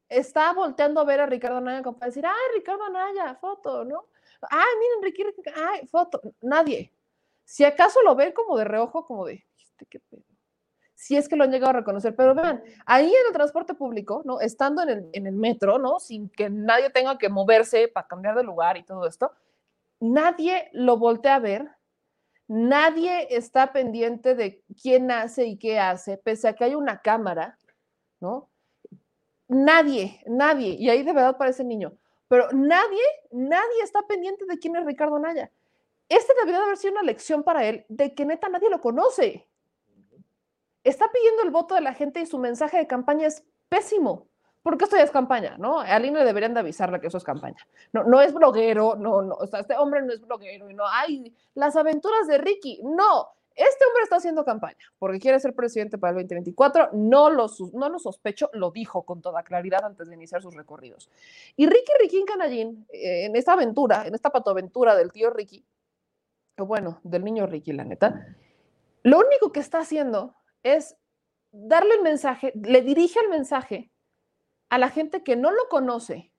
está 0.08 0.52
volteando 0.52 1.00
a 1.00 1.04
ver 1.04 1.20
a 1.20 1.26
Ricardo 1.26 1.56
Anaya 1.56 1.82
como 1.82 1.98
para 1.98 2.10
decir, 2.10 2.24
ay, 2.24 2.54
Ricardo 2.54 2.84
Anaya, 2.84 3.34
foto, 3.34 3.84
¿no? 3.84 4.06
Ay, 4.50 4.66
miren, 4.78 5.02
Ricky, 5.02 5.24
ay, 5.56 5.86
foto. 5.88 6.20
Nadie. 6.42 6.92
Si 7.44 7.64
acaso 7.64 8.00
lo 8.02 8.14
ven 8.14 8.32
como 8.32 8.56
de 8.56 8.64
reojo, 8.64 9.04
como 9.04 9.26
de, 9.26 9.44
"¿Este 9.58 9.86
qué 9.86 9.98
pedo?". 9.98 10.22
Si 11.02 11.16
es 11.16 11.28
que 11.28 11.34
lo 11.34 11.42
han 11.42 11.50
llegado 11.50 11.70
a 11.70 11.80
reconocer, 11.80 12.14
pero 12.14 12.32
vean, 12.32 12.62
ahí 12.86 13.06
en 13.06 13.26
el 13.26 13.32
transporte 13.32 13.74
público, 13.74 14.22
¿no? 14.24 14.38
Estando 14.38 14.84
en 14.84 14.88
el, 14.88 15.10
en 15.12 15.26
el 15.26 15.34
metro, 15.34 15.76
¿no? 15.76 15.98
Sin 15.98 16.28
que 16.28 16.48
nadie 16.48 16.90
tenga 16.90 17.18
que 17.18 17.28
moverse 17.28 17.88
para 17.88 18.06
cambiar 18.06 18.36
de 18.36 18.44
lugar 18.44 18.76
y 18.76 18.84
todo 18.84 19.04
esto, 19.08 19.32
nadie 19.98 20.70
lo 20.72 20.96
voltea 20.98 21.34
a 21.34 21.38
ver, 21.40 21.68
nadie 22.46 23.26
está 23.34 23.72
pendiente 23.72 24.36
de 24.36 24.62
quién 24.80 25.10
hace 25.10 25.44
y 25.44 25.56
qué 25.58 25.80
hace, 25.80 26.18
pese 26.18 26.46
a 26.46 26.52
que 26.52 26.62
hay 26.62 26.76
una 26.76 27.02
cámara, 27.02 27.58
¿no? 28.20 28.48
Nadie, 29.48 30.22
nadie, 30.26 30.76
y 30.78 30.88
ahí 30.88 31.02
de 31.02 31.12
verdad 31.12 31.36
parece 31.36 31.64
niño, 31.64 31.94
pero 32.28 32.46
nadie, 32.52 33.02
nadie 33.32 33.82
está 33.82 34.02
pendiente 34.02 34.44
de 34.46 34.56
quién 34.56 34.76
es 34.76 34.86
Ricardo 34.86 35.18
Naya. 35.18 35.50
Este 36.08 36.32
debería 36.34 36.60
de 36.60 36.64
haber 36.66 36.76
sido 36.76 36.92
una 36.92 37.02
lección 37.02 37.42
para 37.42 37.64
él 37.64 37.84
de 37.88 38.14
que 38.14 38.24
neta 38.24 38.48
nadie 38.48 38.70
lo 38.70 38.80
conoce. 38.80 39.48
Está 40.84 41.10
pidiendo 41.12 41.42
el 41.42 41.50
voto 41.50 41.74
de 41.74 41.80
la 41.80 41.94
gente 41.94 42.20
y 42.20 42.26
su 42.26 42.38
mensaje 42.38 42.78
de 42.78 42.86
campaña 42.86 43.26
es 43.26 43.44
pésimo. 43.68 44.28
Porque 44.62 44.84
esto 44.84 44.96
ya 44.96 45.02
es 45.02 45.10
campaña, 45.10 45.56
¿no? 45.58 45.80
A 45.80 45.96
Aline 45.96 46.20
le 46.20 46.24
deberían 46.24 46.54
de 46.54 46.60
avisarle 46.60 47.00
que 47.00 47.08
eso 47.08 47.18
es 47.18 47.24
campaña. 47.24 47.66
No, 47.92 48.04
no 48.04 48.20
es 48.20 48.32
bloguero, 48.32 48.94
no, 48.94 49.20
no, 49.20 49.34
o 49.34 49.46
sea, 49.46 49.60
este 49.60 49.76
hombre 49.76 50.02
no 50.02 50.12
es 50.12 50.20
bloguero 50.20 50.70
y 50.70 50.74
no, 50.74 50.84
ay, 50.86 51.34
las 51.54 51.74
aventuras 51.74 52.28
de 52.28 52.38
Ricky, 52.38 52.80
no, 52.84 53.26
este 53.56 53.84
hombre 53.84 54.04
está 54.04 54.16
haciendo 54.16 54.44
campaña 54.44 54.78
porque 54.98 55.18
quiere 55.18 55.38
ser 55.40 55.54
presidente 55.54 55.98
para 55.98 56.12
el 56.12 56.16
2024, 56.18 56.90
no 56.92 57.28
lo, 57.28 57.48
no 57.74 57.88
lo 57.88 57.98
sospecho, 57.98 58.50
lo 58.52 58.70
dijo 58.70 59.02
con 59.02 59.20
toda 59.20 59.42
claridad 59.42 59.84
antes 59.84 60.08
de 60.08 60.14
iniciar 60.14 60.42
sus 60.42 60.54
recorridos. 60.54 61.10
Y 61.56 61.66
Ricky 61.66 61.92
Riquín 62.00 62.24
Canallín, 62.24 62.86
eh, 62.92 63.26
en 63.26 63.36
esta 63.36 63.54
aventura, 63.54 64.06
en 64.06 64.14
esta 64.14 64.30
patoaventura 64.30 64.94
del 64.94 65.12
tío 65.12 65.30
Ricky, 65.30 65.64
bueno, 66.56 67.00
del 67.02 67.24
niño 67.24 67.46
Ricky, 67.46 67.72
la 67.72 67.84
neta, 67.84 68.36
lo 69.02 69.18
único 69.18 69.50
que 69.50 69.60
está 69.60 69.80
haciendo 69.80 70.34
es 70.62 70.96
darle 71.52 71.94
el 71.94 72.02
mensaje, 72.02 72.52
le 72.54 72.82
dirige 72.82 73.20
el 73.20 73.28
mensaje 73.28 73.90
a 74.70 74.78
la 74.78 74.88
gente 74.88 75.22
que 75.22 75.36
no 75.36 75.50
lo 75.50 75.68
conoce, 75.68 76.32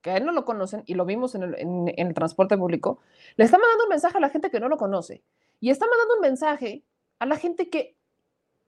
que 0.00 0.10
a 0.10 0.16
él 0.16 0.24
no 0.24 0.32
lo 0.32 0.44
conocen, 0.44 0.82
y 0.86 0.94
lo 0.94 1.04
vimos 1.04 1.34
en 1.34 1.42
el, 1.42 2.14
transporte 2.14 2.56
público, 2.56 3.00
le 3.36 3.44
está 3.44 3.58
mandando 3.58 3.84
un 3.84 3.90
mensaje 3.90 4.16
a 4.16 4.20
la 4.20 4.30
gente 4.30 4.50
que 4.50 4.60
no 4.60 4.68
lo 4.68 4.76
conoce. 4.76 5.22
Y 5.60 5.70
está 5.70 5.86
mandando 5.86 6.14
un 6.14 6.20
mensaje 6.20 6.84
a 7.18 7.26
la 7.26 7.36
gente 7.36 7.68
que 7.68 7.96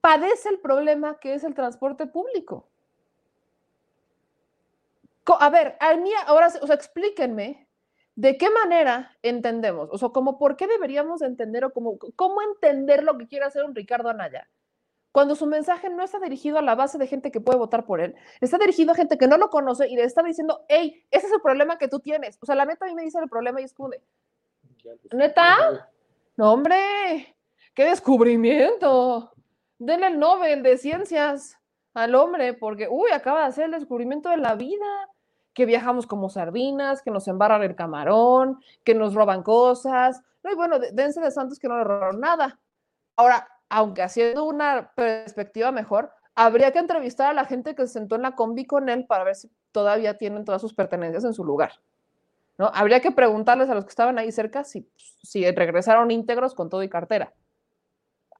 padece 0.01 0.49
el 0.49 0.59
problema 0.59 1.17
que 1.19 1.33
es 1.33 1.43
el 1.43 1.55
transporte 1.55 2.05
público. 2.05 2.67
Co- 5.23 5.41
A 5.41 5.49
ver, 5.49 5.77
a 5.79 5.95
mí 5.95 6.11
ahora, 6.27 6.47
o 6.61 6.67
sea, 6.67 6.75
explíquenme 6.75 7.67
de 8.15 8.37
qué 8.37 8.49
manera 8.51 9.17
entendemos, 9.23 9.89
o 9.91 9.97
sea, 9.97 10.09
como 10.09 10.37
por 10.37 10.55
qué 10.55 10.67
deberíamos 10.67 11.21
entender 11.23 11.65
o 11.65 11.73
como, 11.73 11.97
cómo 12.15 12.41
entender 12.43 13.03
lo 13.03 13.17
que 13.17 13.27
quiere 13.27 13.45
hacer 13.45 13.63
un 13.63 13.73
Ricardo 13.73 14.09
Anaya 14.09 14.47
cuando 15.13 15.35
su 15.35 15.45
mensaje 15.45 15.89
no 15.89 16.03
está 16.03 16.19
dirigido 16.19 16.57
a 16.57 16.61
la 16.61 16.75
base 16.75 16.97
de 16.97 17.07
gente 17.07 17.31
que 17.31 17.39
puede 17.39 17.57
votar 17.59 17.85
por 17.85 18.01
él, 18.01 18.15
está 18.41 18.57
dirigido 18.57 18.91
a 18.91 18.95
gente 18.95 19.17
que 19.17 19.27
no 19.27 19.37
lo 19.37 19.49
conoce 19.49 19.87
y 19.87 19.95
le 19.95 20.03
está 20.03 20.23
diciendo, 20.23 20.65
hey, 20.67 21.05
ese 21.11 21.27
es 21.27 21.33
el 21.33 21.39
problema 21.39 21.77
que 21.77 21.87
tú 21.87 21.99
tienes. 21.99 22.37
O 22.41 22.45
sea, 22.45 22.55
la 22.55 22.65
neta 22.65 22.85
a 22.85 22.89
mí 22.89 22.95
me 22.95 23.03
dice 23.03 23.19
el 23.19 23.29
problema 23.29 23.61
y 23.61 23.63
es 23.63 23.73
como 23.73 23.89
de, 23.89 24.01
¿neta? 25.13 25.55
No, 26.35 26.51
hombre, 26.53 27.35
qué 27.75 27.85
descubrimiento. 27.85 29.31
Denle 29.77 30.07
el 30.07 30.19
Nobel 30.19 30.63
de 30.63 30.77
Ciencias 30.77 31.57
al 31.93 32.15
hombre, 32.15 32.53
porque, 32.55 32.87
uy, 32.89 33.11
acaba 33.11 33.41
de 33.41 33.45
hacer 33.47 33.65
el 33.65 33.71
descubrimiento 33.71 34.29
de 34.29 34.37
la 34.37 34.55
vida, 34.55 35.09
que 35.53 35.67
viajamos 35.67 36.07
como 36.07 36.29
sardinas, 36.29 37.03
que 37.03 37.11
nos 37.11 37.27
embarran 37.27 37.61
el 37.61 37.75
camarón, 37.75 38.59
que 38.83 38.95
nos 38.95 39.13
roban 39.13 39.43
cosas. 39.43 40.23
No, 40.43 40.51
y 40.51 40.55
bueno, 40.55 40.79
de- 40.79 40.91
dense 40.91 41.21
de 41.21 41.29
santos 41.29 41.59
que 41.59 41.67
no 41.67 41.77
le 41.77 41.83
robaron 41.83 42.19
nada. 42.19 42.59
Ahora, 43.15 43.47
aunque 43.73 44.03
haciendo 44.03 44.43
una 44.43 44.91
perspectiva 44.93 45.71
mejor, 45.71 46.11
habría 46.35 46.71
que 46.71 46.77
entrevistar 46.77 47.31
a 47.31 47.33
la 47.33 47.45
gente 47.45 47.73
que 47.73 47.87
se 47.87 47.93
sentó 47.93 48.15
en 48.15 48.21
la 48.21 48.35
combi 48.35 48.65
con 48.67 48.87
él 48.87 49.07
para 49.07 49.23
ver 49.23 49.35
si 49.35 49.49
todavía 49.71 50.15
tienen 50.15 50.45
todas 50.45 50.61
sus 50.61 50.75
pertenencias 50.75 51.23
en 51.23 51.33
su 51.33 51.43
lugar. 51.43 51.71
¿no? 52.59 52.69
Habría 52.71 52.99
que 52.99 53.09
preguntarles 53.09 53.71
a 53.71 53.73
los 53.73 53.85
que 53.85 53.89
estaban 53.89 54.19
ahí 54.19 54.31
cerca 54.31 54.63
si, 54.63 54.87
si 55.23 55.49
regresaron 55.49 56.11
íntegros 56.11 56.53
con 56.53 56.69
todo 56.69 56.83
y 56.83 56.89
cartera. 56.89 57.33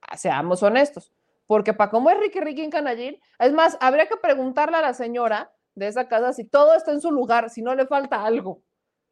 Ah, 0.01 0.17
Seamos 0.17 0.61
honestos. 0.61 1.11
Porque 1.47 1.73
para 1.73 1.89
cómo 1.89 2.11
es 2.11 2.19
Ricky 2.19 2.39
Ricky 2.39 2.61
en 2.61 2.69
Canallín, 2.69 3.19
es 3.39 3.53
más, 3.53 3.75
habría 3.81 4.05
que 4.07 4.17
preguntarle 4.17 4.77
a 4.77 4.81
la 4.81 4.93
señora 4.93 5.51
de 5.73 5.88
esa 5.88 6.07
casa 6.07 6.31
si 6.34 6.43
todo 6.43 6.75
está 6.75 6.91
en 6.91 7.01
su 7.01 7.11
lugar, 7.11 7.49
si 7.49 7.63
no 7.63 7.73
le 7.73 7.88
falta 7.88 8.23
algo. 8.23 8.61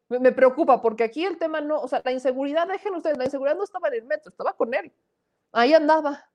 Me, 0.08 0.20
me 0.20 0.30
preocupa 0.30 0.80
porque 0.80 1.02
aquí 1.02 1.24
el 1.24 1.36
tema 1.36 1.60
no, 1.60 1.80
o 1.80 1.88
sea, 1.88 2.00
la 2.04 2.12
inseguridad, 2.12 2.68
dejen 2.68 2.94
ustedes, 2.94 3.18
la 3.18 3.24
inseguridad 3.24 3.56
no 3.56 3.64
estaba 3.64 3.88
en 3.88 3.94
el 3.94 4.04
metro, 4.04 4.30
estaba 4.30 4.52
con 4.52 4.72
él. 4.72 4.92
Ahí 5.52 5.74
andaba. 5.74 6.28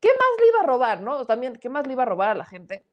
¿Qué 0.00 0.08
más 0.08 0.40
le 0.40 0.48
iba 0.48 0.60
a 0.60 0.66
robar, 0.66 1.00
no? 1.00 1.26
También, 1.26 1.56
¿qué 1.56 1.68
más 1.68 1.86
le 1.86 1.92
iba 1.94 2.02
a 2.02 2.06
robar 2.06 2.30
a 2.30 2.34
la 2.34 2.44
gente? 2.44 2.84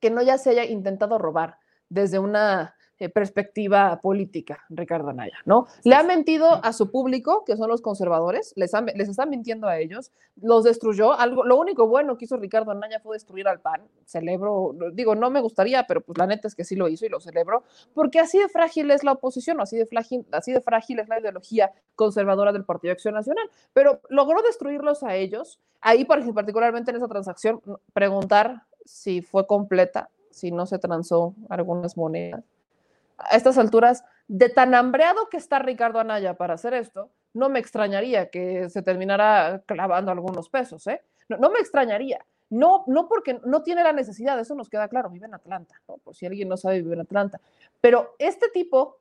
Que 0.00 0.10
no 0.10 0.22
ya 0.22 0.38
se 0.38 0.50
haya 0.50 0.64
intentado 0.64 1.18
robar 1.18 1.58
desde 1.88 2.18
una 2.18 2.74
eh, 2.98 3.08
perspectiva 3.08 3.98
política, 4.00 4.60
Ricardo 4.68 5.08
Anaya, 5.10 5.36
¿no? 5.44 5.66
Le 5.82 5.94
ha 5.96 6.02
mentido 6.02 6.60
a 6.62 6.72
su 6.72 6.90
público, 6.90 7.44
que 7.44 7.56
son 7.56 7.68
los 7.68 7.80
conservadores, 7.82 8.52
les, 8.56 8.74
han- 8.74 8.86
les 8.94 9.08
están 9.08 9.28
mintiendo 9.30 9.66
a 9.66 9.78
ellos, 9.78 10.12
los 10.40 10.62
destruyó. 10.64 11.12
Algo, 11.12 11.44
lo 11.44 11.56
único 11.58 11.88
bueno 11.88 12.16
que 12.16 12.26
hizo 12.26 12.36
Ricardo 12.36 12.70
Anaya 12.70 13.00
fue 13.00 13.16
destruir 13.16 13.48
al 13.48 13.60
PAN. 13.60 13.82
Celebro, 14.04 14.72
digo, 14.92 15.14
no 15.14 15.30
me 15.30 15.40
gustaría, 15.40 15.84
pero 15.86 16.00
pues 16.00 16.16
la 16.18 16.26
neta 16.26 16.46
es 16.46 16.54
que 16.54 16.64
sí 16.64 16.76
lo 16.76 16.86
hizo 16.88 17.04
y 17.04 17.08
lo 17.08 17.18
celebro, 17.20 17.64
porque 17.94 18.20
así 18.20 18.38
de 18.38 18.48
frágil 18.48 18.90
es 18.90 19.02
la 19.02 19.12
oposición, 19.12 19.60
así 19.60 19.76
de 19.76 19.86
frágil, 19.86 20.24
así 20.30 20.52
de 20.52 20.60
frágil 20.60 21.00
es 21.00 21.08
la 21.08 21.18
ideología 21.18 21.72
conservadora 21.96 22.52
del 22.52 22.64
Partido 22.64 22.90
de 22.90 22.92
Acción 22.92 23.14
Nacional. 23.14 23.48
Pero 23.72 24.00
logró 24.10 24.42
destruirlos 24.42 25.02
a 25.02 25.16
ellos. 25.16 25.58
Ahí, 25.80 26.04
particularmente 26.04 26.90
en 26.92 26.98
esa 26.98 27.08
transacción, 27.08 27.60
preguntar 27.92 28.62
si 28.84 29.22
fue 29.22 29.46
completa, 29.48 30.10
si 30.30 30.52
no 30.52 30.66
se 30.66 30.78
transó 30.78 31.34
algunas 31.48 31.96
monedas 31.96 32.44
a 33.22 33.36
estas 33.36 33.58
alturas, 33.58 34.04
de 34.28 34.48
tan 34.48 34.74
hambreado 34.74 35.28
que 35.28 35.36
está 35.36 35.58
Ricardo 35.58 36.00
Anaya 36.00 36.34
para 36.34 36.54
hacer 36.54 36.74
esto, 36.74 37.10
no 37.34 37.48
me 37.48 37.58
extrañaría 37.58 38.30
que 38.30 38.68
se 38.70 38.82
terminara 38.82 39.62
clavando 39.66 40.10
algunos 40.10 40.48
pesos, 40.48 40.86
¿eh? 40.86 41.02
No, 41.28 41.36
no 41.38 41.50
me 41.50 41.58
extrañaría. 41.58 42.24
No, 42.52 42.84
no 42.86 43.08
porque 43.08 43.40
no 43.46 43.62
tiene 43.62 43.82
la 43.82 43.94
necesidad, 43.94 44.38
eso 44.38 44.54
nos 44.54 44.68
queda 44.68 44.86
claro, 44.88 45.08
vive 45.08 45.24
en 45.24 45.32
Atlanta, 45.32 45.80
¿no? 45.88 45.96
por 45.96 46.14
si 46.14 46.26
alguien 46.26 46.50
no 46.50 46.58
sabe, 46.58 46.82
vive 46.82 46.92
en 46.92 47.00
Atlanta. 47.00 47.40
Pero 47.80 48.14
este 48.18 48.50
tipo, 48.50 48.98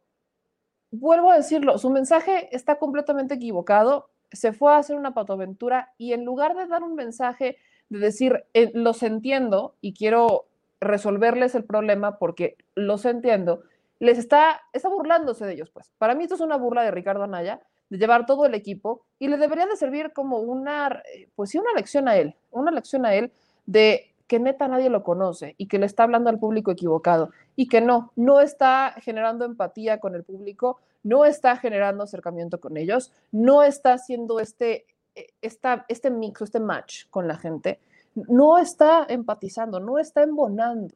vuelvo 0.90 1.32
a 1.32 1.36
decirlo, 1.36 1.78
su 1.78 1.90
mensaje 1.90 2.48
está 2.56 2.80
completamente 2.80 3.34
equivocado, 3.34 4.10
se 4.32 4.54
fue 4.54 4.72
a 4.72 4.78
hacer 4.78 4.96
una 4.96 5.14
patoaventura 5.14 5.92
y 5.98 6.14
en 6.14 6.24
lugar 6.24 6.56
de 6.56 6.66
dar 6.68 6.82
un 6.82 6.96
mensaje 6.96 7.58
de 7.90 8.00
decir, 8.00 8.46
eh, 8.54 8.72
los 8.74 9.04
entiendo 9.04 9.76
y 9.82 9.94
quiero 9.94 10.46
resolverles 10.80 11.54
el 11.54 11.66
problema 11.66 12.18
porque 12.20 12.56
los 12.74 13.04
entiendo, 13.04 13.64
les 14.02 14.18
está, 14.18 14.62
burlándose 14.90 15.46
de 15.46 15.54
ellos, 15.54 15.70
pues. 15.70 15.92
Para 16.00 16.16
mí 16.16 16.24
esto 16.24 16.34
es 16.34 16.42
una 16.42 16.58
burla 16.58 16.82
de 16.82 16.90
Ricardo 16.90 17.24
Anaya, 17.24 17.62
de 17.88 18.00
llevar 18.00 18.26
todo 18.26 18.48
el 18.48 18.56
equipo 18.56 19.06
y 19.20 19.28
le 19.28 19.38
debería 19.38 19.68
de 19.68 19.76
servir 19.76 20.12
como 20.12 20.40
una, 20.40 21.04
eh, 21.14 21.30
pues 21.36 21.52
sí, 21.52 21.60
una 21.60 21.72
lección 21.76 22.08
a 22.08 22.16
él, 22.16 22.36
una 22.50 22.72
lección 22.72 23.06
a 23.06 23.14
él 23.14 23.32
de 23.68 24.16
que 24.26 24.40
neta 24.40 24.68
nadie 24.68 24.90
lo 24.90 25.04
conoce 25.04 25.54
y 25.60 25.68
que 25.68 25.78
le 25.78 25.86
está 25.86 26.02
hablando 26.04 26.32
al 26.32 26.40
público 26.40 26.72
equivocado 26.72 27.30
y 27.56 27.68
que 27.68 27.80
no, 27.80 28.12
no 28.16 28.42
está 28.42 28.96
generando 29.04 29.46
empatía 29.46 30.00
con 30.00 30.16
el 30.16 30.24
público, 30.24 30.80
no 31.04 31.26
está 31.26 31.58
generando 31.58 32.04
acercamiento 32.04 32.60
con 32.60 32.78
ellos, 32.78 33.12
no 33.32 33.62
está 33.62 33.94
haciendo 33.94 34.40
este, 34.40 34.88
eh, 35.14 35.28
esta, 35.44 35.86
este 35.90 36.10
mix, 36.10 36.42
este 36.42 36.60
match 36.60 37.06
con 37.12 37.28
la 37.28 37.38
gente, 37.38 37.80
no 38.16 38.58
está 38.58 39.06
empatizando, 39.08 39.80
no 39.80 40.00
está 40.00 40.24
embonando. 40.24 40.96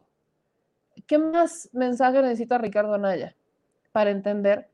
¿Qué 1.08 1.18
más 1.18 1.70
mensaje 1.74 2.22
necesita 2.22 2.58
Ricardo 2.58 2.93
Anaya 2.93 3.36
para 3.91 4.10
entender 4.10 4.70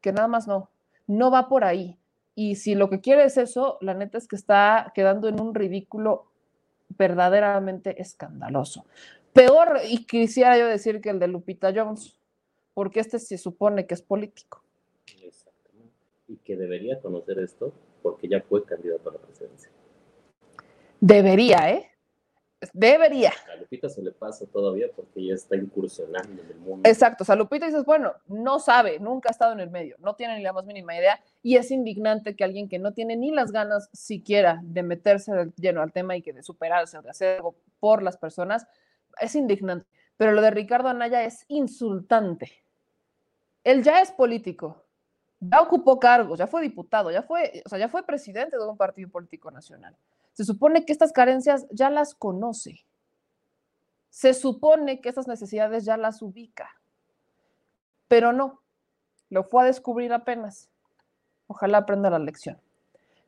que 0.00 0.12
nada 0.12 0.28
más 0.28 0.46
no, 0.46 0.70
no 1.06 1.30
va 1.30 1.48
por 1.48 1.64
ahí? 1.64 1.98
Y 2.34 2.56
si 2.56 2.74
lo 2.74 2.88
que 2.88 3.00
quiere 3.00 3.24
es 3.24 3.36
eso, 3.36 3.78
la 3.80 3.94
neta 3.94 4.18
es 4.18 4.28
que 4.28 4.36
está 4.36 4.92
quedando 4.94 5.28
en 5.28 5.40
un 5.40 5.54
ridículo 5.54 6.26
verdaderamente 6.96 8.00
escandaloso. 8.00 8.84
Peor, 9.32 9.80
y 9.88 10.06
quisiera 10.06 10.58
yo 10.58 10.66
decir 10.66 11.00
que 11.00 11.10
el 11.10 11.18
de 11.18 11.28
Lupita 11.28 11.72
Jones, 11.74 12.18
porque 12.74 13.00
este 13.00 13.18
se 13.18 13.38
supone 13.38 13.86
que 13.86 13.94
es 13.94 14.02
político. 14.02 14.62
Exactamente. 15.22 15.94
Y 16.28 16.36
que 16.36 16.56
debería 16.56 17.00
conocer 17.00 17.38
esto 17.38 17.72
porque 18.02 18.28
ya 18.28 18.40
fue 18.40 18.64
candidato 18.64 19.10
a 19.10 19.12
la 19.14 19.18
presidencia. 19.18 19.70
Debería, 21.00 21.70
¿eh? 21.70 21.89
Debería. 22.74 23.32
A 23.50 23.56
Lupita 23.56 23.88
se 23.88 24.02
le 24.02 24.12
pasa 24.12 24.44
todavía 24.46 24.88
porque 24.94 25.24
ya 25.24 25.34
está 25.34 25.56
incursionando 25.56 26.42
en 26.42 26.48
el 26.50 26.58
mundo. 26.58 26.88
Exacto, 26.88 27.24
o 27.24 27.24
sea, 27.24 27.34
Lupita 27.34 27.66
dices, 27.66 27.84
bueno, 27.84 28.12
no 28.28 28.58
sabe, 28.60 28.98
nunca 28.98 29.30
ha 29.30 29.32
estado 29.32 29.52
en 29.52 29.60
el 29.60 29.70
medio, 29.70 29.96
no 29.98 30.14
tiene 30.14 30.36
ni 30.36 30.42
la 30.42 30.52
más 30.52 30.66
mínima 30.66 30.94
idea 30.94 31.20
y 31.42 31.56
es 31.56 31.70
indignante 31.70 32.36
que 32.36 32.44
alguien 32.44 32.68
que 32.68 32.78
no 32.78 32.92
tiene 32.92 33.16
ni 33.16 33.30
las 33.30 33.50
ganas 33.50 33.88
siquiera 33.92 34.60
de 34.62 34.82
meterse 34.82 35.32
de 35.32 35.52
lleno 35.56 35.80
al 35.80 35.92
tema 35.92 36.16
y 36.16 36.22
que 36.22 36.34
de 36.34 36.42
superarse 36.42 36.98
o 36.98 37.02
de 37.02 37.10
hacer 37.10 37.36
algo 37.36 37.56
por 37.78 38.02
las 38.02 38.18
personas, 38.18 38.66
es 39.18 39.34
indignante. 39.34 39.86
Pero 40.18 40.32
lo 40.32 40.42
de 40.42 40.50
Ricardo 40.50 40.88
Anaya 40.88 41.24
es 41.24 41.46
insultante. 41.48 42.52
Él 43.64 43.82
ya 43.82 44.02
es 44.02 44.10
político, 44.12 44.84
ya 45.40 45.62
ocupó 45.62 45.98
cargos, 45.98 46.38
ya 46.38 46.46
fue 46.46 46.60
diputado, 46.60 47.10
ya 47.10 47.22
fue, 47.22 47.62
o 47.64 47.68
sea, 47.68 47.78
ya 47.78 47.88
fue 47.88 48.04
presidente 48.04 48.58
de 48.58 48.66
un 48.66 48.76
partido 48.76 49.08
político 49.08 49.50
nacional. 49.50 49.96
Se 50.32 50.44
supone 50.44 50.84
que 50.84 50.92
estas 50.92 51.12
carencias 51.12 51.66
ya 51.70 51.90
las 51.90 52.14
conoce. 52.14 52.84
Se 54.08 54.34
supone 54.34 55.00
que 55.00 55.08
estas 55.08 55.28
necesidades 55.28 55.84
ya 55.84 55.96
las 55.96 56.22
ubica. 56.22 56.70
Pero 58.08 58.32
no, 58.32 58.60
lo 59.28 59.44
fue 59.44 59.62
a 59.62 59.66
descubrir 59.66 60.12
apenas. 60.12 60.68
Ojalá 61.46 61.78
aprenda 61.78 62.10
la 62.10 62.18
lección. 62.18 62.58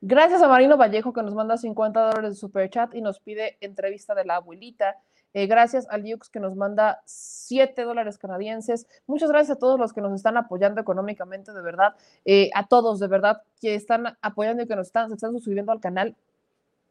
Gracias 0.00 0.42
a 0.42 0.48
Marino 0.48 0.76
Vallejo 0.76 1.12
que 1.12 1.22
nos 1.22 1.34
manda 1.34 1.56
50 1.56 2.00
dólares 2.00 2.30
de 2.30 2.36
super 2.36 2.68
chat 2.68 2.92
y 2.94 3.00
nos 3.00 3.20
pide 3.20 3.56
entrevista 3.60 4.16
de 4.16 4.24
la 4.24 4.36
abuelita. 4.36 4.96
Eh, 5.34 5.46
gracias 5.46 5.86
a 5.88 5.96
Liux 5.96 6.28
que 6.28 6.40
nos 6.40 6.56
manda 6.56 7.02
7 7.04 7.82
dólares 7.84 8.18
canadienses. 8.18 8.86
Muchas 9.06 9.30
gracias 9.30 9.56
a 9.56 9.60
todos 9.60 9.78
los 9.78 9.92
que 9.92 10.00
nos 10.00 10.12
están 10.12 10.36
apoyando 10.36 10.80
económicamente, 10.80 11.52
de 11.52 11.62
verdad. 11.62 11.94
Eh, 12.24 12.50
a 12.54 12.66
todos, 12.66 12.98
de 12.98 13.06
verdad, 13.06 13.42
que 13.60 13.76
están 13.76 14.18
apoyando 14.20 14.64
y 14.64 14.66
que 14.66 14.76
nos 14.76 14.88
están, 14.88 15.08
se 15.08 15.14
están 15.14 15.32
suscribiendo 15.32 15.72
al 15.72 15.80
canal. 15.80 16.16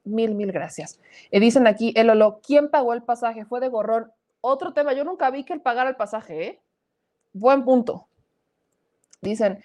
Mil, 0.03 0.35
mil 0.35 0.51
gracias. 0.51 0.99
Dicen 1.31 1.67
aquí, 1.67 1.93
el 1.95 2.09
Olo, 2.09 2.41
¿quién 2.45 2.69
pagó 2.69 2.93
el 2.93 3.03
pasaje? 3.03 3.45
Fue 3.45 3.59
de 3.59 3.69
gorrón. 3.69 4.11
Otro 4.41 4.73
tema, 4.73 4.93
yo 4.93 5.03
nunca 5.03 5.29
vi 5.29 5.43
que 5.43 5.53
él 5.53 5.61
pagara 5.61 5.89
el 5.89 5.95
pasaje, 5.95 6.47
¿eh? 6.47 6.61
Buen 7.33 7.63
punto. 7.63 8.07
Dicen, 9.21 9.63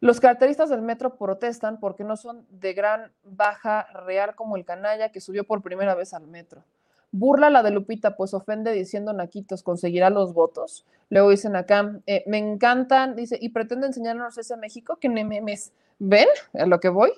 los 0.00 0.20
carteristas 0.20 0.70
del 0.70 0.82
metro 0.82 1.16
protestan 1.16 1.78
porque 1.78 2.04
no 2.04 2.16
son 2.16 2.46
de 2.50 2.72
gran 2.72 3.12
baja 3.22 3.86
real 3.92 4.34
como 4.34 4.56
el 4.56 4.64
canalla 4.64 5.10
que 5.10 5.20
subió 5.20 5.44
por 5.44 5.62
primera 5.62 5.94
vez 5.94 6.14
al 6.14 6.26
metro. 6.26 6.64
Burla 7.10 7.48
la 7.48 7.62
de 7.62 7.70
Lupita, 7.70 8.16
pues 8.16 8.34
ofende 8.34 8.72
diciendo 8.72 9.12
naquitos, 9.12 9.62
conseguirá 9.62 10.10
los 10.10 10.34
votos. 10.34 10.84
Luego 11.10 11.30
dicen 11.30 11.54
acá, 11.54 12.00
eh, 12.06 12.24
me 12.26 12.38
encantan, 12.38 13.14
dice, 13.14 13.38
y 13.40 13.50
pretende 13.50 13.86
enseñarnos 13.86 14.36
ese 14.36 14.56
México 14.56 14.96
que 14.96 15.08
ne 15.08 15.24
memes. 15.24 15.72
¿Ven 15.98 16.28
a 16.54 16.66
lo 16.66 16.80
que 16.80 16.88
voy? 16.88 17.12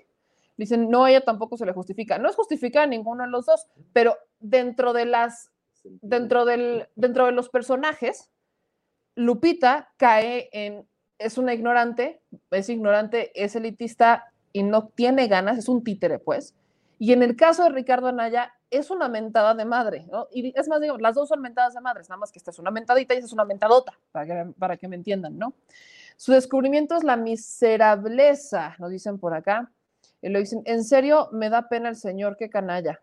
Dicen, 0.56 0.88
no, 0.88 1.06
ella 1.06 1.20
tampoco 1.20 1.56
se 1.56 1.66
le 1.66 1.72
justifica. 1.72 2.18
No 2.18 2.28
es 2.28 2.36
justificada 2.36 2.84
a 2.84 2.88
ninguno 2.88 3.24
de 3.24 3.30
los 3.30 3.46
dos, 3.46 3.66
pero 3.92 4.16
dentro 4.40 4.92
de 4.92 5.04
las, 5.04 5.50
dentro 5.84 6.44
del, 6.44 6.88
dentro 6.94 7.26
de 7.26 7.32
los 7.32 7.48
personajes, 7.48 8.30
Lupita 9.14 9.92
cae 9.96 10.48
en, 10.52 10.86
es 11.18 11.38
una 11.38 11.54
ignorante, 11.54 12.22
es 12.50 12.68
ignorante, 12.68 13.32
es 13.34 13.56
elitista 13.56 14.32
y 14.52 14.62
no 14.62 14.88
tiene 14.88 15.28
ganas, 15.28 15.58
es 15.58 15.68
un 15.68 15.84
títere, 15.84 16.18
pues. 16.18 16.54
Y 16.98 17.12
en 17.12 17.22
el 17.22 17.36
caso 17.36 17.64
de 17.64 17.70
Ricardo 17.70 18.08
Anaya, 18.08 18.52
es 18.70 18.90
una 18.90 19.08
mentada 19.08 19.54
de 19.54 19.64
madre, 19.64 20.06
¿no? 20.10 20.28
Y 20.32 20.58
es 20.58 20.68
más, 20.68 20.80
digo, 20.80 20.98
las 20.98 21.14
dos 21.14 21.28
son 21.28 21.40
mentadas 21.40 21.74
de 21.74 21.80
madres, 21.80 22.08
nada 22.08 22.18
más 22.18 22.32
que 22.32 22.38
esta 22.38 22.50
es 22.50 22.58
una 22.58 22.70
mentadita 22.70 23.14
y 23.14 23.18
esta 23.18 23.26
es 23.26 23.32
una 23.32 23.44
mentadota, 23.44 23.98
para 24.12 24.26
que, 24.26 24.52
para 24.58 24.76
que 24.76 24.88
me 24.88 24.96
entiendan, 24.96 25.38
¿no? 25.38 25.54
Su 26.16 26.32
descubrimiento 26.32 26.96
es 26.96 27.04
la 27.04 27.16
miserableza, 27.16 28.74
nos 28.78 28.90
dicen 28.90 29.18
por 29.18 29.34
acá. 29.34 29.70
Lo 30.28 30.38
dicen, 30.38 30.62
en 30.64 30.84
serio, 30.84 31.28
me 31.32 31.50
da 31.50 31.68
pena 31.68 31.88
el 31.88 31.96
señor, 31.96 32.36
qué 32.36 32.50
canalla. 32.50 33.00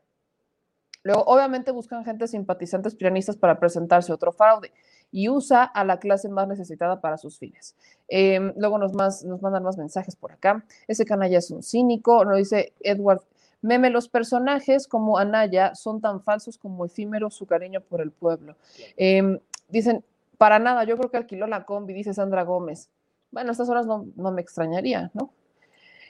Luego, 1.04 1.24
obviamente 1.24 1.72
buscan 1.72 2.06
gente 2.06 2.28
simpatizantes 2.28 2.96
pianistas 2.96 3.36
para 3.36 3.60
presentarse 3.60 4.14
otro 4.14 4.32
fraude 4.32 4.72
y 5.12 5.30
usa 5.30 5.64
a 5.64 5.84
la 5.84 6.00
clase 6.00 6.30
más 6.30 6.48
necesitada 6.48 7.02
para 7.02 7.18
sus 7.18 7.38
fines. 7.38 7.76
Eh, 8.08 8.54
luego 8.58 8.78
nos, 8.78 8.94
más, 8.94 9.24
nos 9.24 9.42
mandan 9.42 9.64
más 9.64 9.78
mensajes 9.78 10.16
por 10.16 10.32
acá. 10.32 10.66
Ese 10.88 11.06
canalla 11.06 11.38
es 11.38 11.52
un 11.52 11.62
cínico, 11.62 12.24
nos 12.26 12.38
dice 12.38 12.74
Edward 12.80 13.22
Meme, 13.64 13.90
los 13.90 14.10
personajes 14.10 14.88
como 14.88 15.18
Anaya 15.18 15.74
son 15.74 16.02
tan 16.02 16.22
falsos 16.22 16.58
como 16.58 16.86
efímero 16.86 17.30
su 17.30 17.46
cariño 17.46 17.80
por 17.80 18.02
el 18.02 18.12
pueblo. 18.12 18.58
Eh, 18.98 19.40
dicen, 19.70 20.04
para 20.38 20.60
nada, 20.60 20.84
yo 20.84 20.98
creo 20.98 21.10
que 21.10 21.16
alquiló 21.16 21.48
la 21.48 21.64
combi, 21.64 21.94
dice 21.94 22.14
Sandra 22.14 22.44
Gómez. 22.44 22.90
Bueno, 23.32 23.50
a 23.50 23.52
estas 23.54 23.70
horas 23.70 23.86
no, 23.88 24.06
no 24.18 24.32
me 24.34 24.42
extrañaría, 24.42 25.12
¿no? 25.14 25.32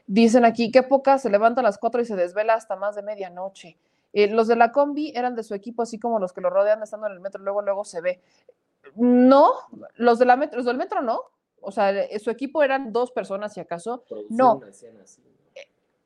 Dicen 0.05 0.45
aquí, 0.45 0.71
qué 0.71 0.83
poca, 0.83 1.17
se 1.17 1.29
levanta 1.29 1.61
a 1.61 1.63
las 1.63 1.77
4 1.77 2.01
y 2.01 2.05
se 2.05 2.15
desvela 2.15 2.55
hasta 2.55 2.75
más 2.75 2.95
de 2.95 3.03
medianoche. 3.03 3.77
Eh, 4.13 4.27
los 4.27 4.47
de 4.47 4.55
la 4.55 4.71
combi 4.71 5.11
eran 5.15 5.35
de 5.35 5.43
su 5.43 5.55
equipo, 5.55 5.81
así 5.81 5.97
como 5.97 6.19
los 6.19 6.33
que 6.33 6.41
lo 6.41 6.49
rodean 6.49 6.83
estando 6.83 7.07
en 7.07 7.13
el 7.13 7.19
metro, 7.19 7.41
luego, 7.41 7.61
luego 7.61 7.83
se 7.83 8.01
ve. 8.01 8.21
No, 8.95 9.53
los, 9.95 10.19
de 10.19 10.25
la 10.25 10.35
metro, 10.35 10.57
los 10.57 10.65
del 10.65 10.77
metro 10.77 11.01
no. 11.01 11.21
O 11.61 11.71
sea, 11.71 11.91
eh, 11.91 12.19
su 12.19 12.29
equipo 12.29 12.61
eran 12.61 12.91
dos 12.91 13.11
personas, 13.11 13.53
si 13.53 13.59
acaso. 13.59 14.03
No. 14.29 14.61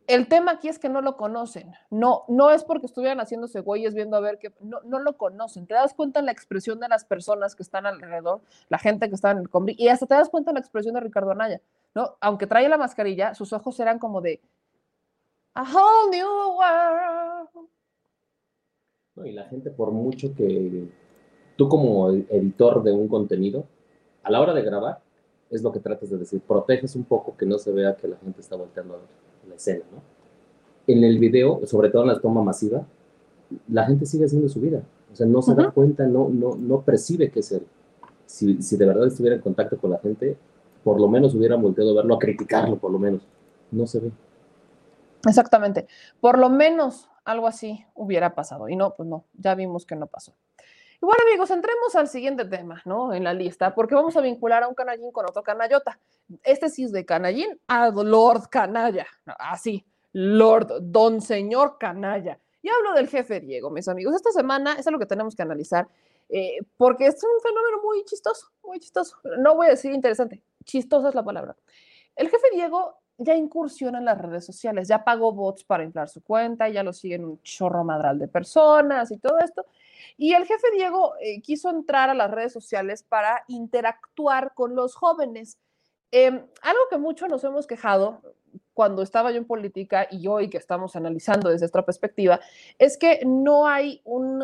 El 0.06 0.30
tema 0.30 0.54
aquí 0.54 0.70
es 0.70 0.80
que 0.80 0.88
no 0.88 1.02
lo 1.02 1.18
conocen. 1.18 1.74
No, 1.90 2.24
no 2.30 2.50
es 2.52 2.64
porque 2.64 2.86
estuvieran 2.86 3.20
haciéndose 3.20 3.60
güeyes 3.60 3.94
viendo 3.94 4.16
a 4.16 4.22
ver 4.22 4.40
qué. 4.40 4.54
No, 4.62 4.80
no 4.86 5.00
lo 5.00 5.18
conocen. 5.18 5.68
Te 5.68 5.74
das 5.74 5.94
cuenta 5.94 6.22
en 6.22 6.28
la 6.28 6.32
expresión 6.32 6.80
de 6.80 6.88
las 6.88 7.04
personas 7.04 7.56
que 7.56 7.64
están 7.64 7.86
alrededor, 7.86 8.40
la 8.70 8.78
gente 8.78 9.10
que 9.10 9.16
está 9.16 9.32
en 9.32 9.40
el 9.40 9.50
combi, 9.50 9.76
y 9.78 9.90
hasta 9.90 10.06
te 10.06 10.14
das 10.14 10.30
cuenta 10.30 10.52
en 10.52 10.56
la 10.56 10.62
expresión 10.62 10.94
de 10.94 11.02
Ricardo 11.02 11.32
Anaya. 11.32 11.60
¿No? 11.98 12.16
Aunque 12.22 12.46
trae 12.46 12.70
la 12.70 12.78
mascarilla, 12.78 13.34
sus 13.34 13.52
ojos 13.54 13.80
eran 13.80 13.98
como 13.98 14.22
de. 14.22 14.40
A 15.56 15.64
whole 15.64 16.16
new 16.16 16.28
world. 16.56 17.70
No, 19.16 19.26
y 19.26 19.32
la 19.32 19.46
gente, 19.46 19.72
por 19.72 19.90
mucho 19.92 20.32
que 20.36 20.88
tú 21.56 21.68
como 21.68 22.12
editor 22.12 22.84
de 22.84 22.92
un 22.92 23.08
contenido, 23.08 23.66
a 24.22 24.30
la 24.30 24.40
hora 24.40 24.54
de 24.54 24.62
grabar, 24.62 25.00
es 25.50 25.64
lo 25.64 25.72
que 25.72 25.80
tratas 25.80 26.12
de 26.12 26.18
decir, 26.18 26.40
proteges 26.40 26.96
un 26.96 27.06
poco 27.06 27.36
que 27.36 27.48
no 27.48 27.58
se 27.58 27.72
vea 27.72 27.96
que 27.96 28.08
la 28.08 28.18
gente 28.18 28.42
está 28.42 28.56
volteando 28.56 28.94
a 28.94 28.98
ver 28.98 29.08
la 29.50 29.56
escena, 29.56 29.84
¿no? 29.92 30.04
En 30.86 31.04
el 31.04 31.18
video, 31.18 31.66
sobre 31.66 31.90
todo 31.90 32.04
en 32.04 32.10
la 32.10 32.20
toma 32.20 32.44
masiva, 32.44 32.86
la 33.70 33.86
gente 33.86 34.06
sigue 34.06 34.26
haciendo 34.26 34.50
su 34.50 34.62
vida, 34.62 34.84
o 35.12 35.16
sea, 35.16 35.26
no 35.26 35.42
se 35.42 35.56
da 35.56 35.72
cuenta, 35.72 36.06
no, 36.06 36.30
no, 36.30 36.56
no 36.56 36.82
percibe 36.82 37.32
que 37.32 37.40
es 37.40 37.52
él. 37.54 37.66
Si, 38.28 38.62
si 38.62 38.78
de 38.78 38.86
verdad 38.86 39.08
estuviera 39.08 39.36
en 39.36 39.42
contacto 39.42 39.78
con 39.78 39.90
la 39.90 39.98
gente, 39.98 40.38
por 40.88 41.02
lo 41.02 41.10
menos 41.10 41.36
hubiera 41.36 41.58
volteado 41.58 41.92
a 41.92 41.96
verlo, 41.96 42.16
a 42.16 42.18
criticarlo, 42.18 42.78
por 42.78 42.90
lo 42.90 42.98
menos. 42.98 43.22
No 43.72 43.86
se 43.86 44.00
ve. 44.00 44.12
Exactamente. 45.28 45.86
Por 46.22 46.40
lo 46.40 46.50
menos 46.50 47.10
algo 47.26 47.46
así 47.46 47.84
hubiera 47.94 48.34
pasado. 48.36 48.70
Y 48.70 48.78
no, 48.78 48.96
pues 48.96 49.10
no, 49.10 49.26
ya 49.34 49.54
vimos 49.54 49.86
que 49.86 49.98
no 49.98 50.08
pasó. 50.08 50.34
Y 51.02 51.06
bueno, 51.06 51.22
amigos, 51.28 51.52
entremos 51.52 51.94
al 51.96 52.08
siguiente 52.08 52.46
tema, 52.46 52.82
¿no? 52.86 53.14
En 53.14 53.26
la 53.26 53.34
lista, 53.34 53.76
porque 53.76 53.96
vamos 53.96 54.16
a 54.16 54.22
vincular 54.22 54.64
a 54.64 54.70
un 54.70 54.76
canallín 54.76 55.12
con 55.12 55.26
otro 55.26 55.44
canallota. 55.44 56.00
Este 56.42 56.70
sí 56.70 56.86
es 56.86 56.94
de 56.94 57.04
canallín 57.04 57.60
a 57.68 57.90
Lord 57.90 58.48
Canalla. 58.48 59.08
Así, 59.40 59.86
Lord, 60.14 60.72
don 60.84 61.20
señor 61.20 61.78
canalla. 61.78 62.40
Y 62.62 62.70
hablo 62.70 62.94
del 62.94 63.10
jefe 63.10 63.42
Diego, 63.42 63.72
mis 63.72 63.90
amigos. 63.90 64.16
Esta 64.16 64.32
semana 64.32 64.76
es 64.80 64.90
lo 64.90 65.00
que 65.00 65.06
tenemos 65.06 65.36
que 65.36 65.42
analizar, 65.42 65.86
eh, 66.30 66.60
porque 66.78 67.08
es 67.08 67.22
un 67.22 67.42
fenómeno 67.42 67.82
muy 67.84 68.06
chistoso, 68.06 68.48
muy 68.64 68.80
chistoso. 68.80 69.18
No 69.40 69.54
voy 69.58 69.68
a 69.68 69.72
decir 69.72 69.92
interesante, 69.92 70.42
chistosa 70.68 71.10
es 71.10 71.16
la 71.16 71.24
palabra. 71.24 71.56
El 72.16 72.30
jefe 72.30 72.48
Diego 72.54 73.00
ya 73.18 73.36
incursiona 73.36 73.98
en 73.98 74.06
las 74.06 74.20
redes 74.20 74.46
sociales, 74.46 74.88
ya 74.88 75.04
pagó 75.04 75.32
bots 75.32 75.64
para 75.64 75.84
inflar 75.84 76.08
su 76.08 76.22
cuenta, 76.22 76.70
ya 76.70 76.84
lo 76.84 76.94
siguen 76.94 77.26
un 77.26 77.42
chorro 77.42 77.84
madral 77.84 78.20
de 78.20 78.28
personas 78.28 79.10
y 79.12 79.18
todo 79.18 79.40
esto. 79.40 79.66
Y 80.18 80.34
el 80.34 80.46
jefe 80.46 80.68
Diego 80.72 81.14
eh, 81.20 81.42
quiso 81.42 81.70
entrar 81.70 82.10
a 82.10 82.14
las 82.14 82.30
redes 82.30 82.54
sociales 82.54 83.04
para 83.04 83.44
interactuar 83.48 84.54
con 84.54 84.76
los 84.76 84.94
jóvenes. 84.96 85.58
Eh, 86.12 86.28
algo 86.28 86.82
que 86.90 86.98
mucho 86.98 87.28
nos 87.28 87.44
hemos 87.44 87.66
quejado 87.66 88.22
cuando 88.74 89.02
estaba 89.02 89.32
yo 89.32 89.38
en 89.38 89.46
política 89.46 90.08
y 90.12 90.28
hoy 90.28 90.50
que 90.50 90.58
estamos 90.58 90.96
analizando 90.96 91.50
desde 91.50 91.66
esta 91.66 91.84
perspectiva, 91.84 92.40
es 92.78 92.98
que 92.98 93.22
no 93.26 93.68
hay 93.68 94.02
un 94.06 94.44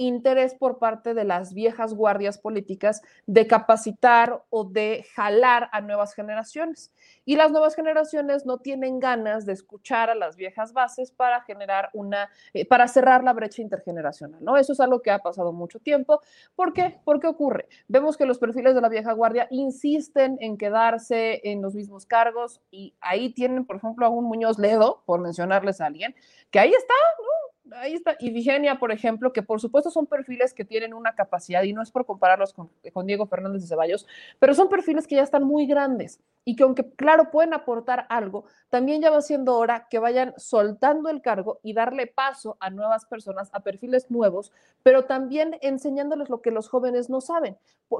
interés 0.00 0.54
por 0.54 0.78
parte 0.78 1.12
de 1.12 1.24
las 1.24 1.52
viejas 1.52 1.92
guardias 1.92 2.38
políticas 2.38 3.02
de 3.26 3.46
capacitar 3.46 4.42
o 4.48 4.64
de 4.64 5.04
jalar 5.14 5.68
a 5.72 5.82
nuevas 5.82 6.14
generaciones. 6.14 6.90
Y 7.26 7.36
las 7.36 7.52
nuevas 7.52 7.76
generaciones 7.76 8.46
no 8.46 8.58
tienen 8.58 8.98
ganas 8.98 9.44
de 9.44 9.52
escuchar 9.52 10.08
a 10.08 10.14
las 10.14 10.36
viejas 10.36 10.72
bases 10.72 11.12
para 11.12 11.42
generar 11.42 11.90
una, 11.92 12.30
eh, 12.54 12.66
para 12.66 12.88
cerrar 12.88 13.22
la 13.22 13.34
brecha 13.34 13.60
intergeneracional, 13.60 14.42
¿no? 14.42 14.56
Eso 14.56 14.72
es 14.72 14.80
algo 14.80 15.02
que 15.02 15.10
ha 15.10 15.18
pasado 15.18 15.52
mucho 15.52 15.78
tiempo. 15.80 16.20
¿Por 16.56 16.72
qué? 16.72 16.98
¿Por 17.04 17.20
qué 17.20 17.26
ocurre? 17.26 17.68
Vemos 17.86 18.16
que 18.16 18.24
los 18.24 18.38
perfiles 18.38 18.74
de 18.74 18.80
la 18.80 18.88
vieja 18.88 19.12
guardia 19.12 19.48
insisten 19.50 20.38
en 20.40 20.56
quedarse 20.56 21.42
en 21.44 21.60
los 21.60 21.74
mismos 21.74 22.06
cargos 22.06 22.62
y 22.70 22.94
ahí 23.02 23.34
tienen, 23.34 23.66
por 23.66 23.76
ejemplo, 23.76 24.06
a 24.06 24.08
un 24.08 24.24
Muñoz 24.24 24.58
Ledo, 24.58 25.02
por 25.04 25.20
mencionarles 25.20 25.82
a 25.82 25.86
alguien, 25.86 26.14
que 26.50 26.58
ahí 26.58 26.70
está, 26.70 26.94
¿no? 27.18 27.39
Ahí 27.72 27.94
está. 27.94 28.16
Y 28.18 28.30
Vigenia, 28.30 28.78
por 28.78 28.92
ejemplo, 28.92 29.32
que 29.32 29.42
por 29.42 29.60
supuesto 29.60 29.90
son 29.90 30.06
perfiles 30.06 30.54
que 30.54 30.64
tienen 30.64 30.94
una 30.94 31.14
capacidad, 31.14 31.62
y 31.62 31.72
no 31.72 31.82
es 31.82 31.90
por 31.90 32.06
compararlos 32.06 32.52
con, 32.52 32.70
con, 32.92 33.06
Diego 33.06 33.26
Fernández 33.26 33.62
de 33.62 33.68
Ceballos, 33.68 34.06
pero 34.38 34.54
son 34.54 34.68
perfiles 34.68 35.06
que 35.06 35.16
ya 35.16 35.22
están 35.22 35.44
muy 35.44 35.66
grandes 35.66 36.20
y 36.44 36.56
que 36.56 36.62
aunque, 36.62 36.88
claro, 36.94 37.30
pueden 37.30 37.54
aportar 37.54 38.06
algo, 38.08 38.44
también 38.70 39.02
ya 39.02 39.10
va 39.10 39.20
siendo 39.20 39.56
hora 39.56 39.88
que 39.90 39.98
vayan 39.98 40.32
soltando 40.36 41.10
el 41.10 41.22
cargo 41.22 41.60
y 41.62 41.74
darle 41.74 42.06
paso 42.06 42.56
a 42.60 42.70
nuevas 42.70 43.04
personas, 43.04 43.50
a 43.52 43.60
perfiles 43.60 44.10
nuevos, 44.10 44.52
pero 44.82 45.04
también 45.04 45.58
enseñándoles 45.60 46.30
lo 46.30 46.40
que 46.40 46.50
los 46.50 46.68
jóvenes 46.68 47.10
no 47.10 47.20
saben. 47.20 47.56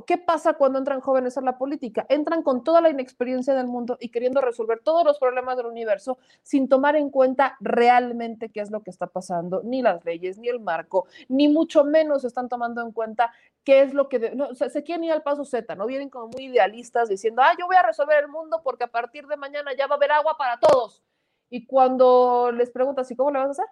¿Qué 0.07 0.19
pasa 0.19 0.55
cuando 0.55 0.79
entran 0.79 1.01
jóvenes 1.01 1.37
a 1.37 1.41
la 1.41 1.59
política? 1.59 2.07
Entran 2.09 2.43
con 2.43 2.63
toda 2.63 2.81
la 2.81 2.91
inexperiencia 2.91 3.55
del 3.55 3.67
mundo 3.67 3.99
y 4.01 4.11
queriendo 4.11 4.41
resolver 4.41 4.81
todos 4.85 5.05
los 5.05 5.19
problemas 5.19 5.57
del 5.57 5.67
universo 5.67 6.19
sin 6.43 6.69
tomar 6.69 6.95
en 6.95 7.11
cuenta 7.11 7.57
realmente 7.59 8.51
qué 8.51 8.61
es 8.61 8.71
lo 8.71 8.83
que 8.85 8.91
está 8.91 9.09
pasando 9.09 9.50
ni 9.65 9.83
las 9.83 10.05
leyes, 10.05 10.39
ni 10.39 10.49
el 10.49 10.61
marco, 10.61 11.07
ni 11.29 11.49
mucho 11.49 11.85
menos 11.85 12.25
están 12.25 12.49
tomando 12.49 12.83
en 12.83 12.93
cuenta 12.93 13.33
qué 13.65 13.83
es 13.83 13.95
lo 13.95 14.09
que... 14.09 14.31
no, 14.35 14.55
se 14.55 14.83
quieren 14.83 15.05
ir 15.05 15.13
al 15.13 15.23
paso 15.23 15.45
Z, 15.45 15.75
¿no? 15.75 15.87
Vienen 15.87 16.11
como 16.11 16.29
muy 16.29 16.47
idealistas 16.47 17.09
diciendo, 17.09 17.43
ah, 17.43 17.53
yo 17.59 17.67
voy 17.67 17.77
a 17.77 17.83
resolver 17.83 18.23
el 18.23 18.29
mundo 18.29 18.61
porque 18.63 18.85
a 18.85 18.91
partir 18.91 19.27
de 19.27 19.37
mañana 19.37 19.73
ya 19.77 19.87
va 19.87 19.95
a 19.95 19.97
haber 19.97 20.13
agua 20.13 20.37
para 20.39 20.59
todos. 20.59 21.03
Y 21.51 21.67
cuando 21.67 22.53
les 22.53 22.71
preguntas, 22.71 23.11
¿y 23.11 23.17
cómo 23.17 23.31
le 23.31 23.39
vas 23.41 23.49
a 23.49 23.51
hacer? 23.53 23.67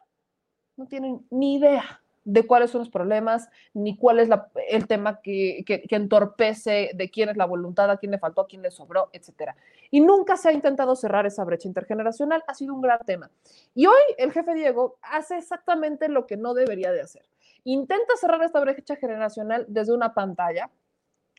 No 0.77 0.87
tienen 0.87 1.27
ni 1.31 1.57
idea 1.57 2.03
de 2.25 2.47
cuáles 2.47 2.71
son 2.71 2.81
los 2.81 2.91
problemas, 2.91 3.49
ni 3.73 3.97
cuál 3.97 4.19
es 4.21 4.29
el 4.69 4.87
tema 4.87 5.21
que, 5.23 5.65
que- 5.67 5.83
entorpece, 5.91 6.91
de 6.95 7.11
quién 7.11 7.29
es 7.29 7.37
la 7.37 7.47
voluntad, 7.47 7.91
a 7.91 7.97
quién 7.97 8.13
le 8.13 8.19
faltó, 8.19 8.43
a 8.43 8.47
quién 8.47 8.63
le 8.63 8.71
sobró, 8.71 9.09
etcétera. 9.13 9.57
Y 9.91 10.01
nunca 10.01 10.37
se 10.37 10.49
ha 10.49 10.53
intentado 10.53 10.95
cerrar 10.95 11.27
esa 11.27 11.45
brecha 11.45 11.69
intergeneracional, 11.69 12.43
ha 12.47 12.55
sido 12.55 12.75
un 12.75 12.83
gran 12.83 13.01
tema. 13.07 13.31
Y 13.75 13.87
hoy 13.87 14.01
el 14.19 14.33
jefe 14.33 14.55
Diego 14.55 14.99
hace 15.03 15.39
exactamente 15.39 16.09
lo 16.09 16.27
que 16.27 16.37
no 16.37 16.55
debería 16.55 16.93
de 16.93 17.01
hacer. 17.01 17.23
Intenta 17.65 18.17
cerrar 18.17 18.43
esta 18.43 18.61
brecha 18.61 18.97
generacional 18.97 19.65
desde 19.69 19.95
una 19.95 20.15
pantalla, 20.15 20.71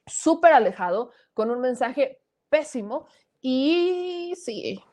súper 0.05 0.53
alejado, 0.53 1.11
con 1.33 1.51
un 1.51 1.61
mensaje 1.61 2.19
pésimo, 2.49 3.05
y 3.41 4.33
sí, 4.35 4.83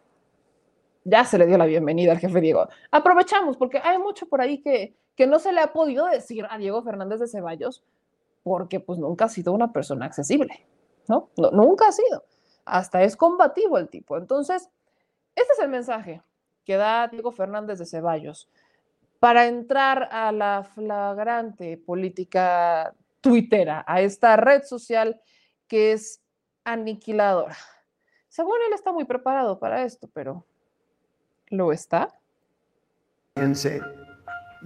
ya 1.04 1.24
se 1.24 1.38
le 1.38 1.46
dio 1.46 1.56
la 1.58 1.66
bienvenida 1.66 2.12
al 2.12 2.18
jefe 2.18 2.40
Diego. 2.40 2.68
Aprovechamos, 2.90 3.56
porque 3.56 3.78
hay 3.82 3.98
mucho 3.98 4.28
por 4.28 4.40
ahí 4.40 4.60
que, 4.60 4.96
que 5.16 5.26
no 5.26 5.38
se 5.38 5.52
le 5.52 5.60
ha 5.60 5.72
podido 5.72 6.06
decir 6.06 6.46
a 6.50 6.58
Diego 6.58 6.82
Fernández 6.82 7.20
de 7.20 7.28
Ceballos, 7.28 7.82
porque 8.42 8.78
pues 8.80 8.98
nunca 8.98 9.24
ha 9.24 9.28
sido 9.28 9.52
una 9.52 9.72
persona 9.72 10.06
accesible, 10.06 10.64
¿no? 11.08 11.30
nunca 11.36 11.88
ha 11.88 11.92
sido. 11.92 12.24
Hasta 12.64 13.02
es 13.02 13.16
combativo 13.16 13.78
el 13.78 13.88
tipo. 13.88 14.16
Entonces, 14.16 14.68
este 15.34 15.52
es 15.52 15.58
el 15.60 15.68
mensaje 15.68 16.22
que 16.64 16.76
da 16.76 17.08
Diego 17.08 17.32
Fernández 17.32 17.78
de 17.78 17.86
Ceballos 17.86 18.48
para 19.18 19.46
entrar 19.46 20.08
a 20.12 20.30
la 20.32 20.64
flagrante 20.74 21.78
política 21.78 22.94
tuitera, 23.20 23.84
a 23.86 24.00
esta 24.02 24.36
red 24.36 24.62
social 24.64 25.20
que 25.68 25.92
es 25.92 26.20
aniquiladora. 26.64 27.56
Según 28.28 28.56
él 28.66 28.74
está 28.74 28.92
muy 28.92 29.04
preparado 29.04 29.58
para 29.58 29.82
esto, 29.82 30.10
pero 30.12 30.44
¿lo 31.48 31.72
está? 31.72 32.18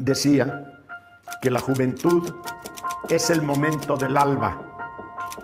Decía 0.00 0.80
que 1.42 1.50
la 1.50 1.60
juventud 1.60 2.34
es 3.08 3.28
el 3.30 3.42
momento 3.42 3.96
del 3.96 4.16
alba, 4.16 4.56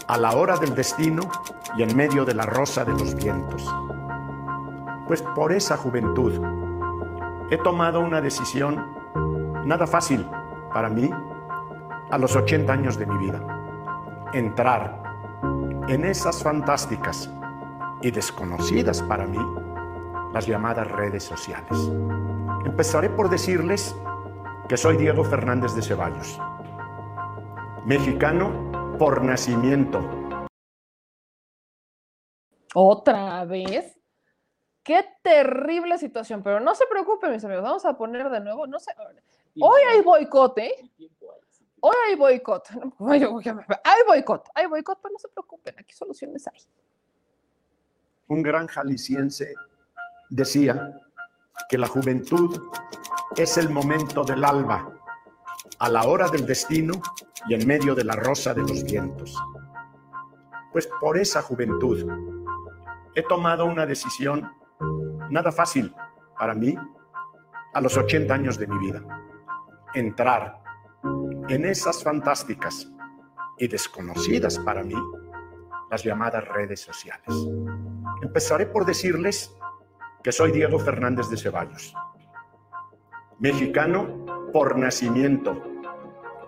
a 0.08 0.16
la 0.16 0.32
hora 0.32 0.56
del 0.56 0.74
destino 0.74 1.28
y 1.76 1.82
en 1.82 1.94
medio 1.94 2.24
de 2.24 2.34
la 2.34 2.46
rosa 2.46 2.84
de 2.84 2.92
los 2.92 3.14
vientos. 3.14 3.62
Pues 5.06 5.22
por 5.22 5.52
esa 5.52 5.76
juventud 5.76 6.32
he 7.50 7.58
tomado 7.58 8.00
una 8.00 8.20
decisión 8.20 8.82
nada 9.66 9.86
fácil 9.86 10.26
para 10.72 10.88
mí 10.88 11.10
a 12.10 12.18
los 12.18 12.34
80 12.34 12.72
años 12.72 12.98
de 12.98 13.06
mi 13.06 13.18
vida. 13.18 13.40
Entrar 14.32 15.02
en 15.88 16.04
esas 16.04 16.42
fantásticas 16.42 17.30
y 18.00 18.10
desconocidas 18.10 19.02
para 19.02 19.26
mí 19.26 19.38
las 20.32 20.46
llamadas 20.46 20.90
redes 20.90 21.24
sociales. 21.24 21.90
Empezaré 22.64 23.10
por 23.10 23.28
decirles 23.28 23.94
que 24.68 24.76
soy 24.76 24.97
Diego 24.97 25.22
Fernández 25.22 25.74
de 25.74 25.82
Ceballos, 25.82 26.38
mexicano 27.84 28.97
por 28.98 29.22
nacimiento. 29.22 30.01
¿Otra 32.74 33.44
vez? 33.44 33.97
Qué 34.82 35.05
terrible 35.22 35.98
situación, 35.98 36.43
pero 36.43 36.59
no 36.60 36.74
se 36.74 36.84
preocupen, 36.86 37.32
mis 37.32 37.44
amigos, 37.44 37.62
vamos 37.62 37.84
a 37.84 37.97
poner 37.97 38.28
de 38.28 38.40
nuevo, 38.40 38.66
no 38.66 38.78
sé, 38.78 38.93
hoy 39.60 39.82
hay 39.88 40.02
boicot, 40.02 40.59
¿eh? 40.59 40.90
Hoy 41.80 41.94
hay 42.09 42.16
boicot, 42.16 42.68
hay 43.09 43.22
boicot, 44.06 44.48
hay 44.55 44.66
boicot, 44.66 44.98
pero 45.01 45.12
no 45.12 45.18
se 45.18 45.28
preocupen, 45.28 45.76
aquí 45.78 45.94
soluciones 45.94 46.47
hay. 46.48 46.60
Un 48.28 48.43
gran 48.43 48.66
jalisciense 48.66 49.55
decía 50.28 51.01
que 51.68 51.78
la 51.78 51.86
juventud 51.86 52.60
es 53.35 53.57
el 53.57 53.70
momento 53.70 54.24
del 54.24 54.44
alba, 54.44 54.93
a 55.78 55.89
la 55.89 56.05
hora 56.05 56.28
del 56.28 56.47
destino 56.47 56.94
y 57.48 57.55
en 57.55 57.66
medio 57.66 57.94
de 57.94 58.05
la 58.05 58.15
rosa 58.15 58.55
de 58.55 58.62
los 58.62 58.85
vientos. 58.85 59.36
Pues 60.73 60.89
por 61.01 61.19
esa 61.19 61.43
juventud 61.43 62.07
he 63.15 63.23
tomado 63.23 63.65
una 63.65 63.86
decisión 63.86 64.51
nada 65.31 65.51
fácil 65.51 65.94
para 66.39 66.55
mí 66.55 66.77
a 67.74 67.81
los 67.81 67.97
80 67.97 68.32
años 68.32 68.59
de 68.59 68.66
mi 68.66 68.78
vida. 68.78 69.03
Entrar 69.94 70.62
en 71.48 71.65
esas 71.65 72.03
fantásticas 72.03 72.90
y 73.59 73.69
desconocidas 73.69 74.59
para 74.59 74.82
mí 74.82 74.94
las 75.90 76.03
llamadas 76.03 76.47
redes 76.48 76.81
sociales. 76.81 77.28
Empezaré 78.23 78.66
por 78.66 78.85
decirles 78.85 79.55
que 80.23 80.32
soy 80.32 80.53
Diego 80.53 80.78
Fernández 80.78 81.28
de 81.28 81.36
Ceballos, 81.36 81.94
mexicano 83.38 84.24
por 84.52 84.78
nacimiento 84.78 85.62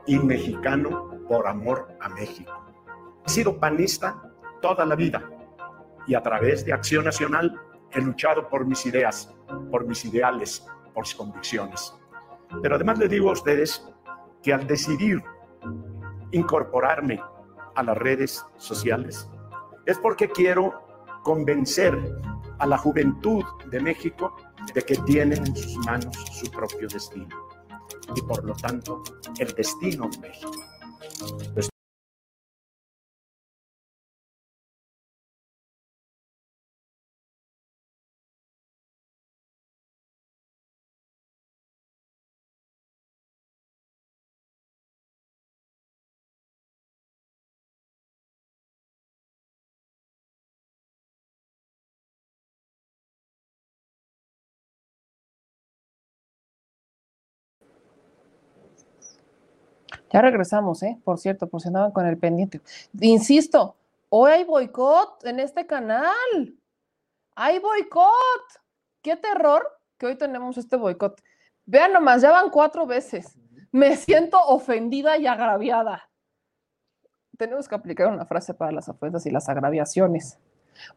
y 0.06 0.19
mexicano 0.19 1.10
por 1.28 1.47
amor 1.47 1.89
a 2.01 2.09
México. 2.09 2.52
He 3.27 3.31
sido 3.31 3.59
panista 3.59 4.23
toda 4.62 4.86
la 4.86 4.97
vida 4.97 5.23
y 6.06 6.15
a 6.15 6.23
través 6.23 6.65
de 6.65 6.73
Acción 6.73 7.05
Nacional 7.05 7.60
he 7.93 8.01
luchado 8.01 8.48
por 8.48 8.65
mis 8.65 8.86
ideas, 8.86 9.35
por 9.70 9.86
mis 9.86 10.05
ideales, 10.05 10.66
por 10.94 11.05
mis 11.05 11.15
convicciones. 11.15 11.94
Pero 12.62 12.77
además 12.77 12.98
le 12.98 13.09
digo 13.09 13.28
a 13.28 13.32
ustedes 13.32 13.86
que 14.43 14.55
al 14.55 14.66
decidir 14.66 15.23
incorporarme 16.31 17.20
a 17.74 17.82
las 17.82 17.97
redes 17.97 18.44
sociales 18.56 19.28
es 19.85 19.98
porque 19.98 20.28
quiero 20.28 20.82
convencer 21.23 21.98
a 22.59 22.66
la 22.66 22.78
juventud 22.78 23.44
de 23.70 23.81
México 23.81 24.35
de 24.74 24.82
que 24.82 24.97
tienen 25.06 25.47
en 25.47 25.56
sus 25.56 25.76
manos 25.78 26.16
su 26.32 26.51
propio 26.51 26.89
destino 26.89 27.48
y 28.14 28.22
por 28.22 28.44
lo 28.44 28.55
tanto 28.55 29.02
el 29.39 29.55
destino 29.55 30.09
de 30.09 30.18
México. 30.18 30.52
Ya 60.10 60.22
regresamos, 60.22 60.82
¿eh? 60.82 60.98
Por 61.05 61.18
cierto, 61.18 61.47
por 61.47 61.60
si 61.60 61.68
andaban 61.68 61.93
con 61.93 62.06
el 62.06 62.18
pendiente. 62.18 62.60
Insisto, 63.01 63.76
hoy 64.09 64.32
hay 64.32 64.44
boicot 64.44 65.24
en 65.24 65.40
este 65.40 65.66
canal. 65.66 66.56
Hay 67.35 67.59
boicot. 67.59 68.44
Qué 69.02 69.16
terror 69.16 69.66
que 69.97 70.06
hoy 70.06 70.16
tenemos 70.16 70.56
este 70.59 70.76
boicot. 70.76 71.20
Vean 71.66 71.93
nomás, 71.93 72.22
ya 72.22 72.30
van 72.30 72.51
cuatro 72.51 72.86
veces. 72.86 73.39
Me 73.70 73.97
siento 73.97 74.40
ofendida 74.43 75.18
y 75.18 75.26
agraviada. 75.26 76.09
Tenemos 77.36 77.68
que 77.68 77.74
aplicar 77.74 78.09
una 78.09 78.24
frase 78.24 78.55
para 78.55 78.72
las 78.72 78.89
ofensas 78.89 79.26
y 79.26 79.30
las 79.30 79.48
agraviaciones. 79.48 80.39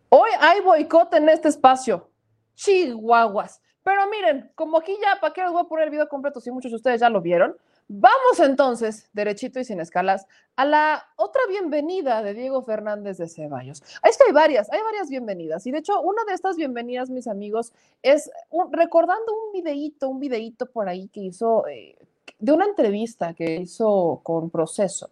Hoy 0.10 0.30
hay 0.40 0.62
boicot 0.62 1.14
en 1.14 1.30
este 1.30 1.50
espacio. 1.50 2.10
Chihuahuas. 2.56 3.62
Pero 3.84 4.08
miren, 4.10 4.52
como 4.56 4.78
aquí 4.78 4.96
ya, 5.02 5.20
¿para 5.20 5.34
qué 5.34 5.42
les 5.42 5.52
voy 5.52 5.62
a 5.62 5.68
poner 5.68 5.86
el 5.86 5.92
video 5.92 6.08
completo 6.08 6.40
si 6.40 6.52
muchos 6.52 6.72
de 6.72 6.78
ustedes 6.78 7.02
ya 7.02 7.10
lo 7.10 7.22
vieron? 7.22 7.56
Vamos 7.94 8.40
entonces, 8.40 9.10
derechito 9.12 9.60
y 9.60 9.66
sin 9.66 9.82
escalas, 9.82 10.26
a 10.56 10.64
la 10.64 11.06
otra 11.18 11.42
bienvenida 11.50 12.24
de 12.24 12.34
Diego 12.34 12.62
Fernández 12.62 13.18
de 13.18 13.28
Ceballos. 13.28 13.84
Es 14.08 14.18
que 14.18 14.24
hay 14.28 14.32
varias, 14.32 14.72
hay 14.72 14.80
varias 14.82 15.10
bienvenidas. 15.10 15.68
Y 15.68 15.72
de 15.72 15.80
hecho, 15.80 16.00
una 16.00 16.24
de 16.24 16.34
estas 16.34 16.56
bienvenidas, 16.56 17.10
mis 17.10 17.28
amigos, 17.28 17.74
es 18.02 18.32
un- 18.50 18.72
recordando 18.72 19.34
un 19.34 19.52
videíto, 19.52 20.08
un 20.08 20.22
videíto 20.22 20.68
por 20.68 20.88
ahí 20.88 21.10
que 21.10 21.20
hizo, 21.20 21.68
eh, 21.68 21.98
de 22.40 22.52
una 22.54 22.64
entrevista 22.64 23.34
que 23.34 23.56
hizo 23.58 24.22
con 24.24 24.50
Proceso. 24.50 25.10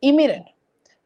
Y 0.00 0.14
miren, 0.14 0.44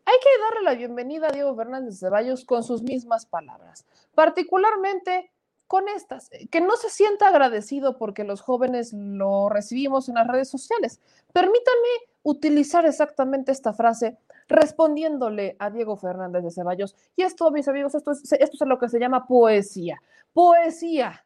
hay 0.05 0.19
que 0.23 0.43
darle 0.45 0.63
la 0.63 0.75
bienvenida 0.77 1.31
a 1.31 1.33
Diego 1.33 1.57
Fernández 1.57 1.95
de 1.95 2.07
Ceballos 2.07 2.45
con 2.45 2.63
sus 2.63 2.81
mismas 2.81 3.27
palabras, 3.27 3.85
particularmente 4.15 5.33
con 5.73 5.89
estas, 5.89 6.31
eh, 6.33 6.49
que 6.49 6.61
no 6.61 6.77
se 6.77 6.91
sienta 6.91 7.29
agradecido 7.29 7.97
porque 7.97 8.25
los 8.25 8.43
jóvenes 8.43 8.93
lo 8.93 9.49
recibimos 9.49 10.07
en 10.11 10.17
las 10.17 10.29
redes 10.29 10.51
sociales. 10.51 11.01
Permítanme 11.33 11.89
utilizar 12.25 12.85
exactamente 12.85 13.53
esta 13.53 13.73
frase 13.73 14.19
respondiéndole 14.49 15.57
a 15.59 15.71
Diego 15.71 15.97
Fernández 15.97 16.45
de 16.45 16.51
Ceballos. 16.51 16.95
Y 17.17 17.23
esto, 17.23 17.51
mis 17.51 17.67
amigos, 17.69 17.95
esto 17.95 18.11
es, 18.11 18.31
esto 18.35 18.59
es 18.61 18.69
lo 18.69 18.79
que 18.79 18.91
se 18.91 18.99
llama 18.99 19.27
poesía. 19.27 19.99
Poesía. 20.35 21.25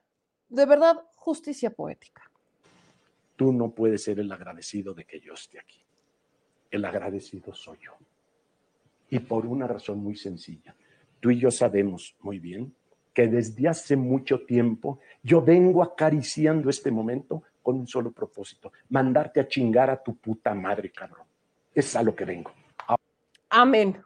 De 0.49 0.65
verdad, 0.65 0.95
justicia 1.17 1.71
poética. 1.71 2.23
tú 3.35 3.53
no 3.53 3.73
puedes 3.73 4.05
ser 4.05 4.21
el 4.21 4.31
agradecido 4.31 4.95
de 4.95 5.07
que 5.07 5.19
yo 5.19 5.35
esté 5.35 5.59
aquí. 5.59 5.83
El 6.71 6.85
agradecido 6.85 7.53
soy 7.53 7.79
yo. 7.81 7.95
Y 9.11 9.19
por 9.19 9.45
una 9.45 9.67
razón 9.67 9.99
muy 9.99 10.15
sencilla. 10.15 10.77
Tú 11.19 11.33
y 11.33 11.41
yo 11.41 11.51
sabemos 11.51 12.15
muy 12.21 12.39
bien 12.39 12.73
que 13.17 13.29
desde 13.29 13.67
hace 13.67 13.97
mucho 13.97 14.45
tiempo 14.45 14.99
yo 15.23 15.41
vengo 15.41 15.83
acariciando 15.83 16.69
este 16.69 16.91
momento 16.91 17.45
con 17.63 17.77
un 17.77 17.87
solo 17.87 18.13
propósito, 18.13 18.71
mandarte 18.91 19.41
a 19.41 19.49
chingar 19.49 19.89
a 19.89 19.97
tu 19.97 20.19
puta 20.19 20.53
madre, 20.53 20.93
cabrón. 20.93 21.27
Es 21.75 21.97
a 21.97 22.03
lo 22.03 22.15
que 22.15 22.27
vengo. 22.27 22.53
Amén. 23.49 24.05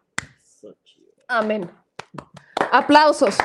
Amén. 1.26 1.68
Aplausos, 2.70 3.36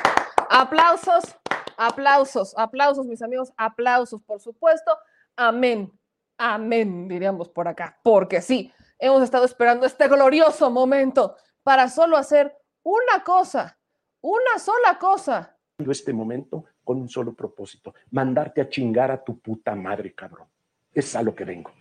aplausos, 0.51 1.35
aplausos, 1.77 2.53
aplausos, 2.55 3.07
mis 3.07 3.23
amigos, 3.23 3.51
aplausos, 3.57 4.21
por 4.21 4.39
supuesto. 4.39 4.95
Amén. 5.35 5.91
Amén, 6.37 7.07
diríamos 7.07 7.49
por 7.49 7.67
acá, 7.67 7.97
porque 8.03 8.39
sí, 8.39 8.71
hemos 8.99 9.23
estado 9.23 9.45
esperando 9.45 9.87
este 9.87 10.07
glorioso 10.07 10.69
momento 10.69 11.35
para 11.63 11.89
solo 11.89 12.17
hacer 12.17 12.55
una 12.83 13.23
cosa, 13.23 13.79
una 14.21 14.59
sola 14.59 14.99
cosa. 14.99 15.54
Este 15.77 16.13
momento 16.13 16.65
con 16.83 17.01
un 17.01 17.09
solo 17.09 17.33
propósito, 17.33 17.93
mandarte 18.11 18.61
a 18.61 18.69
chingar 18.69 19.11
a 19.11 19.21
tu 19.21 19.39
puta 19.39 19.75
madre, 19.75 20.13
cabrón. 20.13 20.47
Es 20.93 21.15
a 21.15 21.21
lo 21.21 21.35
que 21.35 21.43
vengo. 21.43 21.71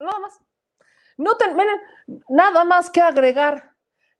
Nada 0.00 0.18
más. 0.18 0.40
No 1.16 1.36
te, 1.36 1.44
nada 2.28 2.64
más 2.64 2.90
que 2.90 3.00
agregar, 3.00 3.70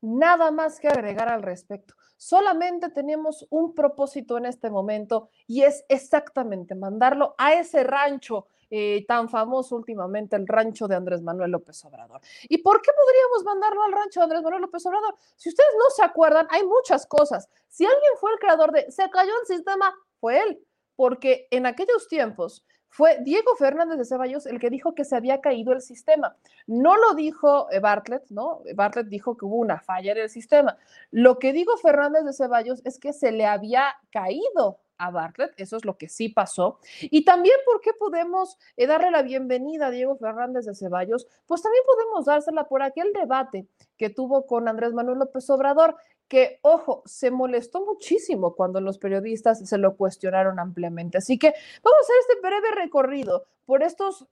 nada 0.01 0.53
más 0.53 0.79
que 0.79 0.87
agregar 0.87 1.29
al 1.29 1.43
respecto. 1.43 1.95
Solamente 2.17 2.89
tenemos 2.91 3.47
un 3.51 3.75
propósito 3.75 4.39
en 4.39 4.47
este 4.47 4.71
momento 4.71 5.29
y 5.49 5.63
es 5.63 5.85
exactamente 5.89 6.77
mandarlo 6.77 7.35
a 7.37 7.55
ese 7.55 7.83
rancho 7.83 8.47
eh, 8.77 9.05
tan 9.07 9.29
famoso 9.29 9.77
últimamente, 9.77 10.35
el 10.35 10.49
rancho 10.49 10.89
de 10.89 10.97
Andrés 10.97 11.23
Manuel 11.23 11.53
López 11.53 11.85
Obrador. 11.85 12.21
¿Y 12.49 12.59
por 12.59 12.83
qué 12.83 12.91
podríamos 12.91 13.45
mandarlo 13.45 13.85
al 13.85 13.93
rancho 13.93 14.19
de 14.19 14.25
Andrés 14.25 14.43
Manuel 14.43 14.63
López 14.63 14.85
Obrador? 14.87 15.15
Si 15.37 15.49
ustedes 15.49 15.71
no 15.79 15.91
se 15.91 16.03
acuerdan, 16.03 16.49
hay 16.51 16.65
muchas 16.65 17.07
cosas. 17.07 17.49
Si 17.69 17.85
alguien 17.85 18.13
fue 18.19 18.33
el 18.33 18.41
creador 18.41 18.73
de 18.73 18.91
se 18.91 19.09
cayó 19.11 19.31
el 19.43 19.47
sistema, 19.47 19.95
fue 20.19 20.41
él, 20.43 20.61
porque 20.97 21.47
en 21.53 21.67
aquellos 21.67 22.09
tiempos 22.09 22.65
fue 22.89 23.19
Diego 23.23 23.55
Fernández 23.55 23.97
de 23.97 24.05
Ceballos 24.07 24.45
el 24.45 24.59
que 24.59 24.71
dijo 24.71 24.97
que 24.97 25.05
se 25.05 25.15
había 25.15 25.41
caído 25.41 25.73
el 25.73 25.81
sistema. 25.81 26.37
No 26.67 26.97
lo 26.97 27.15
dijo 27.15 27.71
eh, 27.71 27.79
Bartlett, 27.79 28.25
¿no? 28.31 28.63
Bartlett 28.75 29.07
dijo 29.07 29.37
que 29.37 29.45
hubo 29.45 29.55
una 29.55 29.79
falla 29.79 30.11
en 30.13 30.19
el 30.19 30.31
sistema. 30.31 30.79
Lo 31.13 31.39
que 31.39 31.53
dijo 31.53 31.77
Fernández 31.77 32.25
de 32.25 32.33
Ceballos 32.33 32.83
es 32.85 32.99
que 32.99 33.13
se 33.13 33.31
le 33.31 33.47
había 33.47 33.95
caído 34.11 34.81
a 34.99 35.11
Bartlett, 35.11 35.53
eso 35.57 35.77
es 35.77 35.85
lo 35.85 35.97
que 35.97 36.09
sí 36.09 36.29
pasó. 36.29 36.79
Y 37.01 37.25
también, 37.25 37.57
¿por 37.65 37.81
qué 37.81 37.93
podemos 37.93 38.59
eh, 38.77 38.87
darle 38.87 39.11
la 39.11 39.23
bienvenida 39.23 39.87
a 39.87 39.91
Diego 39.91 40.17
Fernández 40.17 40.67
de 40.67 40.75
Ceballos? 40.75 41.27
Pues 41.47 41.63
también 41.63 41.85
podemos 41.87 42.27
dársela 42.27 42.65
por 42.65 42.83
aquel 42.83 43.13
debate 43.13 43.67
que 43.97 44.11
tuvo 44.11 44.47
con 44.47 44.69
Andrés 44.69 44.93
Manuel 44.93 45.19
López 45.19 45.49
Obrador, 45.51 45.97
que, 46.29 46.59
ojo, 46.63 47.03
se 47.05 47.31
molestó 47.31 47.85
muchísimo 47.85 48.55
cuando 48.55 48.81
los 48.81 48.99
periodistas 48.99 49.69
se 49.69 49.79
lo 49.79 49.97
cuestionaron 49.97 50.59
ampliamente. 50.59 51.19
Así 51.19 51.39
que 51.39 51.49
vamos 51.83 51.99
a 51.99 52.03
hacer 52.03 52.17
este 52.21 52.41
breve 52.41 52.71
recorrido 52.83 53.45
por 53.67 53.83
estos 53.83 54.27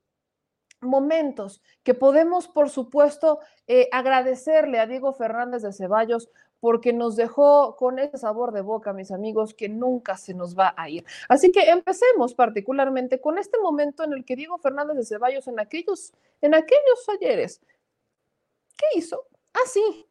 momentos 0.81 1.63
que 1.83 1.95
podemos, 1.95 2.49
por 2.49 2.71
supuesto, 2.71 3.41
eh, 3.67 3.89
agradecerle 3.93 4.81
a 4.81 4.87
Diego 4.87 5.13
Fernández 5.13 5.63
de 5.63 5.73
Ceballos 5.73 6.29
porque 6.63 6.93
nos 6.93 7.17
dejó 7.17 7.75
con 7.75 7.99
ese 7.99 8.19
sabor 8.19 8.53
de 8.53 8.61
boca, 8.61 8.93
mis 8.93 9.11
amigos, 9.11 9.53
que 9.53 9.69
nunca 9.69 10.17
se 10.17 10.33
nos 10.33 10.57
va 10.57 10.73
a 10.77 10.89
ir. 10.89 11.05
Así 11.29 11.51
que 11.51 11.69
empecemos 11.69 12.35
particularmente 12.35 13.21
con 13.21 13.37
este 13.37 13.59
momento 13.59 14.05
en 14.05 14.13
el 14.13 14.25
que 14.25 14.37
Diego 14.37 14.59
Fernández 14.59 14.97
de 14.97 15.05
Ceballos 15.05 15.49
en 15.49 15.59
aquellos, 15.59 16.13
en 16.41 16.55
aquellos 16.55 17.09
ayeres, 17.09 17.61
¿qué 18.77 18.97
hizo? 18.97 19.27
Ah, 19.53 19.67
sí, 19.67 20.09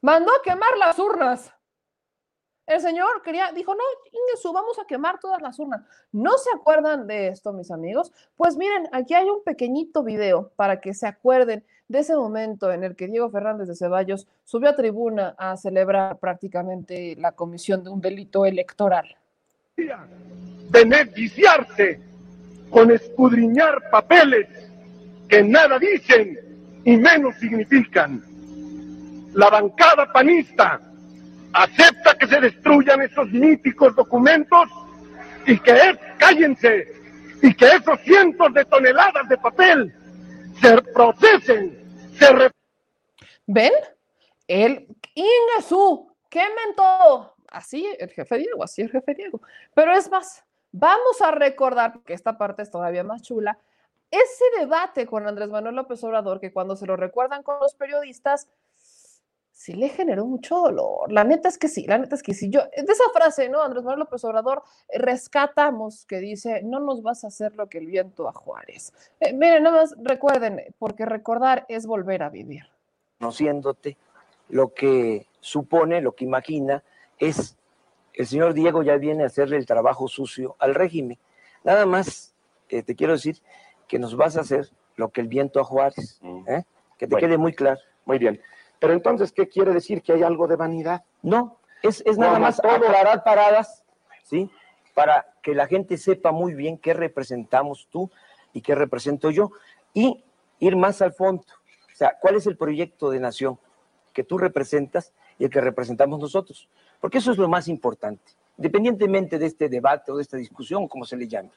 mandó 0.00 0.30
a 0.30 0.42
quemar 0.44 0.78
las 0.78 0.96
urnas. 0.96 1.52
El 2.66 2.80
señor 2.80 3.22
quería, 3.22 3.50
dijo, 3.50 3.74
no, 3.74 3.82
Ingesu, 4.12 4.52
vamos 4.52 4.78
a 4.78 4.86
quemar 4.86 5.18
todas 5.18 5.42
las 5.42 5.58
urnas. 5.58 5.84
¿No 6.12 6.38
se 6.38 6.50
acuerdan 6.54 7.08
de 7.08 7.26
esto, 7.26 7.52
mis 7.52 7.72
amigos? 7.72 8.12
Pues 8.36 8.56
miren, 8.56 8.88
aquí 8.92 9.14
hay 9.14 9.28
un 9.28 9.42
pequeñito 9.42 10.04
video 10.04 10.52
para 10.54 10.80
que 10.80 10.94
se 10.94 11.08
acuerden 11.08 11.66
de 11.88 11.98
ese 11.98 12.14
momento 12.16 12.72
en 12.72 12.84
el 12.84 12.96
que 12.96 13.06
Diego 13.06 13.30
Fernández 13.30 13.68
de 13.68 13.76
Ceballos 13.76 14.26
subió 14.44 14.70
a 14.70 14.76
tribuna 14.76 15.34
a 15.38 15.56
celebrar 15.56 16.18
prácticamente 16.18 17.14
la 17.18 17.32
comisión 17.32 17.84
de 17.84 17.90
un 17.90 18.00
delito 18.00 18.46
electoral. 18.46 19.16
Beneficiarse 20.70 22.00
con 22.70 22.90
escudriñar 22.90 23.90
papeles 23.90 24.48
que 25.28 25.42
nada 25.42 25.78
dicen 25.78 26.38
y 26.84 26.96
menos 26.96 27.34
significan. 27.36 28.22
La 29.34 29.50
bancada 29.50 30.10
panista 30.12 30.80
acepta 31.52 32.16
que 32.18 32.26
se 32.26 32.40
destruyan 32.40 33.02
esos 33.02 33.30
míticos 33.30 33.94
documentos 33.94 34.68
y 35.46 35.58
que 35.58 35.72
es, 35.72 35.98
cállense, 36.18 36.88
y 37.42 37.54
que 37.54 37.66
esos 37.66 38.00
cientos 38.00 38.54
de 38.54 38.64
toneladas 38.64 39.28
de 39.28 39.36
papel 39.36 39.94
se 40.60 40.82
procesen, 40.92 42.12
se... 42.18 42.50
¿Ven? 43.46 43.72
El 44.46 44.86
Ingesú, 45.14 46.14
quemen 46.28 46.74
todo. 46.76 47.34
Así 47.48 47.86
el 47.98 48.10
jefe 48.10 48.38
Diego, 48.38 48.64
así 48.64 48.82
el 48.82 48.90
jefe 48.90 49.14
Diego. 49.14 49.40
Pero 49.74 49.92
es 49.92 50.10
más, 50.10 50.44
vamos 50.72 51.22
a 51.22 51.30
recordar, 51.30 51.92
porque 51.92 52.14
esta 52.14 52.36
parte 52.36 52.62
es 52.62 52.70
todavía 52.70 53.04
más 53.04 53.22
chula, 53.22 53.58
ese 54.10 54.44
debate 54.58 55.06
con 55.06 55.26
Andrés 55.26 55.48
Manuel 55.48 55.74
López 55.74 56.02
Obrador, 56.04 56.40
que 56.40 56.52
cuando 56.52 56.76
se 56.76 56.86
lo 56.86 56.96
recuerdan 56.96 57.42
con 57.42 57.58
los 57.60 57.74
periodistas, 57.74 58.48
sí 59.54 59.72
le 59.72 59.88
generó 59.88 60.26
mucho 60.26 60.56
dolor. 60.58 61.10
La 61.12 61.22
neta 61.24 61.48
es 61.48 61.56
que 61.58 61.68
sí, 61.68 61.86
la 61.86 61.96
neta 61.96 62.16
es 62.16 62.22
que 62.22 62.34
sí. 62.34 62.50
Yo, 62.50 62.60
de 62.60 62.92
esa 62.92 63.04
frase, 63.14 63.48
¿no? 63.48 63.62
Andrés 63.62 63.84
Manuel 63.84 64.00
López 64.00 64.22
Obrador, 64.24 64.62
eh, 64.88 64.98
rescatamos 64.98 66.04
que 66.06 66.18
dice, 66.18 66.60
no 66.64 66.80
nos 66.80 67.02
vas 67.02 67.22
a 67.24 67.28
hacer 67.28 67.54
lo 67.54 67.68
que 67.68 67.78
el 67.78 67.86
viento 67.86 68.28
a 68.28 68.32
Juárez. 68.32 68.92
Eh, 69.20 69.32
miren, 69.32 69.62
nada 69.62 69.82
más 69.82 69.94
recuerden, 70.02 70.60
porque 70.78 71.06
recordar 71.06 71.64
es 71.68 71.86
volver 71.86 72.24
a 72.24 72.30
vivir. 72.30 72.64
Conociéndote, 73.20 73.96
lo 74.48 74.74
que 74.74 75.26
supone, 75.40 76.00
lo 76.00 76.12
que 76.12 76.24
imagina, 76.24 76.82
es 77.18 77.56
el 78.12 78.26
señor 78.26 78.54
Diego 78.54 78.82
ya 78.82 78.96
viene 78.96 79.22
a 79.22 79.26
hacerle 79.26 79.56
el 79.56 79.66
trabajo 79.66 80.08
sucio 80.08 80.56
al 80.58 80.74
régimen. 80.74 81.16
Nada 81.62 81.86
más 81.86 82.34
eh, 82.68 82.82
te 82.82 82.96
quiero 82.96 83.12
decir 83.14 83.38
que 83.86 83.98
nos 84.00 84.16
vas 84.16 84.36
a 84.36 84.40
hacer 84.40 84.68
lo 84.96 85.10
que 85.10 85.20
el 85.20 85.28
viento 85.28 85.60
a 85.60 85.64
Juárez. 85.64 86.20
¿eh? 86.48 86.64
Que 86.98 87.06
te 87.06 87.12
Bueno. 87.14 87.26
quede 87.26 87.38
muy 87.38 87.52
claro. 87.54 87.80
Muy 88.04 88.18
bien. 88.18 88.40
Pero 88.84 88.92
entonces, 88.92 89.32
¿qué 89.32 89.48
quiere 89.48 89.72
decir? 89.72 90.02
¿Que 90.02 90.12
hay 90.12 90.22
algo 90.22 90.46
de 90.46 90.56
vanidad? 90.56 91.04
No, 91.22 91.56
es, 91.82 92.02
es 92.04 92.18
nada 92.18 92.38
más 92.38 92.60
todo. 92.60 92.70
aclarar 92.70 93.24
paradas, 93.24 93.82
¿sí? 94.24 94.50
Para 94.92 95.26
que 95.42 95.54
la 95.54 95.66
gente 95.66 95.96
sepa 95.96 96.32
muy 96.32 96.52
bien 96.52 96.76
qué 96.76 96.92
representamos 96.92 97.88
tú 97.90 98.10
y 98.52 98.60
qué 98.60 98.74
represento 98.74 99.30
yo 99.30 99.52
y 99.94 100.22
ir 100.58 100.76
más 100.76 101.00
al 101.00 101.14
fondo. 101.14 101.44
O 101.94 101.96
sea, 101.96 102.18
¿cuál 102.20 102.34
es 102.34 102.46
el 102.46 102.58
proyecto 102.58 103.08
de 103.08 103.20
nación 103.20 103.58
que 104.12 104.22
tú 104.22 104.36
representas 104.36 105.14
y 105.38 105.44
el 105.44 105.50
que 105.50 105.62
representamos 105.62 106.20
nosotros? 106.20 106.68
Porque 107.00 107.16
eso 107.16 107.32
es 107.32 107.38
lo 107.38 107.48
más 107.48 107.68
importante, 107.68 108.32
independientemente 108.58 109.38
de 109.38 109.46
este 109.46 109.70
debate 109.70 110.12
o 110.12 110.16
de 110.16 110.22
esta 110.24 110.36
discusión, 110.36 110.88
como 110.88 111.06
se 111.06 111.16
le 111.16 111.26
llame. 111.26 111.52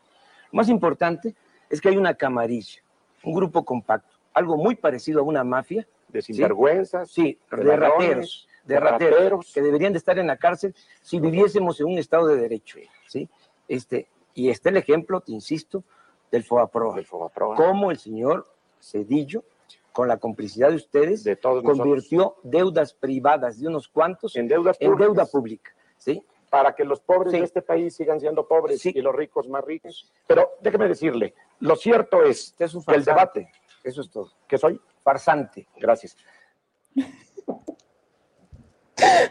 Lo 0.53 0.55
más 0.55 0.69
importante 0.69 1.35
es 1.69 1.81
que 1.81 1.89
hay 1.89 1.97
una 1.97 2.13
camarilla, 2.13 2.81
un 3.21 3.33
grupo 3.33 3.65
compacto, 3.65 4.15
algo 4.33 4.55
muy 4.55 4.75
parecido 4.75 5.19
a 5.19 5.23
una 5.23 5.43
mafia. 5.43 5.85
De 6.07 6.21
sinvergüenzas, 6.21 7.11
Sí, 7.11 7.37
de 7.51 7.75
rateros, 7.75 8.47
de 8.63 8.73
de 8.75 8.79
rateros, 8.79 9.19
rateros. 9.19 9.53
que 9.53 9.61
deberían 9.61 9.91
de 9.93 9.97
estar 9.99 10.17
en 10.19 10.27
la 10.27 10.37
cárcel 10.37 10.73
si 11.01 11.19
viviésemos 11.19 11.79
en 11.81 11.87
un 11.87 11.97
estado 11.97 12.27
de 12.27 12.37
derecho, 12.37 12.79
¿sí? 13.07 13.27
Este, 13.67 14.07
y 14.33 14.49
está 14.49 14.69
el 14.69 14.77
ejemplo, 14.77 15.19
te 15.21 15.31
insisto, 15.31 15.83
del 16.31 16.43
FOBAPROA. 16.43 17.03
FOBAPROA. 17.03 17.55
Cómo 17.55 17.91
el 17.91 17.97
señor 17.97 18.47
Cedillo, 18.81 19.43
con 19.91 20.07
la 20.07 20.17
complicidad 20.17 20.69
de 20.69 20.75
ustedes, 20.75 21.23
De 21.23 21.35
todos 21.35 21.63
convirtió 21.63 22.35
deudas 22.43 22.93
privadas 22.93 23.59
de 23.59 23.67
unos 23.67 23.87
cuantos 23.87 24.35
En 24.35 24.47
deudas 24.47 24.77
en 24.79 24.91
públicas. 24.91 25.07
deuda 25.07 25.25
pública, 25.25 25.71
¿sí? 25.97 26.23
para 26.49 26.73
que 26.75 26.85
los 26.85 27.01
pobres 27.01 27.33
Sí. 27.33 27.39
de 27.39 27.43
este 27.45 27.61
país 27.61 27.93
sigan 27.95 28.19
siendo 28.21 28.47
pobres 28.47 28.79
Sí. 28.79 28.93
y 28.95 29.01
los 29.01 29.13
ricos 29.13 29.49
más 29.49 29.65
ricos. 29.65 30.09
Pero 30.27 30.51
déjeme 30.61 30.87
decirle, 30.87 31.33
lo 31.59 31.75
cierto 31.75 32.23
es 32.23 32.51
Usted 32.51 32.65
es 32.67 32.85
que 32.85 32.95
el 32.95 33.03
debate 33.03 33.51
Eso 33.87 34.01
es 34.01 34.09
todo. 34.09 34.33
que 34.47 34.57
soy, 34.57 34.79
Farsante. 35.01 35.65
gracias, 35.77 36.17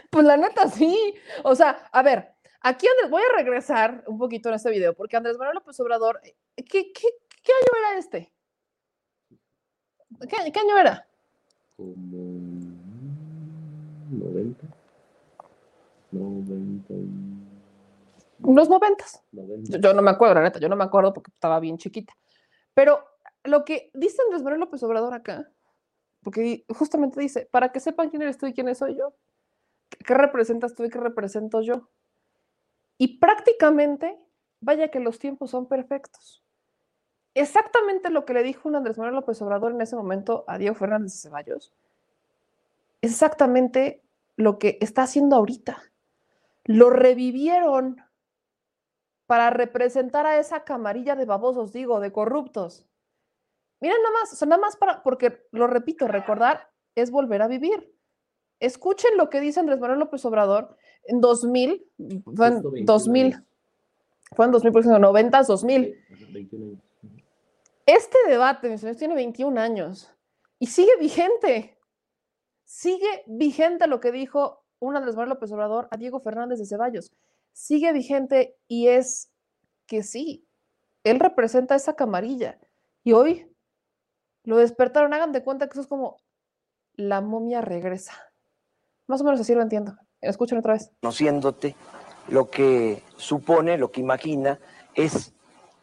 Pues 0.09 0.25
la 0.25 0.37
neta 0.37 0.67
sí. 0.69 1.13
O 1.43 1.53
sea, 1.55 1.87
a 1.91 2.01
ver, 2.01 2.33
aquí 2.61 2.87
Andrés, 2.87 3.11
voy 3.11 3.21
a 3.21 3.35
regresar 3.37 4.03
un 4.07 4.17
poquito 4.17 4.49
en 4.49 4.55
este 4.55 4.71
video, 4.71 4.95
porque 4.95 5.15
Andrés 5.17 5.37
Manuel 5.37 5.55
López 5.55 5.79
Obrador, 5.79 6.19
eh, 6.23 6.35
¿qué, 6.55 6.91
qué, 6.91 7.07
qué 7.43 7.51
año 7.51 7.87
era 7.87 7.99
este? 7.99 8.33
¿Qué, 10.21 10.51
qué 10.51 10.59
año 10.59 10.77
era? 10.77 11.07
Como 11.75 11.95
90. 14.09 14.65
90. 16.11 16.93
y- 16.93 17.37
Unos 18.43 18.69
noventas. 18.69 19.21
90. 19.31 19.71
Yo, 19.73 19.79
yo 19.79 19.93
no 19.93 20.01
me 20.01 20.11
acuerdo, 20.11 20.35
la 20.35 20.41
neta, 20.43 20.59
yo 20.59 20.69
no 20.69 20.75
me 20.75 20.85
acuerdo 20.85 21.13
porque 21.13 21.31
estaba 21.31 21.59
bien 21.59 21.77
chiquita. 21.77 22.13
Pero 22.73 23.03
lo 23.47 23.65
que 23.65 23.91
dice 23.93 24.21
Andrés 24.21 24.43
Manuel 24.43 24.61
López 24.61 24.83
Obrador 24.83 25.13
acá, 25.13 25.49
porque 26.23 26.65
justamente 26.69 27.19
dice, 27.19 27.47
para 27.51 27.71
que 27.71 27.79
sepan 27.79 28.09
quién 28.09 28.21
eres 28.21 28.37
tú 28.37 28.47
y 28.47 28.53
quién 28.53 28.73
soy 28.75 28.97
yo, 28.97 29.13
qué 30.05 30.13
representas 30.13 30.75
tú 30.75 30.83
y 30.83 30.89
qué 30.89 30.99
represento 30.99 31.61
yo. 31.61 31.89
Y 32.97 33.19
prácticamente, 33.19 34.19
vaya 34.59 34.89
que 34.89 34.99
los 34.99 35.19
tiempos 35.19 35.51
son 35.51 35.67
perfectos. 35.67 36.43
Exactamente 37.33 38.09
lo 38.09 38.25
que 38.25 38.33
le 38.33 38.43
dijo 38.43 38.67
un 38.67 38.75
Andrés 38.75 38.97
Manuel 38.97 39.15
López 39.15 39.41
Obrador 39.41 39.71
en 39.71 39.81
ese 39.81 39.95
momento 39.95 40.43
a 40.47 40.57
Diego 40.57 40.75
Fernández 40.75 41.13
de 41.13 41.19
Ceballos, 41.19 41.73
es 43.01 43.11
exactamente 43.11 44.03
lo 44.35 44.57
que 44.57 44.77
está 44.81 45.03
haciendo 45.03 45.35
ahorita. 45.35 45.83
Lo 46.65 46.89
revivieron 46.89 48.01
para 49.27 49.49
representar 49.49 50.25
a 50.25 50.39
esa 50.39 50.63
camarilla 50.63 51.15
de 51.15 51.25
babosos, 51.25 51.71
digo, 51.71 51.99
de 51.99 52.11
corruptos. 52.11 52.85
Miren 53.79 53.97
nada 54.01 54.13
más, 54.13 54.33
o 54.33 54.35
sea, 54.35 54.47
nada 54.47 54.61
más 54.61 54.75
para, 54.75 55.03
porque 55.03 55.45
lo 55.51 55.67
repito, 55.67 56.07
recordar 56.07 56.69
es 56.95 57.11
volver 57.11 57.41
a 57.41 57.47
vivir. 57.47 57.93
Escuchen 58.59 59.17
lo 59.17 59.29
que 59.29 59.39
dice 59.39 59.59
Andrés 59.59 59.79
Manuel 59.79 59.99
López 59.99 60.25
Obrador 60.25 60.75
en 61.03 61.21
2000, 61.21 61.85
fue 62.35 62.47
en 62.47 62.85
2000, 62.85 63.45
fue 64.35 64.45
en 64.45 64.51
2000, 64.51 64.71
por 64.71 64.81
ejemplo, 64.81 64.99
90, 64.99 65.43
2000. 65.43 65.95
Este 67.85 68.17
debate, 68.27 68.69
mis 68.69 68.81
señores, 68.81 68.97
tiene 68.97 69.15
21 69.15 69.61
años 69.61 70.13
y 70.59 70.67
sigue 70.67 70.91
vigente. 70.99 71.77
Sigue 72.65 73.23
vigente 73.27 73.87
lo 73.87 73.99
que 73.99 74.11
dijo 74.11 74.65
un 74.79 74.95
Andrés 74.95 75.15
Manuel 75.15 75.29
López 75.29 75.51
Obrador 75.51 75.87
a 75.91 75.97
Diego 75.97 76.19
Fernández 76.19 76.59
de 76.59 76.65
Ceballos. 76.65 77.13
Sigue 77.53 77.93
vigente 77.93 78.57
y 78.67 78.87
es 78.87 79.31
que 79.85 80.03
sí, 80.03 80.45
él 81.03 81.19
representa 81.19 81.75
esa 81.75 81.95
camarilla. 81.95 82.59
Y 83.03 83.13
hoy 83.13 83.49
lo 84.47 84.55
despertaron. 84.57 85.13
Hagan 85.13 85.33
de 85.33 85.43
cuenta 85.43 85.67
que 85.67 85.73
eso 85.73 85.81
es 85.81 85.87
como 85.87 86.17
la 86.93 87.19
momia 87.19 87.59
regresa. 87.61 88.13
Más 89.05 89.19
o 89.21 89.25
menos 89.25 89.41
así 89.41 89.53
lo 89.53 89.61
entiendo. 89.61 89.95
Escuchen 90.21 90.57
otra 90.57 90.73
vez. 90.73 90.89
Conociéndote, 91.01 91.75
lo 92.29 92.49
que 92.49 93.03
supone, 93.17 93.77
lo 93.77 93.91
que 93.91 93.99
imagina 93.99 94.57
es 94.95 95.33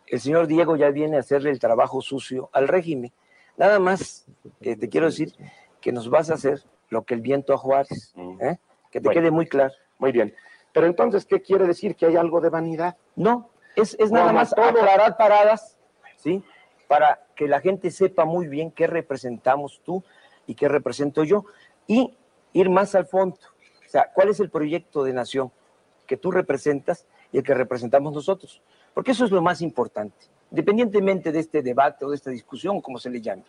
el 0.07 0.20
señor 0.20 0.47
Diego 0.47 0.77
ya 0.77 0.89
viene 0.91 1.19
a 1.19 1.20
hacerle 1.20 1.51
el 1.51 1.59
trabajo 1.59 2.01
sucio 2.01 2.49
al 2.53 2.66
régimen. 2.69 3.12
Nada 3.59 3.78
más 3.78 4.27
eh, 4.62 4.77
te 4.77 4.89
quiero 4.89 5.07
decir 5.07 5.35
que 5.82 5.93
nos 5.93 6.09
vas 6.09 6.31
a 6.31 6.35
hacer 6.35 6.62
lo 6.89 7.05
que 7.05 7.15
el 7.15 7.20
viento 7.20 7.53
a 7.53 7.59
Juárez. 7.59 8.15
¿eh? 8.41 8.57
Que 8.91 9.01
te 9.01 9.09
Bueno. 9.09 9.20
quede 9.20 9.31
muy 9.31 9.47
claro. 9.47 9.74
Muy 9.99 10.11
bien. 10.11 10.35
Pero 10.73 10.86
entonces, 10.86 11.27
¿qué 11.27 11.43
quiere 11.43 11.66
decir? 11.66 11.97
¿Que 11.97 12.07
hay 12.07 12.16
algo 12.16 12.41
de 12.41 12.49
vanidad? 12.49 12.97
No, 13.15 13.51
es, 13.77 13.95
es 14.01 14.11
nada 14.11 14.32
más 14.32 14.55
todo. 14.55 14.65
aclarar 14.65 15.16
paradas, 15.16 15.77
¿sí? 16.16 16.43
Para 16.89 17.27
que 17.35 17.48
la 17.48 17.61
gente 17.61 17.90
sepa 17.90 18.24
muy 18.24 18.47
bien 18.47 18.70
qué 18.70 18.86
representamos 18.86 19.81
tú 19.85 20.05
y 20.47 20.55
qué 20.55 20.69
represento 20.69 21.24
yo 21.24 21.44
y 21.86 22.15
ir 22.52 22.70
más 22.70 22.94
al 22.94 23.06
fondo. 23.06 23.36
O 23.86 23.89
sea, 23.89 24.11
¿cuál 24.12 24.28
es 24.28 24.40
el 24.40 24.51
proyecto 24.51 25.05
de 25.05 25.12
nación 25.12 25.52
que 26.06 26.16
tú 26.16 26.31
representas 26.31 27.06
y 27.32 27.39
el 27.39 27.44
que 27.44 27.55
representamos 27.55 28.12
nosotros? 28.12 28.62
Porque 28.93 29.12
eso 29.12 29.24
es 29.24 29.31
lo 29.31 29.43
más 29.43 29.61
importante, 29.61 30.27
independientemente 30.51 31.32
de 31.32 31.40
este 31.40 31.62
debate 31.62 32.05
o 32.05 32.11
de 32.11 32.16
esta 32.16 32.31
discusión, 32.31 32.81
como 32.81 32.98
se 32.98 33.11
le 33.11 33.20
llame. 33.20 33.43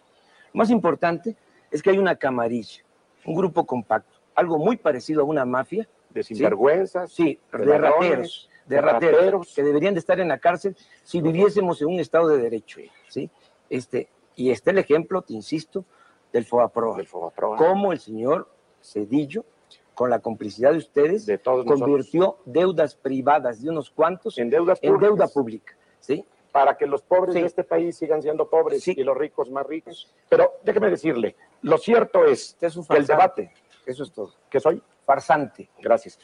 Lo 0.53 0.57
más 0.57 0.70
importante 0.70 1.36
es 1.72 1.82
que 1.82 1.91
hay 1.91 1.98
una 1.98 2.16
camarilla, 2.16 2.84
un 3.26 3.36
grupo 3.36 3.66
compacto, 3.66 4.20
algo 4.34 4.57
muy 4.57 4.78
parecido 4.78 5.22
a 5.22 5.26
una 5.26 5.45
mafia. 5.45 5.88
De 6.10 6.24
sinvergüenzas, 6.24 7.12
Sí, 7.12 7.40
de 7.52 7.66
de, 7.66 7.78
rateros, 7.78 8.49
de 8.66 8.76
de 8.76 8.82
rateros, 8.82 9.20
rateros. 9.20 9.54
que 9.56 9.64
deberían 9.64 9.94
de 9.94 10.00
estar 10.00 10.20
en 10.20 10.28
la 10.30 10.40
cárcel 10.40 10.76
si 11.04 11.22
viviésemos 11.22 11.82
en 11.82 11.88
un 11.90 12.00
Estado 12.00 12.28
de 12.30 12.38
Derecho. 12.40 12.80
¿sí? 13.08 13.30
Este, 13.70 14.10
y 14.36 14.52
está 14.52 14.72
el 14.72 14.80
ejemplo, 14.80 15.22
te 15.22 15.34
insisto, 15.34 15.86
del 16.34 16.46
FOBAPROA. 16.46 16.98
Del 16.98 17.08
FOBAPROA. 17.08 17.58
Cómo 17.58 17.92
el 17.94 18.00
señor 18.00 18.50
Cedillo, 18.82 19.46
con 19.94 20.10
la 20.10 20.20
complicidad 20.20 20.72
de 20.72 20.78
ustedes, 20.80 21.26
De 21.26 21.38
todos 21.38 21.66
convirtió 21.66 22.38
deudas 22.46 22.96
privadas 22.96 23.62
de 23.62 23.70
unos 23.70 23.90
cuantos 23.90 24.38
En 24.38 24.50
deudas 24.50 24.80
en 24.82 24.98
deuda 25.00 25.28
pública. 25.28 25.76
¿sí? 26.00 26.26
para 26.52 26.78
que 26.78 26.86
los 26.86 27.02
pobres 27.02 27.34
Sí. 27.36 27.42
de 27.42 27.48
este 27.48 27.66
país 27.66 27.98
sigan 27.98 28.22
siendo 28.22 28.50
pobres 28.50 28.82
Sí. 28.82 28.94
y 28.96 29.04
los 29.04 29.18
ricos 29.18 29.50
más 29.52 29.66
ricos. 29.68 30.10
Pero 30.30 30.54
déjeme 30.64 30.90
decirle, 30.90 31.36
lo 31.62 31.78
cierto 31.78 32.24
es 32.24 32.52
Usted 32.52 32.68
es 32.68 32.78
un 32.78 32.86
que 32.88 32.96
el 32.96 33.06
debate 33.06 33.52
Eso 33.86 34.04
es 34.04 34.12
todo. 34.14 34.32
que 34.50 34.62
soy, 34.62 34.82
Farsante. 35.06 35.70
gracias, 35.82 36.18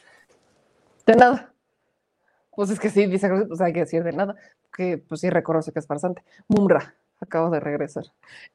De 1.04 1.14
nada. 1.16 1.51
Pues 2.54 2.70
es 2.70 2.78
que 2.80 2.90
sí, 2.90 3.06
dice, 3.06 3.28
pues 3.48 3.60
hay 3.60 3.72
que 3.72 3.80
decir 3.80 4.04
de 4.04 4.12
nada, 4.12 4.34
que 4.76 4.98
pues 4.98 5.20
sí 5.20 5.30
reconoce 5.30 5.72
que 5.72 5.78
es 5.78 5.86
farsante. 5.86 6.22
Mumra, 6.48 6.94
acabo 7.20 7.50
de 7.50 7.60
regresar. 7.60 8.04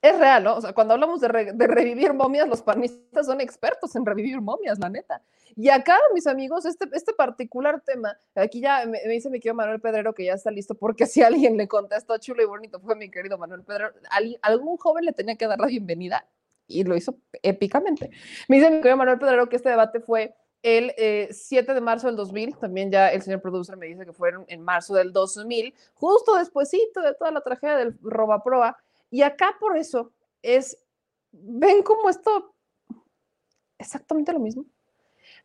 Es 0.01 0.17
real, 0.19 0.43
¿no? 0.43 0.57
O 0.57 0.61
sea, 0.61 0.73
cuando 0.73 0.93
hablamos 0.93 1.19
de, 1.21 1.27
re- 1.27 1.53
de 1.53 1.67
revivir 1.67 2.13
momias, 2.13 2.47
los 2.47 2.61
panistas 2.61 3.25
son 3.25 3.41
expertos 3.41 3.95
en 3.95 4.05
revivir 4.05 4.39
momias, 4.39 4.77
la 4.79 4.89
neta. 4.89 5.21
Y 5.55 5.69
acá, 5.69 5.97
mis 6.13 6.27
amigos, 6.27 6.65
este, 6.65 6.87
este 6.91 7.13
particular 7.13 7.81
tema, 7.81 8.15
aquí 8.35 8.59
ya 8.61 8.85
me, 8.85 8.99
dice 9.07 9.29
mi 9.31 9.39
querido 9.39 9.55
Manuel 9.55 9.81
Pedrero 9.81 10.13
que 10.13 10.25
ya 10.25 10.33
está 10.33 10.51
listo, 10.51 10.75
porque 10.75 11.07
si 11.07 11.23
alguien 11.23 11.57
le 11.57 11.67
contestó 11.67 12.17
chulo 12.19 12.43
y 12.43 12.45
bonito 12.45 12.79
fue 12.79 12.95
mi 12.95 13.09
querido 13.09 13.37
Manuel 13.39 13.63
Pedrero, 13.63 13.91
Ali- 14.11 14.37
algún 14.43 14.77
joven 14.77 15.05
le 15.05 15.13
tenía 15.13 15.35
que 15.35 15.47
dar 15.47 15.59
la 15.59 15.65
bienvenida 15.67 16.27
y 16.67 16.83
lo 16.83 16.95
hizo 16.95 17.15
épicamente. 17.41 18.11
Me 18.47 18.57
dice 18.57 18.69
mi 18.69 18.77
querido 18.77 18.97
Manuel 18.97 19.17
Pedrero 19.17 19.49
que 19.49 19.55
este 19.55 19.69
debate 19.69 20.01
fue 20.01 20.35
el 20.63 20.93
eh, 20.97 21.29
7 21.31 21.73
de 21.73 21.81
marzo 21.81 22.07
del 22.07 22.15
2000, 22.15 22.57
también 22.57 22.91
ya 22.91 23.11
el 23.11 23.21
señor 23.21 23.41
producer 23.41 23.77
me 23.77 23.85
dice 23.85 24.05
que 24.05 24.13
fueron 24.13 24.45
en 24.47 24.61
marzo 24.61 24.95
del 24.95 25.13
2000, 25.13 25.73
justo 25.93 26.35
despuesito 26.35 27.01
de 27.01 27.13
toda 27.13 27.31
la 27.31 27.41
tragedia 27.41 27.77
del 27.77 27.97
Robaproa, 28.01 28.77
y 29.09 29.21
acá 29.21 29.55
por 29.59 29.77
eso 29.77 30.11
es, 30.41 30.77
ven 31.31 31.83
cómo 31.83 32.09
esto, 32.09 32.53
exactamente 33.77 34.33
lo 34.33 34.39
mismo. 34.39 34.65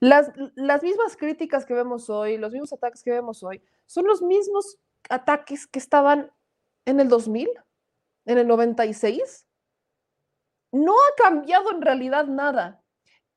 Las, 0.01 0.33
las 0.55 0.83
mismas 0.83 1.17
críticas 1.17 1.65
que 1.65 1.75
vemos 1.75 2.11
hoy, 2.11 2.37
los 2.39 2.53
mismos 2.53 2.73
ataques 2.73 3.03
que 3.03 3.11
vemos 3.11 3.43
hoy, 3.43 3.63
son 3.87 4.07
los 4.07 4.23
mismos 4.23 4.79
ataques 5.09 5.67
que 5.67 5.79
estaban 5.79 6.31
en 6.87 7.01
el 7.01 7.09
2000, 7.09 7.49
en 8.25 8.39
el 8.39 8.47
96. 8.49 9.47
No 10.73 10.93
ha 10.93 11.23
cambiado 11.23 11.71
en 11.71 11.83
realidad 11.83 12.27
nada. 12.27 12.83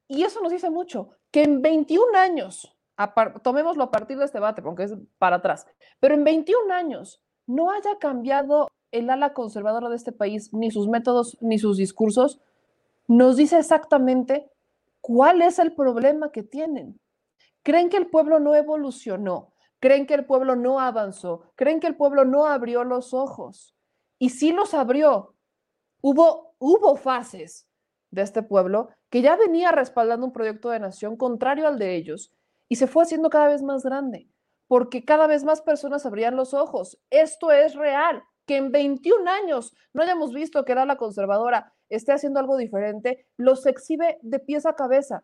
Y 0.08 0.24
eso 0.24 0.42
nos 0.42 0.52
dice 0.52 0.70
mucho, 0.70 1.10
que 1.36 1.44
en 1.44 1.62
21 1.62 2.18
años, 2.18 2.74
a 2.96 3.14
tomémoslo 3.44 3.84
a 3.84 3.92
partir 3.92 4.18
de 4.18 4.24
este 4.24 4.38
debate, 4.38 4.62
porque 4.62 4.84
es 4.84 4.94
para 5.18 5.36
atrás, 5.36 5.68
pero 6.00 6.16
en 6.16 6.24
21 6.24 6.74
años 6.74 7.22
no 7.46 7.72
haya 7.72 7.98
cambiado 8.00 8.70
el 8.92 9.10
ala 9.10 9.34
conservadora 9.34 9.90
de 9.90 9.98
este 9.98 10.14
país, 10.14 10.54
ni 10.54 10.72
sus 10.72 10.88
métodos, 10.88 11.38
ni 11.42 11.60
sus 11.60 11.76
discursos, 11.76 12.40
nos 13.10 13.36
dice 13.36 13.60
exactamente 13.60 14.50
cuál 15.02 15.42
es 15.42 15.60
el 15.60 15.74
problema 15.74 16.32
que 16.32 16.42
tienen. 16.42 17.02
Creen 17.64 17.90
que 17.90 17.98
el 17.98 18.08
pueblo 18.08 18.40
no 18.40 18.56
evolucionó, 18.56 19.52
creen 19.82 20.06
que 20.06 20.14
el 20.14 20.24
pueblo 20.24 20.56
no 20.56 20.80
avanzó, 20.80 21.52
creen 21.56 21.82
que 21.82 21.88
el 21.88 21.98
pueblo 21.98 22.24
no 22.24 22.46
abrió 22.46 22.86
los 22.86 23.14
ojos. 23.14 23.76
Y 24.20 24.30
sí 24.30 24.54
los 24.54 24.74
abrió. 24.74 25.34
Hubo, 26.00 26.56
hubo 26.60 26.96
fases 26.96 27.68
de 28.16 28.22
este 28.24 28.42
pueblo 28.42 28.90
que 29.10 29.22
ya 29.22 29.36
venía 29.36 29.72
respaldando 29.72 30.26
un 30.26 30.34
proyecto 30.34 30.70
de 30.70 30.80
nación 30.80 31.18
contrario 31.18 31.68
al 31.68 31.78
de 31.78 31.96
ellos 31.96 32.34
y 32.68 32.78
se 32.78 32.88
fue 32.88 33.04
haciendo 33.04 33.30
cada 33.30 33.50
vez 33.50 33.62
más 33.62 33.84
grande, 33.84 34.28
porque 34.68 35.06
cada 35.06 35.28
vez 35.28 35.44
más 35.44 35.62
personas 35.62 36.06
abrían 36.06 36.36
los 36.36 36.54
ojos. 36.54 36.98
Esto 37.12 37.52
es 37.52 37.76
real. 37.76 38.24
Que 38.48 38.58
en 38.58 38.72
21 38.72 39.30
años 39.30 39.76
no 39.92 40.04
hayamos 40.04 40.32
visto 40.32 40.66
que 40.66 40.72
era 40.72 40.86
la 40.86 40.98
conservadora 40.98 41.74
esté 41.90 42.14
haciendo 42.14 42.40
algo 42.40 42.58
diferente, 42.58 43.28
los 43.38 43.66
exhibe 43.66 44.18
de 44.22 44.40
pies 44.40 44.66
a 44.66 44.76
cabeza. 44.76 45.24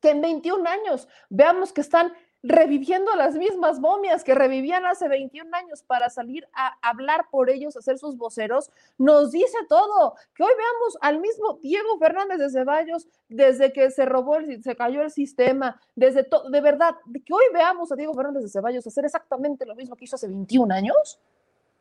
Que 0.00 0.10
en 0.10 0.20
21 0.20 0.68
años 0.68 1.08
veamos 1.30 1.72
que 1.72 1.80
están 1.80 2.12
reviviendo 2.46 3.14
las 3.16 3.36
mismas 3.36 3.80
momias 3.80 4.22
que 4.22 4.34
revivían 4.34 4.84
hace 4.84 5.08
21 5.08 5.48
años 5.56 5.82
para 5.82 6.10
salir 6.10 6.46
a 6.52 6.76
hablar 6.82 7.28
por 7.30 7.48
ellos, 7.48 7.74
a 7.74 7.80
ser 7.80 7.98
sus 7.98 8.18
voceros, 8.18 8.70
nos 8.98 9.32
dice 9.32 9.56
todo. 9.66 10.14
Que 10.34 10.42
hoy 10.42 10.52
veamos 10.54 10.98
al 11.00 11.20
mismo 11.20 11.58
Diego 11.62 11.98
Fernández 11.98 12.38
de 12.38 12.50
Ceballos 12.50 13.08
desde 13.30 13.72
que 13.72 13.90
se 13.90 14.04
robó, 14.04 14.36
el, 14.36 14.62
se 14.62 14.76
cayó 14.76 15.00
el 15.00 15.10
sistema, 15.10 15.80
desde 15.96 16.22
todo, 16.22 16.50
de 16.50 16.60
verdad, 16.60 16.96
que 17.24 17.32
hoy 17.32 17.44
veamos 17.54 17.90
a 17.90 17.96
Diego 17.96 18.12
Fernández 18.12 18.42
de 18.42 18.50
Ceballos 18.50 18.86
hacer 18.86 19.06
exactamente 19.06 19.64
lo 19.64 19.74
mismo 19.74 19.96
que 19.96 20.04
hizo 20.04 20.16
hace 20.16 20.28
21 20.28 20.74
años, 20.74 21.18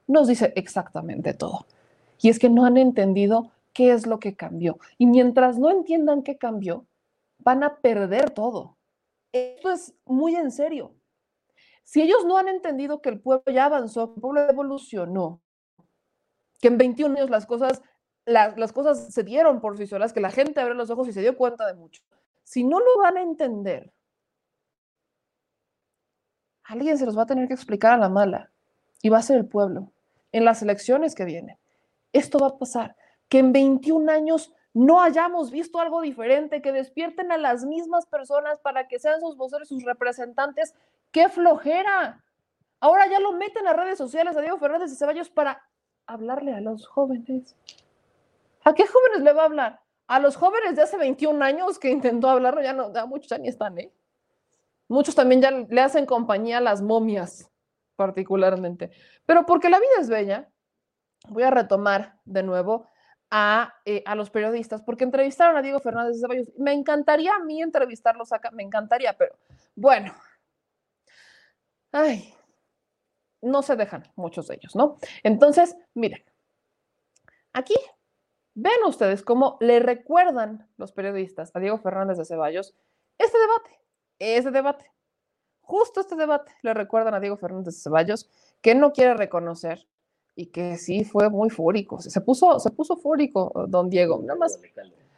nos 0.08 0.30
dice 0.30 0.54
exactamente 0.56 1.34
todo. 1.34 1.66
Y 2.22 2.30
es 2.30 2.40
que 2.40 2.50
no 2.50 2.66
han 2.66 2.78
entendido 2.78 3.52
qué 3.74 3.92
es 3.92 4.08
lo 4.08 4.18
que 4.20 4.34
cambió. 4.34 4.80
Y 4.98 5.08
mientras 5.08 5.60
no 5.60 5.70
entiendan 5.70 6.24
qué 6.24 6.38
cambió, 6.38 6.86
van 7.40 7.64
a 7.64 7.76
perder 7.82 8.30
todo. 8.30 8.78
Esto 9.34 9.72
es 9.72 9.94
muy 10.06 10.36
en 10.36 10.52
serio. 10.52 10.96
Si 11.84 12.02
ellos 12.02 12.26
no 12.26 12.38
han 12.38 12.48
entendido 12.50 13.02
que 13.02 13.10
el 13.10 13.22
pueblo 13.22 13.52
ya 13.54 13.66
avanzó, 13.66 14.14
el 14.16 14.22
pueblo 14.22 14.50
evolucionó, 14.50 15.42
que 16.62 16.68
en 16.70 16.78
21 16.78 17.16
años 17.18 17.30
las 17.30 17.46
cosas, 17.46 17.82
la- 18.26 18.54
las 18.58 18.72
cosas 18.74 19.14
se 19.14 19.24
dieron 19.24 19.60
por 19.62 19.78
sí 19.78 19.86
solas, 19.88 20.14
que 20.14 20.22
la 20.22 20.32
gente 20.32 20.62
abrió 20.62 20.76
los 20.76 20.90
ojos 20.90 21.08
y 21.08 21.14
se 21.14 21.22
dio 21.22 21.36
cuenta 21.38 21.68
de 21.68 21.74
mucho. 21.74 22.02
Si 22.44 22.64
no 22.64 22.80
lo 22.80 22.98
van 23.00 23.18
a 23.18 23.22
entender, 23.22 23.94
alguien 26.64 26.98
se 26.98 27.06
los 27.06 27.18
va 27.18 27.24
a 27.24 27.28
tener 27.28 27.48
que 27.48 27.54
explicar 27.54 27.94
a 27.94 27.98
la 27.98 28.10
mala 28.10 28.52
y 29.02 29.10
va 29.10 29.18
a 29.20 29.22
ser 29.24 29.38
el 29.38 29.48
pueblo 29.48 29.92
en 30.32 30.46
las 30.46 30.62
elecciones 30.62 31.16
que 31.16 31.26
vienen. 31.26 31.58
esto 32.14 32.38
va 32.38 32.48
a 32.48 32.58
pasar, 32.60 32.96
que 33.28 33.40
en 33.40 33.54
21 33.54 34.08
años 34.10 34.54
no 34.74 35.02
hayamos 35.02 35.52
visto 35.52 35.80
algo 35.80 36.02
diferente, 36.02 36.62
que 36.62 36.72
despierten 36.72 37.32
a 37.32 37.38
las 37.38 37.64
mismas 37.64 38.06
personas 38.08 38.60
para 38.60 38.88
que 38.88 39.00
sean 39.00 39.20
sus 39.20 39.38
voceros, 39.38 39.68
sus 39.68 39.84
representantes. 39.84 40.74
¡Qué 41.12 41.30
flojera! 41.30 42.24
Ahora 42.80 43.08
ya 43.08 43.20
lo 43.20 43.34
meten 43.34 43.68
a 43.68 43.74
redes 43.74 43.98
sociales 43.98 44.36
a 44.36 44.42
Diego 44.42 44.58
Fernández 44.58 44.90
de 44.90 44.98
Ceballos 44.98 45.30
para 45.30 45.62
hablarle 46.08 46.54
a 46.54 46.62
los 46.62 46.88
jóvenes. 46.88 47.56
¿A 48.64 48.74
qué 48.74 48.88
jóvenes 48.88 49.22
le 49.22 49.34
va 49.34 49.44
a 49.44 49.46
hablar? 49.46 49.82
A 50.08 50.20
los 50.20 50.36
jóvenes 50.36 50.76
de 50.76 50.82
hace 50.82 50.98
21 50.98 51.44
años 51.44 51.80
que 51.80 51.90
intentó 51.90 52.30
hablarlo, 52.30 52.62
ya 52.62 52.74
no, 52.74 52.92
ya 52.92 53.06
muchos 53.06 53.30
ya 53.30 53.38
ni 53.38 53.48
están, 53.48 53.78
¿eh? 53.78 53.94
Muchos 54.88 55.16
también 55.16 55.42
ya 55.42 55.52
le 55.52 55.82
hacen 55.82 56.06
compañía 56.06 56.58
a 56.58 56.62
las 56.62 56.82
momias, 56.82 57.50
particularmente. 57.96 58.92
Pero 59.26 59.46
porque 59.46 59.70
la 59.70 59.80
vida 59.80 59.92
es 60.00 60.10
bella, 60.10 60.50
voy 61.30 61.44
a 61.44 61.52
retomar 61.52 62.20
de 62.26 62.44
nuevo 62.44 62.88
a, 63.36 63.74
eh, 63.86 64.04
a, 64.06 64.14
los 64.14 64.30
periodistas, 64.30 64.84
porque 64.84 65.06
entrevistaron 65.06 65.58
a 65.58 65.64
Diego 65.64 65.80
Fernández 65.80 66.14
de 66.14 66.22
Ceballos. 66.22 66.52
Me 66.60 66.72
encantaría 66.72 67.34
a 67.34 67.40
mí 67.40 67.64
entrevistarlos 67.64 68.32
acá, 68.32 68.52
me 68.52 68.62
encantaría, 68.62 69.18
pero 69.18 69.36
bueno. 69.76 70.14
Ay, 71.92 72.32
no 73.42 73.64
se 73.64 73.76
dejan 73.76 74.04
muchos 74.16 74.48
de 74.48 74.56
ellos, 74.56 74.76
¿no? 74.76 74.98
Entonces, 75.24 75.76
miren, 75.96 76.24
aquí 77.54 77.74
ven 78.54 78.84
ustedes 78.86 79.24
cómo 79.24 79.58
le 79.62 79.80
recuerdan 79.80 80.70
los 80.78 80.92
periodistas 80.92 81.50
a 81.56 81.60
Diego 81.60 81.80
Fernández 81.80 82.20
de 82.20 82.26
Ceballos 82.26 82.76
este 83.18 83.40
debate, 83.40 83.80
ese 84.20 84.52
debate. 84.52 84.92
Justo 85.62 86.02
este 86.02 86.16
debate 86.16 86.54
le 86.62 86.76
recuerdan 86.76 87.16
a 87.16 87.20
Diego 87.20 87.38
Fernández 87.38 87.74
de 87.74 87.82
Ceballos 87.82 88.30
que 88.62 88.76
no 88.76 88.94
quiere 88.94 89.16
reconocer 89.16 89.88
y 90.36 90.48
que 90.48 90.78
sí 90.78 91.04
fue 91.04 91.30
muy 91.30 91.50
fúrico. 91.50 92.02
Se 92.02 92.22
puso, 92.22 92.60
se 92.60 92.72
puso 92.72 92.96
fúrico, 92.98 93.52
don 93.68 93.90
Diego. 93.90 94.20
Nada 94.24 94.38
más 94.38 94.60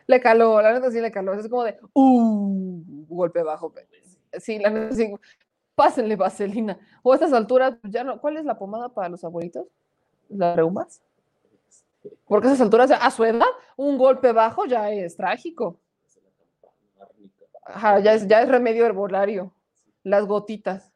le 0.07 0.19
caló, 0.19 0.61
la 0.61 0.73
neta 0.73 0.91
sí 0.91 0.99
le 0.99 1.11
caló. 1.11 1.33
Es 1.33 1.47
como 1.47 1.63
de, 1.63 1.77
uh, 1.93 2.83
golpe 3.07 3.41
bajo. 3.43 3.73
Sí, 4.39 4.59
la 4.59 4.69
neta 4.69 4.95
sí. 4.95 5.13
Pásenle 5.73 6.15
vaselina. 6.15 6.77
O 7.03 7.11
a 7.11 7.15
estas 7.15 7.33
alturas, 7.33 7.77
ya 7.83 8.03
no. 8.03 8.19
¿Cuál 8.19 8.37
es 8.37 8.45
la 8.45 8.57
pomada 8.57 8.89
para 8.89 9.09
los 9.09 9.23
abuelitos? 9.23 9.67
¿La 10.29 10.55
reumas? 10.55 11.01
Porque 12.25 12.47
a 12.47 12.51
esas 12.51 12.61
alturas, 12.61 12.91
a 12.91 13.11
su 13.11 13.23
edad, 13.23 13.45
un 13.77 13.97
golpe 13.97 14.31
bajo 14.31 14.65
ya 14.65 14.89
es 14.91 15.15
trágico. 15.15 15.79
Ajá, 17.63 17.99
ya 17.99 18.13
es, 18.13 18.27
ya 18.27 18.41
es 18.41 18.49
remedio 18.49 18.85
herbolario. 18.85 19.51
Las 20.03 20.25
gotitas. 20.25 20.91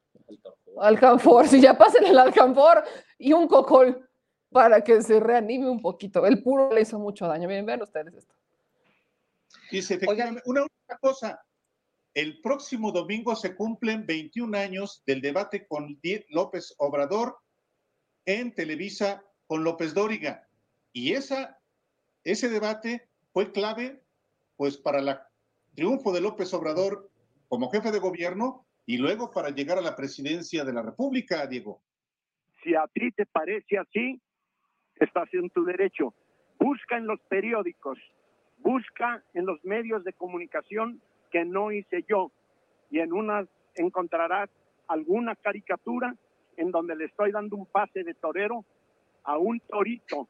Alcanfor, 0.80 1.48
si 1.48 1.60
ya 1.60 1.78
pasen 1.78 2.06
el 2.06 2.18
alcanfor 2.18 2.84
y 3.18 3.34
un 3.34 3.48
cocol 3.48 4.09
para 4.52 4.82
que 4.82 5.02
se 5.02 5.20
reanime 5.20 5.70
un 5.70 5.82
poquito. 5.82 6.26
El 6.26 6.42
puro 6.42 6.74
le 6.74 6.82
hizo 6.82 7.00
mucho 7.00 7.28
daño. 7.28 7.48
Miren, 7.48 7.66
vean 7.66 7.82
ustedes 7.82 8.14
esto. 8.14 8.36
Dice, 9.72 9.96
efectivamente, 9.96 10.42
una 10.46 10.62
única 10.62 10.98
cosa. 11.00 11.42
El 12.14 12.42
próximo 12.42 12.92
domingo 12.92 13.36
se 13.36 13.56
cumplen 13.56 14.06
21 14.06 14.58
años 14.58 15.04
del 15.06 15.22
debate 15.22 15.68
con 15.68 16.00
López 16.30 16.74
Obrador 16.78 17.38
en 18.26 18.54
Televisa 18.54 19.24
con 19.48 19.64
López 19.64 19.94
Dóriga. 19.94 20.48
Y 20.92 21.14
esa, 21.14 21.60
ese 22.24 22.50
debate 22.50 23.10
fue 23.32 23.52
clave 23.52 24.04
pues 24.56 24.78
para 24.78 25.00
el 25.00 25.18
triunfo 25.76 26.12
de 26.12 26.22
López 26.22 26.54
Obrador 26.54 27.10
como 27.48 27.70
jefe 27.72 27.92
de 27.92 28.00
gobierno 28.00 28.66
y 28.86 28.98
luego 28.98 29.32
para 29.32 29.50
llegar 29.52 29.78
a 29.78 29.82
la 29.82 29.96
presidencia 29.96 30.66
de 30.66 30.74
la 30.74 30.82
República, 30.82 31.46
Diego. 31.48 31.82
Si 32.64 32.76
a 32.76 32.86
ti 32.94 33.12
te 33.12 33.26
parece 33.28 33.78
así, 33.78 34.22
estás 35.00 35.34
en 35.34 35.50
tu 35.50 35.64
derecho. 35.64 36.14
Busca 36.60 36.98
en 36.98 37.08
los 37.08 37.20
periódicos, 37.22 37.98
busca 38.58 39.24
en 39.34 39.46
los 39.46 39.64
medios 39.64 40.04
de 40.04 40.14
comunicación 40.14 41.02
que 41.32 41.46
no 41.46 41.72
hice 41.72 42.04
yo 42.08 42.32
y 42.90 43.00
en 43.00 43.14
unas 43.14 43.48
encontrarás 43.76 44.50
alguna 44.88 45.36
caricatura 45.36 46.16
en 46.58 46.72
donde 46.72 46.96
le 46.96 47.06
estoy 47.06 47.32
dando 47.32 47.56
un 47.56 47.66
pase 47.66 48.04
de 48.04 48.14
torero 48.14 48.66
a 49.24 49.38
un 49.38 49.60
torito 49.62 50.28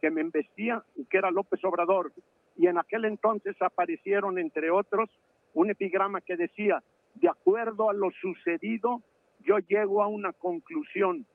que 0.00 0.10
me 0.10 0.20
embestía 0.20 0.82
y 0.94 1.04
que 1.04 1.18
era 1.18 1.30
López 1.30 1.62
Obrador. 1.64 2.12
Y 2.56 2.68
en 2.68 2.78
aquel 2.78 3.04
entonces 3.04 3.60
aparecieron, 3.60 4.38
entre 4.38 4.70
otros, 4.70 5.10
un 5.52 5.70
epigrama 5.70 6.20
que 6.20 6.36
decía, 6.36 6.82
de 7.14 7.28
acuerdo 7.28 7.90
a 7.90 7.94
lo 7.94 8.10
sucedido, 8.12 9.02
yo 9.40 9.58
llego 9.58 10.02
a 10.02 10.06
una 10.06 10.32
conclusión. 10.32 11.26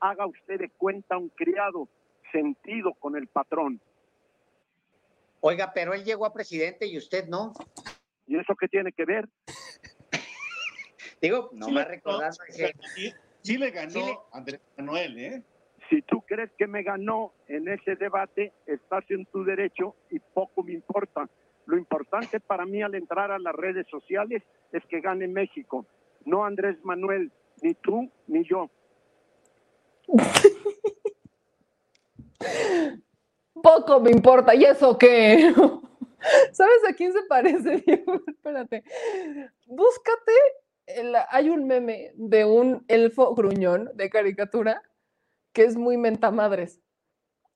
Haga 0.00 0.26
usted 0.26 0.58
de 0.58 0.70
cuenta 0.70 1.16
un 1.16 1.28
criado 1.28 1.88
sentido 2.32 2.94
con 2.94 3.16
el 3.16 3.26
patrón. 3.28 3.80
Oiga, 5.40 5.72
pero 5.74 5.94
él 5.94 6.04
llegó 6.04 6.26
a 6.26 6.32
presidente 6.32 6.86
y 6.86 6.98
usted 6.98 7.28
no. 7.28 7.52
¿Y 8.26 8.38
eso 8.38 8.54
qué 8.56 8.68
tiene 8.68 8.92
que 8.92 9.04
ver? 9.04 9.28
Digo, 11.20 11.50
no 11.52 11.68
me 11.68 11.84
recordando 11.84 12.38
que... 12.46 12.72
Sí, 13.42 13.56
le 13.58 13.70
ganó 13.70 14.24
Andrés 14.32 14.60
Manuel, 14.76 15.18
¿eh? 15.18 15.42
Si 15.88 16.02
tú 16.02 16.20
crees 16.22 16.50
que 16.58 16.66
me 16.66 16.82
ganó 16.82 17.32
en 17.46 17.68
ese 17.68 17.94
debate, 17.94 18.52
estás 18.66 19.04
en 19.08 19.24
tu 19.26 19.44
derecho 19.44 19.94
y 20.10 20.18
poco 20.18 20.64
me 20.64 20.72
importa. 20.72 21.28
Lo 21.66 21.78
importante 21.78 22.40
para 22.40 22.66
mí 22.66 22.82
al 22.82 22.96
entrar 22.96 23.30
a 23.30 23.38
las 23.38 23.54
redes 23.54 23.86
sociales 23.88 24.42
es 24.72 24.84
que 24.86 25.00
gane 25.00 25.28
México, 25.28 25.86
no 26.24 26.44
Andrés 26.44 26.76
Manuel, 26.82 27.30
ni 27.62 27.74
tú 27.74 28.10
ni 28.26 28.44
yo. 28.44 28.68
Poco 33.62 34.00
me 34.00 34.10
importa, 34.10 34.54
¿y 34.54 34.64
eso 34.64 34.96
qué? 34.98 35.52
¿Sabes 36.52 36.84
a 36.88 36.92
quién 36.92 37.12
se 37.12 37.22
parece, 37.28 37.84
Espérate. 38.28 38.84
Búscate, 39.66 40.32
hay 41.30 41.50
un 41.50 41.66
meme 41.66 42.12
de 42.14 42.44
un 42.44 42.84
elfo 42.88 43.34
gruñón 43.34 43.90
de 43.94 44.10
caricatura 44.10 44.82
que 45.52 45.64
es 45.64 45.76
muy 45.76 45.96
mentamadres. 45.96 46.80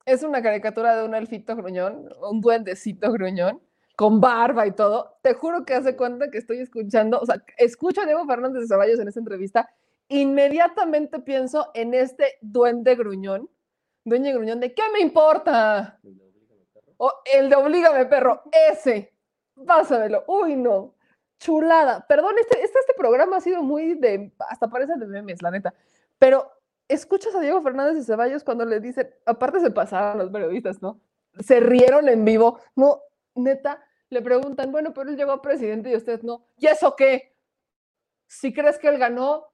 Es 0.05 0.23
una 0.23 0.41
caricatura 0.41 0.95
de 0.95 1.05
un 1.05 1.13
elfito 1.13 1.55
gruñón, 1.55 2.09
un 2.21 2.41
duendecito 2.41 3.11
gruñón, 3.11 3.61
con 3.95 4.19
barba 4.19 4.65
y 4.65 4.71
todo. 4.71 5.19
Te 5.21 5.33
juro 5.33 5.63
que 5.63 5.75
hace 5.75 5.95
cuenta 5.95 6.31
que 6.31 6.39
estoy 6.39 6.59
escuchando, 6.59 7.19
o 7.19 7.25
sea, 7.25 7.43
escucho 7.57 8.01
a 8.01 8.05
Diego 8.05 8.25
Fernández 8.25 8.61
de 8.61 8.67
Ceballos 8.67 8.99
en 8.99 9.07
esta 9.07 9.19
entrevista, 9.19 9.69
inmediatamente 10.07 11.19
pienso 11.19 11.69
en 11.73 11.93
este 11.93 12.37
duende 12.41 12.95
gruñón, 12.95 13.49
duende 14.03 14.33
gruñón 14.33 14.59
de 14.59 14.73
¿qué 14.73 14.83
me 14.93 14.99
importa? 14.99 15.99
O 16.97 17.11
el 17.33 17.49
de 17.49 17.55
Oblígame 17.55 18.05
Perro, 18.05 18.43
ese, 18.69 19.13
pásamelo, 19.65 20.23
uy 20.27 20.55
no, 20.55 20.95
chulada. 21.39 22.05
Perdón, 22.07 22.35
este, 22.39 22.61
este, 22.63 22.79
este 22.79 22.93
programa 22.93 23.37
ha 23.37 23.41
sido 23.41 23.63
muy 23.63 23.95
de, 23.95 24.31
hasta 24.49 24.69
parece 24.69 24.93
de 24.97 25.07
memes, 25.07 25.41
la 25.41 25.51
neta, 25.51 25.73
pero 26.19 26.51
escuchas 26.87 27.33
a 27.35 27.39
Diego 27.39 27.61
Fernández 27.61 27.95
de 27.95 28.03
Ceballos 28.03 28.43
cuando 28.43 28.65
le 28.65 28.79
dicen, 28.79 29.09
aparte 29.25 29.59
se 29.59 29.71
pasaron 29.71 30.19
los 30.19 30.29
periodistas, 30.29 30.81
¿no? 30.81 30.99
Se 31.39 31.59
rieron 31.59 32.09
en 32.09 32.25
vivo, 32.25 32.59
no, 32.75 33.01
neta, 33.35 33.83
le 34.09 34.21
preguntan, 34.21 34.71
bueno, 34.71 34.93
pero 34.93 35.09
él 35.09 35.15
llegó 35.15 35.31
a 35.31 35.41
presidente 35.41 35.89
y 35.89 35.95
usted 35.95 36.21
no. 36.21 36.45
¿Y 36.57 36.67
eso 36.67 36.95
qué? 36.95 37.33
Si 38.27 38.53
crees 38.53 38.77
que 38.77 38.89
él 38.89 38.97
ganó, 38.97 39.47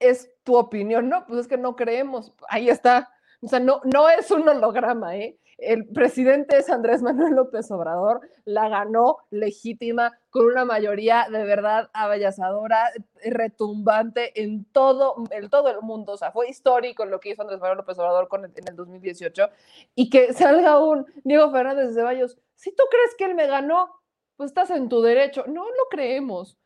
es 0.00 0.32
tu 0.42 0.56
opinión, 0.56 1.08
¿no? 1.08 1.26
Pues 1.26 1.40
es 1.40 1.48
que 1.48 1.56
no 1.56 1.76
creemos. 1.76 2.34
Ahí 2.48 2.68
está. 2.68 3.12
O 3.42 3.48
sea, 3.48 3.60
no, 3.60 3.80
no 3.84 4.08
es 4.08 4.30
un 4.30 4.48
holograma, 4.48 5.16
¿eh? 5.16 5.38
El 5.60 5.86
presidente 5.88 6.56
es 6.56 6.70
Andrés 6.70 7.02
Manuel 7.02 7.34
López 7.34 7.70
Obrador, 7.70 8.22
la 8.46 8.70
ganó 8.70 9.18
legítima 9.30 10.18
con 10.30 10.46
una 10.46 10.64
mayoría 10.64 11.26
de 11.30 11.44
verdad 11.44 11.90
avallazadora, 11.92 12.90
retumbante 13.22 14.40
en 14.42 14.64
todo, 14.64 15.16
todo 15.50 15.68
el 15.68 15.82
mundo. 15.82 16.12
O 16.12 16.16
sea, 16.16 16.32
fue 16.32 16.48
histórico 16.48 17.04
lo 17.04 17.20
que 17.20 17.30
hizo 17.30 17.42
Andrés 17.42 17.60
Manuel 17.60 17.78
López 17.78 17.98
Obrador 17.98 18.28
en 18.56 18.68
el 18.68 18.76
2018 18.76 19.48
y 19.94 20.08
que 20.08 20.32
salga 20.32 20.82
un 20.82 21.04
Diego 21.24 21.50
Fernández 21.50 21.88
de 21.88 21.94
Ceballos. 21.94 22.38
Si 22.54 22.74
tú 22.74 22.84
crees 22.90 23.14
que 23.16 23.24
él 23.26 23.34
me 23.34 23.46
ganó, 23.46 24.00
pues 24.36 24.50
estás 24.50 24.70
en 24.70 24.88
tu 24.88 25.02
derecho. 25.02 25.44
No 25.46 25.64
lo 25.64 25.88
creemos. 25.90 26.56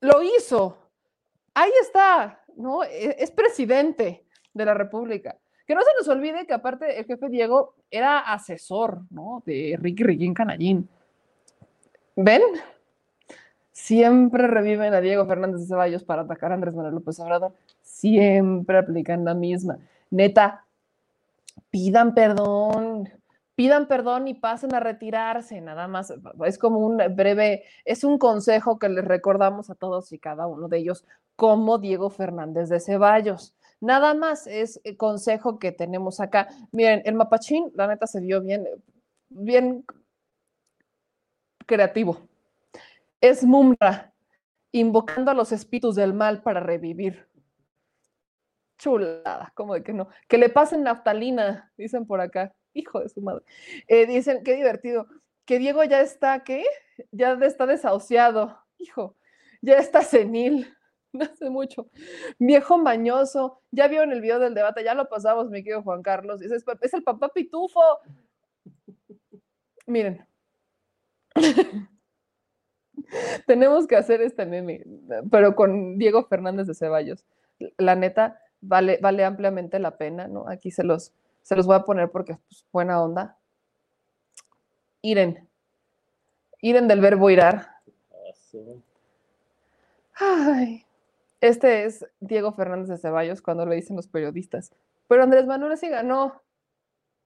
Lo 0.00 0.22
hizo. 0.22 0.78
Ahí 1.52 1.72
está, 1.82 2.42
¿no? 2.56 2.84
E, 2.84 3.16
es 3.22 3.30
presidente 3.30 4.26
de 4.54 4.64
la 4.64 4.72
República. 4.72 5.38
Que 5.66 5.74
no 5.74 5.80
se 5.80 5.90
nos 5.98 6.08
olvide 6.08 6.46
que 6.46 6.54
aparte 6.54 6.98
el 6.98 7.06
jefe 7.06 7.28
Diego 7.28 7.74
era 7.90 8.18
asesor, 8.18 9.00
¿no? 9.10 9.42
De 9.46 9.78
Ricky 9.80 10.02
Riquín 10.02 10.34
Canallín. 10.34 10.88
¿Ven? 12.16 12.42
Siempre 13.72 14.46
reviven 14.46 14.94
a 14.94 15.00
Diego 15.00 15.26
Fernández 15.26 15.62
de 15.62 15.66
Ceballos 15.66 16.04
para 16.04 16.22
atacar 16.22 16.52
a 16.52 16.54
Andrés 16.54 16.74
Manuel 16.74 16.94
López 16.94 17.18
Obrador. 17.18 17.54
Siempre 17.82 18.78
aplican 18.78 19.24
la 19.24 19.34
misma. 19.34 19.78
Neta, 20.10 20.64
pidan 21.70 22.14
perdón, 22.14 23.08
pidan 23.54 23.88
perdón 23.88 24.28
y 24.28 24.34
pasen 24.34 24.74
a 24.74 24.80
retirarse, 24.80 25.60
nada 25.60 25.88
más. 25.88 26.12
Es 26.44 26.58
como 26.58 26.78
un 26.78 26.98
breve, 27.16 27.64
es 27.84 28.04
un 28.04 28.18
consejo 28.18 28.78
que 28.78 28.88
les 28.88 29.04
recordamos 29.04 29.70
a 29.70 29.74
todos 29.74 30.12
y 30.12 30.18
cada 30.18 30.46
uno 30.46 30.68
de 30.68 30.78
ellos, 30.78 31.04
como 31.36 31.78
Diego 31.78 32.10
Fernández 32.10 32.68
de 32.68 32.80
Ceballos 32.80 33.53
Nada 33.80 34.14
más 34.14 34.46
es 34.46 34.80
el 34.84 34.96
consejo 34.96 35.58
que 35.58 35.72
tenemos 35.72 36.20
acá. 36.20 36.48
Miren, 36.72 37.02
el 37.04 37.14
mapachín, 37.14 37.70
la 37.74 37.86
neta, 37.86 38.06
se 38.06 38.20
vio 38.20 38.40
bien, 38.40 38.66
bien 39.28 39.84
creativo. 41.66 42.28
Es 43.20 43.44
Mumra, 43.44 44.12
invocando 44.72 45.30
a 45.30 45.34
los 45.34 45.52
espíritus 45.52 45.96
del 45.96 46.14
mal 46.14 46.42
para 46.42 46.60
revivir. 46.60 47.28
Chulada, 48.78 49.52
¿cómo 49.54 49.74
de 49.74 49.82
que 49.82 49.92
no? 49.92 50.08
Que 50.28 50.36
le 50.36 50.48
pasen 50.48 50.82
naftalina, 50.82 51.72
dicen 51.76 52.06
por 52.06 52.20
acá. 52.20 52.54
Hijo 52.74 53.00
de 53.00 53.08
su 53.08 53.20
madre. 53.20 53.44
Eh, 53.86 54.06
dicen, 54.06 54.42
qué 54.42 54.54
divertido. 54.54 55.06
Que 55.44 55.58
Diego 55.58 55.84
ya 55.84 56.00
está, 56.00 56.42
¿qué? 56.42 56.64
Ya 57.12 57.32
está 57.34 57.66
desahuciado. 57.66 58.58
Hijo, 58.78 59.16
ya 59.62 59.78
está 59.78 60.02
senil. 60.02 60.74
No 61.18 61.24
hace 61.24 61.48
mucho. 61.48 61.88
Viejo 62.38 62.76
mañoso. 62.76 63.60
Ya 63.70 63.88
vieron 63.88 64.12
el 64.12 64.20
video 64.20 64.38
del 64.38 64.54
debate, 64.54 64.84
ya 64.84 64.94
lo 64.94 65.08
pasamos, 65.08 65.48
mi 65.48 65.62
querido 65.62 65.82
Juan 65.82 66.02
Carlos. 66.02 66.42
Es, 66.42 66.50
es 66.80 66.94
el 66.94 67.02
papá 67.02 67.28
pitufo. 67.28 67.80
Miren. 69.86 70.26
Tenemos 73.46 73.86
que 73.86 73.96
hacer 73.96 74.22
este 74.22 74.46
meme, 74.46 74.84
pero 75.30 75.54
con 75.54 75.98
Diego 75.98 76.26
Fernández 76.26 76.66
de 76.66 76.74
Ceballos. 76.74 77.24
La 77.76 77.94
neta, 77.94 78.40
vale, 78.60 78.98
vale 79.00 79.24
ampliamente 79.24 79.78
la 79.78 79.96
pena, 79.96 80.26
¿no? 80.26 80.48
Aquí 80.48 80.70
se 80.70 80.82
los, 80.82 81.12
se 81.42 81.54
los 81.54 81.66
voy 81.66 81.76
a 81.76 81.84
poner 81.84 82.10
porque 82.10 82.32
es 82.32 82.38
pues, 82.48 82.66
buena 82.72 83.02
onda. 83.02 83.38
Iren. 85.02 85.48
Iren 86.60 86.88
del 86.88 87.00
verbo 87.00 87.30
irar. 87.30 87.74
Ay, 90.14 90.83
este 91.44 91.84
es 91.84 92.06
Diego 92.20 92.52
Fernández 92.52 92.88
de 92.88 92.96
Ceballos 92.96 93.42
cuando 93.42 93.66
le 93.66 93.76
dicen 93.76 93.96
los 93.96 94.08
periodistas. 94.08 94.72
Pero 95.08 95.22
Andrés 95.22 95.44
Manuel 95.46 95.76
sí 95.76 95.90
ganó. 95.90 96.42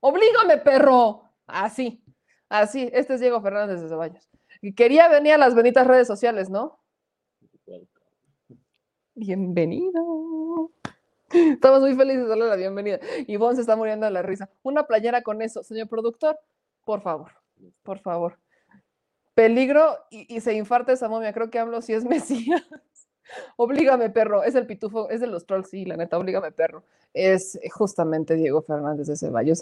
¡Oblígame, 0.00 0.58
perro! 0.58 1.22
Así, 1.46 2.02
así. 2.48 2.90
Este 2.92 3.14
es 3.14 3.20
Diego 3.20 3.40
Fernández 3.40 3.80
de 3.80 3.88
Ceballos. 3.88 4.28
Y 4.60 4.74
quería 4.74 5.08
venir 5.08 5.34
a 5.34 5.38
las 5.38 5.54
benditas 5.54 5.86
redes 5.86 6.08
sociales, 6.08 6.50
¿no? 6.50 6.80
Bienvenido. 9.14 10.72
Estamos 11.30 11.80
muy 11.80 11.94
felices 11.94 12.22
de 12.22 12.28
darle 12.28 12.46
la 12.46 12.56
bienvenida. 12.56 12.98
Y 13.28 13.36
Bon 13.36 13.54
se 13.54 13.60
está 13.60 13.76
muriendo 13.76 14.06
de 14.06 14.12
la 14.12 14.22
risa. 14.22 14.50
Una 14.64 14.88
playera 14.88 15.22
con 15.22 15.42
eso, 15.42 15.62
señor 15.62 15.88
productor, 15.88 16.40
por 16.84 17.02
favor, 17.02 17.30
por 17.84 18.00
favor. 18.00 18.40
Peligro 19.34 19.96
y, 20.10 20.40
se 20.40 20.54
infarta 20.54 20.92
esa 20.92 21.08
momia. 21.08 21.32
Creo 21.32 21.50
que 21.50 21.60
hablo 21.60 21.80
si 21.82 21.92
es 21.92 22.04
Mesías. 22.04 22.66
Oblígame, 23.56 24.10
perro. 24.10 24.42
Es 24.42 24.54
el 24.54 24.66
pitufo, 24.66 25.10
es 25.10 25.20
de 25.20 25.26
los 25.26 25.46
trolls, 25.46 25.70
sí, 25.70 25.84
la 25.84 25.96
neta, 25.96 26.18
oblígame, 26.18 26.52
perro. 26.52 26.82
Es 27.14 27.58
justamente 27.72 28.34
Diego 28.34 28.62
Fernández 28.62 29.06
de 29.06 29.16
Ceballos. 29.16 29.60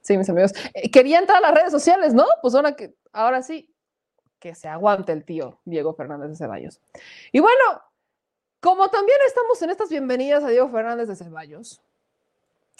Sí, 0.00 0.16
mis 0.18 0.28
amigos. 0.28 0.52
Eh, 0.74 0.90
quería 0.90 1.18
entrar 1.18 1.38
a 1.38 1.48
las 1.48 1.54
redes 1.54 1.70
sociales, 1.72 2.14
¿no? 2.14 2.24
Pues 2.42 2.54
ahora 2.54 2.76
que, 2.76 2.94
ahora 3.12 3.42
sí, 3.42 3.70
que 4.38 4.54
se 4.54 4.68
aguante 4.68 5.12
el 5.12 5.24
tío 5.24 5.58
Diego 5.64 5.94
Fernández 5.94 6.30
de 6.30 6.36
Ceballos. 6.36 6.80
Y 7.32 7.40
bueno, 7.40 7.82
como 8.60 8.88
también 8.90 9.18
estamos 9.26 9.60
en 9.62 9.70
estas 9.70 9.88
bienvenidas 9.88 10.44
a 10.44 10.48
Diego 10.48 10.68
Fernández 10.70 11.08
de 11.08 11.16
Ceballos, 11.16 11.82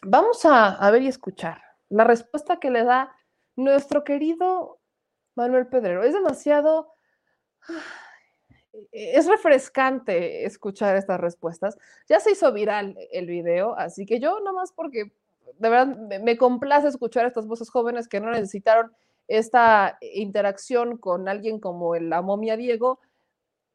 vamos 0.02 0.44
a, 0.44 0.74
a 0.74 0.90
ver 0.90 1.02
y 1.02 1.08
escuchar 1.08 1.62
la 1.88 2.04
respuesta 2.04 2.58
que 2.58 2.70
le 2.70 2.84
da 2.84 3.14
nuestro 3.56 4.04
querido 4.04 4.78
Manuel 5.34 5.66
Pedrero. 5.66 6.04
Es 6.04 6.12
demasiado... 6.12 6.94
Es 8.94 9.26
refrescante 9.26 10.44
escuchar 10.44 10.94
estas 10.94 11.20
respuestas. 11.20 11.76
Ya 12.08 12.20
se 12.20 12.30
hizo 12.30 12.52
viral 12.52 12.96
el 13.10 13.26
video, 13.26 13.76
así 13.76 14.06
que 14.06 14.20
yo 14.20 14.38
nomás 14.38 14.70
porque 14.70 15.12
de 15.58 15.68
verdad 15.68 15.96
me 16.22 16.36
complace 16.36 16.86
escuchar 16.86 17.26
estas 17.26 17.48
voces 17.48 17.70
jóvenes 17.70 18.06
que 18.06 18.20
no 18.20 18.30
necesitaron 18.30 18.92
esta 19.26 19.98
interacción 20.00 20.96
con 20.96 21.28
alguien 21.28 21.58
como 21.58 21.96
la 21.96 22.22
momia 22.22 22.56
Diego, 22.56 23.00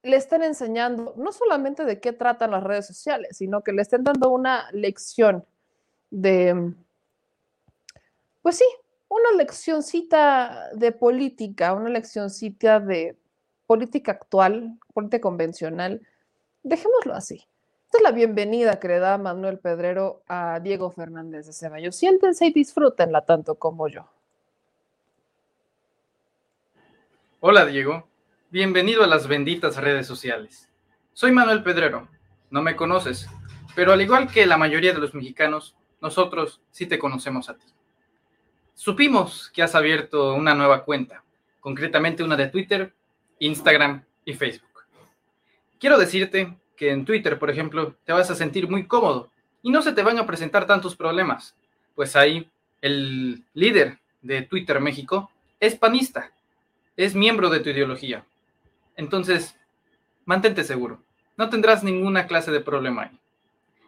le 0.04 0.16
están 0.16 0.42
enseñando 0.42 1.14
no 1.18 1.34
solamente 1.34 1.84
de 1.84 2.00
qué 2.00 2.14
tratan 2.14 2.52
las 2.52 2.64
redes 2.64 2.88
sociales, 2.88 3.36
sino 3.36 3.62
que 3.62 3.74
le 3.74 3.82
estén 3.82 4.06
dando 4.06 4.30
una 4.30 4.72
lección 4.72 5.44
de, 6.12 6.74
pues 8.42 8.58
sí, 8.58 8.66
una 9.10 9.32
leccioncita 9.38 10.70
de 10.74 10.94
política, 10.94 11.74
una 11.74 11.90
leccioncita 11.90 12.80
de 12.80 13.18
política 13.70 14.14
actual, 14.14 14.80
política 14.96 15.22
convencional, 15.22 16.02
dejémoslo 16.64 17.14
así. 17.14 17.46
Esta 17.86 18.00
es 18.00 18.04
la 18.04 18.12
bienvenida 18.12 18.80
que 18.80 18.88
le 18.88 18.98
da 18.98 19.20
Manuel 19.20 19.60
Pedrero 19.60 20.24
a 20.28 20.60
Diego 20.60 20.90
Fernández 20.90 21.46
de 21.46 21.54
Ceballos. 21.54 21.96
Siéntense 21.96 22.48
y 22.48 22.52
disfrútenla 22.52 23.26
tanto 23.26 23.60
como 23.60 23.88
yo. 23.88 24.10
Hola 27.42 27.68
Diego, 27.68 28.08
bienvenido 28.50 29.04
a 29.04 29.08
las 29.08 29.28
benditas 29.28 29.78
redes 29.78 30.08
sociales. 30.08 30.68
Soy 31.14 31.32
Manuel 31.32 31.62
Pedrero, 31.62 32.08
no 32.50 32.64
me 32.64 32.76
conoces, 32.76 33.30
pero 33.76 33.94
al 33.94 34.02
igual 34.02 34.32
que 34.32 34.48
la 34.48 34.58
mayoría 34.58 34.94
de 34.94 35.00
los 35.00 35.14
mexicanos, 35.14 35.76
nosotros 36.02 36.60
sí 36.72 36.88
te 36.88 36.98
conocemos 36.98 37.52
a 37.52 37.54
ti. 37.56 37.68
Supimos 38.74 39.52
que 39.54 39.62
has 39.62 39.76
abierto 39.76 40.34
una 40.34 40.56
nueva 40.56 40.84
cuenta, 40.86 41.24
concretamente 41.60 42.24
una 42.24 42.36
de 42.36 42.48
Twitter, 42.48 42.96
Instagram 43.40 44.04
y 44.26 44.34
Facebook. 44.34 44.70
Quiero 45.80 45.98
decirte 45.98 46.58
que 46.76 46.92
en 46.92 47.06
Twitter, 47.06 47.40
por 47.40 47.50
ejemplo, 47.50 47.96
te 48.06 48.14
vas 48.14 48.30
a 48.30 48.36
sentir 48.36 48.70
muy 48.70 48.86
cómodo 48.86 49.32
y 49.62 49.72
no 49.72 49.82
se 49.82 49.94
te 49.94 50.04
van 50.04 50.20
a 50.20 50.26
presentar 50.26 50.66
tantos 50.66 50.96
problemas, 50.96 51.56
pues 51.96 52.16
ahí 52.16 52.50
el 52.82 53.44
líder 53.54 54.00
de 54.22 54.42
Twitter 54.44 54.80
México 54.80 55.32
es 55.60 55.76
panista, 55.76 56.32
es 56.96 57.16
miembro 57.16 57.50
de 57.50 57.60
tu 57.60 57.70
ideología. 57.70 58.26
Entonces, 58.96 59.58
mantente 60.26 60.64
seguro, 60.64 61.02
no 61.38 61.50
tendrás 61.50 61.84
ninguna 61.84 62.28
clase 62.28 62.52
de 62.52 62.62
problema 62.62 63.04
ahí. 63.04 63.20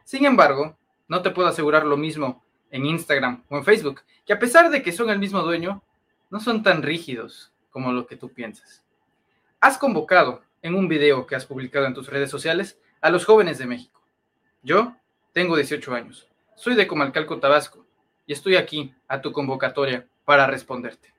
Sin 0.03 0.25
embargo, 0.25 0.77
no 1.07 1.21
te 1.21 1.31
puedo 1.31 1.47
asegurar 1.47 1.85
lo 1.85 1.97
mismo 1.97 2.43
en 2.71 2.85
Instagram 2.85 3.43
o 3.49 3.57
en 3.57 3.65
Facebook, 3.65 4.01
que 4.25 4.33
a 4.33 4.39
pesar 4.39 4.69
de 4.69 4.81
que 4.81 4.91
son 4.91 5.09
el 5.09 5.19
mismo 5.19 5.41
dueño, 5.41 5.81
no 6.29 6.39
son 6.39 6.63
tan 6.63 6.81
rígidos 6.81 7.51
como 7.69 7.91
lo 7.91 8.07
que 8.07 8.15
tú 8.15 8.29
piensas. 8.29 8.80
Has 9.63 9.77
convocado 9.77 10.41
en 10.63 10.73
un 10.73 10.87
video 10.87 11.27
que 11.27 11.35
has 11.35 11.45
publicado 11.45 11.85
en 11.85 11.93
tus 11.93 12.09
redes 12.09 12.31
sociales 12.31 12.79
a 12.99 13.11
los 13.11 13.25
jóvenes 13.25 13.59
de 13.59 13.67
México. 13.67 14.01
Yo 14.63 14.95
tengo 15.33 15.55
18 15.55 15.93
años, 15.93 16.27
soy 16.55 16.73
de 16.73 16.87
Comalcalco, 16.87 17.39
Tabasco, 17.39 17.85
y 18.25 18.33
estoy 18.33 18.55
aquí 18.55 18.91
a 19.07 19.21
tu 19.21 19.31
convocatoria 19.31 20.07
para 20.25 20.47
responderte. 20.47 21.13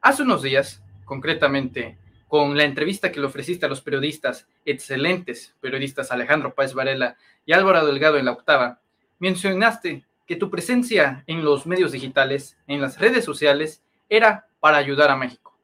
Hace 0.00 0.22
unos 0.22 0.40
días, 0.40 0.82
concretamente 1.04 1.98
con 2.28 2.56
la 2.56 2.64
entrevista 2.64 3.12
que 3.12 3.20
le 3.20 3.26
ofreciste 3.26 3.66
a 3.66 3.68
los 3.68 3.82
periodistas, 3.82 4.48
excelentes 4.64 5.54
periodistas 5.60 6.10
Alejandro 6.10 6.54
Páez 6.54 6.72
Varela 6.72 7.18
y 7.44 7.52
Álvaro 7.52 7.84
Delgado 7.84 8.16
en 8.16 8.24
la 8.24 8.32
octava, 8.32 8.80
mencionaste 9.18 10.06
que 10.26 10.36
tu 10.36 10.48
presencia 10.48 11.24
en 11.26 11.44
los 11.44 11.66
medios 11.66 11.92
digitales, 11.92 12.56
en 12.66 12.80
las 12.80 12.98
redes 12.98 13.22
sociales, 13.22 13.82
era 14.08 14.46
para 14.60 14.78
ayudar 14.78 15.10
a 15.10 15.16
México. 15.16 15.54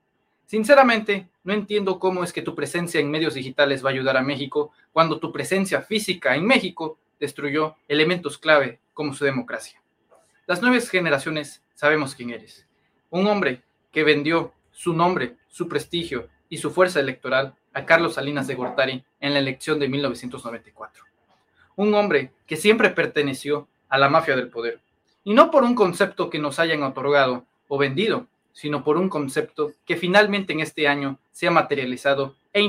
Sinceramente, 0.44 1.30
no 1.46 1.54
entiendo 1.54 2.00
cómo 2.00 2.24
es 2.24 2.32
que 2.32 2.42
tu 2.42 2.56
presencia 2.56 3.00
en 3.00 3.08
medios 3.08 3.34
digitales 3.34 3.84
va 3.84 3.90
a 3.90 3.92
ayudar 3.92 4.16
a 4.16 4.22
México 4.22 4.72
cuando 4.92 5.20
tu 5.20 5.30
presencia 5.30 5.80
física 5.80 6.34
en 6.34 6.44
México 6.44 6.98
destruyó 7.20 7.76
elementos 7.86 8.36
clave 8.36 8.80
como 8.92 9.14
su 9.14 9.24
democracia. 9.24 9.80
Las 10.48 10.60
nuevas 10.60 10.90
generaciones 10.90 11.62
sabemos 11.72 12.16
quién 12.16 12.30
eres. 12.30 12.66
Un 13.10 13.28
hombre 13.28 13.62
que 13.92 14.02
vendió 14.02 14.54
su 14.72 14.92
nombre, 14.92 15.36
su 15.48 15.68
prestigio 15.68 16.28
y 16.48 16.58
su 16.58 16.72
fuerza 16.72 16.98
electoral 16.98 17.54
a 17.72 17.86
Carlos 17.86 18.14
Salinas 18.14 18.48
de 18.48 18.56
Gortari 18.56 19.04
en 19.20 19.32
la 19.32 19.38
elección 19.38 19.78
de 19.78 19.88
1994. 19.88 21.04
Un 21.76 21.94
hombre 21.94 22.32
que 22.48 22.56
siempre 22.56 22.90
perteneció 22.90 23.68
a 23.88 23.98
la 23.98 24.08
mafia 24.08 24.34
del 24.34 24.48
poder. 24.48 24.80
Y 25.22 25.32
no 25.32 25.52
por 25.52 25.62
un 25.62 25.76
concepto 25.76 26.28
que 26.28 26.40
nos 26.40 26.58
hayan 26.58 26.82
otorgado 26.82 27.46
o 27.68 27.78
vendido, 27.78 28.26
sino 28.56 28.82
por 28.82 28.96
un 28.96 29.10
concepto 29.10 29.72
que 29.84 29.98
finalmente 29.98 30.54
en 30.54 30.60
este 30.60 30.88
año 30.88 31.18
se 31.30 31.46
ha 31.46 31.50
materializado 31.50 32.36
e, 32.54 32.66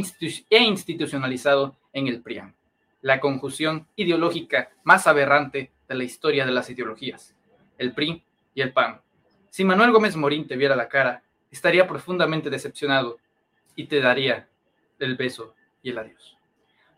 e, 0.49 0.59
institucionalizado 0.59 1.77
en 1.93 2.07
el 2.07 2.21
PRIAN, 2.21 2.53
la 3.01 3.21
conjunción 3.21 3.87
ideológica 3.95 4.69
más 4.83 5.07
aberrante 5.07 5.71
de 5.87 5.95
la 5.95 6.03
historia 6.03 6.45
de 6.45 6.51
las 6.51 6.69
ideologías, 6.69 7.33
el 7.77 7.93
PRI 7.93 8.21
y 8.53 8.59
el 8.59 8.73
PAN. 8.73 8.99
Si 9.49 9.63
Manuel 9.63 9.91
Gómez 9.91 10.17
Morín 10.17 10.45
te 10.45 10.57
viera 10.57 10.75
la 10.75 10.89
cara, 10.89 11.23
estaría 11.49 11.87
profundamente 11.87 12.49
decepcionado 12.49 13.17
y 13.77 13.85
te 13.85 14.01
daría 14.01 14.49
el 14.99 15.15
beso 15.15 15.55
y 15.81 15.91
el 15.91 15.99
adiós. 15.99 16.37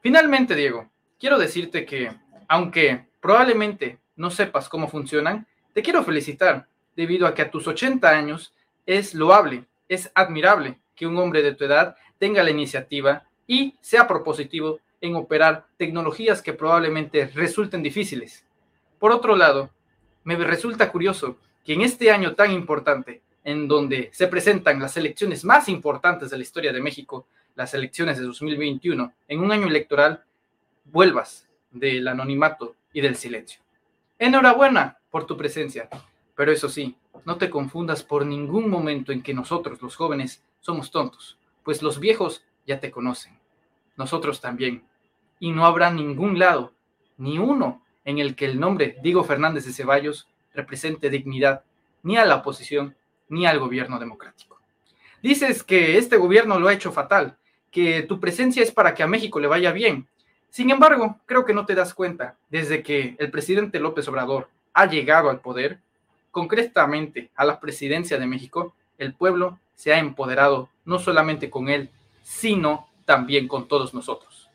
Finalmente, 0.01 0.55
Diego, 0.55 0.89
quiero 1.19 1.37
decirte 1.37 1.85
que, 1.85 2.11
aunque 2.47 3.05
probablemente 3.21 3.99
no 4.15 4.31
sepas 4.31 4.67
cómo 4.67 4.87
funcionan, 4.87 5.45
te 5.73 5.83
quiero 5.83 6.03
felicitar 6.03 6.65
debido 6.95 7.27
a 7.27 7.35
que 7.35 7.43
a 7.43 7.51
tus 7.51 7.67
80 7.67 8.09
años 8.09 8.51
es 8.89 9.13
loable, 9.13 9.65
es 9.87 10.11
admirable 10.15 10.79
que 10.95 11.05
un 11.05 11.15
hombre 11.19 11.43
de 11.43 11.53
tu 11.53 11.63
edad 11.63 11.95
tenga 12.17 12.41
la 12.41 12.49
iniciativa 12.49 13.23
y 13.45 13.75
sea 13.81 14.07
propositivo 14.07 14.79
en 14.99 15.15
operar 15.15 15.67
tecnologías 15.77 16.41
que 16.41 16.53
probablemente 16.53 17.27
resulten 17.27 17.83
difíciles. 17.83 18.43
Por 18.97 19.11
otro 19.11 19.35
lado, 19.35 19.69
me 20.23 20.35
resulta 20.37 20.91
curioso 20.91 21.37
que 21.63 21.73
en 21.73 21.81
este 21.81 22.09
año 22.09 22.33
tan 22.33 22.51
importante, 22.51 23.21
en 23.43 23.67
donde 23.67 24.09
se 24.11 24.27
presentan 24.27 24.79
las 24.79 24.97
elecciones 24.97 25.45
más 25.45 25.69
importantes 25.69 26.31
de 26.31 26.37
la 26.37 26.43
historia 26.43 26.73
de 26.73 26.81
México, 26.81 27.27
las 27.53 27.75
elecciones 27.75 28.17
de 28.17 28.23
2021, 28.23 29.13
en 29.27 29.39
un 29.39 29.51
año 29.51 29.67
electoral, 29.67 30.23
vuelvas 30.85 31.47
del 31.69 32.07
anonimato 32.07 32.75
y 32.91 33.01
del 33.01 33.15
silencio. 33.15 33.61
Enhorabuena 34.17 34.97
por 35.11 35.27
tu 35.27 35.37
presencia, 35.37 35.87
pero 36.39 36.53
eso 36.53 36.69
sí, 36.69 36.95
no 37.25 37.37
te 37.37 37.49
confundas 37.49 38.01
por 38.01 38.25
ningún 38.25 38.69
momento 38.69 39.11
en 39.11 39.21
que 39.21 39.33
nosotros, 39.33 39.81
los 39.81 39.97
jóvenes, 39.97 40.41
somos 40.61 40.89
tontos, 40.89 41.37
pues 41.65 41.81
los 41.81 41.99
viejos 41.99 42.45
ya 42.65 42.79
te 42.79 42.91
conocen, 42.91 43.37
nosotros 43.97 44.39
también, 44.39 44.85
y 45.37 45.51
no 45.51 45.65
habrá 45.65 45.91
ningún 45.91 46.39
lado, 46.39 46.71
ni 47.17 47.37
uno, 47.37 47.83
en 48.05 48.19
el 48.19 48.37
que 48.37 48.45
el 48.45 48.57
nombre 48.57 48.95
Diego 49.03 49.25
Fernández 49.25 49.65
de 49.65 49.73
Ceballos 49.73 50.29
represente 50.53 51.09
dignidad 51.09 51.65
ni 52.03 52.15
a 52.15 52.23
la 52.23 52.37
oposición 52.37 52.95
ni 53.27 53.45
al 53.45 53.59
gobierno 53.59 53.99
democrático. 53.99 54.61
Dices 55.21 55.61
que 55.61 55.97
este 55.97 56.15
gobierno 56.15 56.57
lo 56.57 56.69
ha 56.69 56.73
hecho 56.73 56.93
fatal, 56.93 57.35
que 57.69 58.03
tu 58.03 58.21
presencia 58.21 58.63
es 58.63 58.71
para 58.71 58.93
que 58.93 59.03
a 59.03 59.07
México 59.07 59.41
le 59.41 59.47
vaya 59.47 59.73
bien. 59.73 60.07
Sin 60.49 60.69
embargo, 60.69 61.19
creo 61.25 61.43
que 61.43 61.53
no 61.53 61.65
te 61.65 61.75
das 61.75 61.93
cuenta, 61.93 62.37
desde 62.49 62.81
que 62.81 63.17
el 63.19 63.29
presidente 63.29 63.81
López 63.81 64.07
Obrador 64.07 64.47
ha 64.73 64.85
llegado 64.85 65.29
al 65.29 65.41
poder, 65.41 65.81
concretamente 66.31 67.29
a 67.35 67.45
la 67.45 67.59
presidencia 67.59 68.17
de 68.17 68.27
México, 68.27 68.73
el 68.97 69.13
pueblo 69.13 69.59
se 69.75 69.93
ha 69.93 69.99
empoderado 69.99 70.69
no 70.85 70.99
solamente 70.99 71.49
con 71.49 71.69
él, 71.69 71.89
sino 72.23 72.87
también 73.05 73.47
con 73.47 73.67
todos 73.67 73.93
nosotros. 73.93 74.49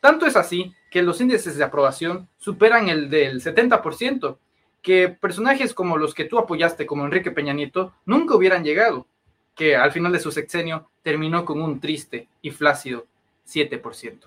Tanto 0.00 0.26
es 0.26 0.36
así 0.36 0.74
que 0.90 1.02
los 1.02 1.20
índices 1.20 1.56
de 1.56 1.64
aprobación 1.64 2.28
superan 2.38 2.88
el 2.88 3.10
del 3.10 3.42
70%, 3.42 4.38
que 4.80 5.08
personajes 5.08 5.74
como 5.74 5.98
los 5.98 6.14
que 6.14 6.24
tú 6.24 6.38
apoyaste, 6.38 6.86
como 6.86 7.04
Enrique 7.04 7.30
Peña 7.30 7.52
Nieto, 7.52 7.92
nunca 8.06 8.34
hubieran 8.34 8.64
llegado, 8.64 9.06
que 9.54 9.76
al 9.76 9.92
final 9.92 10.12
de 10.12 10.20
su 10.20 10.32
sexenio 10.32 10.88
terminó 11.02 11.44
con 11.44 11.60
un 11.60 11.80
triste 11.80 12.28
y 12.40 12.50
flácido 12.50 13.06
7%. 13.46 14.20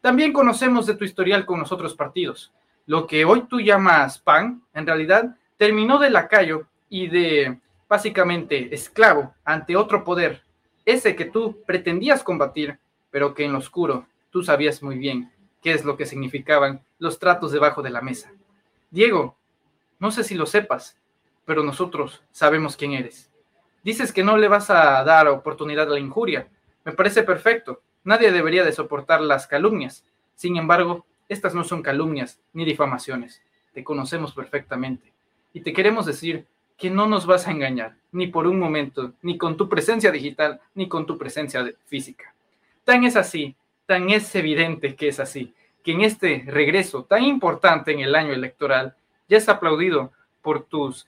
También 0.00 0.32
conocemos 0.32 0.86
de 0.86 0.94
tu 0.94 1.04
historial 1.04 1.46
con 1.46 1.60
los 1.60 1.70
otros 1.70 1.94
partidos. 1.94 2.52
Lo 2.86 3.06
que 3.06 3.24
hoy 3.24 3.42
tú 3.42 3.60
llamas 3.60 4.18
PAN, 4.18 4.62
en 4.74 4.86
realidad 4.86 5.36
terminó 5.58 5.98
de 5.98 6.08
lacayo 6.08 6.66
y 6.88 7.08
de 7.08 7.60
básicamente 7.88 8.74
esclavo 8.74 9.34
ante 9.44 9.76
otro 9.76 10.04
poder, 10.04 10.42
ese 10.86 11.14
que 11.14 11.26
tú 11.26 11.62
pretendías 11.66 12.22
combatir, 12.22 12.78
pero 13.10 13.34
que 13.34 13.44
en 13.44 13.52
lo 13.52 13.58
oscuro 13.58 14.06
tú 14.30 14.42
sabías 14.42 14.82
muy 14.82 14.96
bien 14.96 15.30
qué 15.62 15.72
es 15.72 15.84
lo 15.84 15.96
que 15.96 16.06
significaban 16.06 16.82
los 16.98 17.18
tratos 17.18 17.52
debajo 17.52 17.82
de 17.82 17.90
la 17.90 18.00
mesa. 18.00 18.32
Diego, 18.90 19.36
no 19.98 20.10
sé 20.10 20.24
si 20.24 20.34
lo 20.34 20.46
sepas, 20.46 20.96
pero 21.44 21.62
nosotros 21.62 22.22
sabemos 22.30 22.76
quién 22.76 22.92
eres. 22.92 23.30
Dices 23.82 24.12
que 24.12 24.24
no 24.24 24.36
le 24.36 24.48
vas 24.48 24.70
a 24.70 25.02
dar 25.04 25.28
oportunidad 25.28 25.88
a 25.88 25.94
la 25.94 25.98
injuria. 25.98 26.48
Me 26.84 26.92
parece 26.92 27.22
perfecto. 27.22 27.82
Nadie 28.04 28.32
debería 28.32 28.64
de 28.64 28.72
soportar 28.72 29.20
las 29.20 29.46
calumnias. 29.46 30.04
Sin 30.34 30.56
embargo, 30.56 31.04
estas 31.28 31.54
no 31.54 31.64
son 31.64 31.82
calumnias 31.82 32.40
ni 32.52 32.64
difamaciones. 32.64 33.42
Te 33.72 33.84
conocemos 33.84 34.34
perfectamente. 34.34 35.12
Y 35.52 35.60
te 35.60 35.72
queremos 35.72 36.06
decir 36.06 36.46
que 36.76 36.90
no 36.90 37.06
nos 37.06 37.26
vas 37.26 37.46
a 37.46 37.50
engañar, 37.50 37.96
ni 38.12 38.28
por 38.28 38.46
un 38.46 38.58
momento, 38.58 39.12
ni 39.22 39.36
con 39.36 39.56
tu 39.56 39.68
presencia 39.68 40.12
digital, 40.12 40.60
ni 40.74 40.88
con 40.88 41.06
tu 41.06 41.18
presencia 41.18 41.68
física. 41.86 42.34
Tan 42.84 43.04
es 43.04 43.16
así, 43.16 43.56
tan 43.86 44.10
es 44.10 44.34
evidente 44.34 44.94
que 44.94 45.08
es 45.08 45.18
así, 45.18 45.54
que 45.82 45.92
en 45.92 46.02
este 46.02 46.44
regreso 46.46 47.04
tan 47.04 47.24
importante 47.24 47.92
en 47.92 48.00
el 48.00 48.14
año 48.14 48.32
electoral, 48.32 48.94
ya 49.28 49.38
es 49.38 49.48
aplaudido 49.48 50.12
por 50.42 50.62
tus 50.64 51.06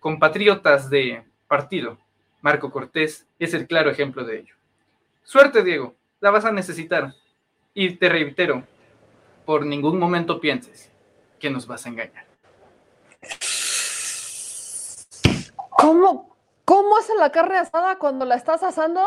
compatriotas 0.00 0.90
de 0.90 1.22
partido. 1.46 1.98
Marco 2.40 2.70
Cortés 2.70 3.26
es 3.38 3.54
el 3.54 3.66
claro 3.66 3.90
ejemplo 3.90 4.24
de 4.24 4.40
ello. 4.40 4.54
Suerte, 5.22 5.62
Diego, 5.62 5.94
la 6.20 6.30
vas 6.30 6.44
a 6.44 6.52
necesitar. 6.52 7.14
Y 7.74 7.90
te 7.96 8.08
reitero, 8.08 8.64
por 9.44 9.64
ningún 9.64 9.98
momento 9.98 10.40
pienses 10.40 10.90
que 11.38 11.50
nos 11.50 11.66
vas 11.66 11.86
a 11.86 11.90
engañar. 11.90 12.31
¿Cómo, 15.82 16.36
cómo 16.64 16.96
hacen 16.96 17.18
la 17.18 17.32
carne 17.32 17.56
asada 17.56 17.98
cuando 17.98 18.24
la 18.24 18.36
estás 18.36 18.62
asando? 18.62 19.02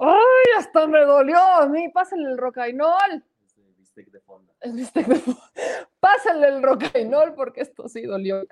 ¡Ay, 0.00 0.58
hasta 0.58 0.88
me 0.88 1.04
dolió! 1.04 1.38
A 1.38 1.68
mí, 1.68 1.88
pásenle 1.90 2.30
el 2.30 2.38
rocainol. 2.38 3.24
El 3.54 3.72
bistec 3.76 4.08
de 4.08 4.20
fonda. 4.20 4.52
Pásenle 6.00 6.48
el 6.48 6.60
rocainol 6.60 7.34
porque 7.34 7.60
esto 7.60 7.88
sí 7.88 8.02
dolió. 8.02 8.42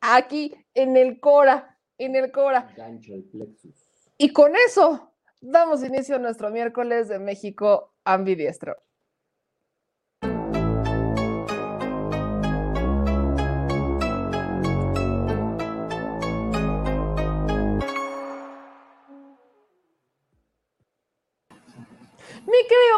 Aquí, 0.00 0.52
en 0.74 0.96
el 0.96 1.20
Cora, 1.20 1.78
en 1.98 2.16
el 2.16 2.32
Cora. 2.32 2.72
Gancho 2.76 3.14
el 3.14 3.22
plexus. 3.22 3.76
Y 4.18 4.32
con 4.32 4.56
eso 4.56 5.12
damos 5.40 5.84
inicio 5.84 6.16
a 6.16 6.18
nuestro 6.18 6.50
miércoles 6.50 7.08
de 7.08 7.20
México 7.20 7.94
ambidiestro. 8.02 8.76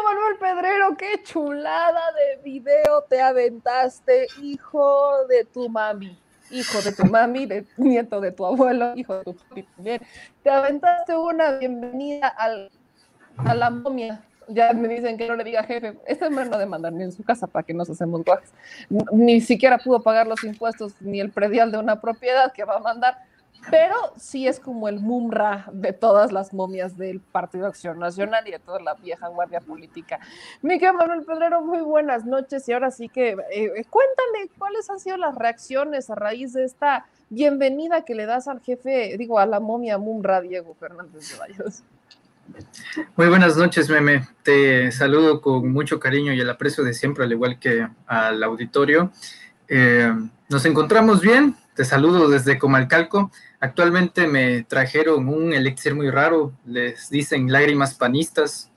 Manuel 0.07 0.37
Pedrero, 0.39 0.95
qué 0.95 1.21
chulada 1.21 2.01
de 2.13 2.41
video 2.41 3.03
te 3.09 3.21
aventaste, 3.21 4.27
hijo 4.41 5.25
de 5.27 5.43
tu 5.43 5.67
mami, 5.67 6.17
hijo 6.49 6.81
de 6.81 6.93
tu 6.93 7.05
mami, 7.05 7.45
nieto 7.75 8.21
de 8.21 8.31
tu 8.31 8.45
abuelo, 8.45 8.93
hijo 8.95 9.17
de 9.17 9.23
tu 9.25 9.35
papi 9.35 9.63
también. 9.63 10.01
Te 10.43 10.49
aventaste 10.49 11.13
una 11.13 11.57
bienvenida 11.57 12.29
al, 12.29 12.71
a 13.37 13.53
la 13.53 13.69
momia. 13.69 14.23
Ya 14.47 14.71
me 14.71 14.87
dicen 14.87 15.17
que 15.17 15.27
no 15.27 15.35
le 15.35 15.43
diga 15.43 15.63
jefe. 15.63 15.99
Este 16.05 16.29
me 16.29 16.45
no 16.45 16.57
demandar 16.57 16.93
ni 16.93 17.03
en 17.03 17.11
su 17.11 17.25
casa 17.25 17.45
para 17.45 17.63
que 17.63 17.73
nos 17.73 17.89
hacemos 17.89 18.23
guajes. 18.23 18.53
Ni 19.11 19.41
siquiera 19.41 19.77
pudo 19.77 20.01
pagar 20.01 20.25
los 20.25 20.41
impuestos 20.45 20.93
ni 21.01 21.19
el 21.19 21.31
predial 21.31 21.69
de 21.69 21.79
una 21.79 21.99
propiedad 21.99 22.53
que 22.53 22.63
va 22.63 22.77
a 22.77 22.79
mandar 22.79 23.26
pero 23.69 23.95
sí 24.17 24.47
es 24.47 24.59
como 24.59 24.87
el 24.87 24.99
mumra 24.99 25.67
de 25.71 25.93
todas 25.93 26.31
las 26.31 26.53
momias 26.53 26.97
del 26.97 27.19
Partido 27.19 27.67
Acción 27.67 27.99
Nacional 27.99 28.47
y 28.47 28.51
de 28.51 28.59
toda 28.59 28.79
la 28.79 28.93
vieja 28.95 29.27
guardia 29.27 29.59
política. 29.61 30.19
Miguel 30.61 30.93
Manuel 30.93 31.25
Pedrero, 31.25 31.61
muy 31.61 31.81
buenas 31.81 32.25
noches 32.25 32.67
y 32.69 32.73
ahora 32.73 32.91
sí 32.91 33.09
que 33.09 33.37
eh, 33.51 33.85
cuéntame 33.89 34.49
cuáles 34.57 34.89
han 34.89 34.99
sido 34.99 35.17
las 35.17 35.35
reacciones 35.35 36.09
a 36.09 36.15
raíz 36.15 36.53
de 36.53 36.65
esta 36.65 37.05
bienvenida 37.29 38.05
que 38.05 38.15
le 38.15 38.25
das 38.25 38.47
al 38.47 38.61
jefe, 38.61 39.15
digo, 39.17 39.39
a 39.39 39.45
la 39.45 39.59
momia 39.59 39.97
mumra 39.97 40.41
Diego 40.41 40.75
Fernández 40.75 41.31
de 41.31 41.37
Valles. 41.37 41.83
Muy 43.15 43.27
buenas 43.27 43.57
noches, 43.57 43.89
Meme. 43.89 44.25
Te 44.43 44.91
saludo 44.91 45.41
con 45.41 45.71
mucho 45.71 45.99
cariño 45.99 46.33
y 46.33 46.39
el 46.39 46.49
aprecio 46.49 46.83
de 46.83 46.93
siempre, 46.93 47.25
al 47.25 47.31
igual 47.31 47.59
que 47.59 47.87
al 48.05 48.41
auditorio. 48.41 49.11
Eh, 49.67 50.13
nos 50.49 50.65
encontramos 50.65 51.21
bien. 51.21 51.55
Te 51.75 51.85
saludo 51.85 52.29
desde 52.29 52.57
Comalcalco. 52.57 53.31
Actualmente 53.59 54.27
me 54.27 54.63
trajeron 54.63 55.29
un 55.29 55.53
elixir 55.53 55.95
muy 55.95 56.09
raro, 56.09 56.53
les 56.65 57.09
dicen 57.09 57.51
lágrimas 57.51 57.95
panistas. 57.95 58.71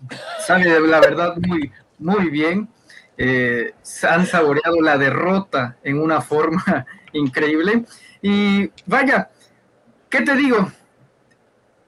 Sabe 0.47 0.81
la 0.81 1.01
verdad 1.01 1.37
muy, 1.37 1.73
muy 1.99 2.31
bien. 2.31 2.69
Eh, 3.17 3.75
han 4.09 4.27
saboreado 4.27 4.81
la 4.81 4.97
derrota 4.97 5.77
en 5.83 5.99
una 5.99 6.21
forma 6.21 6.87
increíble. 7.13 7.85
Y 8.23 8.71
vaya, 8.87 9.31
¿qué 10.09 10.23
te 10.23 10.35
digo? 10.35 10.71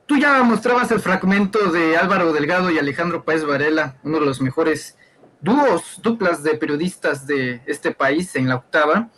Tú 0.07 0.19
ya 0.19 0.43
mostrabas 0.43 0.91
el 0.91 1.01
fragmento 1.01 1.71
de 1.71 1.97
Álvaro 1.97 2.33
Delgado 2.33 2.71
y 2.71 2.79
Alejandro 2.79 3.25
Páez 3.25 3.45
Varela, 3.45 3.97
uno 4.03 4.21
de 4.21 4.27
los 4.27 4.43
mejores 4.43 4.97
dúos, 5.43 6.01
duplas 6.03 6.43
de 6.43 6.55
periodistas 6.55 7.27
de 7.27 7.61
este 7.67 7.91
país 7.91 8.35
en 8.37 8.49
la 8.49 8.57
octava. 8.57 9.11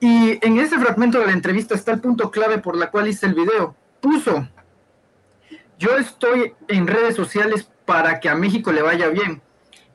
Y 0.00 0.38
en 0.46 0.58
ese 0.58 0.78
fragmento 0.78 1.18
de 1.18 1.26
la 1.26 1.32
entrevista 1.32 1.74
está 1.74 1.92
el 1.92 2.00
punto 2.00 2.30
clave 2.30 2.58
por 2.58 2.76
la 2.76 2.90
cual 2.90 3.08
hice 3.08 3.26
el 3.26 3.34
video. 3.34 3.76
Puso, 4.00 4.48
yo 5.78 5.96
estoy 5.98 6.54
en 6.68 6.86
redes 6.86 7.16
sociales 7.16 7.68
para 7.84 8.20
que 8.20 8.28
a 8.28 8.34
México 8.34 8.72
le 8.72 8.82
vaya 8.82 9.08
bien. 9.08 9.42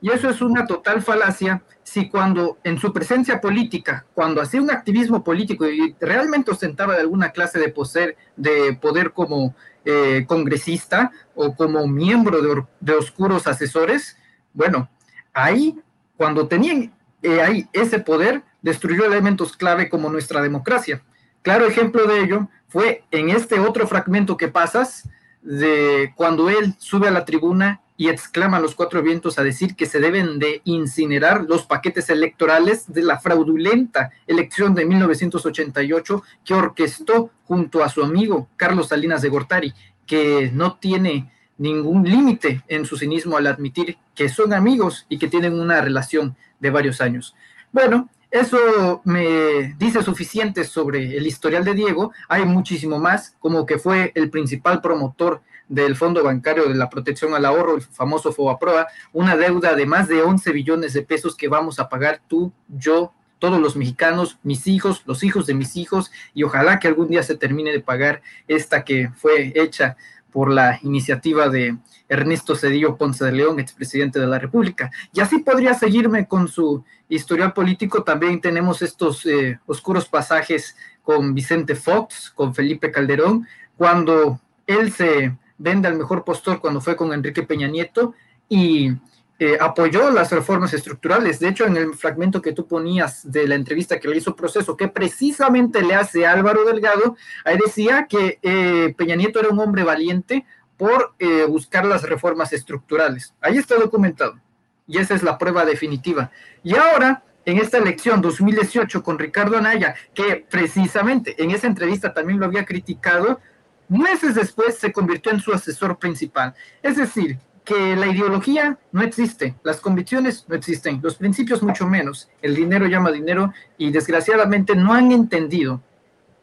Y 0.00 0.10
eso 0.10 0.28
es 0.28 0.40
una 0.42 0.66
total 0.66 1.02
falacia 1.02 1.62
si 1.82 2.08
cuando 2.08 2.58
en 2.64 2.78
su 2.78 2.92
presencia 2.92 3.40
política, 3.40 4.04
cuando 4.12 4.42
hacía 4.42 4.60
un 4.60 4.70
activismo 4.70 5.24
político 5.24 5.66
y 5.68 5.94
realmente 6.00 6.50
ostentaba 6.50 6.94
de 6.94 7.00
alguna 7.00 7.30
clase 7.30 7.58
de 7.58 7.68
poder, 7.68 8.16
de 8.36 8.76
poder 8.80 9.12
como 9.12 9.54
eh, 9.84 10.24
congresista 10.26 11.12
o 11.34 11.54
como 11.54 11.86
miembro 11.86 12.42
de, 12.42 12.64
de, 12.80 12.94
oscuros 12.94 13.46
asesores, 13.46 14.16
bueno, 14.52 14.90
ahí, 15.36 15.78
cuando 16.16 16.48
tenían 16.48 16.92
eh, 17.22 17.40
ahí 17.42 17.68
ese 17.72 18.00
poder, 18.00 18.42
destruyó 18.62 19.04
elementos 19.04 19.56
clave 19.56 19.88
como 19.88 20.08
nuestra 20.08 20.42
democracia. 20.42 21.02
Claro 21.42 21.66
ejemplo 21.66 22.06
de 22.06 22.20
ello 22.20 22.48
fue 22.66 23.04
en 23.10 23.30
este 23.30 23.60
otro 23.60 23.86
fragmento 23.86 24.36
que 24.36 24.48
pasas, 24.48 25.08
de 25.42 26.12
cuando 26.16 26.50
él 26.50 26.74
sube 26.78 27.06
a 27.06 27.12
la 27.12 27.24
tribuna 27.24 27.80
y 27.96 28.08
exclama 28.08 28.56
a 28.56 28.60
los 28.60 28.74
cuatro 28.74 29.00
vientos 29.02 29.38
a 29.38 29.44
decir 29.44 29.76
que 29.76 29.86
se 29.86 30.00
deben 30.00 30.40
de 30.40 30.60
incinerar 30.64 31.44
los 31.44 31.64
paquetes 31.64 32.10
electorales 32.10 32.92
de 32.92 33.02
la 33.02 33.20
fraudulenta 33.20 34.10
elección 34.26 34.74
de 34.74 34.84
1988 34.84 36.22
que 36.44 36.54
orquestó 36.54 37.30
junto 37.44 37.84
a 37.84 37.88
su 37.88 38.02
amigo 38.02 38.48
Carlos 38.56 38.88
Salinas 38.88 39.22
de 39.22 39.28
Gortari, 39.28 39.72
que 40.04 40.50
no 40.52 40.76
tiene 40.76 41.30
ningún 41.58 42.04
límite 42.08 42.62
en 42.68 42.84
su 42.84 42.96
cinismo 42.96 43.36
al 43.36 43.46
admitir 43.46 43.96
que 44.14 44.28
son 44.28 44.52
amigos 44.52 45.06
y 45.08 45.18
que 45.18 45.28
tienen 45.28 45.58
una 45.58 45.80
relación 45.80 46.36
de 46.60 46.70
varios 46.70 47.00
años. 47.00 47.34
Bueno, 47.72 48.08
eso 48.30 49.00
me 49.04 49.74
dice 49.78 50.02
suficiente 50.02 50.64
sobre 50.64 51.16
el 51.16 51.26
historial 51.26 51.64
de 51.64 51.74
Diego. 51.74 52.12
Hay 52.28 52.44
muchísimo 52.44 52.98
más, 52.98 53.36
como 53.38 53.64
que 53.64 53.78
fue 53.78 54.12
el 54.14 54.30
principal 54.30 54.80
promotor 54.80 55.42
del 55.68 55.96
Fondo 55.96 56.22
Bancario 56.22 56.68
de 56.68 56.74
la 56.74 56.90
Protección 56.90 57.34
al 57.34 57.44
Ahorro, 57.44 57.76
el 57.76 57.82
famoso 57.82 58.32
FOBAPROA, 58.32 58.86
una 59.12 59.36
deuda 59.36 59.74
de 59.74 59.86
más 59.86 60.08
de 60.08 60.22
11 60.22 60.52
billones 60.52 60.92
de 60.92 61.02
pesos 61.02 61.36
que 61.36 61.48
vamos 61.48 61.78
a 61.78 61.88
pagar 61.88 62.20
tú, 62.28 62.52
yo, 62.68 63.12
todos 63.38 63.60
los 63.60 63.76
mexicanos, 63.76 64.38
mis 64.42 64.66
hijos, 64.66 65.02
los 65.06 65.22
hijos 65.22 65.46
de 65.46 65.54
mis 65.54 65.76
hijos, 65.76 66.10
y 66.34 66.42
ojalá 66.42 66.78
que 66.78 66.88
algún 66.88 67.08
día 67.08 67.22
se 67.22 67.36
termine 67.36 67.72
de 67.72 67.80
pagar 67.80 68.22
esta 68.48 68.84
que 68.84 69.10
fue 69.16 69.52
hecha 69.54 69.96
por 70.36 70.52
la 70.52 70.78
iniciativa 70.82 71.48
de 71.48 71.78
Ernesto 72.10 72.56
Cedillo 72.56 72.98
Ponce 72.98 73.24
de 73.24 73.32
León, 73.32 73.58
expresidente 73.58 74.20
de 74.20 74.26
la 74.26 74.38
República. 74.38 74.90
Y 75.14 75.20
así 75.20 75.38
podría 75.38 75.72
seguirme 75.72 76.28
con 76.28 76.46
su 76.46 76.84
historial 77.08 77.54
político. 77.54 78.02
También 78.02 78.42
tenemos 78.42 78.82
estos 78.82 79.24
eh, 79.24 79.58
oscuros 79.64 80.04
pasajes 80.06 80.76
con 81.02 81.32
Vicente 81.32 81.74
Fox, 81.74 82.30
con 82.34 82.54
Felipe 82.54 82.92
Calderón, 82.92 83.48
cuando 83.78 84.38
él 84.66 84.92
se 84.92 85.34
vende 85.56 85.88
al 85.88 85.96
mejor 85.96 86.22
postor 86.22 86.60
cuando 86.60 86.82
fue 86.82 86.96
con 86.96 87.14
Enrique 87.14 87.42
Peña 87.42 87.68
Nieto 87.68 88.12
y 88.46 88.90
eh, 89.38 89.58
apoyó 89.60 90.10
las 90.10 90.32
reformas 90.32 90.72
estructurales. 90.72 91.38
De 91.40 91.48
hecho, 91.48 91.66
en 91.66 91.76
el 91.76 91.94
fragmento 91.94 92.40
que 92.40 92.52
tú 92.52 92.66
ponías 92.66 93.30
de 93.30 93.46
la 93.46 93.54
entrevista 93.54 94.00
que 94.00 94.08
le 94.08 94.16
hizo 94.16 94.34
Proceso, 94.34 94.76
que 94.76 94.88
precisamente 94.88 95.82
le 95.82 95.94
hace 95.94 96.26
Álvaro 96.26 96.64
Delgado, 96.64 97.16
ahí 97.44 97.58
decía 97.62 98.06
que 98.08 98.38
eh, 98.42 98.94
Peña 98.96 99.14
Nieto 99.14 99.38
era 99.38 99.50
un 99.50 99.60
hombre 99.60 99.82
valiente 99.82 100.46
por 100.78 101.14
eh, 101.18 101.44
buscar 101.44 101.84
las 101.84 102.02
reformas 102.02 102.54
estructurales. 102.54 103.34
Ahí 103.42 103.58
está 103.58 103.76
documentado. 103.76 104.40
Y 104.86 104.98
esa 104.98 105.14
es 105.14 105.22
la 105.22 105.36
prueba 105.36 105.66
definitiva. 105.66 106.30
Y 106.62 106.74
ahora, 106.76 107.22
en 107.44 107.58
esta 107.58 107.76
elección 107.76 108.22
2018 108.22 109.02
con 109.02 109.18
Ricardo 109.18 109.58
Anaya, 109.58 109.94
que 110.14 110.46
precisamente 110.48 111.42
en 111.42 111.50
esa 111.50 111.66
entrevista 111.66 112.14
también 112.14 112.40
lo 112.40 112.46
había 112.46 112.64
criticado, 112.64 113.40
meses 113.88 114.34
después 114.34 114.78
se 114.78 114.92
convirtió 114.92 115.30
en 115.32 115.40
su 115.40 115.52
asesor 115.52 115.98
principal. 115.98 116.54
Es 116.82 116.96
decir, 116.96 117.38
que 117.66 117.96
la 117.96 118.06
ideología 118.06 118.78
no 118.92 119.02
existe, 119.02 119.56
las 119.64 119.80
convicciones 119.80 120.46
no 120.48 120.54
existen, 120.54 121.00
los 121.02 121.16
principios 121.16 121.64
mucho 121.64 121.84
menos, 121.84 122.30
el 122.40 122.54
dinero 122.54 122.86
llama 122.86 123.10
dinero 123.10 123.52
y 123.76 123.90
desgraciadamente 123.90 124.76
no 124.76 124.94
han 124.94 125.10
entendido. 125.10 125.82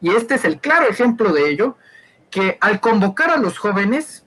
Y 0.02 0.10
este 0.10 0.36
es 0.36 0.44
el 0.44 0.60
claro 0.60 0.86
ejemplo 0.90 1.32
de 1.32 1.50
ello, 1.50 1.78
que 2.30 2.58
al 2.60 2.82
convocar 2.82 3.32
a 3.32 3.38
los 3.38 3.58
jóvenes 3.58 4.26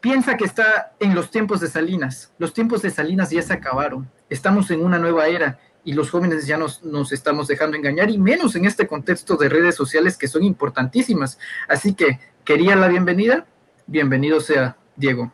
piensa 0.00 0.36
que 0.36 0.44
está 0.44 0.92
en 1.00 1.16
los 1.16 1.32
tiempos 1.32 1.58
de 1.58 1.66
Salinas. 1.66 2.32
Los 2.38 2.52
tiempos 2.54 2.80
de 2.80 2.90
Salinas 2.90 3.30
ya 3.30 3.42
se 3.42 3.52
acabaron. 3.52 4.08
Estamos 4.30 4.70
en 4.70 4.84
una 4.84 5.00
nueva 5.00 5.26
era 5.26 5.58
y 5.82 5.94
los 5.94 6.10
jóvenes 6.10 6.46
ya 6.46 6.56
nos, 6.56 6.84
nos 6.84 7.12
estamos 7.12 7.48
dejando 7.48 7.76
engañar 7.76 8.08
y 8.08 8.18
menos 8.18 8.54
en 8.54 8.66
este 8.66 8.86
contexto 8.86 9.36
de 9.36 9.48
redes 9.48 9.74
sociales 9.74 10.16
que 10.16 10.28
son 10.28 10.44
importantísimas. 10.44 11.40
Así 11.66 11.94
que 11.94 12.20
quería 12.44 12.76
la 12.76 12.86
bienvenida, 12.86 13.46
bienvenido 13.88 14.40
sea 14.40 14.76
Diego. 14.94 15.32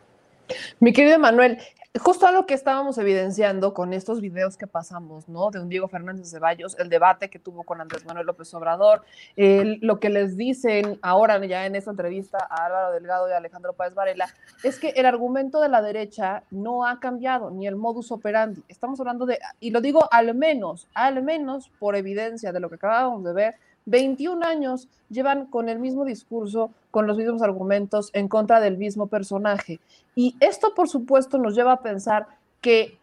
Mi 0.79 0.93
querido 0.93 1.19
Manuel, 1.19 1.57
justo 1.99 2.25
a 2.25 2.31
lo 2.31 2.45
que 2.45 2.55
estábamos 2.55 2.97
evidenciando 2.97 3.73
con 3.73 3.93
estos 3.93 4.19
videos 4.19 4.57
que 4.57 4.65
pasamos, 4.65 5.29
¿no? 5.29 5.51
De 5.51 5.59
un 5.59 5.69
Diego 5.69 5.87
Fernández 5.87 6.31
Ceballos, 6.31 6.77
el 6.79 6.89
debate 6.89 7.29
que 7.29 7.37
tuvo 7.37 7.63
con 7.63 7.81
Andrés 7.81 8.05
Manuel 8.05 8.25
López 8.25 8.51
Obrador, 8.53 9.03
lo 9.35 9.99
que 9.99 10.09
les 10.09 10.35
dicen 10.35 10.97
ahora 11.01 11.43
ya 11.45 11.65
en 11.65 11.75
esta 11.75 11.91
entrevista 11.91 12.37
a 12.49 12.65
Álvaro 12.65 12.93
Delgado 12.93 13.29
y 13.29 13.33
Alejandro 13.33 13.73
Páez 13.73 13.93
Varela, 13.93 14.27
es 14.63 14.79
que 14.79 14.89
el 14.89 15.05
argumento 15.05 15.61
de 15.61 15.69
la 15.69 15.81
derecha 15.81 16.43
no 16.49 16.85
ha 16.85 16.99
cambiado, 16.99 17.51
ni 17.51 17.67
el 17.67 17.75
modus 17.75 18.11
operandi. 18.11 18.63
Estamos 18.67 18.99
hablando 18.99 19.25
de, 19.25 19.37
y 19.59 19.69
lo 19.69 19.79
digo 19.79 20.07
al 20.11 20.33
menos, 20.33 20.87
al 20.95 21.21
menos 21.21 21.69
por 21.79 21.95
evidencia 21.95 22.51
de 22.51 22.59
lo 22.59 22.69
que 22.69 22.75
acabamos 22.75 23.23
de 23.23 23.33
ver, 23.33 23.55
21 23.85 24.45
años 24.45 24.87
llevan 25.09 25.45
con 25.45 25.69
el 25.69 25.79
mismo 25.79 26.05
discurso, 26.05 26.71
con 26.91 27.07
los 27.07 27.17
mismos 27.17 27.41
argumentos 27.41 28.09
en 28.13 28.27
contra 28.27 28.59
del 28.59 28.77
mismo 28.77 29.07
personaje. 29.07 29.79
Y 30.15 30.35
esto, 30.39 30.73
por 30.73 30.89
supuesto, 30.89 31.37
nos 31.37 31.55
lleva 31.55 31.73
a 31.73 31.81
pensar 31.81 32.27
que 32.61 32.97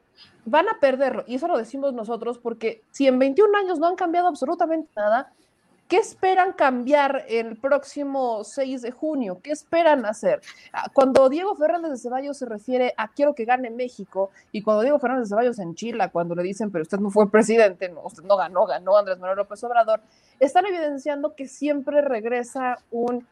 van 0.44 0.68
a 0.68 0.80
perderlo. 0.80 1.24
Y 1.26 1.36
eso 1.36 1.48
lo 1.48 1.58
decimos 1.58 1.92
nosotros 1.94 2.38
porque 2.38 2.82
si 2.90 3.06
en 3.06 3.18
21 3.18 3.56
años 3.58 3.78
no 3.78 3.86
han 3.86 3.96
cambiado 3.96 4.28
absolutamente 4.28 4.90
nada, 4.96 5.32
¿Qué 5.90 5.96
esperan 5.96 6.52
cambiar 6.52 7.24
el 7.28 7.56
próximo 7.56 8.44
6 8.44 8.82
de 8.82 8.92
junio? 8.92 9.40
¿Qué 9.42 9.50
esperan 9.50 10.06
hacer? 10.06 10.40
Ah, 10.72 10.88
cuando 10.92 11.28
Diego 11.28 11.56
Fernández 11.56 11.90
de 11.90 11.98
Ceballos 11.98 12.38
se 12.38 12.46
refiere 12.46 12.94
a 12.96 13.08
quiero 13.08 13.34
que 13.34 13.44
gane 13.44 13.70
México, 13.70 14.30
y 14.52 14.62
cuando 14.62 14.82
Diego 14.82 15.00
Fernández 15.00 15.24
de 15.24 15.30
Ceballos 15.30 15.58
en 15.58 15.74
Chile, 15.74 16.08
cuando 16.12 16.36
le 16.36 16.44
dicen, 16.44 16.70
pero 16.70 16.82
usted 16.82 16.98
no 16.98 17.10
fue 17.10 17.28
presidente, 17.28 17.88
no, 17.88 18.02
usted 18.04 18.22
no 18.22 18.36
ganó, 18.36 18.66
ganó 18.66 18.96
Andrés 18.96 19.18
Manuel 19.18 19.38
López 19.38 19.64
Obrador, 19.64 20.00
están 20.38 20.64
evidenciando 20.64 21.34
que 21.34 21.48
siempre 21.48 22.02
regresa 22.02 22.78
un 22.92 23.26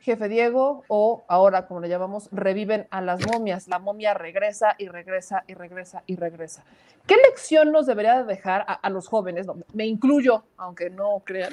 jefe 0.00 0.28
Diego 0.28 0.84
o 0.88 1.24
ahora, 1.28 1.66
como 1.66 1.80
le 1.80 1.88
llamamos, 1.88 2.28
reviven 2.32 2.86
a 2.90 3.00
las 3.00 3.26
momias. 3.26 3.68
La 3.68 3.78
momia 3.78 4.14
regresa 4.14 4.74
y 4.78 4.88
regresa 4.88 5.44
y 5.46 5.54
regresa 5.54 6.02
y 6.06 6.16
regresa. 6.16 6.64
¿Qué 7.06 7.16
lección 7.16 7.72
nos 7.72 7.86
debería 7.86 8.22
dejar 8.22 8.64
a, 8.68 8.90
los 8.90 9.08
jóvenes? 9.08 9.46
me 9.72 9.86
incluyo, 9.86 10.44
aunque 10.56 10.90
no 10.90 11.22
crean. 11.24 11.52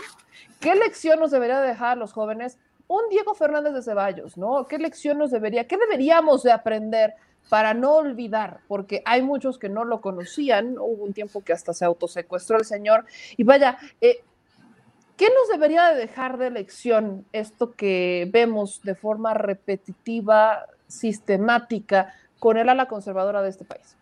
¿Qué 0.60 0.76
lección 0.76 1.20
nos 1.20 1.32
debería 1.32 1.62
dejar 1.62 1.92
a 1.92 1.96
los 1.96 2.12
jóvenes 2.12 2.58
un 2.88 3.10
Diego 3.10 3.34
Fernández 3.34 3.74
de 3.74 3.82
Ceballos, 3.82 4.38
¿no? 4.38 4.68
¿Qué 4.68 4.78
lección 4.78 5.18
nos 5.18 5.32
debería, 5.32 5.68
qué 5.68 5.78
deberíamos 5.78 6.44
de 6.44 6.52
aprender 6.52 7.16
para 7.50 7.74
no 7.74 7.96
olvidar? 7.96 8.60
Porque 8.68 9.02
hay 9.06 9.22
muchos 9.22 9.58
que 9.58 9.70
no 9.70 9.86
lo 9.86 10.02
conocían, 10.02 10.78
hubo 10.78 11.04
un 11.04 11.14
tiempo 11.14 11.44
que 11.44 11.54
hasta 11.54 11.74
se 11.74 11.86
autosecuestró 11.86 12.58
el 12.58 12.66
señor, 12.66 13.06
y 13.38 13.44
vaya, 13.44 13.78
eh, 14.02 14.24
¿Qué 15.18 15.28
nos 15.30 15.48
debería 15.50 15.90
de 15.90 15.96
dejar 15.96 16.38
de 16.38 16.50
lección 16.52 17.26
esto 17.32 17.74
que 17.74 18.30
vemos 18.34 18.82
de 18.84 18.96
forma 18.96 19.34
repetitiva, 19.34 20.66
sistemática, 20.88 22.14
con 22.40 22.58
el 22.58 22.68
ala 22.68 22.88
conservadora 22.88 23.42
de 23.42 23.50
este 23.50 23.64
país? 23.64 23.96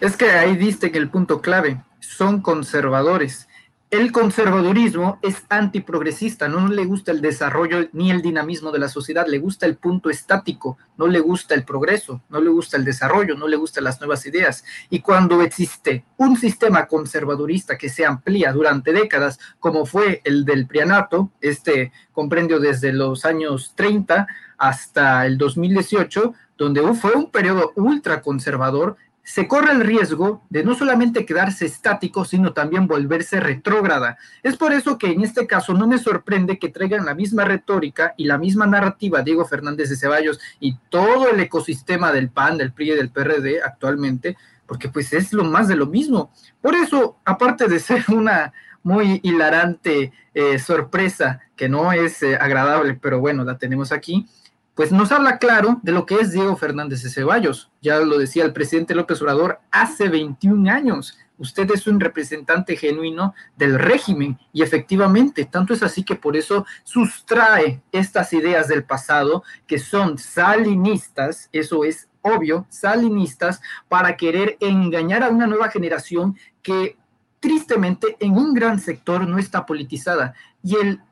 Es 0.00 0.16
que 0.16 0.30
ahí 0.30 0.56
diste 0.56 0.90
que 0.90 0.98
el 0.98 1.08
punto 1.08 1.40
clave, 1.40 1.82
son 2.00 2.42
conservadores 2.42 3.48
el 3.90 4.12
conservadurismo 4.12 5.18
es 5.20 5.44
antiprogresista, 5.48 6.46
no 6.46 6.68
le 6.68 6.84
gusta 6.84 7.10
el 7.10 7.20
desarrollo 7.20 7.88
ni 7.92 8.12
el 8.12 8.22
dinamismo 8.22 8.70
de 8.70 8.78
la 8.78 8.88
sociedad, 8.88 9.26
le 9.26 9.40
gusta 9.40 9.66
el 9.66 9.76
punto 9.76 10.10
estático, 10.10 10.78
no 10.96 11.08
le 11.08 11.18
gusta 11.18 11.56
el 11.56 11.64
progreso, 11.64 12.22
no 12.28 12.40
le 12.40 12.50
gusta 12.50 12.76
el 12.76 12.84
desarrollo, 12.84 13.34
no 13.34 13.48
le 13.48 13.56
gustan 13.56 13.82
las 13.82 14.00
nuevas 14.00 14.24
ideas. 14.26 14.64
Y 14.90 15.00
cuando 15.00 15.42
existe 15.42 16.04
un 16.18 16.36
sistema 16.36 16.86
conservadurista 16.86 17.76
que 17.76 17.88
se 17.88 18.06
amplía 18.06 18.52
durante 18.52 18.92
décadas, 18.92 19.40
como 19.58 19.84
fue 19.84 20.20
el 20.22 20.44
del 20.44 20.68
Prianato, 20.68 21.32
este 21.40 21.92
comprendió 22.12 22.60
desde 22.60 22.92
los 22.92 23.24
años 23.24 23.72
30 23.74 24.28
hasta 24.56 25.26
el 25.26 25.36
2018, 25.36 26.32
donde 26.56 26.80
fue 26.94 27.14
un 27.14 27.30
periodo 27.32 27.72
ultra 27.74 28.20
conservador, 28.20 28.96
se 29.22 29.46
corre 29.46 29.72
el 29.72 29.80
riesgo 29.80 30.42
de 30.50 30.64
no 30.64 30.74
solamente 30.74 31.26
quedarse 31.26 31.66
estático, 31.66 32.24
sino 32.24 32.52
también 32.52 32.86
volverse 32.86 33.40
retrógrada. 33.40 34.18
Es 34.42 34.56
por 34.56 34.72
eso 34.72 34.98
que 34.98 35.12
en 35.12 35.22
este 35.22 35.46
caso 35.46 35.74
no 35.74 35.86
me 35.86 35.98
sorprende 35.98 36.58
que 36.58 36.70
traigan 36.70 37.04
la 37.04 37.14
misma 37.14 37.44
retórica 37.44 38.14
y 38.16 38.24
la 38.24 38.38
misma 38.38 38.66
narrativa 38.66 39.22
Diego 39.22 39.44
Fernández 39.44 39.90
de 39.90 39.96
Ceballos 39.96 40.40
y 40.58 40.76
todo 40.88 41.30
el 41.30 41.40
ecosistema 41.40 42.12
del 42.12 42.30
PAN, 42.30 42.58
del 42.58 42.72
PRI 42.72 42.92
y 42.92 42.96
del 42.96 43.10
PRD 43.10 43.62
actualmente, 43.62 44.36
porque 44.66 44.88
pues 44.88 45.12
es 45.12 45.32
lo 45.32 45.44
más 45.44 45.68
de 45.68 45.76
lo 45.76 45.86
mismo. 45.86 46.32
Por 46.60 46.74
eso, 46.74 47.18
aparte 47.24 47.66
de 47.68 47.78
ser 47.78 48.04
una 48.08 48.52
muy 48.82 49.20
hilarante 49.22 50.12
eh, 50.32 50.58
sorpresa, 50.58 51.40
que 51.56 51.68
no 51.68 51.92
es 51.92 52.22
eh, 52.22 52.36
agradable, 52.36 52.94
pero 52.94 53.20
bueno, 53.20 53.44
la 53.44 53.58
tenemos 53.58 53.92
aquí, 53.92 54.26
pues 54.80 54.92
nos 54.92 55.12
habla 55.12 55.36
claro 55.36 55.78
de 55.82 55.92
lo 55.92 56.06
que 56.06 56.14
es 56.14 56.32
Diego 56.32 56.56
Fernández 56.56 57.02
de 57.02 57.10
Ceballos. 57.10 57.70
Ya 57.82 57.98
lo 57.98 58.16
decía 58.16 58.46
el 58.46 58.54
presidente 58.54 58.94
López 58.94 59.20
Obrador 59.20 59.60
hace 59.70 60.08
21 60.08 60.70
años. 60.70 61.18
Usted 61.36 61.70
es 61.70 61.86
un 61.86 62.00
representante 62.00 62.74
genuino 62.76 63.34
del 63.58 63.78
régimen 63.78 64.38
y 64.54 64.62
efectivamente, 64.62 65.44
tanto 65.44 65.74
es 65.74 65.82
así 65.82 66.02
que 66.02 66.14
por 66.14 66.34
eso 66.34 66.64
sustrae 66.82 67.82
estas 67.92 68.32
ideas 68.32 68.68
del 68.68 68.82
pasado 68.82 69.42
que 69.66 69.78
son 69.78 70.16
salinistas, 70.16 71.50
eso 71.52 71.84
es 71.84 72.08
obvio, 72.22 72.64
salinistas, 72.70 73.60
para 73.86 74.16
querer 74.16 74.56
engañar 74.60 75.22
a 75.24 75.28
una 75.28 75.46
nueva 75.46 75.68
generación 75.68 76.38
que 76.62 76.96
tristemente 77.38 78.16
en 78.18 78.32
un 78.32 78.54
gran 78.54 78.80
sector 78.80 79.28
no 79.28 79.38
está 79.38 79.66
politizada. 79.66 80.32
Y 80.62 80.76
el 80.76 81.02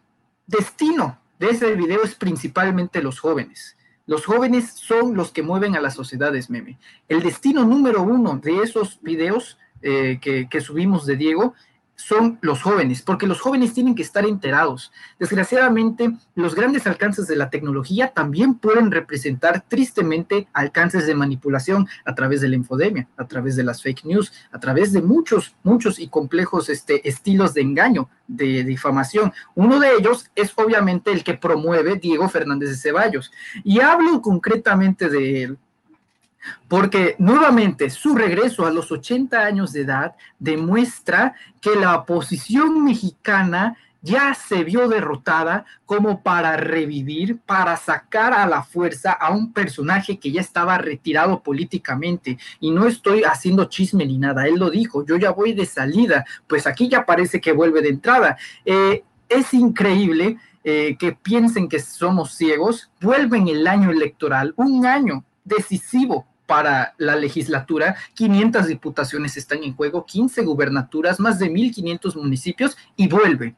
destino 0.46 1.18
de 1.38 1.50
ese 1.50 1.74
video 1.74 2.02
es 2.02 2.14
principalmente 2.14 3.02
los 3.02 3.20
jóvenes. 3.20 3.76
Los 4.06 4.24
jóvenes 4.24 4.70
son 4.72 5.14
los 5.14 5.30
que 5.30 5.42
mueven 5.42 5.76
a 5.76 5.80
las 5.80 5.94
sociedades, 5.94 6.48
meme. 6.48 6.78
El 7.08 7.22
destino 7.22 7.64
número 7.64 8.02
uno 8.02 8.38
de 8.42 8.62
esos 8.62 9.00
videos 9.02 9.58
eh, 9.82 10.18
que, 10.20 10.48
que 10.48 10.60
subimos 10.60 11.04
de 11.06 11.16
Diego 11.16 11.54
son 11.98 12.38
los 12.42 12.62
jóvenes, 12.62 13.02
porque 13.02 13.26
los 13.26 13.40
jóvenes 13.40 13.74
tienen 13.74 13.96
que 13.96 14.02
estar 14.02 14.24
enterados. 14.24 14.92
Desgraciadamente, 15.18 16.16
los 16.36 16.54
grandes 16.54 16.86
alcances 16.86 17.26
de 17.26 17.34
la 17.34 17.50
tecnología 17.50 18.12
también 18.14 18.54
pueden 18.54 18.92
representar 18.92 19.64
tristemente 19.66 20.46
alcances 20.52 21.06
de 21.08 21.16
manipulación 21.16 21.88
a 22.04 22.14
través 22.14 22.40
de 22.40 22.48
la 22.48 22.56
infodemia, 22.56 23.08
a 23.16 23.26
través 23.26 23.56
de 23.56 23.64
las 23.64 23.82
fake 23.82 24.04
news, 24.04 24.32
a 24.52 24.60
través 24.60 24.92
de 24.92 25.02
muchos, 25.02 25.56
muchos 25.64 25.98
y 25.98 26.06
complejos 26.06 26.68
este, 26.68 27.06
estilos 27.06 27.52
de 27.52 27.62
engaño, 27.62 28.08
de 28.28 28.62
difamación. 28.62 29.32
Uno 29.56 29.80
de 29.80 29.96
ellos 29.98 30.30
es 30.36 30.52
obviamente 30.54 31.10
el 31.10 31.24
que 31.24 31.34
promueve 31.34 31.96
Diego 31.96 32.28
Fernández 32.28 32.70
de 32.70 32.76
Ceballos. 32.76 33.32
Y 33.64 33.80
hablo 33.80 34.22
concretamente 34.22 35.08
de 35.08 35.42
él 35.42 35.58
porque 36.68 37.16
nuevamente 37.18 37.90
su 37.90 38.14
regreso 38.14 38.66
a 38.66 38.70
los 38.70 38.90
80 38.90 39.38
años 39.38 39.72
de 39.72 39.82
edad 39.82 40.14
demuestra 40.38 41.34
que 41.60 41.76
la 41.76 41.96
oposición 41.96 42.84
mexicana 42.84 43.76
ya 44.00 44.34
se 44.34 44.62
vio 44.62 44.88
derrotada 44.88 45.64
como 45.84 46.22
para 46.22 46.56
revivir, 46.56 47.38
para 47.38 47.76
sacar 47.76 48.32
a 48.32 48.46
la 48.46 48.62
fuerza 48.62 49.12
a 49.12 49.32
un 49.32 49.52
personaje 49.52 50.18
que 50.18 50.30
ya 50.30 50.40
estaba 50.40 50.78
retirado 50.78 51.42
políticamente. 51.42 52.38
Y 52.60 52.70
no 52.70 52.86
estoy 52.86 53.24
haciendo 53.24 53.64
chisme 53.64 54.06
ni 54.06 54.18
nada, 54.18 54.46
él 54.46 54.56
lo 54.56 54.70
dijo, 54.70 55.04
yo 55.04 55.16
ya 55.16 55.30
voy 55.30 55.52
de 55.52 55.66
salida, 55.66 56.24
pues 56.46 56.66
aquí 56.66 56.88
ya 56.88 57.04
parece 57.04 57.40
que 57.40 57.52
vuelve 57.52 57.82
de 57.82 57.88
entrada. 57.88 58.36
Eh, 58.64 59.02
es 59.28 59.52
increíble 59.52 60.38
eh, 60.64 60.96
que 60.98 61.12
piensen 61.12 61.68
que 61.68 61.80
somos 61.80 62.34
ciegos, 62.34 62.90
vuelven 63.00 63.48
el 63.48 63.66
año 63.66 63.90
electoral, 63.90 64.54
un 64.56 64.86
año 64.86 65.24
decisivo 65.48 66.26
para 66.46 66.94
la 66.96 67.16
legislatura, 67.16 67.96
500 68.14 68.66
diputaciones 68.66 69.36
están 69.36 69.62
en 69.64 69.76
juego, 69.76 70.06
15 70.06 70.42
gubernaturas, 70.44 71.20
más 71.20 71.38
de 71.38 71.50
1.500 71.50 72.16
municipios 72.16 72.76
y 72.96 73.08
vuelve. 73.08 73.54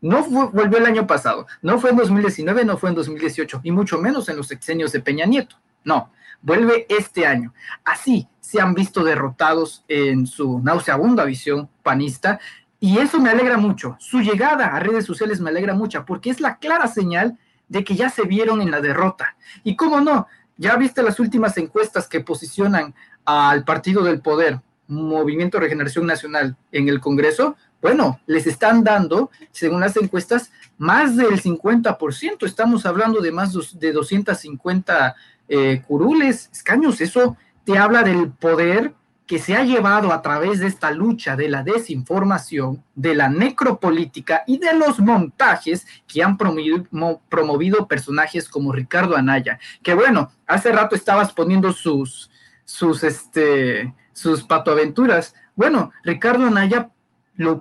No 0.00 0.22
volvió 0.24 0.78
el 0.78 0.86
año 0.86 1.06
pasado, 1.08 1.48
no 1.62 1.80
fue 1.80 1.90
en 1.90 1.96
2019, 1.96 2.64
no 2.64 2.76
fue 2.76 2.90
en 2.90 2.94
2018 2.94 3.62
y 3.64 3.72
mucho 3.72 3.98
menos 3.98 4.28
en 4.28 4.36
los 4.36 4.46
sexenios 4.46 4.92
de 4.92 5.00
Peña 5.00 5.26
Nieto. 5.26 5.56
No, 5.82 6.12
vuelve 6.40 6.86
este 6.88 7.26
año. 7.26 7.52
Así 7.84 8.28
se 8.40 8.60
han 8.60 8.74
visto 8.74 9.02
derrotados 9.02 9.84
en 9.88 10.26
su 10.28 10.60
nauseabunda 10.60 11.24
visión 11.24 11.68
panista 11.82 12.38
y 12.78 12.98
eso 12.98 13.18
me 13.18 13.30
alegra 13.30 13.56
mucho. 13.56 13.96
Su 13.98 14.20
llegada 14.20 14.66
a 14.66 14.78
redes 14.78 15.04
sociales 15.04 15.40
me 15.40 15.50
alegra 15.50 15.74
mucho 15.74 16.04
porque 16.04 16.30
es 16.30 16.40
la 16.40 16.58
clara 16.58 16.86
señal 16.86 17.36
de 17.68 17.84
que 17.84 17.96
ya 17.96 18.08
se 18.08 18.22
vieron 18.22 18.60
en 18.60 18.70
la 18.70 18.80
derrota. 18.80 19.36
Y 19.64 19.76
cómo 19.76 20.00
no, 20.00 20.26
¿Ya 20.58 20.76
viste 20.76 21.02
las 21.04 21.20
últimas 21.20 21.56
encuestas 21.56 22.08
que 22.08 22.20
posicionan 22.20 22.92
al 23.24 23.64
partido 23.64 24.02
del 24.02 24.20
poder, 24.20 24.60
Movimiento 24.88 25.60
Regeneración 25.60 26.04
Nacional, 26.04 26.56
en 26.72 26.88
el 26.88 27.00
Congreso? 27.00 27.56
Bueno, 27.80 28.20
les 28.26 28.48
están 28.48 28.82
dando, 28.82 29.30
según 29.52 29.80
las 29.80 29.96
encuestas, 29.96 30.50
más 30.76 31.16
del 31.16 31.40
50%. 31.40 32.44
Estamos 32.44 32.86
hablando 32.86 33.20
de 33.20 33.30
más 33.30 33.52
de 33.78 33.92
250 33.92 35.14
eh, 35.48 35.82
curules, 35.86 36.50
escaños. 36.52 37.00
Eso 37.00 37.36
te 37.64 37.78
habla 37.78 38.02
del 38.02 38.32
poder 38.32 38.94
que 39.28 39.38
se 39.38 39.54
ha 39.54 39.62
llevado 39.62 40.10
a 40.10 40.22
través 40.22 40.58
de 40.58 40.66
esta 40.66 40.90
lucha 40.90 41.36
de 41.36 41.50
la 41.50 41.62
desinformación, 41.62 42.82
de 42.94 43.14
la 43.14 43.28
necropolítica 43.28 44.42
y 44.46 44.56
de 44.58 44.72
los 44.72 45.00
montajes 45.00 45.86
que 46.06 46.22
han 46.22 46.38
promovido, 46.38 47.86
personajes 47.86 48.48
como 48.48 48.72
Ricardo 48.72 49.16
Anaya, 49.16 49.60
que 49.82 49.92
bueno, 49.92 50.32
hace 50.46 50.72
rato 50.72 50.96
estabas 50.96 51.34
poniendo 51.34 51.74
sus, 51.74 52.30
sus, 52.64 53.04
este, 53.04 53.94
sus 54.14 54.44
patoaventuras. 54.44 55.34
Bueno, 55.54 55.92
Ricardo 56.02 56.46
Anaya 56.46 56.88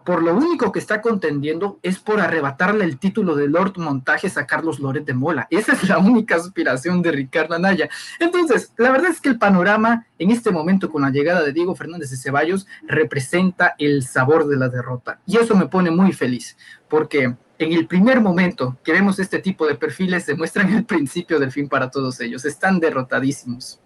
por 0.03 0.23
lo 0.23 0.35
único 0.35 0.71
que 0.71 0.79
está 0.79 1.01
contendiendo 1.01 1.79
es 1.83 1.99
por 1.99 2.19
arrebatarle 2.19 2.83
el 2.83 2.97
título 2.97 3.35
de 3.35 3.47
Lord 3.47 3.77
Montajes 3.77 4.37
a 4.37 4.47
Carlos 4.47 4.79
Loret 4.79 5.05
de 5.05 5.13
Mola. 5.13 5.47
Esa 5.51 5.73
es 5.73 5.87
la 5.87 5.99
única 5.99 6.35
aspiración 6.35 7.01
de 7.01 7.11
Ricardo 7.11 7.55
Anaya. 7.55 7.87
Entonces, 8.19 8.73
la 8.77 8.91
verdad 8.91 9.11
es 9.11 9.21
que 9.21 9.29
el 9.29 9.37
panorama 9.37 10.07
en 10.17 10.31
este 10.31 10.49
momento 10.49 10.89
con 10.89 11.03
la 11.03 11.11
llegada 11.11 11.43
de 11.43 11.53
Diego 11.53 11.75
Fernández 11.75 12.09
de 12.09 12.17
Ceballos 12.17 12.65
representa 12.87 13.75
el 13.77 14.03
sabor 14.03 14.47
de 14.47 14.57
la 14.57 14.69
derrota. 14.69 15.19
Y 15.27 15.37
eso 15.37 15.55
me 15.55 15.67
pone 15.67 15.91
muy 15.91 16.11
feliz, 16.11 16.57
porque 16.89 17.35
en 17.59 17.73
el 17.73 17.87
primer 17.87 18.19
momento 18.21 18.77
que 18.83 18.91
vemos 18.93 19.19
este 19.19 19.39
tipo 19.39 19.67
de 19.67 19.75
perfiles 19.75 20.25
demuestran 20.25 20.73
el 20.73 20.85
principio 20.85 21.39
del 21.39 21.51
fin 21.51 21.69
para 21.69 21.91
todos 21.91 22.19
ellos. 22.19 22.45
Están 22.45 22.79
derrotadísimos. 22.79 23.79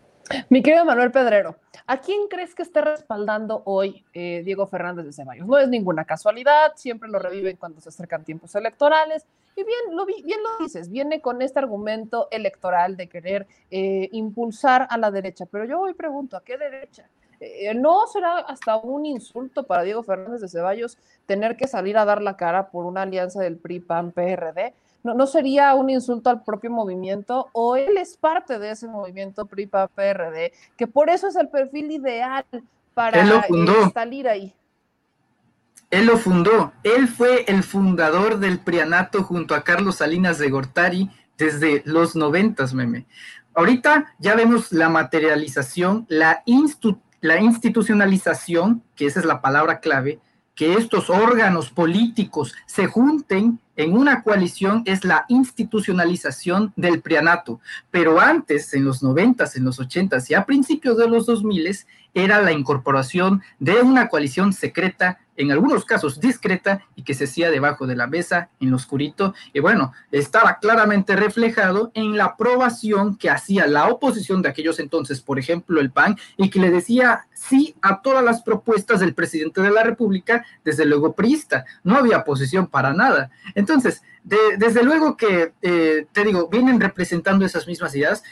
Mi 0.49 0.62
querido 0.62 0.86
Manuel 0.86 1.12
Pedrero, 1.12 1.56
¿a 1.88 1.98
quién 1.99 2.28
crees 2.30 2.56
que 2.56 2.64
esté 2.64 2.82
respaldando 2.82 3.62
hoy 3.66 4.03
eh, 4.14 4.41
Diego 4.45 4.68
Fernández 4.68 5.06
de 5.06 5.14
Ceballos? 5.14 5.48
No 5.48 5.58
es 5.58 5.68
ninguna 5.68 6.06
casualidad, 6.06 6.74
siempre 6.76 7.10
lo 7.10 7.20
reviven 7.20 7.58
cuando 7.58 7.82
se 7.82 7.90
acercan 7.90 8.24
tiempos 8.24 8.53
electorales. 8.56 9.26
Y 9.56 9.64
bien 9.64 9.95
lo, 9.95 10.06
bien 10.06 10.40
lo 10.41 10.64
dices, 10.64 10.90
viene 10.90 11.22
con 11.22 11.41
este 11.41 11.60
argumento 11.60 12.28
electoral 12.32 12.95
de 12.95 13.08
querer 13.08 13.48
eh, 13.70 14.08
impulsar 14.14 14.88
a 14.90 14.98
la 14.98 15.12
derecha. 15.12 15.45
Pero 15.45 15.66
yo 15.66 15.80
hoy 15.80 15.94
pregunto, 15.94 16.38
¿a 16.38 16.44
qué 16.44 16.58
derecha? 16.58 17.10
Eh, 17.41 17.74
¿No 17.74 18.06
será 18.08 18.38
hasta 18.38 18.78
un 18.78 19.06
insulto 19.06 19.64
para 19.64 19.84
Diego 19.84 20.03
Fernández 20.03 20.41
de 20.41 20.48
Ceballos 20.48 20.98
tener 21.26 21.58
que 21.58 21.68
salir 21.68 21.98
a 21.98 22.06
dar 22.06 22.22
la 22.22 22.38
cara 22.38 22.70
por 22.70 22.86
una 22.86 23.02
alianza 23.02 23.41
del 23.41 23.58
PRI-PAN-PRD? 23.58 24.74
¿No, 25.03 25.26
sería 25.26 25.73
un 25.73 25.90
insulto 25.90 26.30
al 26.30 26.44
propio 26.44 26.69
movimiento? 26.69 27.49
¿O 27.53 27.76
él 27.76 27.98
es 27.98 28.18
parte 28.18 28.60
de 28.60 28.72
ese 28.72 28.88
movimiento 28.88 29.45
PRI-PRD, 29.45 30.53
que 30.78 30.88
por 30.88 31.10
eso 31.10 31.28
es 31.28 31.36
el 31.36 31.49
perfil 31.49 31.91
ideal 31.91 32.45
para 32.94 33.26
salir 33.94 34.28
ahí? 34.28 34.53
Él 35.90 36.06
lo 36.06 36.18
fundó. 36.18 36.72
Él 36.84 37.07
fue 37.07 37.44
el 37.48 37.64
fundador 37.64 38.40
del 38.40 38.60
Prianato 38.60 39.23
junto 39.23 39.56
a 39.56 39.64
Carlos 39.64 39.98
Salinas 39.98 40.38
de 40.38 40.49
Gortari 40.49 41.10
desde 41.38 41.82
los 41.86 42.15
noventas, 42.15 42.73
meme. 42.73 43.06
Ahorita 43.53 44.14
ya 44.19 44.36
vemos 44.36 44.72
la 44.72 44.88
materialización, 44.88 46.06
la, 46.07 46.44
la 47.19 47.41
institucionalización, 47.41 48.84
que 48.95 49.07
esa 49.07 49.19
es 49.19 49.26
la 49.26 49.41
palabra 49.41 49.82
clave, 49.82 50.19
que 50.56 50.76
estos 50.76 51.10
órganos 51.10 51.69
políticos 51.72 52.53
se 52.65 52.88
junten 52.88 53.60
en 53.82 53.94
una 53.94 54.24
coalición 54.24 54.84
es 54.86 55.03
la 55.03 55.26
institucionalización 55.28 56.74
del 56.76 57.02
prianato. 57.02 57.60
Pero 57.90 58.20
antes, 58.20 58.74
en 58.74 58.86
los 58.86 59.02
90, 59.02 59.45
en 59.56 59.64
los 59.64 59.80
80 59.80 60.18
y 60.30 60.34
a 60.34 60.45
principios 60.45 60.98
de 60.98 61.08
los 61.08 61.26
2000, 61.26 61.86
era 62.14 62.41
la 62.41 62.52
incorporación 62.52 63.41
de 63.60 63.82
una 63.82 64.10
coalición 64.10 64.53
secreta 64.53 65.20
en 65.38 65.52
algunos 65.52 65.86
casos 65.86 66.20
discreta 66.20 66.86
y 66.95 67.03
que 67.03 67.14
se 67.14 67.24
hacía 67.24 67.49
debajo 67.49 67.88
de 67.88 67.95
la 67.95 68.08
mesa, 68.08 68.49
en 68.60 68.70
lo 68.70 68.76
oscurito, 68.76 69.34
y 69.53 69.60
bueno, 69.60 69.94
estaba 70.12 70.60
claramente 70.60 71.16
reflejado 71.16 71.91
en 71.94 72.18
la 72.18 72.26
aprobación 72.26 73.16
que 73.16 73.30
hacía 73.30 73.68
la 73.68 73.88
oposición 73.88 74.41
de 74.41 74.49
aquellos 74.49 74.80
entonces, 74.80 75.22
por 75.22 75.40
ejemplo, 75.40 75.80
el 75.80 75.91
PAN, 75.91 76.18
y 76.38 76.49
que 76.49 76.60
le 76.60 76.70
decía 76.70 77.28
sí 77.34 77.76
a 77.82 78.02
todas 78.02 78.24
las 78.24 78.41
propuestas 78.41 78.99
del 78.99 79.14
presidente 79.14 79.62
de 79.62 79.72
la 79.72 79.84
República, 79.84 80.45
desde 80.64 80.86
luego 80.86 81.14
priista, 81.14 81.66
no 81.84 81.95
había 81.95 82.20
oposición 82.20 82.68
para 82.68 82.94
nada. 82.94 83.32
Entonces, 83.56 84.02
desde 84.24 84.84
luego 84.84 85.18
que, 85.18 85.53
eh, 85.62 86.06
te 86.12 86.24
digo, 86.24 86.48
vienen 86.48 86.80
representando 86.80 87.45
esas 87.45 87.68
mismas 87.68 87.95
ideas. 87.95 88.24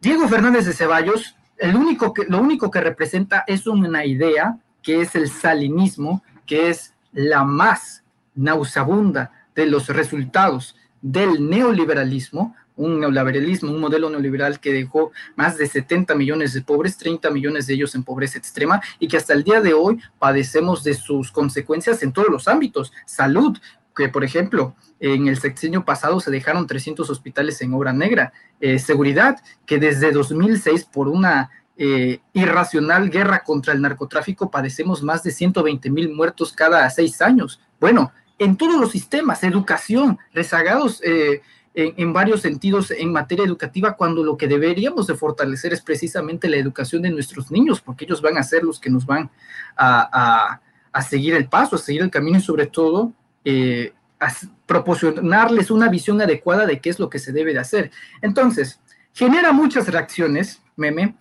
Diego 0.00 0.28
Fernández 0.28 0.66
de 0.66 0.72
Ceballos, 0.72 1.36
el 1.56 1.76
único 1.76 2.12
que, 2.12 2.24
lo 2.24 2.40
único 2.40 2.70
que 2.70 2.80
representa 2.80 3.44
es 3.46 3.66
una 3.66 4.04
idea, 4.04 4.58
que 4.82 5.00
es 5.00 5.14
el 5.14 5.30
salinismo, 5.30 6.22
que 6.52 6.68
es 6.68 6.92
la 7.14 7.44
más 7.44 8.04
nauseabunda 8.34 9.32
de 9.54 9.64
los 9.64 9.88
resultados 9.88 10.76
del 11.00 11.48
neoliberalismo, 11.48 12.54
un 12.76 13.00
neoliberalismo, 13.00 13.72
un 13.72 13.80
modelo 13.80 14.10
neoliberal 14.10 14.60
que 14.60 14.74
dejó 14.74 15.12
más 15.34 15.56
de 15.56 15.66
70 15.66 16.14
millones 16.14 16.52
de 16.52 16.60
pobres, 16.60 16.98
30 16.98 17.30
millones 17.30 17.66
de 17.66 17.72
ellos 17.72 17.94
en 17.94 18.04
pobreza 18.04 18.36
extrema 18.36 18.82
y 18.98 19.08
que 19.08 19.16
hasta 19.16 19.32
el 19.32 19.44
día 19.44 19.62
de 19.62 19.72
hoy 19.72 19.98
padecemos 20.18 20.84
de 20.84 20.92
sus 20.92 21.32
consecuencias 21.32 22.02
en 22.02 22.12
todos 22.12 22.28
los 22.28 22.46
ámbitos, 22.46 22.92
salud, 23.06 23.56
que 23.96 24.10
por 24.10 24.22
ejemplo 24.22 24.74
en 25.00 25.28
el 25.28 25.38
sexenio 25.38 25.86
pasado 25.86 26.20
se 26.20 26.30
dejaron 26.30 26.66
300 26.66 27.08
hospitales 27.08 27.62
en 27.62 27.72
obra 27.72 27.94
negra, 27.94 28.34
eh, 28.60 28.78
seguridad, 28.78 29.42
que 29.64 29.78
desde 29.78 30.12
2006 30.12 30.84
por 30.84 31.08
una 31.08 31.48
eh, 31.76 32.20
irracional 32.32 33.10
guerra 33.10 33.42
contra 33.44 33.72
el 33.72 33.80
narcotráfico 33.80 34.50
padecemos 34.50 35.02
más 35.02 35.22
de 35.22 35.30
120 35.30 35.90
mil 35.90 36.12
muertos 36.12 36.52
cada 36.52 36.88
seis 36.90 37.22
años. 37.22 37.60
Bueno, 37.80 38.12
en 38.38 38.56
todos 38.56 38.80
los 38.80 38.90
sistemas, 38.90 39.42
educación, 39.44 40.18
rezagados 40.32 41.00
eh, 41.04 41.42
en, 41.74 42.12
varios 42.12 42.42
sentidos 42.42 42.90
en 42.90 43.12
materia 43.12 43.44
educativa, 43.44 43.96
cuando 43.96 44.22
lo 44.22 44.36
que 44.36 44.46
deberíamos 44.46 45.06
de 45.06 45.14
fortalecer 45.14 45.72
es 45.72 45.80
precisamente 45.80 46.48
la 46.48 46.56
educación 46.56 47.02
de 47.02 47.10
nuestros 47.10 47.50
niños, 47.50 47.80
porque 47.80 48.04
ellos 48.04 48.20
van 48.20 48.36
a 48.36 48.42
ser 48.42 48.62
los 48.62 48.78
que 48.78 48.90
nos 48.90 49.06
van 49.06 49.30
a, 49.76 50.60
seguir 51.08 51.34
el 51.34 51.48
paso, 51.48 51.76
a 51.76 51.78
seguir 51.78 52.02
el 52.02 52.10
camino 52.10 52.38
y 52.38 52.42
sobre 52.42 52.66
todo 52.66 53.12
eh, 53.44 53.94
a 54.20 54.32
proporcionarles 54.66 55.70
una 55.70 55.88
visión 55.88 56.20
adecuada 56.20 56.66
de 56.66 56.80
qué 56.80 56.90
es 56.90 56.98
lo 56.98 57.08
que 57.08 57.18
se 57.18 57.32
debe 57.32 57.54
de 57.54 57.60
hacer. 57.60 57.90
Entonces, 58.20 58.78
genera 59.14 59.52
muchas 59.52 59.88
reacciones, 59.88 60.60
meme. 60.76 61.16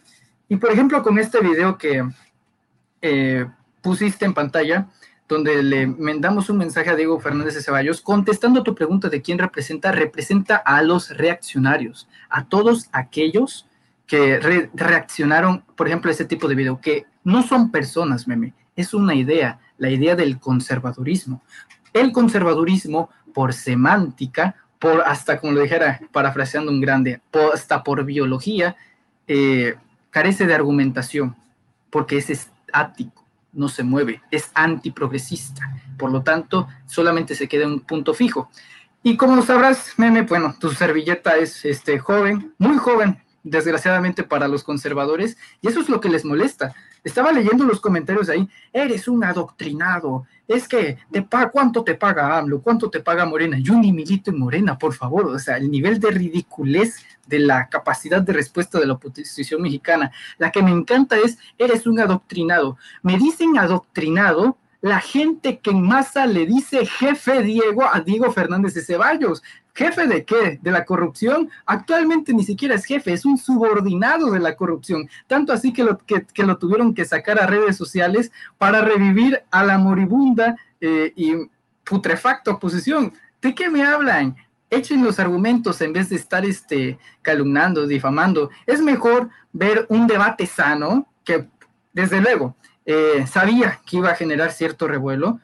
Y 0.52 0.58
por 0.58 0.70
ejemplo, 0.70 1.02
con 1.02 1.18
este 1.18 1.40
video 1.40 1.78
que 1.78 2.04
eh, 3.02 3.46
pusiste 3.82 4.26
en 4.26 4.34
pantalla, 4.34 4.90
donde 5.30 5.64
le 5.64 5.88
mandamos 5.88 6.50
un 6.50 6.58
mensaje 6.58 6.90
a 6.90 6.96
Diego 6.98 7.22
Fernández 7.22 7.56
de 7.56 7.62
Ceballos, 7.62 8.02
contestando 8.02 8.62
tu 8.62 8.76
pregunta 8.76 9.08
de 9.08 9.22
quién 9.22 9.40
representa, 9.40 9.94
representa 9.94 10.58
a 10.58 10.82
los 10.82 11.16
reaccionarios, 11.16 12.10
a 12.30 12.44
todos 12.44 12.90
aquellos 12.92 13.66
que 14.06 14.70
reaccionaron, 14.74 15.64
por 15.78 15.88
ejemplo, 15.88 16.10
a 16.10 16.12
este 16.12 16.26
tipo 16.26 16.50
de 16.50 16.56
video, 16.56 16.82
que 16.82 17.06
no 17.24 17.44
son 17.44 17.72
personas, 17.72 18.28
meme, 18.28 18.54
es 18.76 18.94
una 18.94 19.16
idea, 19.16 19.58
la 19.78 19.90
idea 19.90 20.18
del 20.18 20.38
conservadurismo. 20.38 21.42
El 21.94 22.12
conservadurismo, 22.12 23.10
por 23.34 23.54
semántica, 23.54 24.58
por 24.80 25.02
hasta 25.04 25.40
como 25.40 25.54
lo 25.54 25.62
dijera, 25.62 26.02
parafraseando 26.12 26.74
un 26.74 26.82
grande, 26.82 27.22
hasta 27.54 27.84
por 27.84 28.04
biología, 28.04 28.76
eh, 29.30 29.76
carece 30.12 30.46
de 30.46 30.54
argumentación, 30.54 31.36
porque 31.90 32.18
es 32.18 32.30
estático, 32.30 33.26
no 33.54 33.68
se 33.68 33.84
mueve, 33.84 34.22
es 34.30 34.52
antiprogresista, 34.54 35.62
por 35.98 36.12
lo 36.12 36.22
tanto, 36.22 36.68
solamente 36.86 37.34
se 37.34 37.48
queda 37.48 37.64
en 37.64 37.72
un 37.72 37.80
punto 37.82 38.14
fijo. 38.14 38.50
Y 39.04 39.18
como 39.18 39.42
sabrás, 39.42 39.94
meme, 39.98 40.22
bueno, 40.22 40.56
tu 40.60 40.70
servilleta 40.70 41.36
es 41.38 41.66
este, 41.66 41.98
joven, 41.98 42.54
muy 42.60 42.78
joven, 42.78 43.20
desgraciadamente 43.44 44.24
para 44.24 44.48
los 44.48 44.64
conservadores, 44.64 45.38
y 45.62 45.68
eso 45.68 45.80
es 45.80 45.90
lo 45.90 46.00
que 46.00 46.10
les 46.10 46.24
molesta. 46.24 46.76
Estaba 47.04 47.32
leyendo 47.32 47.66
los 47.66 47.82
comentarios 47.82 48.30
ahí, 48.30 48.48
eres 48.72 49.08
un 49.08 49.24
adoctrinado, 49.24 50.28
es 50.48 50.68
que 50.68 51.00
te 51.12 51.24
paga, 51.24 51.50
¿cuánto 51.50 51.84
te 51.84 51.96
paga 51.96 52.38
AMLO? 52.38 52.62
¿Cuánto 52.62 52.90
te 52.90 53.00
paga 53.00 53.26
Morena? 53.26 53.58
Yo 53.60 53.74
ni 53.74 53.92
milito 53.92 54.30
en 54.30 54.38
Morena, 54.38 54.78
por 54.78 54.94
favor, 54.94 55.26
o 55.26 55.40
sea, 55.40 55.58
el 55.58 55.72
nivel 55.72 56.00
de 56.00 56.12
ridiculez 56.12 57.04
de 57.32 57.40
la 57.40 57.70
capacidad 57.70 58.22
de 58.22 58.34
respuesta 58.34 58.78
de 58.80 58.86
la 58.86 58.94
oposición 58.94 59.62
mexicana. 59.62 60.12
La 60.38 60.52
que 60.52 60.62
me 60.62 60.70
encanta 60.70 61.18
es, 61.18 61.40
eres 61.58 61.88
un 61.88 62.00
adoctrinado. 62.00 62.78
Me 63.02 63.18
dicen 63.18 63.58
adoctrinado 63.58 64.58
la 64.82 65.00
gente 65.00 65.60
que 65.60 65.72
en 65.72 65.82
masa 65.84 66.26
le 66.26 66.46
dice 66.46 66.86
jefe 66.86 67.42
Diego 67.44 67.84
a 67.92 68.02
Diego 68.02 68.32
Fernández 68.32 68.74
de 68.74 68.82
Ceballos. 68.82 69.42
¿Jefe 69.74 70.06
de 70.08 70.26
qué? 70.26 70.60
¿De 70.62 70.72
la 70.72 70.84
corrupción? 70.84 71.50
Actualmente 71.66 72.34
ni 72.34 72.44
siquiera 72.44 72.76
es 72.76 72.84
jefe, 72.84 73.14
es 73.14 73.24
un 73.24 73.38
subordinado 73.38 74.30
de 74.32 74.40
la 74.40 74.58
corrupción. 74.58 75.10
Tanto 75.28 75.54
así 75.54 75.72
que 75.72 75.86
lo, 75.86 75.98
que, 76.00 76.26
lo 76.44 76.58
tuvieron 76.58 76.94
que 76.94 77.06
sacar 77.06 77.40
a 77.40 77.48
redes 77.48 77.78
sociales 77.78 78.32
para 78.58 78.82
revivir 78.82 79.42
a 79.50 79.64
la 79.64 79.78
moribunda 79.78 80.58
eh, 80.82 81.14
y 81.16 81.34
putrefacta 81.86 82.52
oposición. 82.52 83.14
¿De 83.42 83.56
qué 83.56 83.70
me 83.70 83.84
hablan? 83.84 84.36
Echen 84.72 85.04
los 85.04 85.20
argumentos 85.20 85.82
en 85.82 85.94
vez 85.94 86.10
de 86.10 86.16
estar 86.16 86.46
este, 86.46 86.98
calumnando, 87.22 87.86
difamando. 87.86 88.50
Es 88.66 88.82
mejor 88.82 89.30
ver 89.54 89.86
un 89.90 90.08
debate 90.08 90.48
sano 90.48 91.08
que, 91.24 91.48
desde 91.94 92.22
luego, 92.22 92.56
eh, 92.86 93.28
sabía 93.28 93.80
que 93.86 93.98
iba 93.98 94.10
a 94.10 94.16
generar 94.16 94.52
cierto 94.52 94.88
revuelo, 94.88 95.40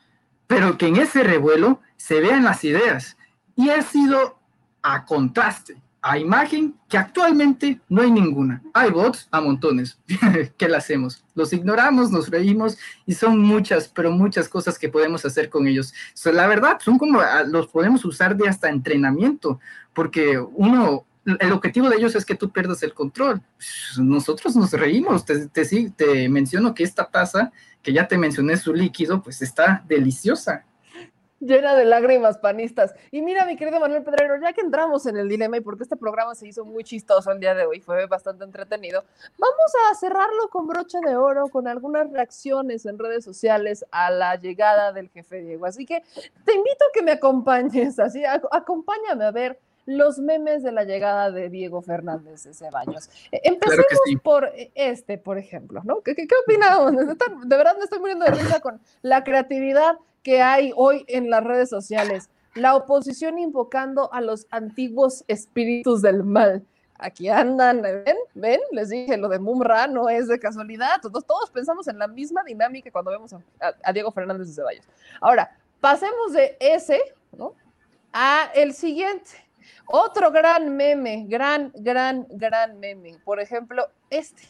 pero 0.47 0.77
que 0.77 0.87
en 0.87 0.95
ese 0.95 1.23
revuelo 1.23 1.81
se 1.97 2.21
vean 2.21 2.43
las 2.43 2.63
ideas 2.63 3.17
y 3.55 3.69
ha 3.69 3.81
sido 3.81 4.39
a 4.81 5.05
contraste, 5.05 5.81
a 6.07 6.17
imagen 6.17 6.73
que 6.87 6.97
actualmente 6.97 7.81
no 7.89 8.01
hay 8.01 8.09
ninguna. 8.09 8.61
Hay 8.73 8.91
bots 8.91 9.27
a 9.29 9.41
montones. 9.41 9.99
¿Qué 10.57 10.65
hacemos? 10.67 11.25
Los 11.35 11.51
ignoramos, 11.51 12.11
nos 12.11 12.29
reímos 12.29 12.77
y 13.05 13.13
son 13.13 13.39
muchas, 13.39 13.89
pero 13.89 14.09
muchas 14.11 14.47
cosas 14.47 14.79
que 14.79 14.87
podemos 14.87 15.25
hacer 15.25 15.49
con 15.49 15.67
ellos. 15.67 15.93
la 16.23 16.47
verdad, 16.47 16.77
son 16.79 16.97
como, 16.97 17.19
ah, 17.19 17.43
los 17.43 17.67
podemos 17.67 18.05
usar 18.05 18.37
de 18.37 18.47
hasta 18.47 18.69
entrenamiento, 18.69 19.59
porque 19.93 20.39
uno, 20.39 21.05
el 21.25 21.51
objetivo 21.51 21.89
de 21.89 21.97
ellos 21.97 22.15
es 22.15 22.23
que 22.23 22.35
tú 22.35 22.51
pierdas 22.51 22.81
el 22.83 22.93
control. 22.93 23.41
Nosotros 23.97 24.55
nos 24.55 24.71
reímos, 24.71 25.25
te, 25.25 25.49
te, 25.49 25.65
te 25.89 26.29
menciono 26.29 26.73
que 26.73 26.83
esta 26.83 27.09
taza, 27.09 27.51
que 27.83 27.91
ya 27.91 28.07
te 28.07 28.17
mencioné 28.17 28.55
su 28.55 28.73
líquido, 28.73 29.21
pues 29.21 29.41
está 29.41 29.83
deliciosa 29.89 30.63
llena 31.39 31.75
de 31.75 31.85
lágrimas 31.85 32.37
panistas. 32.37 32.93
Y 33.11 33.21
mira, 33.21 33.45
mi 33.45 33.55
querido 33.55 33.79
Manuel 33.79 34.03
Pedrero, 34.03 34.39
ya 34.41 34.53
que 34.53 34.61
entramos 34.61 35.05
en 35.05 35.17
el 35.17 35.29
dilema 35.29 35.57
y 35.57 35.61
porque 35.61 35.83
este 35.83 35.95
programa 35.95 36.35
se 36.35 36.47
hizo 36.47 36.65
muy 36.65 36.83
chistoso 36.83 37.31
el 37.31 37.39
día 37.39 37.53
de 37.53 37.65
hoy, 37.65 37.81
fue 37.81 38.05
bastante 38.07 38.43
entretenido, 38.43 39.03
vamos 39.37 39.71
a 39.89 39.95
cerrarlo 39.95 40.49
con 40.49 40.67
broche 40.67 40.99
de 41.05 41.15
oro, 41.15 41.47
con 41.49 41.67
algunas 41.67 42.11
reacciones 42.11 42.85
en 42.85 42.97
redes 42.99 43.23
sociales 43.23 43.85
a 43.91 44.11
la 44.11 44.35
llegada 44.35 44.91
del 44.91 45.09
jefe 45.09 45.41
Diego. 45.41 45.65
Así 45.65 45.85
que 45.85 46.03
te 46.45 46.53
invito 46.53 46.85
a 46.85 46.91
que 46.93 47.01
me 47.01 47.11
acompañes, 47.11 47.99
así, 47.99 48.23
acompáñame 48.25 49.25
a 49.25 49.31
ver 49.31 49.59
los 49.87 50.19
memes 50.19 50.63
de 50.63 50.71
la 50.73 50.83
llegada 50.83 51.31
de 51.31 51.49
Diego 51.49 51.81
Fernández 51.81 52.43
de 52.43 52.53
Ceballos. 52.53 53.09
E, 53.31 53.39
empecemos 53.45 53.87
por 54.21 54.51
este, 54.75 55.17
por 55.17 55.37
ejemplo, 55.37 55.81
¿no? 55.85 56.01
¿Qué, 56.01 56.13
qué, 56.13 56.27
qué 56.27 56.35
opinamos? 56.43 56.91
De 57.45 57.57
verdad 57.57 57.77
me 57.77 57.85
estoy 57.85 57.99
muriendo 57.99 58.25
de 58.25 58.31
risa 58.31 58.59
con 58.59 58.81
la 59.01 59.23
creatividad 59.23 59.97
que 60.27 60.41
hay 60.41 60.73
hoy 60.75 61.05
en 61.07 61.29
las 61.29 61.41
redes 61.41 61.69
sociales. 61.69 62.29
La 62.53 62.75
oposición 62.75 63.39
invocando 63.39 64.13
a 64.13 64.19
los 64.19 64.45
antiguos 64.51 65.23
espíritus 65.29 66.01
del 66.01 66.21
mal. 66.21 66.65
Aquí 66.99 67.29
andan, 67.29 67.81
¿ven? 67.81 68.17
¿Ven? 68.33 68.59
Les 68.73 68.89
dije, 68.89 69.15
lo 69.15 69.29
de 69.29 69.39
Mumra 69.39 69.87
no 69.87 70.09
es 70.09 70.27
de 70.27 70.37
casualidad. 70.37 70.99
Todos, 71.01 71.25
todos 71.25 71.49
pensamos 71.49 71.87
en 71.87 71.97
la 71.97 72.09
misma 72.09 72.43
dinámica 72.43 72.91
cuando 72.91 73.11
vemos 73.11 73.31
a, 73.31 73.93
Diego 73.93 74.11
Fernández 74.11 74.47
de 74.49 74.53
Ceballos. 74.53 74.85
Ahora, 75.21 75.49
pasemos 75.79 76.33
de 76.33 76.57
ese, 76.59 76.99
¿no? 77.31 77.53
A 78.11 78.51
el 78.53 78.73
siguiente. 78.73 79.31
Otro 79.85 80.29
gran 80.29 80.75
meme, 80.75 81.25
gran, 81.29 81.71
gran, 81.73 82.27
gran 82.31 82.81
meme. 82.81 83.15
Por 83.23 83.39
ejemplo, 83.39 83.87
este. 84.09 84.43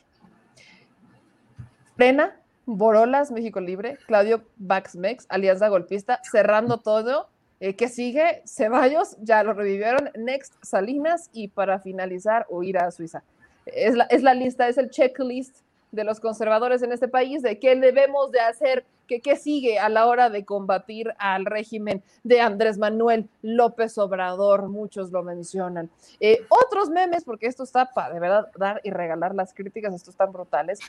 Plena 1.96 2.36
Borolas, 2.68 3.32
México 3.32 3.62
Libre, 3.62 3.98
Claudio 4.08 4.44
Baxmex, 4.58 5.26
Alianza 5.30 5.70
Golpista, 5.70 6.20
cerrando 6.30 6.78
todo. 6.84 7.30
Eh, 7.62 7.76
¿Qué 7.76 7.88
sigue? 7.88 8.44
Ceballos, 8.46 9.18
ya 9.22 9.42
lo 9.44 9.54
revivieron. 9.54 10.12
Next, 10.16 10.54
Salinas 10.62 11.30
y 11.34 11.48
para 11.48 11.80
finalizar, 11.80 12.46
huir 12.50 12.78
a 12.78 12.92
Suiza. 12.92 13.24
Es 13.66 13.96
la, 13.96 14.04
es 14.06 14.22
la 14.22 14.34
lista, 14.34 14.68
es 14.68 14.78
el 14.78 14.90
checklist 14.90 15.62
de 15.92 16.04
los 16.04 16.20
conservadores 16.20 16.84
en 16.84 16.92
este 16.92 17.08
país 17.08 17.42
de 17.42 17.58
qué 17.58 17.76
debemos 17.76 18.32
de 18.32 18.42
hacer, 18.42 18.86
qué, 19.08 19.22
qué 19.22 19.38
sigue 19.38 19.80
a 19.80 19.88
la 19.88 20.06
hora 20.06 20.30
de 20.30 20.44
combatir 20.44 21.14
al 21.18 21.46
régimen 21.46 22.04
de 22.24 22.42
Andrés 22.42 22.78
Manuel 22.78 23.30
López 23.42 23.98
Obrador, 23.98 24.68
muchos 24.68 25.12
lo 25.12 25.24
mencionan. 25.24 25.90
Eh, 26.20 26.46
otros 26.50 26.90
memes, 26.90 27.24
porque 27.24 27.48
esto 27.48 27.64
está 27.64 27.86
para 27.86 28.14
de 28.14 28.20
verdad 28.20 28.52
dar 28.58 28.82
y 28.84 28.92
regalar 28.92 29.34
las 29.34 29.54
críticas, 29.54 29.94
estos 29.94 30.14
están 30.14 30.34
brutales. 30.34 30.80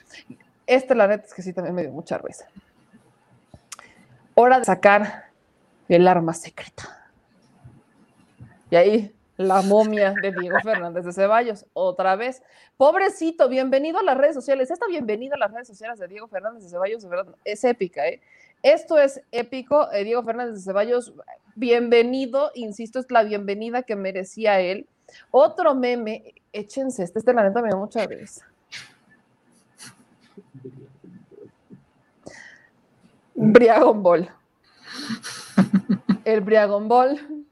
Este, 0.69 0.95
la 0.95 1.07
neta, 1.07 1.25
es 1.25 1.33
que 1.33 1.41
sí 1.41 1.55
también 1.55 1.75
me 1.75 1.81
dio 1.81 1.91
mucha 1.91 2.19
risa. 2.19 2.47
Hora 4.35 4.59
de 4.59 4.67
sacar 4.67 5.31
el 5.89 6.07
arma 6.07 6.35
secreta. 6.35 7.11
Y 8.71 8.77
ahí 8.77 9.17
la 9.39 9.63
momia 9.63 10.13
de 10.21 10.31
Diego 10.31 10.59
Fernández 10.63 11.07
de 11.07 11.15
Ceballos, 11.15 11.65
otra 11.73 12.17
vez. 12.17 12.43
Pobrecito, 12.77 13.49
bienvenido 13.49 13.99
a 13.99 14.03
las 14.03 14.19
redes 14.19 14.35
sociales. 14.35 14.71
Esta 14.71 14.87
bienvenida 14.87 15.37
a 15.37 15.39
las 15.39 15.53
redes 15.53 15.69
sociales 15.69 15.99
de 15.99 16.07
Diego 16.07 16.29
Fernández 16.29 16.65
de 16.65 16.69
Ceballos, 16.69 17.07
es 17.47 17.65
épica, 17.65 18.07
¿eh? 18.07 18.21
Esto 18.63 18.99
es 18.99 19.23
épico. 19.33 19.91
Eh, 19.93 20.05
Diego 20.05 20.23
Fernández 20.23 20.57
de 20.57 20.61
Ceballos, 20.61 21.15
bienvenido, 21.55 22.51
insisto, 22.55 22.99
es 22.99 23.11
la 23.11 23.23
bienvenida 23.23 23.85
que 23.85 23.97
merecía 23.97 24.61
él. 24.61 24.87
Otro 25.31 25.75
meme, 25.75 26.35
échense, 26.53 27.05
este, 27.05 27.21
este 27.21 27.33
la 27.33 27.45
neta 27.45 27.63
me 27.63 27.69
dio 27.69 27.79
mucha 27.79 28.05
risa. 28.05 28.47
Briagon 33.35 34.03
Ball. 34.03 34.29
El 36.25 36.41
Briagon 36.41 36.89
Ball. 36.89 37.45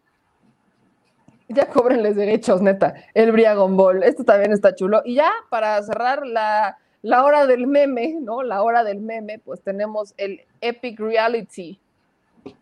Ya 1.49 1.69
cóbrenles 1.69 2.17
derechos, 2.17 2.61
neta. 2.61 2.95
El 3.15 3.31
Briagon 3.31 3.77
Ball. 3.77 4.03
Esto 4.03 4.25
también 4.25 4.53
está 4.53 4.75
chulo. 4.75 5.03
Y 5.05 5.15
ya 5.15 5.31
para 5.49 5.81
cerrar 5.83 6.27
la, 6.27 6.77
la 7.03 7.25
hora 7.25 7.47
del 7.47 7.69
meme, 7.69 8.19
¿no? 8.21 8.43
La 8.43 8.63
hora 8.63 8.83
del 8.83 9.01
meme, 9.01 9.39
pues 9.39 9.63
tenemos 9.63 10.13
el 10.17 10.41
Epic 10.61 10.99
Reality. 10.99 11.79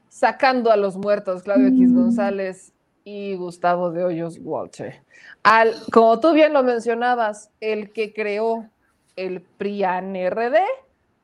Sacando 0.09 0.71
a 0.71 0.77
los 0.77 0.97
muertos, 0.97 1.43
Claudio 1.43 1.69
X 1.69 1.91
mm. 1.91 1.97
González 1.97 2.73
y 3.05 3.35
Gustavo 3.37 3.91
de 3.91 4.05
Hoyos 4.05 4.39
Walter. 4.43 5.03
Al, 5.43 5.75
como 5.93 6.21
tú 6.21 6.33
bien 6.33 6.53
lo 6.53 6.62
mencionabas, 6.62 7.51
el 7.61 7.91
que 7.91 8.12
creó 8.12 8.69
el 9.16 9.43
PRIAN-RD, 9.43 10.57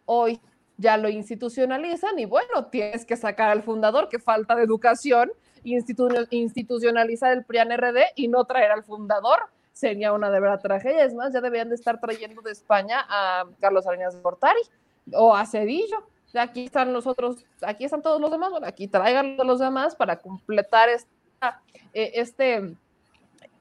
hoy 0.07 0.41
ya 0.77 0.97
lo 0.97 1.09
institucionalizan 1.09 2.19
y 2.19 2.25
bueno, 2.25 2.67
tienes 2.67 3.05
que 3.05 3.17
sacar 3.17 3.51
al 3.51 3.63
fundador, 3.63 4.09
que 4.09 4.19
falta 4.19 4.55
de 4.55 4.65
educación, 4.65 5.31
institucionalizar 5.63 7.33
el 7.33 7.45
PRIAN-RD 7.45 7.99
y 8.17 8.29
no 8.29 8.45
traer 8.45 8.71
al 8.71 8.83
fundador 8.83 9.41
sería 9.73 10.13
una 10.13 10.31
de 10.31 10.41
verdad 10.41 10.61
tragedia. 10.61 11.05
Es 11.05 11.15
más, 11.15 11.33
ya 11.33 11.41
deberían 11.41 11.69
de 11.69 11.75
estar 11.75 12.01
trayendo 12.01 12.43
de 12.43 12.53
España 12.53 13.05
a 13.09 13.45
Carlos 13.61 13.87
Arenas 13.87 14.15
de 14.15 14.21
Portari 14.21 14.61
o 15.13 15.35
a 15.35 15.47
Cedillo. 15.47 16.07
Aquí 16.35 16.67
están 16.67 16.93
los 16.93 17.07
otros, 17.07 17.45
aquí 17.63 17.85
están 17.85 18.03
todos 18.03 18.21
los 18.21 18.31
demás, 18.31 18.51
bueno, 18.51 18.67
aquí 18.67 18.87
traigan 18.87 19.37
los 19.39 19.59
demás 19.59 19.97
para 19.97 20.17
completar 20.17 20.89
eh, 20.89 21.01
este 21.93 22.77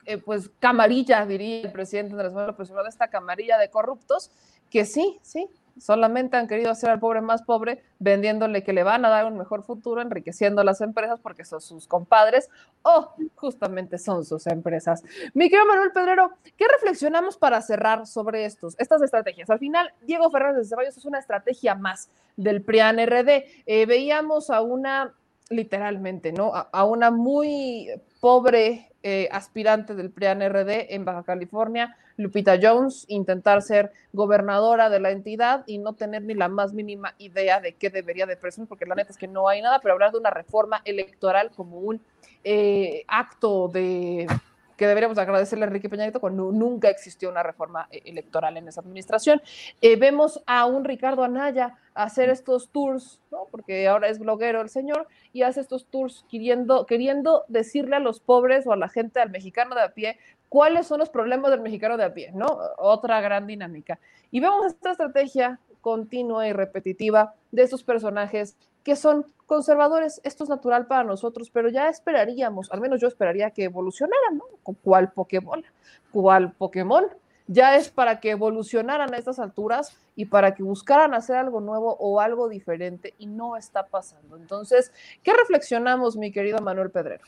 eh, 0.10 0.18
pues, 0.18 0.50
camarilla, 0.60 1.24
diría 1.28 1.62
el 1.62 1.72
presidente 1.72 2.14
Andrés 2.14 2.34
Manuel 2.34 2.48
López 2.48 2.72
Obrador, 2.72 2.90
esta 2.90 3.10
camarilla 3.10 3.60
de 3.60 3.70
corruptos, 3.70 4.32
que 4.72 4.84
sí, 4.84 5.20
sí, 5.22 5.48
solamente 5.78 6.36
han 6.36 6.48
querido 6.48 6.72
hacer 6.72 6.90
al 6.90 7.00
pobre 7.00 7.22
más 7.22 7.44
pobre, 7.44 7.84
vendiéndole 8.00 8.64
que 8.64 8.74
le 8.74 8.82
van 8.82 9.06
a 9.06 9.10
dar 9.10 9.26
un 9.26 9.38
mejor 9.38 9.62
futuro, 9.62 10.02
enriqueciendo 10.02 10.62
a 10.62 10.64
las 10.64 10.82
empresas 10.82 11.20
porque 11.20 11.46
son 11.46 11.62
sus 11.62 11.86
compadres 11.86 12.50
o 12.82 13.14
justamente 13.36 14.00
son 14.00 14.26
sus 14.26 14.48
empresas. 14.48 15.04
Mi 15.36 15.48
querido 15.48 15.68
Manuel 15.68 15.92
Pedrero, 15.92 16.32
¿qué 16.58 16.66
reflexionamos 16.68 17.38
para 17.38 17.62
cerrar 17.62 18.08
sobre 18.08 18.46
estos, 18.46 18.76
estas 18.80 19.04
estrategias? 19.04 19.48
Al 19.52 19.60
final, 19.60 19.94
Diego 20.02 20.32
Fernández 20.32 20.64
de 20.64 20.70
Ceballos 20.70 20.98
es 20.98 21.06
una 21.06 21.20
estrategia 21.20 21.76
más 21.76 22.10
del 22.36 22.64
PRIAN 22.64 22.98
RD. 22.98 23.44
Eh, 23.68 23.86
veíamos 23.86 24.50
a 24.50 24.62
una, 24.62 25.14
literalmente, 25.52 26.32
¿no? 26.32 26.52
A 26.54 26.84
una 26.84 27.12
muy 27.12 27.92
pobre 28.20 28.92
eh, 29.02 29.30
aspirante 29.32 29.96
del 29.96 30.12
PRIAN 30.12 30.42
RD 30.42 30.94
en 30.94 31.06
Baja 31.06 31.24
California, 31.24 31.96
Lupita 32.18 32.60
Jones, 32.62 33.06
intentar 33.08 33.62
ser 33.62 33.94
gobernadora 34.12 34.90
de 34.90 35.00
la 35.00 35.12
entidad 35.12 35.64
y 35.68 35.78
no 35.78 35.94
tener 35.94 36.24
ni 36.24 36.34
la 36.34 36.50
más 36.50 36.74
mínima 36.74 37.16
idea 37.18 37.62
de 37.62 37.76
qué 37.76 37.90
debería 37.90 38.26
de 38.26 38.36
presentar, 38.36 38.68
porque 38.68 38.86
la 38.86 38.96
neta 38.96 39.12
es 39.12 39.18
que 39.18 39.28
no 39.28 39.48
hay 39.48 39.62
nada, 39.62 39.80
pero 39.80 39.94
hablar 39.94 40.12
de 40.12 40.18
una 40.18 40.32
reforma 40.32 40.82
electoral 40.84 41.50
como 41.56 41.78
un 41.78 42.02
eh, 42.44 43.06
acto 43.08 43.70
de 43.70 44.28
que 44.80 44.88
deberíamos 44.88 45.18
agradecerle 45.18 45.66
a 45.66 45.68
Enrique 45.68 45.90
Peña 45.90 46.10
cuando 46.14 46.54
nunca 46.54 46.90
existió 46.90 47.30
una 47.30 47.44
reforma 47.44 47.90
eh, 47.92 48.02
electoral 48.06 48.56
en 48.56 48.70
esa 48.70 48.80
administración. 48.80 49.42
Eh, 49.82 49.98
vemos 49.98 50.42
a 50.46 50.66
un 50.66 50.86
Ricardo 50.86 51.22
Anaya 51.26 51.76
hacer 51.94 52.30
estos 52.30 52.70
tours, 52.70 53.20
¿no? 53.30 53.50
porque 53.52 53.90
ahora 53.90 54.08
es 54.08 54.20
bloguero 54.20 54.62
el 54.62 54.70
señor, 54.70 55.10
y 55.34 55.42
hace 55.42 55.60
estos 55.60 55.86
tours 55.88 56.26
queriendo, 56.32 56.86
queriendo 56.86 57.44
decirle 57.50 57.98
a 57.98 58.00
los 58.00 58.22
pobres 58.22 58.66
o 58.66 58.72
a 58.72 58.78
la 58.78 58.88
gente, 58.88 59.20
al 59.20 59.32
mexicano 59.32 59.76
de 59.76 59.82
a 59.82 59.90
pie, 59.90 60.18
cuáles 60.48 60.88
son 60.88 61.00
los 61.00 61.10
problemas 61.10 61.52
del 61.52 61.60
mexicano 61.60 61.98
de 61.98 62.06
a 62.06 62.14
pie, 62.14 62.32
¿no? 62.34 62.48
Otra 62.78 63.20
gran 63.20 63.48
dinámica. 63.48 64.00
Y 64.32 64.40
vemos 64.40 64.66
esta 64.66 64.92
estrategia 64.92 65.60
continua 65.82 66.48
y 66.48 66.54
repetitiva 66.54 67.34
de 67.52 67.64
estos 67.64 67.84
personajes 67.84 68.56
que 68.86 68.96
son 68.96 69.26
conservadores. 69.50 70.22
Esto 70.24 70.46
es 70.46 70.50
natural 70.50 70.86
para 70.86 71.04
nosotros, 71.04 71.50
pero 71.50 71.68
ya 71.70 71.90
esperaríamos, 71.90 72.72
al 72.72 72.80
menos 72.80 73.02
yo 73.02 73.08
esperaría 73.08 73.50
que 73.50 73.66
evolucionaran, 73.66 74.38
¿no? 74.38 74.46
¿Cuál 74.84 75.12
Pokémon? 75.12 75.66
¿Cuál 76.12 76.54
Pokémon? 76.54 77.06
Ya 77.48 77.76
es 77.76 77.90
para 77.90 78.20
que 78.20 78.30
evolucionaran 78.30 79.12
a 79.12 79.18
estas 79.18 79.40
alturas 79.40 79.98
y 80.16 80.26
para 80.26 80.54
que 80.54 80.62
buscaran 80.62 81.16
hacer 81.16 81.36
algo 81.36 81.62
nuevo 81.62 81.98
o 82.00 82.22
algo 82.22 82.48
diferente 82.48 83.16
y 83.18 83.26
no 83.26 83.58
está 83.58 83.88
pasando. 83.88 84.38
Entonces, 84.38 84.94
¿qué 85.24 85.34
reflexionamos, 85.34 86.16
mi 86.16 86.32
querido 86.32 86.60
Manuel 86.60 86.92
Pedrero? 86.92 87.24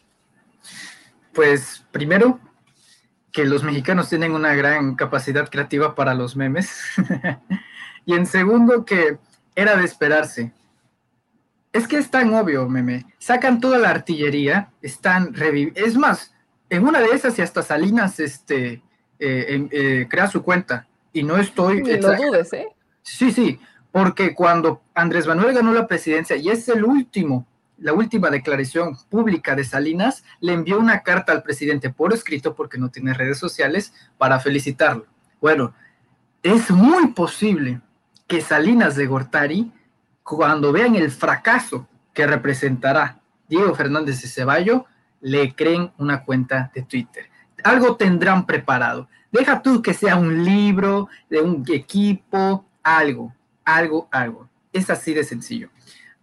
Pues 1.33 1.83
primero, 1.91 2.39
que 3.31 3.45
los 3.45 3.63
mexicanos 3.63 4.09
tienen 4.09 4.33
una 4.33 4.53
gran 4.53 4.93
capacidad 4.93 5.49
creativa 5.49 5.95
para 5.95 6.13
los 6.13 6.35
memes. 6.35 6.83
y 8.05 8.13
en 8.13 8.27
segundo, 8.27 8.85
que 8.85 9.17
era 9.55 9.75
de 9.75 9.85
esperarse. 9.85 10.53
Es 11.73 11.87
que 11.87 11.97
es 11.97 12.11
tan 12.11 12.33
obvio, 12.33 12.67
meme. 12.67 13.05
Sacan 13.17 13.61
toda 13.61 13.77
la 13.77 13.89
artillería, 13.89 14.71
están 14.81 15.33
reviviendo. 15.33 15.79
Es 15.79 15.97
más, 15.97 16.33
en 16.69 16.85
una 16.85 16.99
de 16.99 17.07
esas 17.07 17.37
y 17.39 17.41
hasta 17.41 17.63
Salinas 17.63 18.19
este, 18.19 18.81
eh, 19.19 19.67
eh, 19.71 20.07
crea 20.09 20.27
su 20.27 20.43
cuenta. 20.43 20.87
Y 21.13 21.23
no 21.23 21.37
estoy... 21.37 21.81
Ni 21.81 21.97
lo 21.97 22.15
dudes, 22.15 22.53
¿eh? 22.53 22.67
Sí, 23.03 23.31
sí, 23.31 23.59
porque 23.91 24.33
cuando 24.33 24.81
Andrés 24.93 25.27
Manuel 25.27 25.53
ganó 25.53 25.73
la 25.73 25.87
presidencia 25.87 26.35
y 26.35 26.49
es 26.49 26.67
el 26.69 26.83
último, 26.83 27.47
la 27.77 27.93
última 27.93 28.29
declaración 28.29 28.97
pública 29.09 29.55
de 29.55 29.63
Salinas, 29.63 30.23
le 30.39 30.53
envió 30.53 30.79
una 30.79 31.03
carta 31.03 31.31
al 31.31 31.43
presidente 31.43 31.89
por 31.89 32.13
escrito, 32.13 32.55
porque 32.55 32.77
no 32.77 32.89
tiene 32.89 33.13
redes 33.13 33.37
sociales, 33.37 33.93
para 34.17 34.39
felicitarlo. 34.39 35.05
Bueno, 35.41 35.73
es 36.43 36.69
muy 36.69 37.07
posible 37.07 37.81
que 38.27 38.41
Salinas 38.41 38.95
de 38.95 39.07
Gortari 39.07 39.71
cuando 40.23 40.71
vean 40.71 40.95
el 40.95 41.11
fracaso 41.11 41.87
que 42.13 42.27
representará 42.27 43.19
Diego 43.47 43.73
Fernández 43.75 44.21
de 44.21 44.27
Ceballo, 44.27 44.85
le 45.19 45.53
creen 45.55 45.91
una 45.97 46.23
cuenta 46.23 46.71
de 46.73 46.83
Twitter. 46.83 47.29
Algo 47.63 47.95
tendrán 47.95 48.45
preparado. 48.45 49.07
Deja 49.31 49.61
tú 49.61 49.81
que 49.81 49.93
sea 49.93 50.15
un 50.15 50.43
libro, 50.43 51.07
de 51.29 51.41
un 51.41 51.63
equipo, 51.69 52.65
algo, 52.83 53.33
algo, 53.63 54.09
algo. 54.11 54.49
Es 54.73 54.89
así 54.89 55.13
de 55.13 55.23
sencillo. 55.23 55.69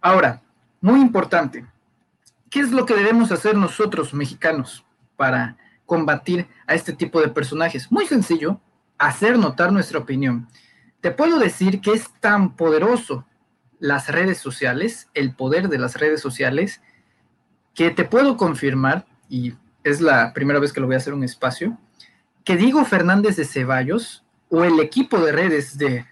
Ahora, 0.01 0.41
muy 0.81 1.01
importante, 1.01 1.65
¿qué 2.49 2.59
es 2.59 2.71
lo 2.71 2.85
que 2.85 2.95
debemos 2.95 3.31
hacer 3.31 3.55
nosotros 3.55 4.13
mexicanos 4.13 4.85
para 5.15 5.57
combatir 5.85 6.47
a 6.67 6.73
este 6.73 6.93
tipo 6.93 7.21
de 7.21 7.29
personajes? 7.29 7.91
Muy 7.91 8.05
sencillo, 8.05 8.59
hacer 8.97 9.37
notar 9.37 9.71
nuestra 9.71 9.99
opinión. 9.99 10.47
Te 11.01 11.11
puedo 11.11 11.39
decir 11.39 11.81
que 11.81 11.91
es 11.91 12.09
tan 12.19 12.55
poderoso 12.55 13.25
las 13.79 14.09
redes 14.09 14.37
sociales, 14.37 15.09
el 15.13 15.33
poder 15.33 15.69
de 15.69 15.79
las 15.79 15.95
redes 15.95 16.21
sociales, 16.21 16.81
que 17.73 17.91
te 17.91 18.03
puedo 18.03 18.37
confirmar, 18.37 19.05
y 19.29 19.53
es 19.83 20.01
la 20.01 20.33
primera 20.33 20.59
vez 20.59 20.73
que 20.73 20.79
lo 20.79 20.87
voy 20.87 20.95
a 20.95 20.97
hacer 20.97 21.13
un 21.13 21.23
espacio, 21.23 21.77
que 22.43 22.57
Diego 22.57 22.83
Fernández 22.85 23.35
de 23.35 23.45
Ceballos 23.45 24.23
o 24.49 24.63
el 24.63 24.79
equipo 24.79 25.19
de 25.19 25.31
redes 25.31 25.77
de, 25.77 26.05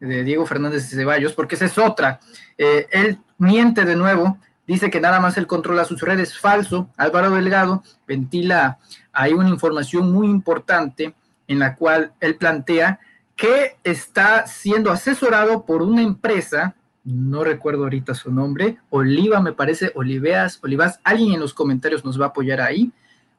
Diego 0.00 0.44
Fernández 0.44 0.90
de 0.90 0.96
Ceballos, 0.96 1.32
porque 1.32 1.54
esa 1.54 1.66
es 1.66 1.78
otra, 1.78 2.20
eh, 2.58 2.86
él 2.90 3.18
miente 3.38 3.84
de 3.84 3.96
nuevo, 3.96 4.38
dice 4.66 4.90
que 4.90 5.00
nada 5.00 5.20
más 5.20 5.36
él 5.38 5.46
controla 5.46 5.84
sus 5.84 6.00
redes, 6.00 6.36
falso, 6.36 6.90
Álvaro 6.96 7.30
Delgado 7.30 7.82
ventila 8.06 8.78
hay 9.12 9.32
una 9.32 9.48
información 9.48 10.12
muy 10.12 10.26
importante 10.26 11.14
en 11.46 11.58
la 11.58 11.76
cual 11.76 12.12
él 12.20 12.36
plantea 12.36 12.98
que 13.36 13.76
está 13.84 14.46
siendo 14.46 14.90
asesorado 14.90 15.64
por 15.64 15.82
una 15.82 16.02
empresa 16.02 16.74
no 17.04 17.44
recuerdo 17.44 17.84
ahorita 17.84 18.14
su 18.14 18.32
nombre, 18.32 18.78
Oliva 18.90 19.40
me 19.40 19.52
parece, 19.52 19.92
Oliveas, 19.94 20.58
Olivas, 20.62 21.00
alguien 21.04 21.34
en 21.34 21.40
los 21.40 21.54
comentarios 21.54 22.04
nos 22.04 22.18
va 22.18 22.26
a 22.26 22.28
apoyar 22.28 22.60
ahí. 22.60 22.92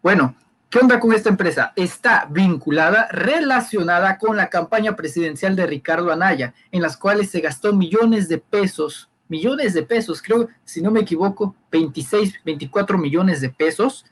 Bueno, 0.04 0.36
¿qué 0.70 0.80
onda 0.80 1.00
con 1.00 1.14
esta 1.14 1.30
empresa? 1.30 1.74
Está 1.76 2.28
vinculada, 2.30 3.08
relacionada 3.12 4.18
con 4.20 4.38
la 4.38 4.50
campaña 4.50 4.96
presidencial 4.96 5.56
de 5.56 5.66
Ricardo 5.66 6.12
Anaya, 6.12 6.54
en 6.72 6.84
las 6.84 6.96
cuales 6.96 7.32
se 7.32 7.42
gastó 7.42 7.74
millones 7.74 8.30
de 8.30 8.38
pesos, 8.38 9.10
millones 9.28 9.74
de 9.74 9.82
pesos, 9.82 10.22
creo, 10.22 10.48
si 10.64 10.82
no 10.84 10.92
me 10.92 11.00
equivoco, 11.00 11.56
26, 11.72 12.36
24 12.46 13.00
millones 13.00 13.42
de 13.42 13.50
pesos 13.50 14.06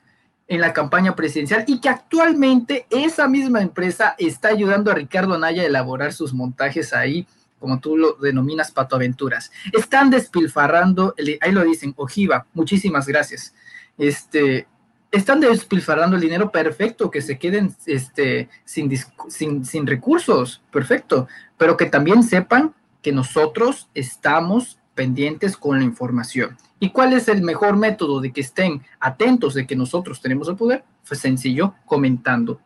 en 0.48 0.60
la 0.60 0.72
campaña 0.72 1.14
presidencial 1.14 1.64
y 1.66 1.80
que 1.80 1.88
actualmente 1.88 2.86
esa 2.90 3.28
misma 3.28 3.62
empresa 3.62 4.14
está 4.18 4.48
ayudando 4.48 4.90
a 4.90 4.94
Ricardo 4.94 5.34
Anaya 5.34 5.62
a 5.62 5.66
elaborar 5.66 6.12
sus 6.12 6.34
montajes 6.34 6.92
ahí 6.92 7.26
como 7.64 7.80
tú 7.80 7.96
lo 7.96 8.12
denominas, 8.12 8.72
patoaventuras. 8.72 9.50
Están 9.72 10.10
despilfarrando, 10.10 11.14
ahí 11.40 11.50
lo 11.50 11.64
dicen, 11.64 11.94
ojiva, 11.96 12.46
muchísimas 12.52 13.06
gracias. 13.06 13.54
Este, 13.96 14.66
están 15.10 15.40
despilfarrando 15.40 16.16
el 16.16 16.20
dinero 16.20 16.52
perfecto, 16.52 17.10
que 17.10 17.22
se 17.22 17.38
queden 17.38 17.74
este, 17.86 18.50
sin, 18.66 18.90
sin, 19.30 19.64
sin 19.64 19.86
recursos, 19.86 20.60
perfecto, 20.70 21.26
pero 21.56 21.78
que 21.78 21.86
también 21.86 22.22
sepan 22.22 22.74
que 23.00 23.12
nosotros 23.12 23.88
estamos 23.94 24.78
pendientes 24.94 25.56
con 25.56 25.78
la 25.78 25.84
información. 25.86 26.58
¿Y 26.80 26.90
cuál 26.90 27.14
es 27.14 27.28
el 27.28 27.40
mejor 27.40 27.78
método 27.78 28.20
de 28.20 28.30
que 28.30 28.42
estén 28.42 28.82
atentos 29.00 29.54
de 29.54 29.66
que 29.66 29.74
nosotros 29.74 30.20
tenemos 30.20 30.50
el 30.50 30.56
poder? 30.56 30.84
Fue 31.02 31.16
sencillo, 31.16 31.72
comentando. 31.86 32.60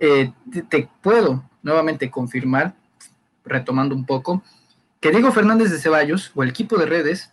Eh, 0.00 0.32
te, 0.68 0.88
puedo 1.00 1.44
nuevamente 1.62 2.10
confirmar 2.10 2.74
retomando 3.44 3.94
un 3.94 4.04
poco, 4.04 4.42
que 5.00 5.10
Diego 5.10 5.32
Fernández 5.32 5.70
de 5.70 5.78
Ceballos 5.78 6.30
o 6.34 6.42
el 6.42 6.50
equipo 6.50 6.76
de 6.76 6.86
redes 6.86 7.32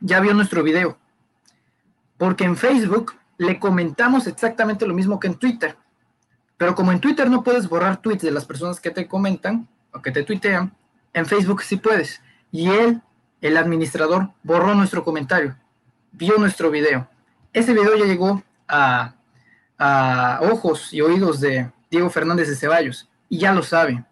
ya 0.00 0.20
vio 0.20 0.34
nuestro 0.34 0.62
video. 0.62 0.98
Porque 2.18 2.44
en 2.44 2.56
Facebook 2.56 3.14
le 3.38 3.58
comentamos 3.58 4.26
exactamente 4.26 4.86
lo 4.86 4.94
mismo 4.94 5.18
que 5.18 5.28
en 5.28 5.34
Twitter. 5.34 5.76
Pero 6.58 6.74
como 6.74 6.92
en 6.92 7.00
Twitter 7.00 7.30
no 7.30 7.42
puedes 7.42 7.68
borrar 7.68 8.02
tweets 8.02 8.22
de 8.22 8.30
las 8.30 8.44
personas 8.44 8.80
que 8.80 8.90
te 8.90 9.08
comentan 9.08 9.66
o 9.92 10.02
que 10.02 10.10
te 10.10 10.22
tuitean, 10.22 10.74
en 11.14 11.24
Facebook 11.24 11.62
sí 11.62 11.76
puedes. 11.76 12.20
Y 12.52 12.68
él, 12.68 13.00
el 13.40 13.56
administrador, 13.56 14.30
borró 14.42 14.74
nuestro 14.74 15.02
comentario, 15.02 15.56
vio 16.12 16.36
nuestro 16.36 16.70
video. 16.70 17.08
Ese 17.54 17.72
video 17.72 17.96
ya 17.96 18.04
llegó 18.04 18.42
a, 18.68 19.14
a 19.78 20.40
ojos 20.52 20.92
y 20.92 21.00
oídos 21.00 21.40
de 21.40 21.72
Diego 21.90 22.10
Fernández 22.10 22.48
de 22.48 22.56
Ceballos 22.56 23.08
y 23.30 23.38
ya 23.38 23.54
lo 23.54 23.62
sabe. 23.62 24.04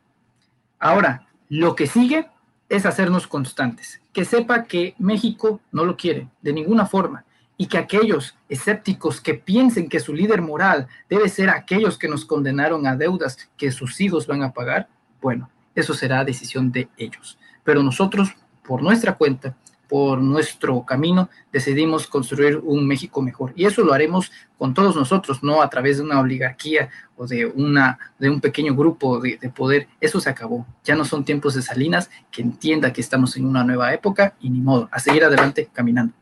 Ahora, 0.78 1.26
lo 1.48 1.74
que 1.74 1.86
sigue 1.86 2.28
es 2.68 2.86
hacernos 2.86 3.26
constantes, 3.26 4.00
que 4.12 4.24
sepa 4.24 4.64
que 4.64 4.94
México 4.98 5.60
no 5.72 5.84
lo 5.84 5.96
quiere 5.96 6.28
de 6.42 6.52
ninguna 6.52 6.86
forma 6.86 7.24
y 7.56 7.66
que 7.66 7.78
aquellos 7.78 8.36
escépticos 8.48 9.20
que 9.20 9.34
piensen 9.34 9.88
que 9.88 10.00
su 10.00 10.14
líder 10.14 10.42
moral 10.42 10.86
debe 11.09 11.28
ser 11.28 11.50
aquellos 11.50 11.98
que 11.98 12.09
nos 12.09 12.24
condenaron 12.24 12.86
a 12.86 12.96
deudas 12.96 13.50
que 13.56 13.72
sus 13.72 14.00
hijos 14.00 14.26
van 14.26 14.42
a 14.42 14.52
pagar, 14.52 14.88
bueno, 15.20 15.50
eso 15.74 15.94
será 15.94 16.24
decisión 16.24 16.70
de 16.70 16.88
ellos. 16.96 17.38
Pero 17.64 17.82
nosotros, 17.82 18.30
por 18.62 18.82
nuestra 18.82 19.16
cuenta, 19.16 19.56
por 19.89 20.20
nuestro 20.20 20.85
camino, 20.85 21.28
decidimos 21.51 22.06
construir 22.06 22.59
un 22.59 22.86
México 22.86 23.23
mejor. 23.23 23.52
Y 23.56 23.65
eso 23.65 23.82
lo 23.82 23.93
haremos 23.93 24.31
con 24.59 24.74
todos 24.74 24.94
nosotros, 24.94 25.43
no 25.43 25.62
a 25.62 25.70
través 25.70 25.97
de 25.97 26.05
una 26.05 26.20
oligarquía 26.20 26.90
o 27.16 27.27
de, 27.27 27.47
una, 27.47 27.98
de 28.19 28.28
un 28.28 28.40
pequeño 28.40 28.74
grupo 28.74 29.19
de, 29.19 29.39
de 29.39 29.48
poder. 29.51 29.89
Eso 30.01 30.20
se 30.20 30.31
acabó. 30.31 30.66
Ya 30.85 30.94
no 30.94 31.05
son 31.05 31.24
tiempos 31.24 31.55
de 31.55 31.62
Salinas, 31.62 32.10
que 32.31 32.43
entienda 32.43 32.93
que 32.93 33.01
estamos 33.01 33.36
en 33.36 33.47
una 33.47 33.65
nueva 33.65 33.93
época 33.94 34.35
y 34.40 34.51
ni 34.51 34.60
modo, 34.60 34.89
a 34.93 34.98
seguir 34.98 35.24
adelante 35.24 35.69
caminando. 35.73 36.12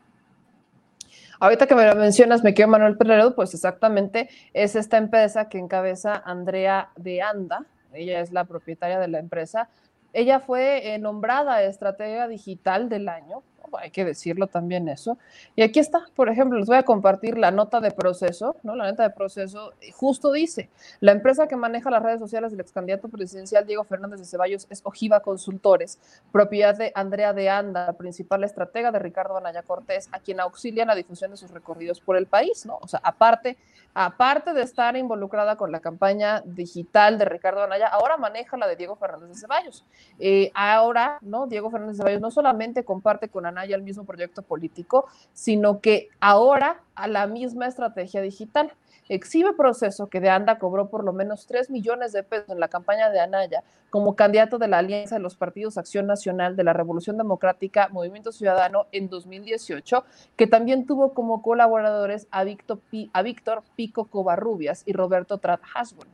Ahorita 1.39 1.67
que 1.67 1.75
me 1.75 1.85
lo 1.85 1.95
mencionas, 1.95 2.43
me 2.43 2.53
quedo 2.53 2.67
Manuel 2.67 2.97
Pedrero, 2.97 3.35
pues 3.35 3.53
exactamente 3.53 4.29
es 4.53 4.75
esta 4.75 4.97
empresa 4.97 5.49
que 5.49 5.59
encabeza 5.59 6.15
Andrea 6.25 6.89
de 6.95 7.21
Anda, 7.21 7.63
ella 7.93 8.21
es 8.21 8.31
la 8.31 8.45
propietaria 8.45 8.99
de 8.99 9.07
la 9.07 9.19
empresa. 9.19 9.69
Ella 10.13 10.39
fue 10.39 10.93
eh, 10.93 10.99
nombrada 10.99 11.63
estratega 11.63 12.27
digital 12.27 12.89
del 12.89 13.09
año 13.09 13.43
hay 13.79 13.91
que 13.91 14.05
decirlo 14.05 14.47
también 14.47 14.87
eso. 14.87 15.17
Y 15.55 15.61
aquí 15.61 15.79
está, 15.79 16.07
por 16.15 16.29
ejemplo, 16.29 16.57
les 16.57 16.67
voy 16.67 16.77
a 16.77 16.83
compartir 16.83 17.37
la 17.37 17.51
nota 17.51 17.79
de 17.79 17.91
proceso, 17.91 18.55
¿no? 18.63 18.75
La 18.75 18.89
nota 18.89 19.03
de 19.03 19.09
proceso 19.09 19.73
justo 19.93 20.31
dice, 20.31 20.69
la 20.99 21.11
empresa 21.11 21.47
que 21.47 21.55
maneja 21.55 21.89
las 21.89 22.03
redes 22.03 22.19
sociales 22.19 22.51
del 22.51 22.61
ex 22.61 22.71
candidato 22.71 23.09
presidencial 23.09 23.65
Diego 23.65 23.83
Fernández 23.83 24.19
de 24.19 24.25
Ceballos 24.25 24.67
es 24.69 24.81
Ojiva 24.83 25.19
Consultores, 25.21 25.99
propiedad 26.31 26.77
de 26.77 26.91
Andrea 26.95 27.33
de 27.33 27.49
Anda, 27.49 27.93
principal 27.93 28.43
estratega 28.43 28.91
de 28.91 28.99
Ricardo 28.99 29.37
Anaya 29.37 29.63
Cortés, 29.63 30.09
a 30.11 30.19
quien 30.19 30.39
auxilia 30.39 30.83
en 30.83 30.87
la 30.87 30.95
difusión 30.95 31.31
de 31.31 31.37
sus 31.37 31.51
recorridos 31.51 31.99
por 31.99 32.17
el 32.17 32.27
país, 32.27 32.65
¿no? 32.65 32.77
O 32.81 32.87
sea, 32.87 32.99
aparte, 33.03 33.57
aparte 33.93 34.53
de 34.53 34.61
estar 34.61 34.95
involucrada 34.95 35.55
con 35.55 35.71
la 35.71 35.79
campaña 35.79 36.41
digital 36.45 37.17
de 37.17 37.25
Ricardo 37.25 37.63
Anaya, 37.63 37.87
ahora 37.87 38.17
maneja 38.17 38.57
la 38.57 38.67
de 38.67 38.75
Diego 38.75 38.95
Fernández 38.95 39.29
de 39.29 39.35
Ceballos. 39.35 39.85
Eh, 40.19 40.51
ahora, 40.53 41.17
¿no? 41.21 41.47
Diego 41.47 41.69
Fernández 41.71 41.97
de 41.97 42.03
Ceballos 42.03 42.21
no 42.21 42.31
solamente 42.31 42.83
comparte 42.83 43.29
con 43.29 43.45
Anaya 43.57 43.75
el 43.75 43.81
mismo 43.81 44.05
proyecto 44.05 44.43
político, 44.43 45.07
sino 45.33 45.81
que 45.81 46.09
ahora 46.19 46.81
a 46.95 47.07
la 47.07 47.27
misma 47.27 47.67
estrategia 47.67 48.21
digital. 48.21 48.71
Exhibe 49.09 49.53
proceso 49.53 50.07
que 50.07 50.19
de 50.19 50.29
Anda 50.29 50.59
cobró 50.59 50.89
por 50.89 51.05
lo 51.05 51.13
menos 51.13 51.47
3 51.47 51.69
millones 51.69 52.11
de 52.11 52.23
pesos 52.23 52.49
en 52.49 52.59
la 52.59 52.67
campaña 52.67 53.09
de 53.09 53.21
Anaya 53.21 53.63
como 53.89 54.17
candidato 54.17 54.57
de 54.57 54.67
la 54.67 54.79
Alianza 54.79 55.15
de 55.15 55.21
los 55.21 55.37
Partidos 55.37 55.77
Acción 55.77 56.07
Nacional 56.07 56.57
de 56.57 56.65
la 56.65 56.73
Revolución 56.73 57.17
Democrática 57.17 57.87
Movimiento 57.87 58.33
Ciudadano 58.33 58.87
en 58.91 59.07
2018, 59.07 60.03
que 60.35 60.45
también 60.45 60.85
tuvo 60.85 61.13
como 61.13 61.41
colaboradores 61.41 62.27
a 62.31 62.43
Víctor, 62.43 62.81
a 63.13 63.21
Víctor 63.21 63.63
Pico 63.77 64.05
Covarrubias 64.05 64.83
y 64.85 64.91
Roberto 64.91 65.37
Trat 65.37 65.61
Hasbun. 65.73 66.07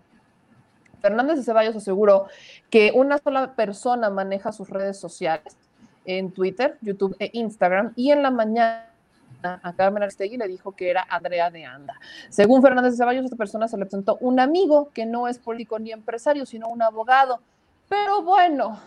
Fernández 1.01 1.37
de 1.37 1.43
Ceballos 1.43 1.75
aseguró 1.75 2.27
que 2.69 2.91
una 2.93 3.17
sola 3.17 3.55
persona 3.55 4.11
maneja 4.11 4.51
sus 4.51 4.69
redes 4.69 4.99
sociales 4.99 5.57
en 6.05 6.31
Twitter, 6.31 6.77
YouTube 6.81 7.15
e 7.19 7.29
Instagram, 7.33 7.93
y 7.95 8.11
en 8.11 8.23
la 8.23 8.31
mañana 8.31 8.89
a 9.43 9.73
Carmen 9.73 10.03
Aristegui 10.03 10.37
le 10.37 10.47
dijo 10.47 10.71
que 10.71 10.89
era 10.89 11.05
Andrea 11.09 11.49
de 11.49 11.65
Anda. 11.65 11.99
Según 12.29 12.61
Fernández 12.61 12.93
de 12.93 12.97
Ceballos, 12.97 13.25
esta 13.25 13.35
persona 13.35 13.67
se 13.67 13.77
le 13.77 13.85
presentó 13.85 14.17
un 14.21 14.39
amigo 14.39 14.89
que 14.93 15.05
no 15.05 15.27
es 15.27 15.37
político 15.37 15.79
ni 15.79 15.91
empresario, 15.91 16.45
sino 16.45 16.69
un 16.69 16.81
abogado. 16.81 17.39
Pero 17.89 18.21
bueno, 18.21 18.79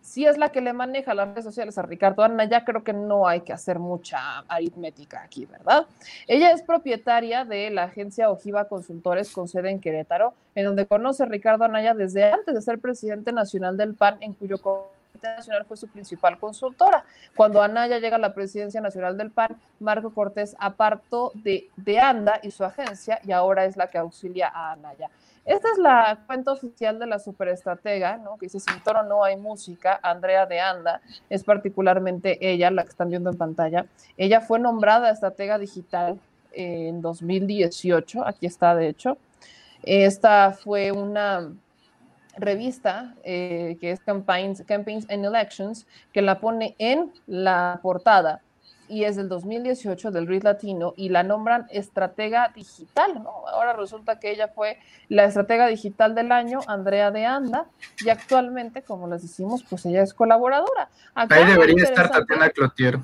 si 0.00 0.24
es 0.24 0.38
la 0.38 0.50
que 0.50 0.62
le 0.62 0.72
maneja 0.72 1.12
las 1.12 1.28
redes 1.28 1.44
sociales 1.44 1.76
a 1.76 1.82
Ricardo 1.82 2.22
Ana, 2.22 2.44
ya 2.44 2.64
creo 2.64 2.82
que 2.82 2.94
no 2.94 3.28
hay 3.28 3.42
que 3.42 3.52
hacer 3.52 3.78
mucha 3.78 4.38
aritmética 4.48 5.22
aquí, 5.22 5.44
¿verdad? 5.44 5.86
Ella 6.26 6.52
es 6.52 6.62
propietaria 6.62 7.44
de 7.44 7.68
la 7.70 7.84
agencia 7.84 8.30
Ojiva 8.30 8.68
Consultores 8.68 9.30
con 9.30 9.48
sede 9.48 9.70
en 9.70 9.80
Querétaro, 9.80 10.32
en 10.54 10.64
donde 10.64 10.86
conoce 10.86 11.24
a 11.24 11.26
Ricardo 11.26 11.64
Anaya 11.64 11.92
desde 11.92 12.32
antes 12.32 12.54
de 12.54 12.62
ser 12.62 12.78
presidente 12.78 13.32
nacional 13.32 13.76
del 13.76 13.94
PAN, 13.94 14.16
en 14.20 14.32
cuyo 14.32 14.56
Nacional 15.20 15.64
fue 15.64 15.76
su 15.76 15.88
principal 15.88 16.38
consultora. 16.38 17.04
Cuando 17.34 17.60
Anaya 17.60 17.98
llega 17.98 18.16
a 18.16 18.20
la 18.20 18.34
presidencia 18.34 18.80
nacional 18.80 19.16
del 19.16 19.30
PAN, 19.30 19.56
Marco 19.80 20.10
Cortés 20.14 20.54
apartó 20.60 21.32
de, 21.34 21.68
de 21.76 21.98
ANDA 21.98 22.40
y 22.42 22.50
su 22.50 22.64
agencia 22.64 23.20
y 23.24 23.32
ahora 23.32 23.64
es 23.64 23.76
la 23.76 23.88
que 23.88 23.98
auxilia 23.98 24.48
a 24.48 24.72
Anaya. 24.72 25.10
Esta 25.48 25.68
es 25.72 25.78
la 25.78 26.24
cuenta 26.26 26.52
oficial 26.52 26.98
de 26.98 27.06
la 27.06 27.18
superestratega, 27.18 28.18
¿no? 28.18 28.36
que 28.36 28.46
dice, 28.46 28.60
sin 28.60 28.82
toro 28.82 29.02
no 29.02 29.24
hay 29.24 29.38
música, 29.38 29.98
Andrea 30.02 30.44
de 30.44 30.60
Anda, 30.60 31.00
es 31.30 31.42
particularmente 31.42 32.36
ella, 32.46 32.70
la 32.70 32.82
que 32.82 32.90
están 32.90 33.08
viendo 33.08 33.30
en 33.30 33.38
pantalla. 33.38 33.86
Ella 34.18 34.42
fue 34.42 34.58
nombrada 34.58 35.10
estratega 35.10 35.58
digital 35.58 36.20
en 36.52 37.00
2018, 37.00 38.26
aquí 38.26 38.44
está 38.44 38.74
de 38.74 38.88
hecho. 38.88 39.16
Esta 39.82 40.52
fue 40.52 40.92
una 40.92 41.50
revista 42.36 43.14
eh, 43.24 43.76
que 43.80 43.90
es 43.90 44.00
Campaigns, 44.00 44.62
Campaigns 44.66 45.06
and 45.10 45.24
Elections, 45.24 45.86
que 46.12 46.22
la 46.22 46.40
pone 46.40 46.74
en 46.78 47.12
la 47.26 47.80
portada 47.82 48.42
y 48.88 49.04
es 49.04 49.16
del 49.16 49.28
2018 49.28 50.10
del 50.10 50.26
RIT 50.26 50.44
Latino 50.44 50.94
y 50.96 51.10
la 51.10 51.22
nombran 51.22 51.66
estratega 51.70 52.50
digital, 52.54 53.22
¿no? 53.22 53.46
Ahora 53.48 53.74
resulta 53.74 54.18
que 54.18 54.30
ella 54.30 54.48
fue 54.48 54.78
la 55.08 55.24
estratega 55.24 55.66
digital 55.66 56.14
del 56.14 56.32
año, 56.32 56.60
Andrea 56.66 57.10
de 57.10 57.26
Anda, 57.26 57.66
y 58.04 58.08
actualmente, 58.08 58.82
como 58.82 59.06
les 59.08 59.22
decimos, 59.22 59.64
pues 59.68 59.84
ella 59.86 60.02
es 60.02 60.14
colaboradora. 60.14 60.88
ahí 61.14 61.46
debería 61.46 61.84
estar 61.84 62.10
Tatiana 62.10 62.50
Clotier. 62.50 62.98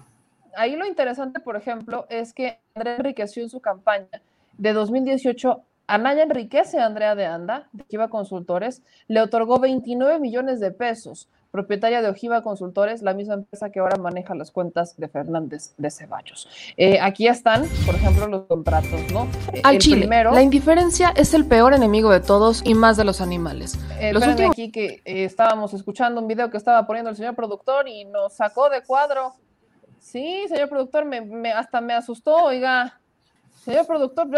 Ahí 0.56 0.76
lo 0.76 0.86
interesante, 0.86 1.40
por 1.40 1.56
ejemplo, 1.56 2.06
es 2.08 2.32
que 2.32 2.58
Andrea 2.74 2.96
enriqueció 2.96 3.42
en 3.42 3.50
su 3.50 3.60
campaña 3.60 4.08
de 4.56 4.72
2018 4.72 5.62
Anaya 5.86 6.22
enriquece 6.22 6.78
a 6.78 6.86
Andrea 6.86 7.14
de 7.14 7.26
Anda, 7.26 7.68
de 7.72 7.82
Ojiva 7.82 8.08
Consultores, 8.08 8.82
le 9.06 9.20
otorgó 9.20 9.58
29 9.58 10.18
millones 10.18 10.58
de 10.60 10.70
pesos, 10.70 11.28
propietaria 11.50 12.02
de 12.02 12.08
Ojiva 12.08 12.42
Consultores, 12.42 13.02
la 13.02 13.14
misma 13.14 13.34
empresa 13.34 13.70
que 13.70 13.80
ahora 13.80 13.96
maneja 13.96 14.34
las 14.34 14.50
cuentas 14.50 14.96
de 14.96 15.08
Fernández 15.08 15.74
de 15.76 15.90
Ceballos. 15.90 16.48
Eh, 16.76 16.98
aquí 17.00 17.28
están, 17.28 17.66
por 17.86 17.94
ejemplo, 17.94 18.26
los 18.26 18.46
contratos, 18.46 19.00
¿no? 19.12 19.28
Eh, 19.52 19.60
Al 19.62 19.78
Chile, 19.78 20.06
la 20.06 20.42
indiferencia 20.42 21.12
es 21.14 21.34
el 21.34 21.46
peor 21.46 21.74
enemigo 21.74 22.10
de 22.10 22.20
todos 22.20 22.62
y 22.64 22.74
más 22.74 22.96
de 22.96 23.04
los 23.04 23.20
animales. 23.20 23.78
Eh, 24.00 24.12
los 24.12 24.26
últimos... 24.26 24.52
aquí 24.52 24.72
que 24.72 25.02
eh, 25.04 25.24
estábamos 25.24 25.74
escuchando 25.74 26.20
un 26.20 26.26
video 26.26 26.50
que 26.50 26.56
estaba 26.56 26.86
poniendo 26.86 27.10
el 27.10 27.16
señor 27.16 27.36
productor 27.36 27.88
y 27.88 28.04
nos 28.06 28.32
sacó 28.32 28.70
de 28.70 28.82
cuadro. 28.82 29.34
Sí, 30.00 30.46
señor 30.48 30.68
productor, 30.68 31.04
me, 31.04 31.52
hasta 31.52 31.80
me 31.80 31.94
asustó, 31.94 32.34
oiga. 32.36 33.00
Señor 33.64 33.86
productor, 33.86 34.28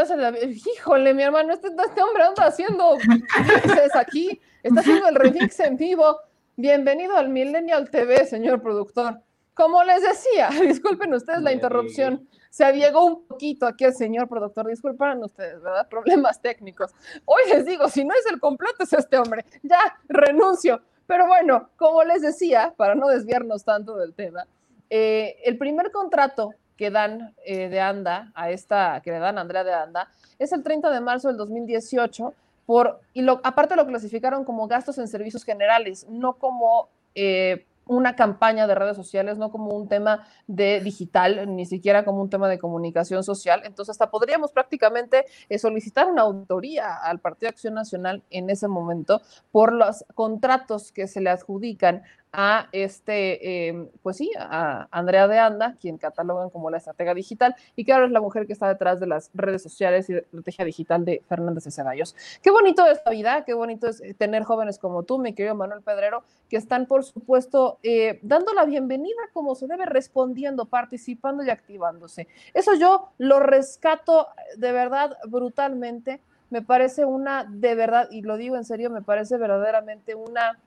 híjole, 0.76 1.12
mi 1.12 1.24
hermano, 1.24 1.52
este, 1.52 1.66
este, 1.66 2.00
hombre 2.00 2.22
anda 2.22 2.46
haciendo 2.46 2.96
remixes 2.96 3.96
aquí, 3.96 4.40
está 4.62 4.78
haciendo 4.82 5.08
el 5.08 5.16
remix 5.16 5.58
en 5.58 5.76
vivo. 5.76 6.20
Bienvenido 6.54 7.16
al 7.16 7.28
Millennial 7.28 7.90
TV, 7.90 8.24
señor 8.24 8.62
productor. 8.62 9.20
Como 9.52 9.82
les 9.82 10.02
decía, 10.02 10.48
disculpen 10.62 11.12
ustedes 11.12 11.42
la 11.42 11.52
interrupción, 11.52 12.28
se 12.50 12.64
aviegó 12.64 13.04
un 13.04 13.26
poquito 13.26 13.66
aquí 13.66 13.84
el 13.84 13.94
señor 13.94 14.28
productor, 14.28 14.68
disculpen 14.68 15.24
ustedes, 15.24 15.60
¿verdad? 15.60 15.88
Problemas 15.88 16.40
técnicos. 16.40 16.94
Hoy 17.24 17.42
les 17.48 17.66
digo, 17.66 17.88
si 17.88 18.04
no 18.04 18.14
es 18.14 18.30
el 18.30 18.38
completo, 18.38 18.84
es 18.84 18.92
este 18.92 19.18
hombre. 19.18 19.44
Ya, 19.64 19.98
renuncio. 20.08 20.80
Pero 21.08 21.26
bueno, 21.26 21.70
como 21.76 22.04
les 22.04 22.22
decía, 22.22 22.72
para 22.76 22.94
no 22.94 23.08
desviarnos 23.08 23.64
tanto 23.64 23.96
del 23.96 24.14
tema, 24.14 24.46
eh, 24.88 25.36
el 25.44 25.58
primer 25.58 25.90
contrato 25.90 26.52
que 26.76 26.90
dan 26.90 27.34
eh, 27.44 27.68
de 27.68 27.80
ANDA 27.80 28.32
a 28.34 28.50
esta, 28.50 29.00
que 29.02 29.10
le 29.10 29.18
dan 29.18 29.38
Andrea 29.38 29.64
de 29.64 29.72
ANDA, 29.72 30.08
es 30.38 30.52
el 30.52 30.62
30 30.62 30.90
de 30.90 31.00
marzo 31.00 31.28
del 31.28 31.36
2018, 31.36 32.34
por, 32.66 33.00
y 33.14 33.22
lo, 33.22 33.40
aparte 33.44 33.76
lo 33.76 33.86
clasificaron 33.86 34.44
como 34.44 34.66
gastos 34.66 34.98
en 34.98 35.08
servicios 35.08 35.44
generales, 35.44 36.06
no 36.08 36.34
como 36.34 36.88
eh, 37.14 37.64
una 37.86 38.16
campaña 38.16 38.66
de 38.66 38.74
redes 38.74 38.96
sociales, 38.96 39.38
no 39.38 39.50
como 39.50 39.74
un 39.74 39.88
tema 39.88 40.26
de 40.46 40.80
digital, 40.80 41.54
ni 41.54 41.66
siquiera 41.66 42.04
como 42.04 42.20
un 42.20 42.28
tema 42.28 42.48
de 42.48 42.58
comunicación 42.58 43.22
social. 43.22 43.62
Entonces, 43.64 43.92
hasta 43.92 44.10
podríamos 44.10 44.50
prácticamente 44.50 45.24
eh, 45.48 45.58
solicitar 45.58 46.08
una 46.08 46.22
auditoría 46.22 46.96
al 46.96 47.20
Partido 47.20 47.50
Acción 47.50 47.74
Nacional 47.74 48.22
en 48.30 48.50
ese 48.50 48.66
momento 48.66 49.22
por 49.52 49.72
los 49.72 50.04
contratos 50.14 50.90
que 50.90 51.06
se 51.06 51.20
le 51.20 51.30
adjudican 51.30 52.02
a 52.32 52.68
este, 52.72 53.68
em, 53.68 53.88
pues 54.02 54.18
sí, 54.18 54.30
a 54.38 54.88
Andrea 54.90 55.26
de 55.26 55.38
Anda, 55.38 55.74
quien 55.80 55.96
catalogan 55.96 56.50
como 56.50 56.70
la 56.70 56.76
estratega 56.76 57.14
digital, 57.14 57.54
y 57.76 57.84
que 57.84 57.92
ahora 57.92 58.06
es 58.06 58.12
la 58.12 58.20
mujer 58.20 58.46
que 58.46 58.52
está 58.52 58.68
detrás 58.68 59.00
de 59.00 59.06
las 59.06 59.30
redes 59.34 59.62
sociales 59.62 60.10
y 60.10 60.14
de 60.14 60.18
estrategia 60.20 60.64
digital 60.64 61.04
de 61.04 61.22
Fernández 61.28 61.64
de 61.64 61.70
Ceballos. 61.70 62.14
Qué 62.42 62.50
bonito 62.50 62.86
es 62.86 63.00
la 63.04 63.10
vida, 63.10 63.44
qué 63.44 63.54
bonito 63.54 63.88
es 63.88 64.00
eh, 64.00 64.14
tener 64.14 64.44
jóvenes 64.44 64.78
como 64.78 65.02
tú, 65.02 65.18
mi 65.18 65.32
querido 65.32 65.54
Manuel 65.54 65.82
Pedrero, 65.82 66.24
que 66.48 66.56
están, 66.56 66.86
por 66.86 67.04
supuesto, 67.04 67.78
eh, 67.82 68.18
dando 68.22 68.52
la 68.52 68.64
bienvenida 68.64 69.20
como 69.32 69.54
se 69.54 69.66
debe, 69.66 69.86
respondiendo, 69.86 70.66
participando 70.66 71.42
y 71.42 71.50
activándose. 71.50 72.28
Eso 72.54 72.74
yo 72.74 73.10
lo 73.18 73.40
rescato 73.40 74.28
de 74.56 74.72
verdad 74.72 75.16
brutalmente. 75.28 76.20
Me 76.50 76.62
parece 76.62 77.04
una, 77.04 77.44
de 77.44 77.74
verdad, 77.74 78.08
y 78.10 78.22
lo 78.22 78.36
digo 78.36 78.56
en 78.56 78.64
serio, 78.64 78.90
me 78.90 79.02
parece 79.02 79.36
verdaderamente 79.36 80.14
una 80.14 80.58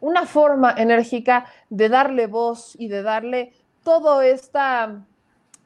una 0.00 0.26
forma 0.26 0.74
enérgica 0.76 1.46
de 1.70 1.88
darle 1.88 2.26
voz 2.26 2.74
y 2.78 2.88
de 2.88 3.02
darle 3.02 3.52
todo 3.82 4.22
esta, 4.22 5.04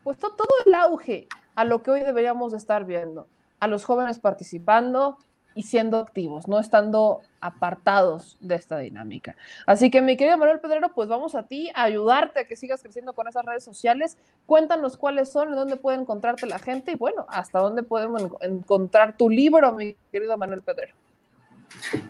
pues 0.05 0.19
todo 0.19 0.35
el 0.67 0.75
auge 0.75 1.27
a 1.55 1.65
lo 1.65 1.83
que 1.83 1.91
hoy 1.91 2.01
deberíamos 2.01 2.53
estar 2.53 2.85
viendo, 2.85 3.27
a 3.59 3.67
los 3.67 3.85
jóvenes 3.85 4.19
participando, 4.19 5.19
y 5.55 5.65
siendo 5.65 5.99
activos, 5.99 6.49
no 6.49 6.59
estando 6.59 7.21
apartados 7.41 8.37
de 8.41 8.55
esta 8.55 8.79
dinámica. 8.79 9.37
Así 9.67 9.91
que 9.91 10.01
mi 10.01 10.17
querido 10.17 10.39
Manuel 10.39 10.61
Pedrero, 10.61 10.93
pues 10.95 11.09
vamos 11.09 11.35
a 11.35 11.45
ti 11.45 11.71
a 11.75 11.85
ayudarte 11.85 12.41
a 12.41 12.45
que 12.45 12.57
sigas 12.57 12.83
creciendo 12.83 13.13
con 13.13 13.27
esas 13.29 13.45
redes 13.45 13.65
sociales. 13.65 14.17
Cuéntanos 14.47 14.97
cuáles 14.97 15.31
son, 15.31 15.53
dónde 15.53 15.77
puede 15.77 15.99
encontrarte 15.99 16.47
la 16.47 16.59
gente 16.59 16.93
y 16.93 16.97
bueno, 16.97 17.27
hasta 17.29 17.59
dónde 17.59 17.83
podemos 17.83 18.23
encontrar 18.41 19.17
tu 19.17 19.29
libro, 19.29 19.73
mi 19.73 19.97
querido 20.13 20.37
Manuel 20.37 20.63
Pedrero. 20.63 20.95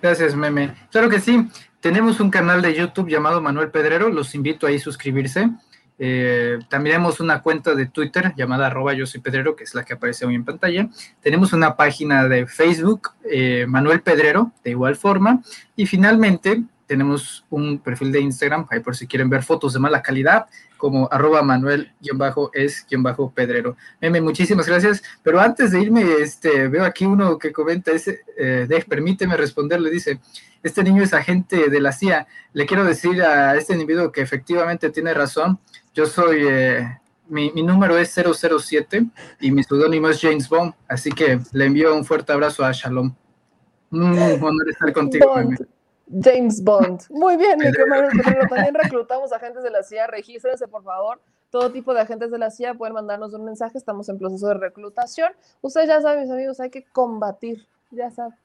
Gracias, 0.01 0.35
Meme. 0.35 0.75
Claro 0.91 1.09
que 1.09 1.21
sí. 1.21 1.49
Tenemos 1.81 2.21
un 2.21 2.31
canal 2.31 2.61
de 2.61 2.75
YouTube 2.75 3.09
llamado 3.09 3.41
Manuel 3.41 3.71
Pedrero. 3.71 4.11
Los 4.11 4.35
invito 4.35 4.67
ahí 4.67 4.77
a 4.77 4.81
suscribirse. 4.81 5.49
Eh, 5.99 6.59
también 6.69 6.97
tenemos 6.97 7.21
una 7.21 7.43
cuenta 7.43 7.75
de 7.75 7.87
Twitter 7.87 8.35
llamada 8.37 8.67
arroba 8.67 8.93
yo 8.93 9.07
soy 9.07 9.21
Pedrero, 9.21 9.57
que 9.57 9.65
es 9.65 9.75
la 9.75 9.85
que 9.85 9.95
aparece 9.95 10.27
hoy 10.27 10.35
en 10.35 10.45
pantalla. 10.45 10.89
Tenemos 11.23 11.55
una 11.55 11.77
página 11.77 12.29
de 12.29 12.47
Facebook, 12.47 13.13
eh, 13.25 13.65
Manuel 13.67 14.03
Pedrero, 14.03 14.53
de 14.63 14.71
igual 14.71 14.97
forma. 14.97 15.43
Y 15.75 15.87
finalmente 15.87 16.63
tenemos 16.91 17.47
un 17.51 17.79
perfil 17.79 18.11
de 18.11 18.21
Instagram, 18.21 18.67
ahí 18.69 18.81
por 18.81 18.97
si 18.97 19.07
quieren 19.07 19.31
ver 19.31 19.45
fotos 19.45 19.75
de 19.75 19.79
mala 19.79 20.03
calidad, 20.03 20.47
como 20.77 21.09
arroba 21.13 21.41
manuel-es-pedrero. 21.43 23.77
Meme, 24.01 24.21
muchísimas 24.21 24.67
gracias. 24.67 25.05
Pero 25.23 25.41
antes 25.41 25.71
de 25.71 25.83
irme, 25.83 26.03
este, 26.21 26.67
veo 26.67 26.85
aquí 26.85 27.05
uno 27.05 27.39
que 27.39 27.53
comenta, 27.53 27.93
ese, 27.93 28.23
eh, 28.37 28.67
permíteme 28.89 29.37
responderle, 29.37 29.89
dice, 29.89 30.19
este 30.65 30.83
niño 30.83 31.05
es 31.05 31.15
agente 31.15 31.71
de 31.71 31.81
la 31.81 31.93
CIA. 31.93 32.27
Le 32.55 32.67
quiero 32.67 32.85
decir 32.85 33.23
a 33.23 33.55
este 33.55 33.75
individuo 33.75 34.11
que 34.11 34.23
efectivamente 34.23 34.91
tiene 34.91 35.15
razón 35.15 35.61
yo 35.95 36.07
soy, 36.07 36.47
eh, 36.49 36.99
mi, 37.29 37.51
número 37.51 37.99
es 37.99 38.15
007 38.15 39.07
y 39.41 39.51
mi 39.51 39.63
seudónimo 39.63 40.09
es 40.09 40.21
James 40.21 40.49
Bond, 40.49 40.75
así 40.89 41.11
que 41.11 41.41
le 41.53 41.67
envío 41.67 41.95
un 41.95 42.05
fuerte 42.05 42.33
abrazo 42.33 42.65
a 42.65 42.73
Shalom. 42.73 43.15
Un 43.91 44.19
honor 44.43 44.71
estar 44.71 44.93
contigo. 44.93 45.35
James 46.23 46.63
Bond. 46.63 47.03
Muy 47.11 47.37
bien, 47.37 47.59
mi 47.59 47.71
querido 47.71 48.47
También 48.49 48.75
reclutamos 48.75 49.33
agentes 49.33 49.63
de 49.63 49.71
la 49.71 49.83
CIA. 49.83 50.07
Regístrense, 50.07 50.67
por 50.69 50.83
favor. 50.83 51.21
Todo 51.51 51.71
tipo 51.71 51.95
de 51.95 52.01
agentes 52.01 52.31
de 52.31 52.39
la 52.39 52.51
CIA 52.51 52.75
pueden 52.75 52.95
mandarnos 52.95 53.33
un 53.35 53.45
mensaje. 53.45 53.79
Estamos 53.79 54.09
en 54.09 54.19
proceso 54.19 54.49
de 54.49 54.55
reclutación. 54.55 55.33
Ustedes 55.61 55.89
ya 55.89 56.01
saben, 56.01 56.23
mis 56.23 56.31
amigos, 56.31 56.61
hay 56.61 56.71
que 56.71 56.85
combatir. 56.85 57.67
Ya 57.91 58.11
saben. 58.11 58.37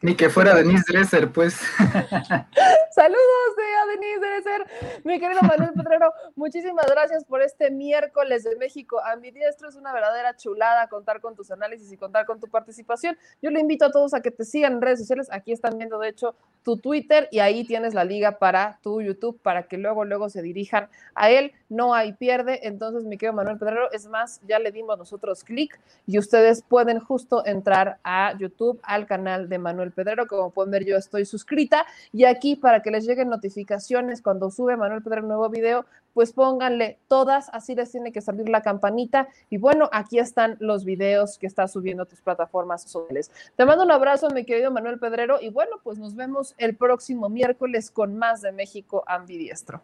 Ni 0.00 0.16
que 0.16 0.28
fuera 0.28 0.54
Denise 0.54 0.82
Dresser, 0.88 1.30
pues. 1.30 1.54
Saludos 2.90 3.52
a 3.80 3.86
Denise 3.86 4.20
Dresser, 4.20 5.00
mi 5.04 5.18
querido 5.18 5.40
Manuel 5.42 5.72
Pedrero. 5.76 6.12
Muchísimas 6.34 6.86
gracias 6.86 7.24
por 7.24 7.40
este 7.40 7.70
miércoles 7.70 8.42
de 8.44 8.56
México 8.56 9.00
a 9.00 9.16
mi 9.16 9.30
diestro. 9.30 9.68
Es 9.68 9.76
una 9.76 9.92
verdadera 9.92 10.36
chulada 10.36 10.88
contar 10.88 11.20
con 11.20 11.34
tus 11.34 11.50
análisis 11.50 11.90
y 11.92 11.96
contar 11.96 12.26
con 12.26 12.40
tu 12.40 12.48
participación. 12.48 13.16
Yo 13.40 13.50
le 13.50 13.60
invito 13.60 13.84
a 13.84 13.92
todos 13.92 14.12
a 14.14 14.20
que 14.20 14.30
te 14.30 14.44
sigan 14.44 14.74
en 14.74 14.82
redes 14.82 14.98
sociales. 14.98 15.28
Aquí 15.30 15.52
están 15.52 15.78
viendo, 15.78 15.98
de 15.98 16.08
hecho, 16.08 16.34
tu 16.64 16.76
Twitter 16.76 17.28
y 17.30 17.38
ahí 17.38 17.64
tienes 17.64 17.94
la 17.94 18.04
liga 18.04 18.38
para 18.38 18.78
tu 18.82 19.00
YouTube 19.00 19.40
para 19.40 19.62
que 19.64 19.78
luego, 19.78 20.04
luego 20.04 20.28
se 20.28 20.42
dirijan 20.42 20.88
a 21.14 21.30
él. 21.30 21.52
No 21.68 21.94
hay 21.94 22.12
pierde. 22.12 22.66
Entonces, 22.66 23.04
mi 23.04 23.16
querido 23.16 23.34
Manuel 23.34 23.58
Pedrero, 23.58 23.90
es 23.92 24.06
más, 24.06 24.40
ya 24.46 24.58
le 24.58 24.72
dimos 24.72 24.98
nosotros 24.98 25.44
clic 25.44 25.80
y 26.06 26.18
ustedes 26.18 26.62
pueden 26.62 26.98
justo 26.98 27.46
entrar 27.46 27.98
a 28.04 28.36
YouTube, 28.36 28.80
al 28.82 29.06
canal 29.06 29.48
de 29.48 29.51
Manuel 29.58 29.92
Pedrero. 29.92 30.26
Como 30.26 30.50
pueden 30.50 30.70
ver, 30.70 30.84
yo 30.84 30.96
estoy 30.96 31.24
suscrita 31.24 31.86
y 32.12 32.24
aquí 32.24 32.56
para 32.56 32.82
que 32.82 32.90
les 32.90 33.06
lleguen 33.06 33.28
notificaciones 33.28 34.22
cuando 34.22 34.50
sube 34.50 34.76
Manuel 34.76 35.02
Pedrero 35.02 35.22
un 35.22 35.28
nuevo 35.28 35.48
video, 35.48 35.86
pues 36.14 36.32
pónganle 36.32 36.98
todas, 37.08 37.48
así 37.52 37.74
les 37.74 37.90
tiene 37.90 38.12
que 38.12 38.20
salir 38.20 38.48
la 38.48 38.62
campanita. 38.62 39.28
Y 39.50 39.56
bueno, 39.56 39.88
aquí 39.92 40.18
están 40.18 40.56
los 40.60 40.84
videos 40.84 41.38
que 41.38 41.46
está 41.46 41.68
subiendo 41.68 42.06
tus 42.06 42.20
plataformas 42.20 42.82
sociales. 42.82 43.30
Te 43.56 43.64
mando 43.64 43.84
un 43.84 43.90
abrazo, 43.90 44.28
mi 44.30 44.44
querido 44.44 44.70
Manuel 44.70 44.98
Pedrero, 44.98 45.40
y 45.40 45.50
bueno, 45.50 45.76
pues 45.82 45.98
nos 45.98 46.14
vemos 46.14 46.54
el 46.58 46.76
próximo 46.76 47.28
miércoles 47.28 47.90
con 47.90 48.16
más 48.16 48.42
de 48.42 48.52
México 48.52 49.04
Ambidiestro. 49.06 49.80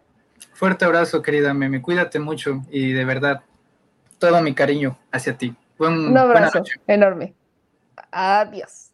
Fuerte 0.53 0.85
abrazo, 0.85 1.23
querida 1.23 1.55
Meme, 1.55 1.82
cuídate 1.82 2.19
mucho 2.19 2.62
y 2.70 2.93
de 2.93 3.05
verdad, 3.05 3.43
todo 4.19 4.40
mi 4.43 4.55
cariño 4.55 4.99
hacia 5.11 5.36
ti. 5.36 5.55
un 5.78 6.16
abrazo 6.16 6.62
enorme. 6.86 7.35
Adiós. 8.11 8.88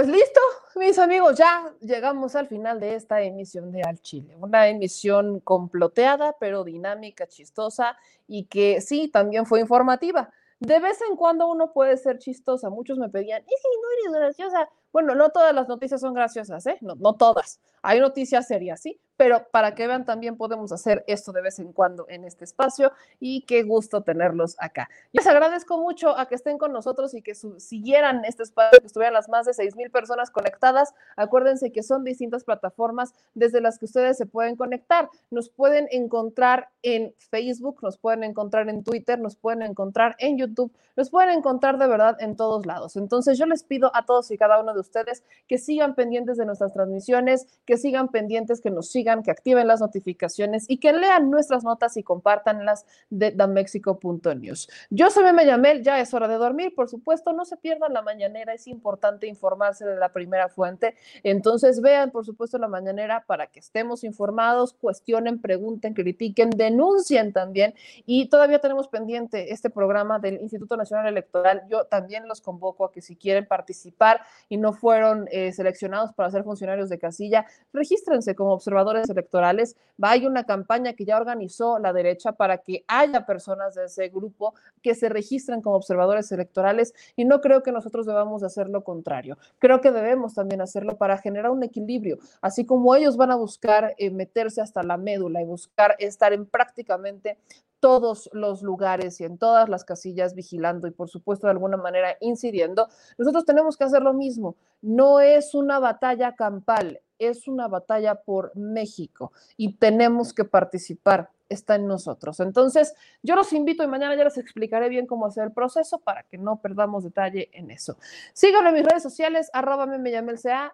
Pues 0.00 0.08
listo, 0.08 0.40
mis 0.76 0.98
amigos, 0.98 1.36
ya 1.36 1.74
llegamos 1.82 2.34
al 2.34 2.48
final 2.48 2.80
de 2.80 2.94
esta 2.94 3.20
emisión 3.20 3.70
de 3.70 3.82
Al 3.82 4.00
Chile. 4.00 4.34
Una 4.40 4.66
emisión 4.66 5.40
comploteada, 5.40 6.36
pero 6.40 6.64
dinámica, 6.64 7.26
chistosa 7.26 7.98
y 8.26 8.44
que 8.44 8.80
sí, 8.80 9.08
también 9.08 9.44
fue 9.44 9.60
informativa. 9.60 10.30
De 10.58 10.78
vez 10.78 10.98
en 11.06 11.16
cuando 11.16 11.48
uno 11.48 11.74
puede 11.74 11.98
ser 11.98 12.18
chistosa. 12.18 12.70
Muchos 12.70 12.96
me 12.96 13.10
pedían, 13.10 13.42
¿y 13.42 13.50
si 13.50 13.68
no 13.78 14.10
eres 14.14 14.22
graciosa? 14.22 14.70
Bueno, 14.90 15.14
no 15.14 15.28
todas 15.28 15.54
las 15.54 15.68
noticias 15.68 16.00
son 16.00 16.14
graciosas, 16.14 16.66
¿eh? 16.66 16.78
No, 16.80 16.94
no 16.94 17.12
todas. 17.12 17.60
Hay 17.82 18.00
noticias 18.00 18.46
serias, 18.46 18.80
sí, 18.80 19.00
pero 19.20 19.46
para 19.50 19.74
que 19.74 19.86
vean 19.86 20.06
también 20.06 20.38
podemos 20.38 20.72
hacer 20.72 21.04
esto 21.06 21.30
de 21.32 21.42
vez 21.42 21.58
en 21.58 21.74
cuando 21.74 22.06
en 22.08 22.24
este 22.24 22.44
espacio 22.44 22.90
y 23.18 23.42
qué 23.42 23.64
gusto 23.64 24.02
tenerlos 24.02 24.56
acá. 24.58 24.88
Les 25.12 25.26
agradezco 25.26 25.78
mucho 25.78 26.18
a 26.18 26.26
que 26.26 26.36
estén 26.36 26.56
con 26.56 26.72
nosotros 26.72 27.12
y 27.12 27.20
que 27.20 27.34
siguieran 27.34 28.24
este 28.24 28.44
espacio, 28.44 28.80
que 28.80 28.86
estuvieran 28.86 29.12
las 29.12 29.28
más 29.28 29.44
de 29.44 29.52
seis 29.52 29.76
mil 29.76 29.90
personas 29.90 30.30
conectadas. 30.30 30.94
Acuérdense 31.16 31.70
que 31.70 31.82
son 31.82 32.02
distintas 32.02 32.44
plataformas 32.44 33.12
desde 33.34 33.60
las 33.60 33.78
que 33.78 33.84
ustedes 33.84 34.16
se 34.16 34.24
pueden 34.24 34.56
conectar. 34.56 35.10
Nos 35.30 35.50
pueden 35.50 35.86
encontrar 35.90 36.70
en 36.82 37.14
Facebook, 37.18 37.80
nos 37.82 37.98
pueden 37.98 38.24
encontrar 38.24 38.70
en 38.70 38.82
Twitter, 38.82 39.20
nos 39.20 39.36
pueden 39.36 39.60
encontrar 39.60 40.16
en 40.18 40.38
YouTube, 40.38 40.72
nos 40.96 41.10
pueden 41.10 41.28
encontrar 41.28 41.76
de 41.76 41.88
verdad 41.88 42.16
en 42.20 42.36
todos 42.36 42.64
lados. 42.64 42.96
Entonces 42.96 43.36
yo 43.36 43.44
les 43.44 43.64
pido 43.64 43.90
a 43.94 44.06
todos 44.06 44.30
y 44.30 44.38
cada 44.38 44.58
uno 44.62 44.72
de 44.72 44.80
ustedes 44.80 45.24
que 45.46 45.58
sigan 45.58 45.94
pendientes 45.94 46.38
de 46.38 46.46
nuestras 46.46 46.72
transmisiones, 46.72 47.46
que 47.70 47.76
sigan 47.76 48.08
pendientes, 48.08 48.60
que 48.60 48.68
nos 48.68 48.88
sigan 48.90 49.22
que 49.22 49.30
activen 49.30 49.68
las 49.68 49.80
notificaciones 49.80 50.64
y 50.66 50.78
que 50.78 50.92
lean 50.92 51.30
nuestras 51.30 51.62
notas 51.62 51.96
y 51.96 52.02
compartanlas 52.02 52.84
de 53.10 53.30
damexico.news. 53.30 54.68
Yo 54.90 55.08
soy 55.08 55.22
Meme 55.22 55.46
Yamel, 55.46 55.84
ya 55.84 56.00
es 56.00 56.12
hora 56.12 56.26
de 56.26 56.34
dormir, 56.34 56.74
por 56.74 56.88
supuesto, 56.88 57.32
no 57.32 57.44
se 57.44 57.56
pierdan 57.56 57.92
la 57.92 58.02
mañanera, 58.02 58.54
es 58.54 58.66
importante 58.66 59.28
informarse 59.28 59.84
de 59.86 59.94
la 59.94 60.08
primera 60.08 60.48
fuente, 60.48 60.96
entonces 61.22 61.80
vean, 61.80 62.10
por 62.10 62.26
supuesto, 62.26 62.58
la 62.58 62.66
mañanera 62.66 63.22
para 63.24 63.46
que 63.46 63.60
estemos 63.60 64.02
informados, 64.02 64.72
cuestionen, 64.72 65.40
pregunten, 65.40 65.94
critiquen, 65.94 66.50
denuncien 66.50 67.32
también. 67.32 67.74
Y 68.04 68.28
todavía 68.30 68.58
tenemos 68.58 68.88
pendiente 68.88 69.52
este 69.52 69.70
programa 69.70 70.18
del 70.18 70.40
Instituto 70.40 70.76
Nacional 70.76 71.06
Electoral, 71.06 71.62
yo 71.68 71.84
también 71.84 72.26
los 72.26 72.40
convoco 72.40 72.84
a 72.84 72.90
que 72.90 73.00
si 73.00 73.14
quieren 73.14 73.46
participar 73.46 74.22
y 74.48 74.56
no 74.56 74.72
fueron 74.72 75.28
eh, 75.30 75.52
seleccionados 75.52 76.12
para 76.14 76.32
ser 76.32 76.42
funcionarios 76.42 76.88
de 76.88 76.98
casilla, 76.98 77.46
regístrense 77.72 78.34
como 78.34 78.52
observadores 78.52 79.08
electorales, 79.08 79.76
va 80.02 80.10
hay 80.10 80.26
una 80.26 80.44
campaña 80.44 80.94
que 80.94 81.04
ya 81.04 81.16
organizó 81.16 81.78
la 81.78 81.92
derecha 81.92 82.32
para 82.32 82.58
que 82.58 82.84
haya 82.88 83.26
personas 83.26 83.74
de 83.74 83.84
ese 83.84 84.08
grupo 84.08 84.54
que 84.82 84.94
se 84.94 85.08
registren 85.08 85.62
como 85.62 85.76
observadores 85.76 86.32
electorales 86.32 86.94
y 87.14 87.24
no 87.24 87.40
creo 87.40 87.62
que 87.62 87.70
nosotros 87.70 88.06
debamos 88.06 88.42
hacer 88.42 88.68
lo 88.68 88.82
contrario. 88.82 89.38
Creo 89.58 89.80
que 89.80 89.92
debemos 89.92 90.34
también 90.34 90.60
hacerlo 90.60 90.96
para 90.96 91.18
generar 91.18 91.50
un 91.52 91.62
equilibrio, 91.62 92.18
así 92.40 92.66
como 92.66 92.94
ellos 92.94 93.16
van 93.16 93.30
a 93.30 93.36
buscar 93.36 93.94
eh, 93.98 94.10
meterse 94.10 94.60
hasta 94.60 94.82
la 94.82 94.96
médula 94.96 95.40
y 95.40 95.44
buscar 95.44 95.94
estar 95.98 96.32
en 96.32 96.46
prácticamente 96.46 97.38
todos 97.80 98.30
los 98.32 98.62
lugares 98.62 99.20
y 99.20 99.24
en 99.24 99.38
todas 99.38 99.68
las 99.68 99.84
casillas 99.84 100.34
vigilando 100.34 100.86
y 100.86 100.90
por 100.90 101.08
supuesto 101.08 101.46
de 101.46 101.52
alguna 101.52 101.76
manera 101.76 102.16
incidiendo, 102.20 102.88
nosotros 103.18 103.44
tenemos 103.44 103.76
que 103.76 103.84
hacer 103.84 104.02
lo 104.02 104.12
mismo. 104.12 104.56
No 104.82 105.20
es 105.20 105.54
una 105.54 105.78
batalla 105.78 106.36
campal, 106.36 107.00
es 107.18 107.48
una 107.48 107.68
batalla 107.68 108.16
por 108.16 108.54
México 108.56 109.32
y 109.56 109.76
tenemos 109.76 110.32
que 110.32 110.44
participar 110.44 111.30
está 111.50 111.74
en 111.74 111.86
nosotros. 111.86 112.40
Entonces, 112.40 112.94
yo 113.22 113.34
los 113.34 113.52
invito 113.52 113.82
y 113.82 113.88
mañana 113.88 114.14
ya 114.14 114.24
les 114.24 114.38
explicaré 114.38 114.88
bien 114.88 115.06
cómo 115.06 115.26
hacer 115.26 115.44
el 115.44 115.52
proceso 115.52 115.98
para 115.98 116.22
que 116.22 116.38
no 116.38 116.62
perdamos 116.62 117.04
detalle 117.04 117.50
en 117.52 117.70
eso. 117.70 117.98
Síganme 118.32 118.70
en 118.70 118.76
mis 118.76 118.84
redes 118.84 119.02
sociales, 119.02 119.50
arroba 119.52 119.84
me 119.86 120.10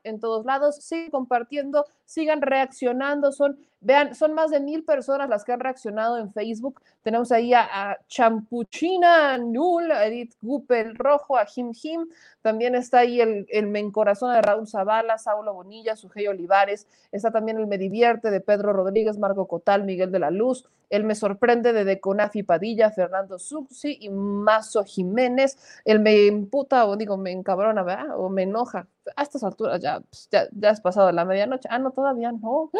en 0.04 0.20
todos 0.20 0.44
lados, 0.44 0.76
sigan 0.76 1.10
compartiendo, 1.10 1.86
sigan 2.04 2.42
reaccionando, 2.42 3.32
son 3.32 3.58
Vean, 3.81 4.15
son 4.15 4.32
más 4.32 4.51
de 4.51 4.59
mil 4.59 4.85
personas 4.85 5.28
las 5.28 5.44
que 5.44 5.53
han 5.53 5.61
reaccionado 5.61 6.19
en 6.19 6.32
Facebook. 6.32 6.81
Tenemos 7.03 7.31
ahí 7.31 7.53
a, 7.55 7.90
a 7.90 7.98
Champuchina 8.09 9.39
Nul, 9.39 9.93
a 9.93 10.07
Edith 10.07 10.35
Gupel 10.40 10.97
Rojo, 10.97 11.36
a 11.36 11.44
Jim 11.44 11.73
Jim. 11.73 12.09
También 12.43 12.74
está 12.74 13.01
ahí 13.01 13.20
el, 13.20 13.47
el 13.51 13.66
Me 13.66 13.78
Encorazona 13.81 14.36
de 14.36 14.43
Raúl 14.43 14.66
Zavala, 14.66 15.19
Saulo 15.19 15.55
Bonilla, 15.55 15.94
Sujei 15.94 16.27
Olivares. 16.27 16.89
Está 17.12 17.31
también 17.31 17.59
el 17.59 17.66
Me 17.66 17.78
Divierte 17.78 18.31
de 18.31 18.40
Pedro 18.40 18.73
Rodríguez, 18.73 19.19
Marco 19.19 19.47
Cotal, 19.47 19.85
Miguel 19.85 20.11
de 20.11 20.19
la 20.20 20.31
Luz. 20.31 20.69
El 20.89 21.05
Me 21.05 21.15
Sorprende 21.15 21.73
de 21.73 21.85
Deconafi 21.85 22.44
Padilla, 22.44 22.90
Fernando 22.90 23.39
Suxi 23.39 23.98
y 24.01 24.09
Mazo 24.09 24.85
Jiménez. 24.85 25.59
El 25.85 26.01
Me 26.01 26.27
Imputa, 26.27 26.86
o 26.86 26.97
digo, 26.97 27.16
me 27.16 27.31
encabrona, 27.32 27.82
¿verdad? 27.82 28.19
O 28.19 28.28
me 28.31 28.43
enoja. 28.44 28.86
A 29.15 29.23
estas 29.23 29.44
alturas 29.44 29.81
ya, 29.81 30.01
pues, 30.01 30.28
ya, 30.31 30.47
ya 30.53 30.70
es 30.70 30.81
pasado 30.81 31.12
la 31.12 31.24
medianoche. 31.24 31.69
Ah, 31.70 31.78
no, 31.78 31.90
todavía 31.90 32.32
no. 32.32 32.70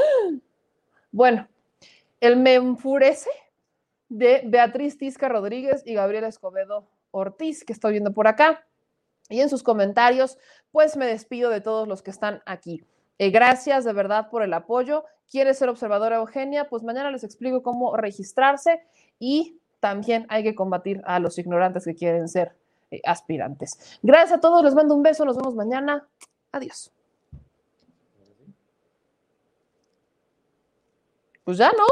Bueno, 1.17 1.49
el 2.21 2.37
Me 2.37 2.57
Enfurece 2.57 3.31
de 4.11 4.43
Beatriz 4.45 4.99
Tisca 4.99 5.31
Rodríguez 5.31 5.83
y 5.87 5.95
Gabriel 5.95 6.25
Escobedo 6.25 6.91
Ortiz, 7.11 7.65
que 7.65 7.73
estoy 7.73 7.93
viendo 7.93 8.13
por 8.13 8.29
acá. 8.29 8.67
Y 9.31 9.41
en 9.41 9.49
sus 9.49 9.63
comentarios, 9.63 10.37
pues 10.73 10.95
me 10.99 11.07
despido 11.07 11.49
de 11.49 11.63
todos 11.63 11.89
los 11.89 12.03
que 12.03 12.11
están 12.11 12.43
aquí. 12.45 12.85
Eh, 13.17 13.31
gracias 13.31 13.87
de 13.87 13.95
verdad 13.95 14.29
por 14.29 14.43
el 14.43 14.53
apoyo. 14.53 15.05
¿Quieres 15.31 15.57
ser 15.57 15.71
observadora 15.71 16.17
Eugenia? 16.17 16.69
Pues 16.69 16.83
mañana 16.83 17.11
les 17.11 17.25
explico 17.25 17.63
cómo 17.63 17.97
registrarse 17.97 18.83
y 19.19 19.59
también 19.81 20.27
hay 20.29 20.43
que 20.43 20.55
combatir 20.55 21.01
a 21.07 21.19
los 21.19 21.39
ignorantes 21.39 21.87
que 21.87 21.95
quieren 21.95 22.29
ser 22.29 22.55
eh, 22.91 23.01
aspirantes. 23.07 23.99
Gracias 24.03 24.37
a 24.37 24.41
todos, 24.43 24.63
les 24.63 24.75
mando 24.75 24.95
un 24.95 25.03
beso, 25.03 25.25
nos 25.25 25.39
vemos 25.39 25.55
mañana. 25.55 26.07
Adiós. 26.53 26.93
Pues 31.47 31.59
ya, 31.59 31.71
¿no? 31.71 31.85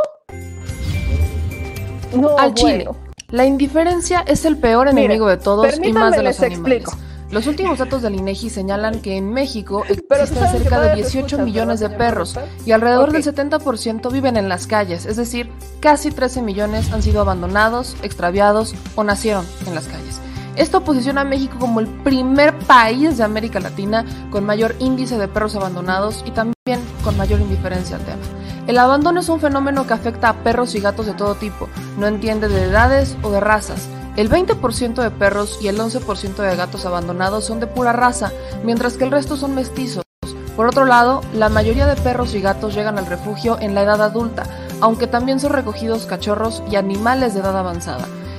No, 2.21 2.37
Al 2.39 2.55
Chile. 2.55 2.87
bueno. 2.87 2.97
La 3.29 3.45
indiferencia 3.45 4.25
es 4.27 4.45
el 4.45 4.57
peor 4.59 4.89
enemigo 4.89 5.29
de 5.29 5.37
todos 5.37 5.79
y 5.81 5.93
más 5.93 6.11
de 6.17 6.25
los 6.25 6.25
les 6.25 6.43
animales. 6.43 6.79
explico. 6.83 6.93
Los 7.31 7.47
últimos 7.47 7.79
datos 7.79 8.03
del 8.03 8.17
INEGI 8.17 8.51
señalan 8.51 9.01
que 9.01 9.17
en 9.17 9.33
México 9.33 9.85
existen 9.89 10.27
cerca 10.27 10.57
de 10.57 10.61
todavía 10.89 10.91
te 10.95 10.97
18 11.03 11.19
escuchas, 11.27 11.45
millones 11.47 11.79
de 11.81 11.87
¿verdad, 11.89 11.99
señor 12.25 12.35
perros 12.35 12.39
y 12.67 12.73
alrededor 12.73 13.09
Ok. 13.11 13.13
del 13.15 13.23
70% 13.25 14.11
viven 14.13 14.37
en 14.37 14.49
las 14.49 14.67
calles, 14.67 15.07
es 15.07 15.17
decir, 15.17 15.49
casi 15.79 16.11
13 16.11 16.43
millones 16.43 16.93
han 16.93 17.03
sido 17.03 17.21
abandonados, 17.21 17.97
extraviados 18.03 18.75
o 18.97 19.05
nacieron 19.05 19.47
en 19.69 19.77
las 19.77 19.85
calles. 19.87 20.21
Esto 20.57 20.83
posiciona 20.83 21.21
a 21.21 21.25
México 21.25 21.57
como 21.61 21.79
el 21.79 21.87
primer 21.87 22.57
país 22.59 23.19
de 23.19 23.23
América 23.25 23.61
Latina 23.61 24.05
con 24.33 24.45
mayor 24.45 24.75
índice 24.81 25.17
de 25.17 25.29
perros 25.29 25.55
abandonados 25.55 26.25
y 26.27 26.33
también 26.33 26.81
con 27.05 27.17
mayor 27.17 27.41
indiferencia 27.41 27.97
al 27.97 28.03
tema. 28.05 28.23
El 28.66 28.78
abandono 28.78 29.20
es 29.20 29.28
un 29.28 29.41
fenómeno 29.41 29.86
que 29.86 29.93
afecta 29.93 30.31
a 30.31 30.43
perros 30.43 30.74
y 30.74 30.81
gatos 30.81 31.05
de 31.05 31.12
todo 31.12 31.35
tipo, 31.35 31.69
no 31.99 32.07
entiende 32.07 32.49
de 32.49 32.65
edades 32.65 33.15
o 33.23 33.31
de 33.31 33.39
razas. 33.39 33.89
El 34.16 34.31
20% 34.31 35.03
de 35.03 35.11
perros 35.11 35.59
y 35.61 35.69
el 35.69 35.78
11% 35.78 36.36
de 36.36 36.57
gatos 36.57 36.86
abandonados 36.86 37.45
son 37.45 37.61
de 37.61 37.66
pura 37.66 37.93
raza, 37.93 38.32
mientras 38.65 38.97
que 38.97 39.05
el 39.05 39.11
resto 39.11 39.36
son 39.36 39.55
mestizos. 39.55 40.03
Por 40.57 40.66
otro 40.66 40.86
lado, 40.86 41.20
la 41.35 41.51
mayoría 41.51 41.86
de 41.86 42.01
perros 42.01 42.35
y 42.35 42.41
gatos 42.41 42.74
llegan 42.74 42.97
al 42.97 43.07
refugio 43.07 43.59
en 43.61 43.74
la 43.74 43.82
edad 43.82 44.01
adulta, 44.01 44.45
aunque 44.81 45.09
también 45.09 45.41
son 45.41 45.53
recogidos 45.53 46.07
cachorros 46.07 46.62
y 46.70 46.77
animales 46.77 47.35
de 47.35 47.41
edad 47.41 47.59
avanzada. 47.59 48.07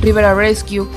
Rivera 0.00 0.32
Rescue. 0.32 0.88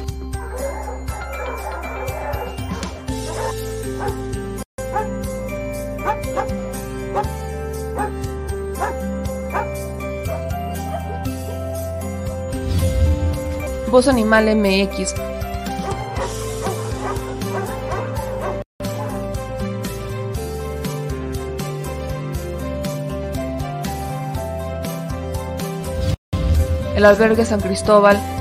Voz 13.90 14.08
Animal 14.08 14.56
MX. 14.56 15.16
El 26.96 27.06
albergue 27.06 27.44
San 27.46 27.60
Cristóbal. 27.60 28.41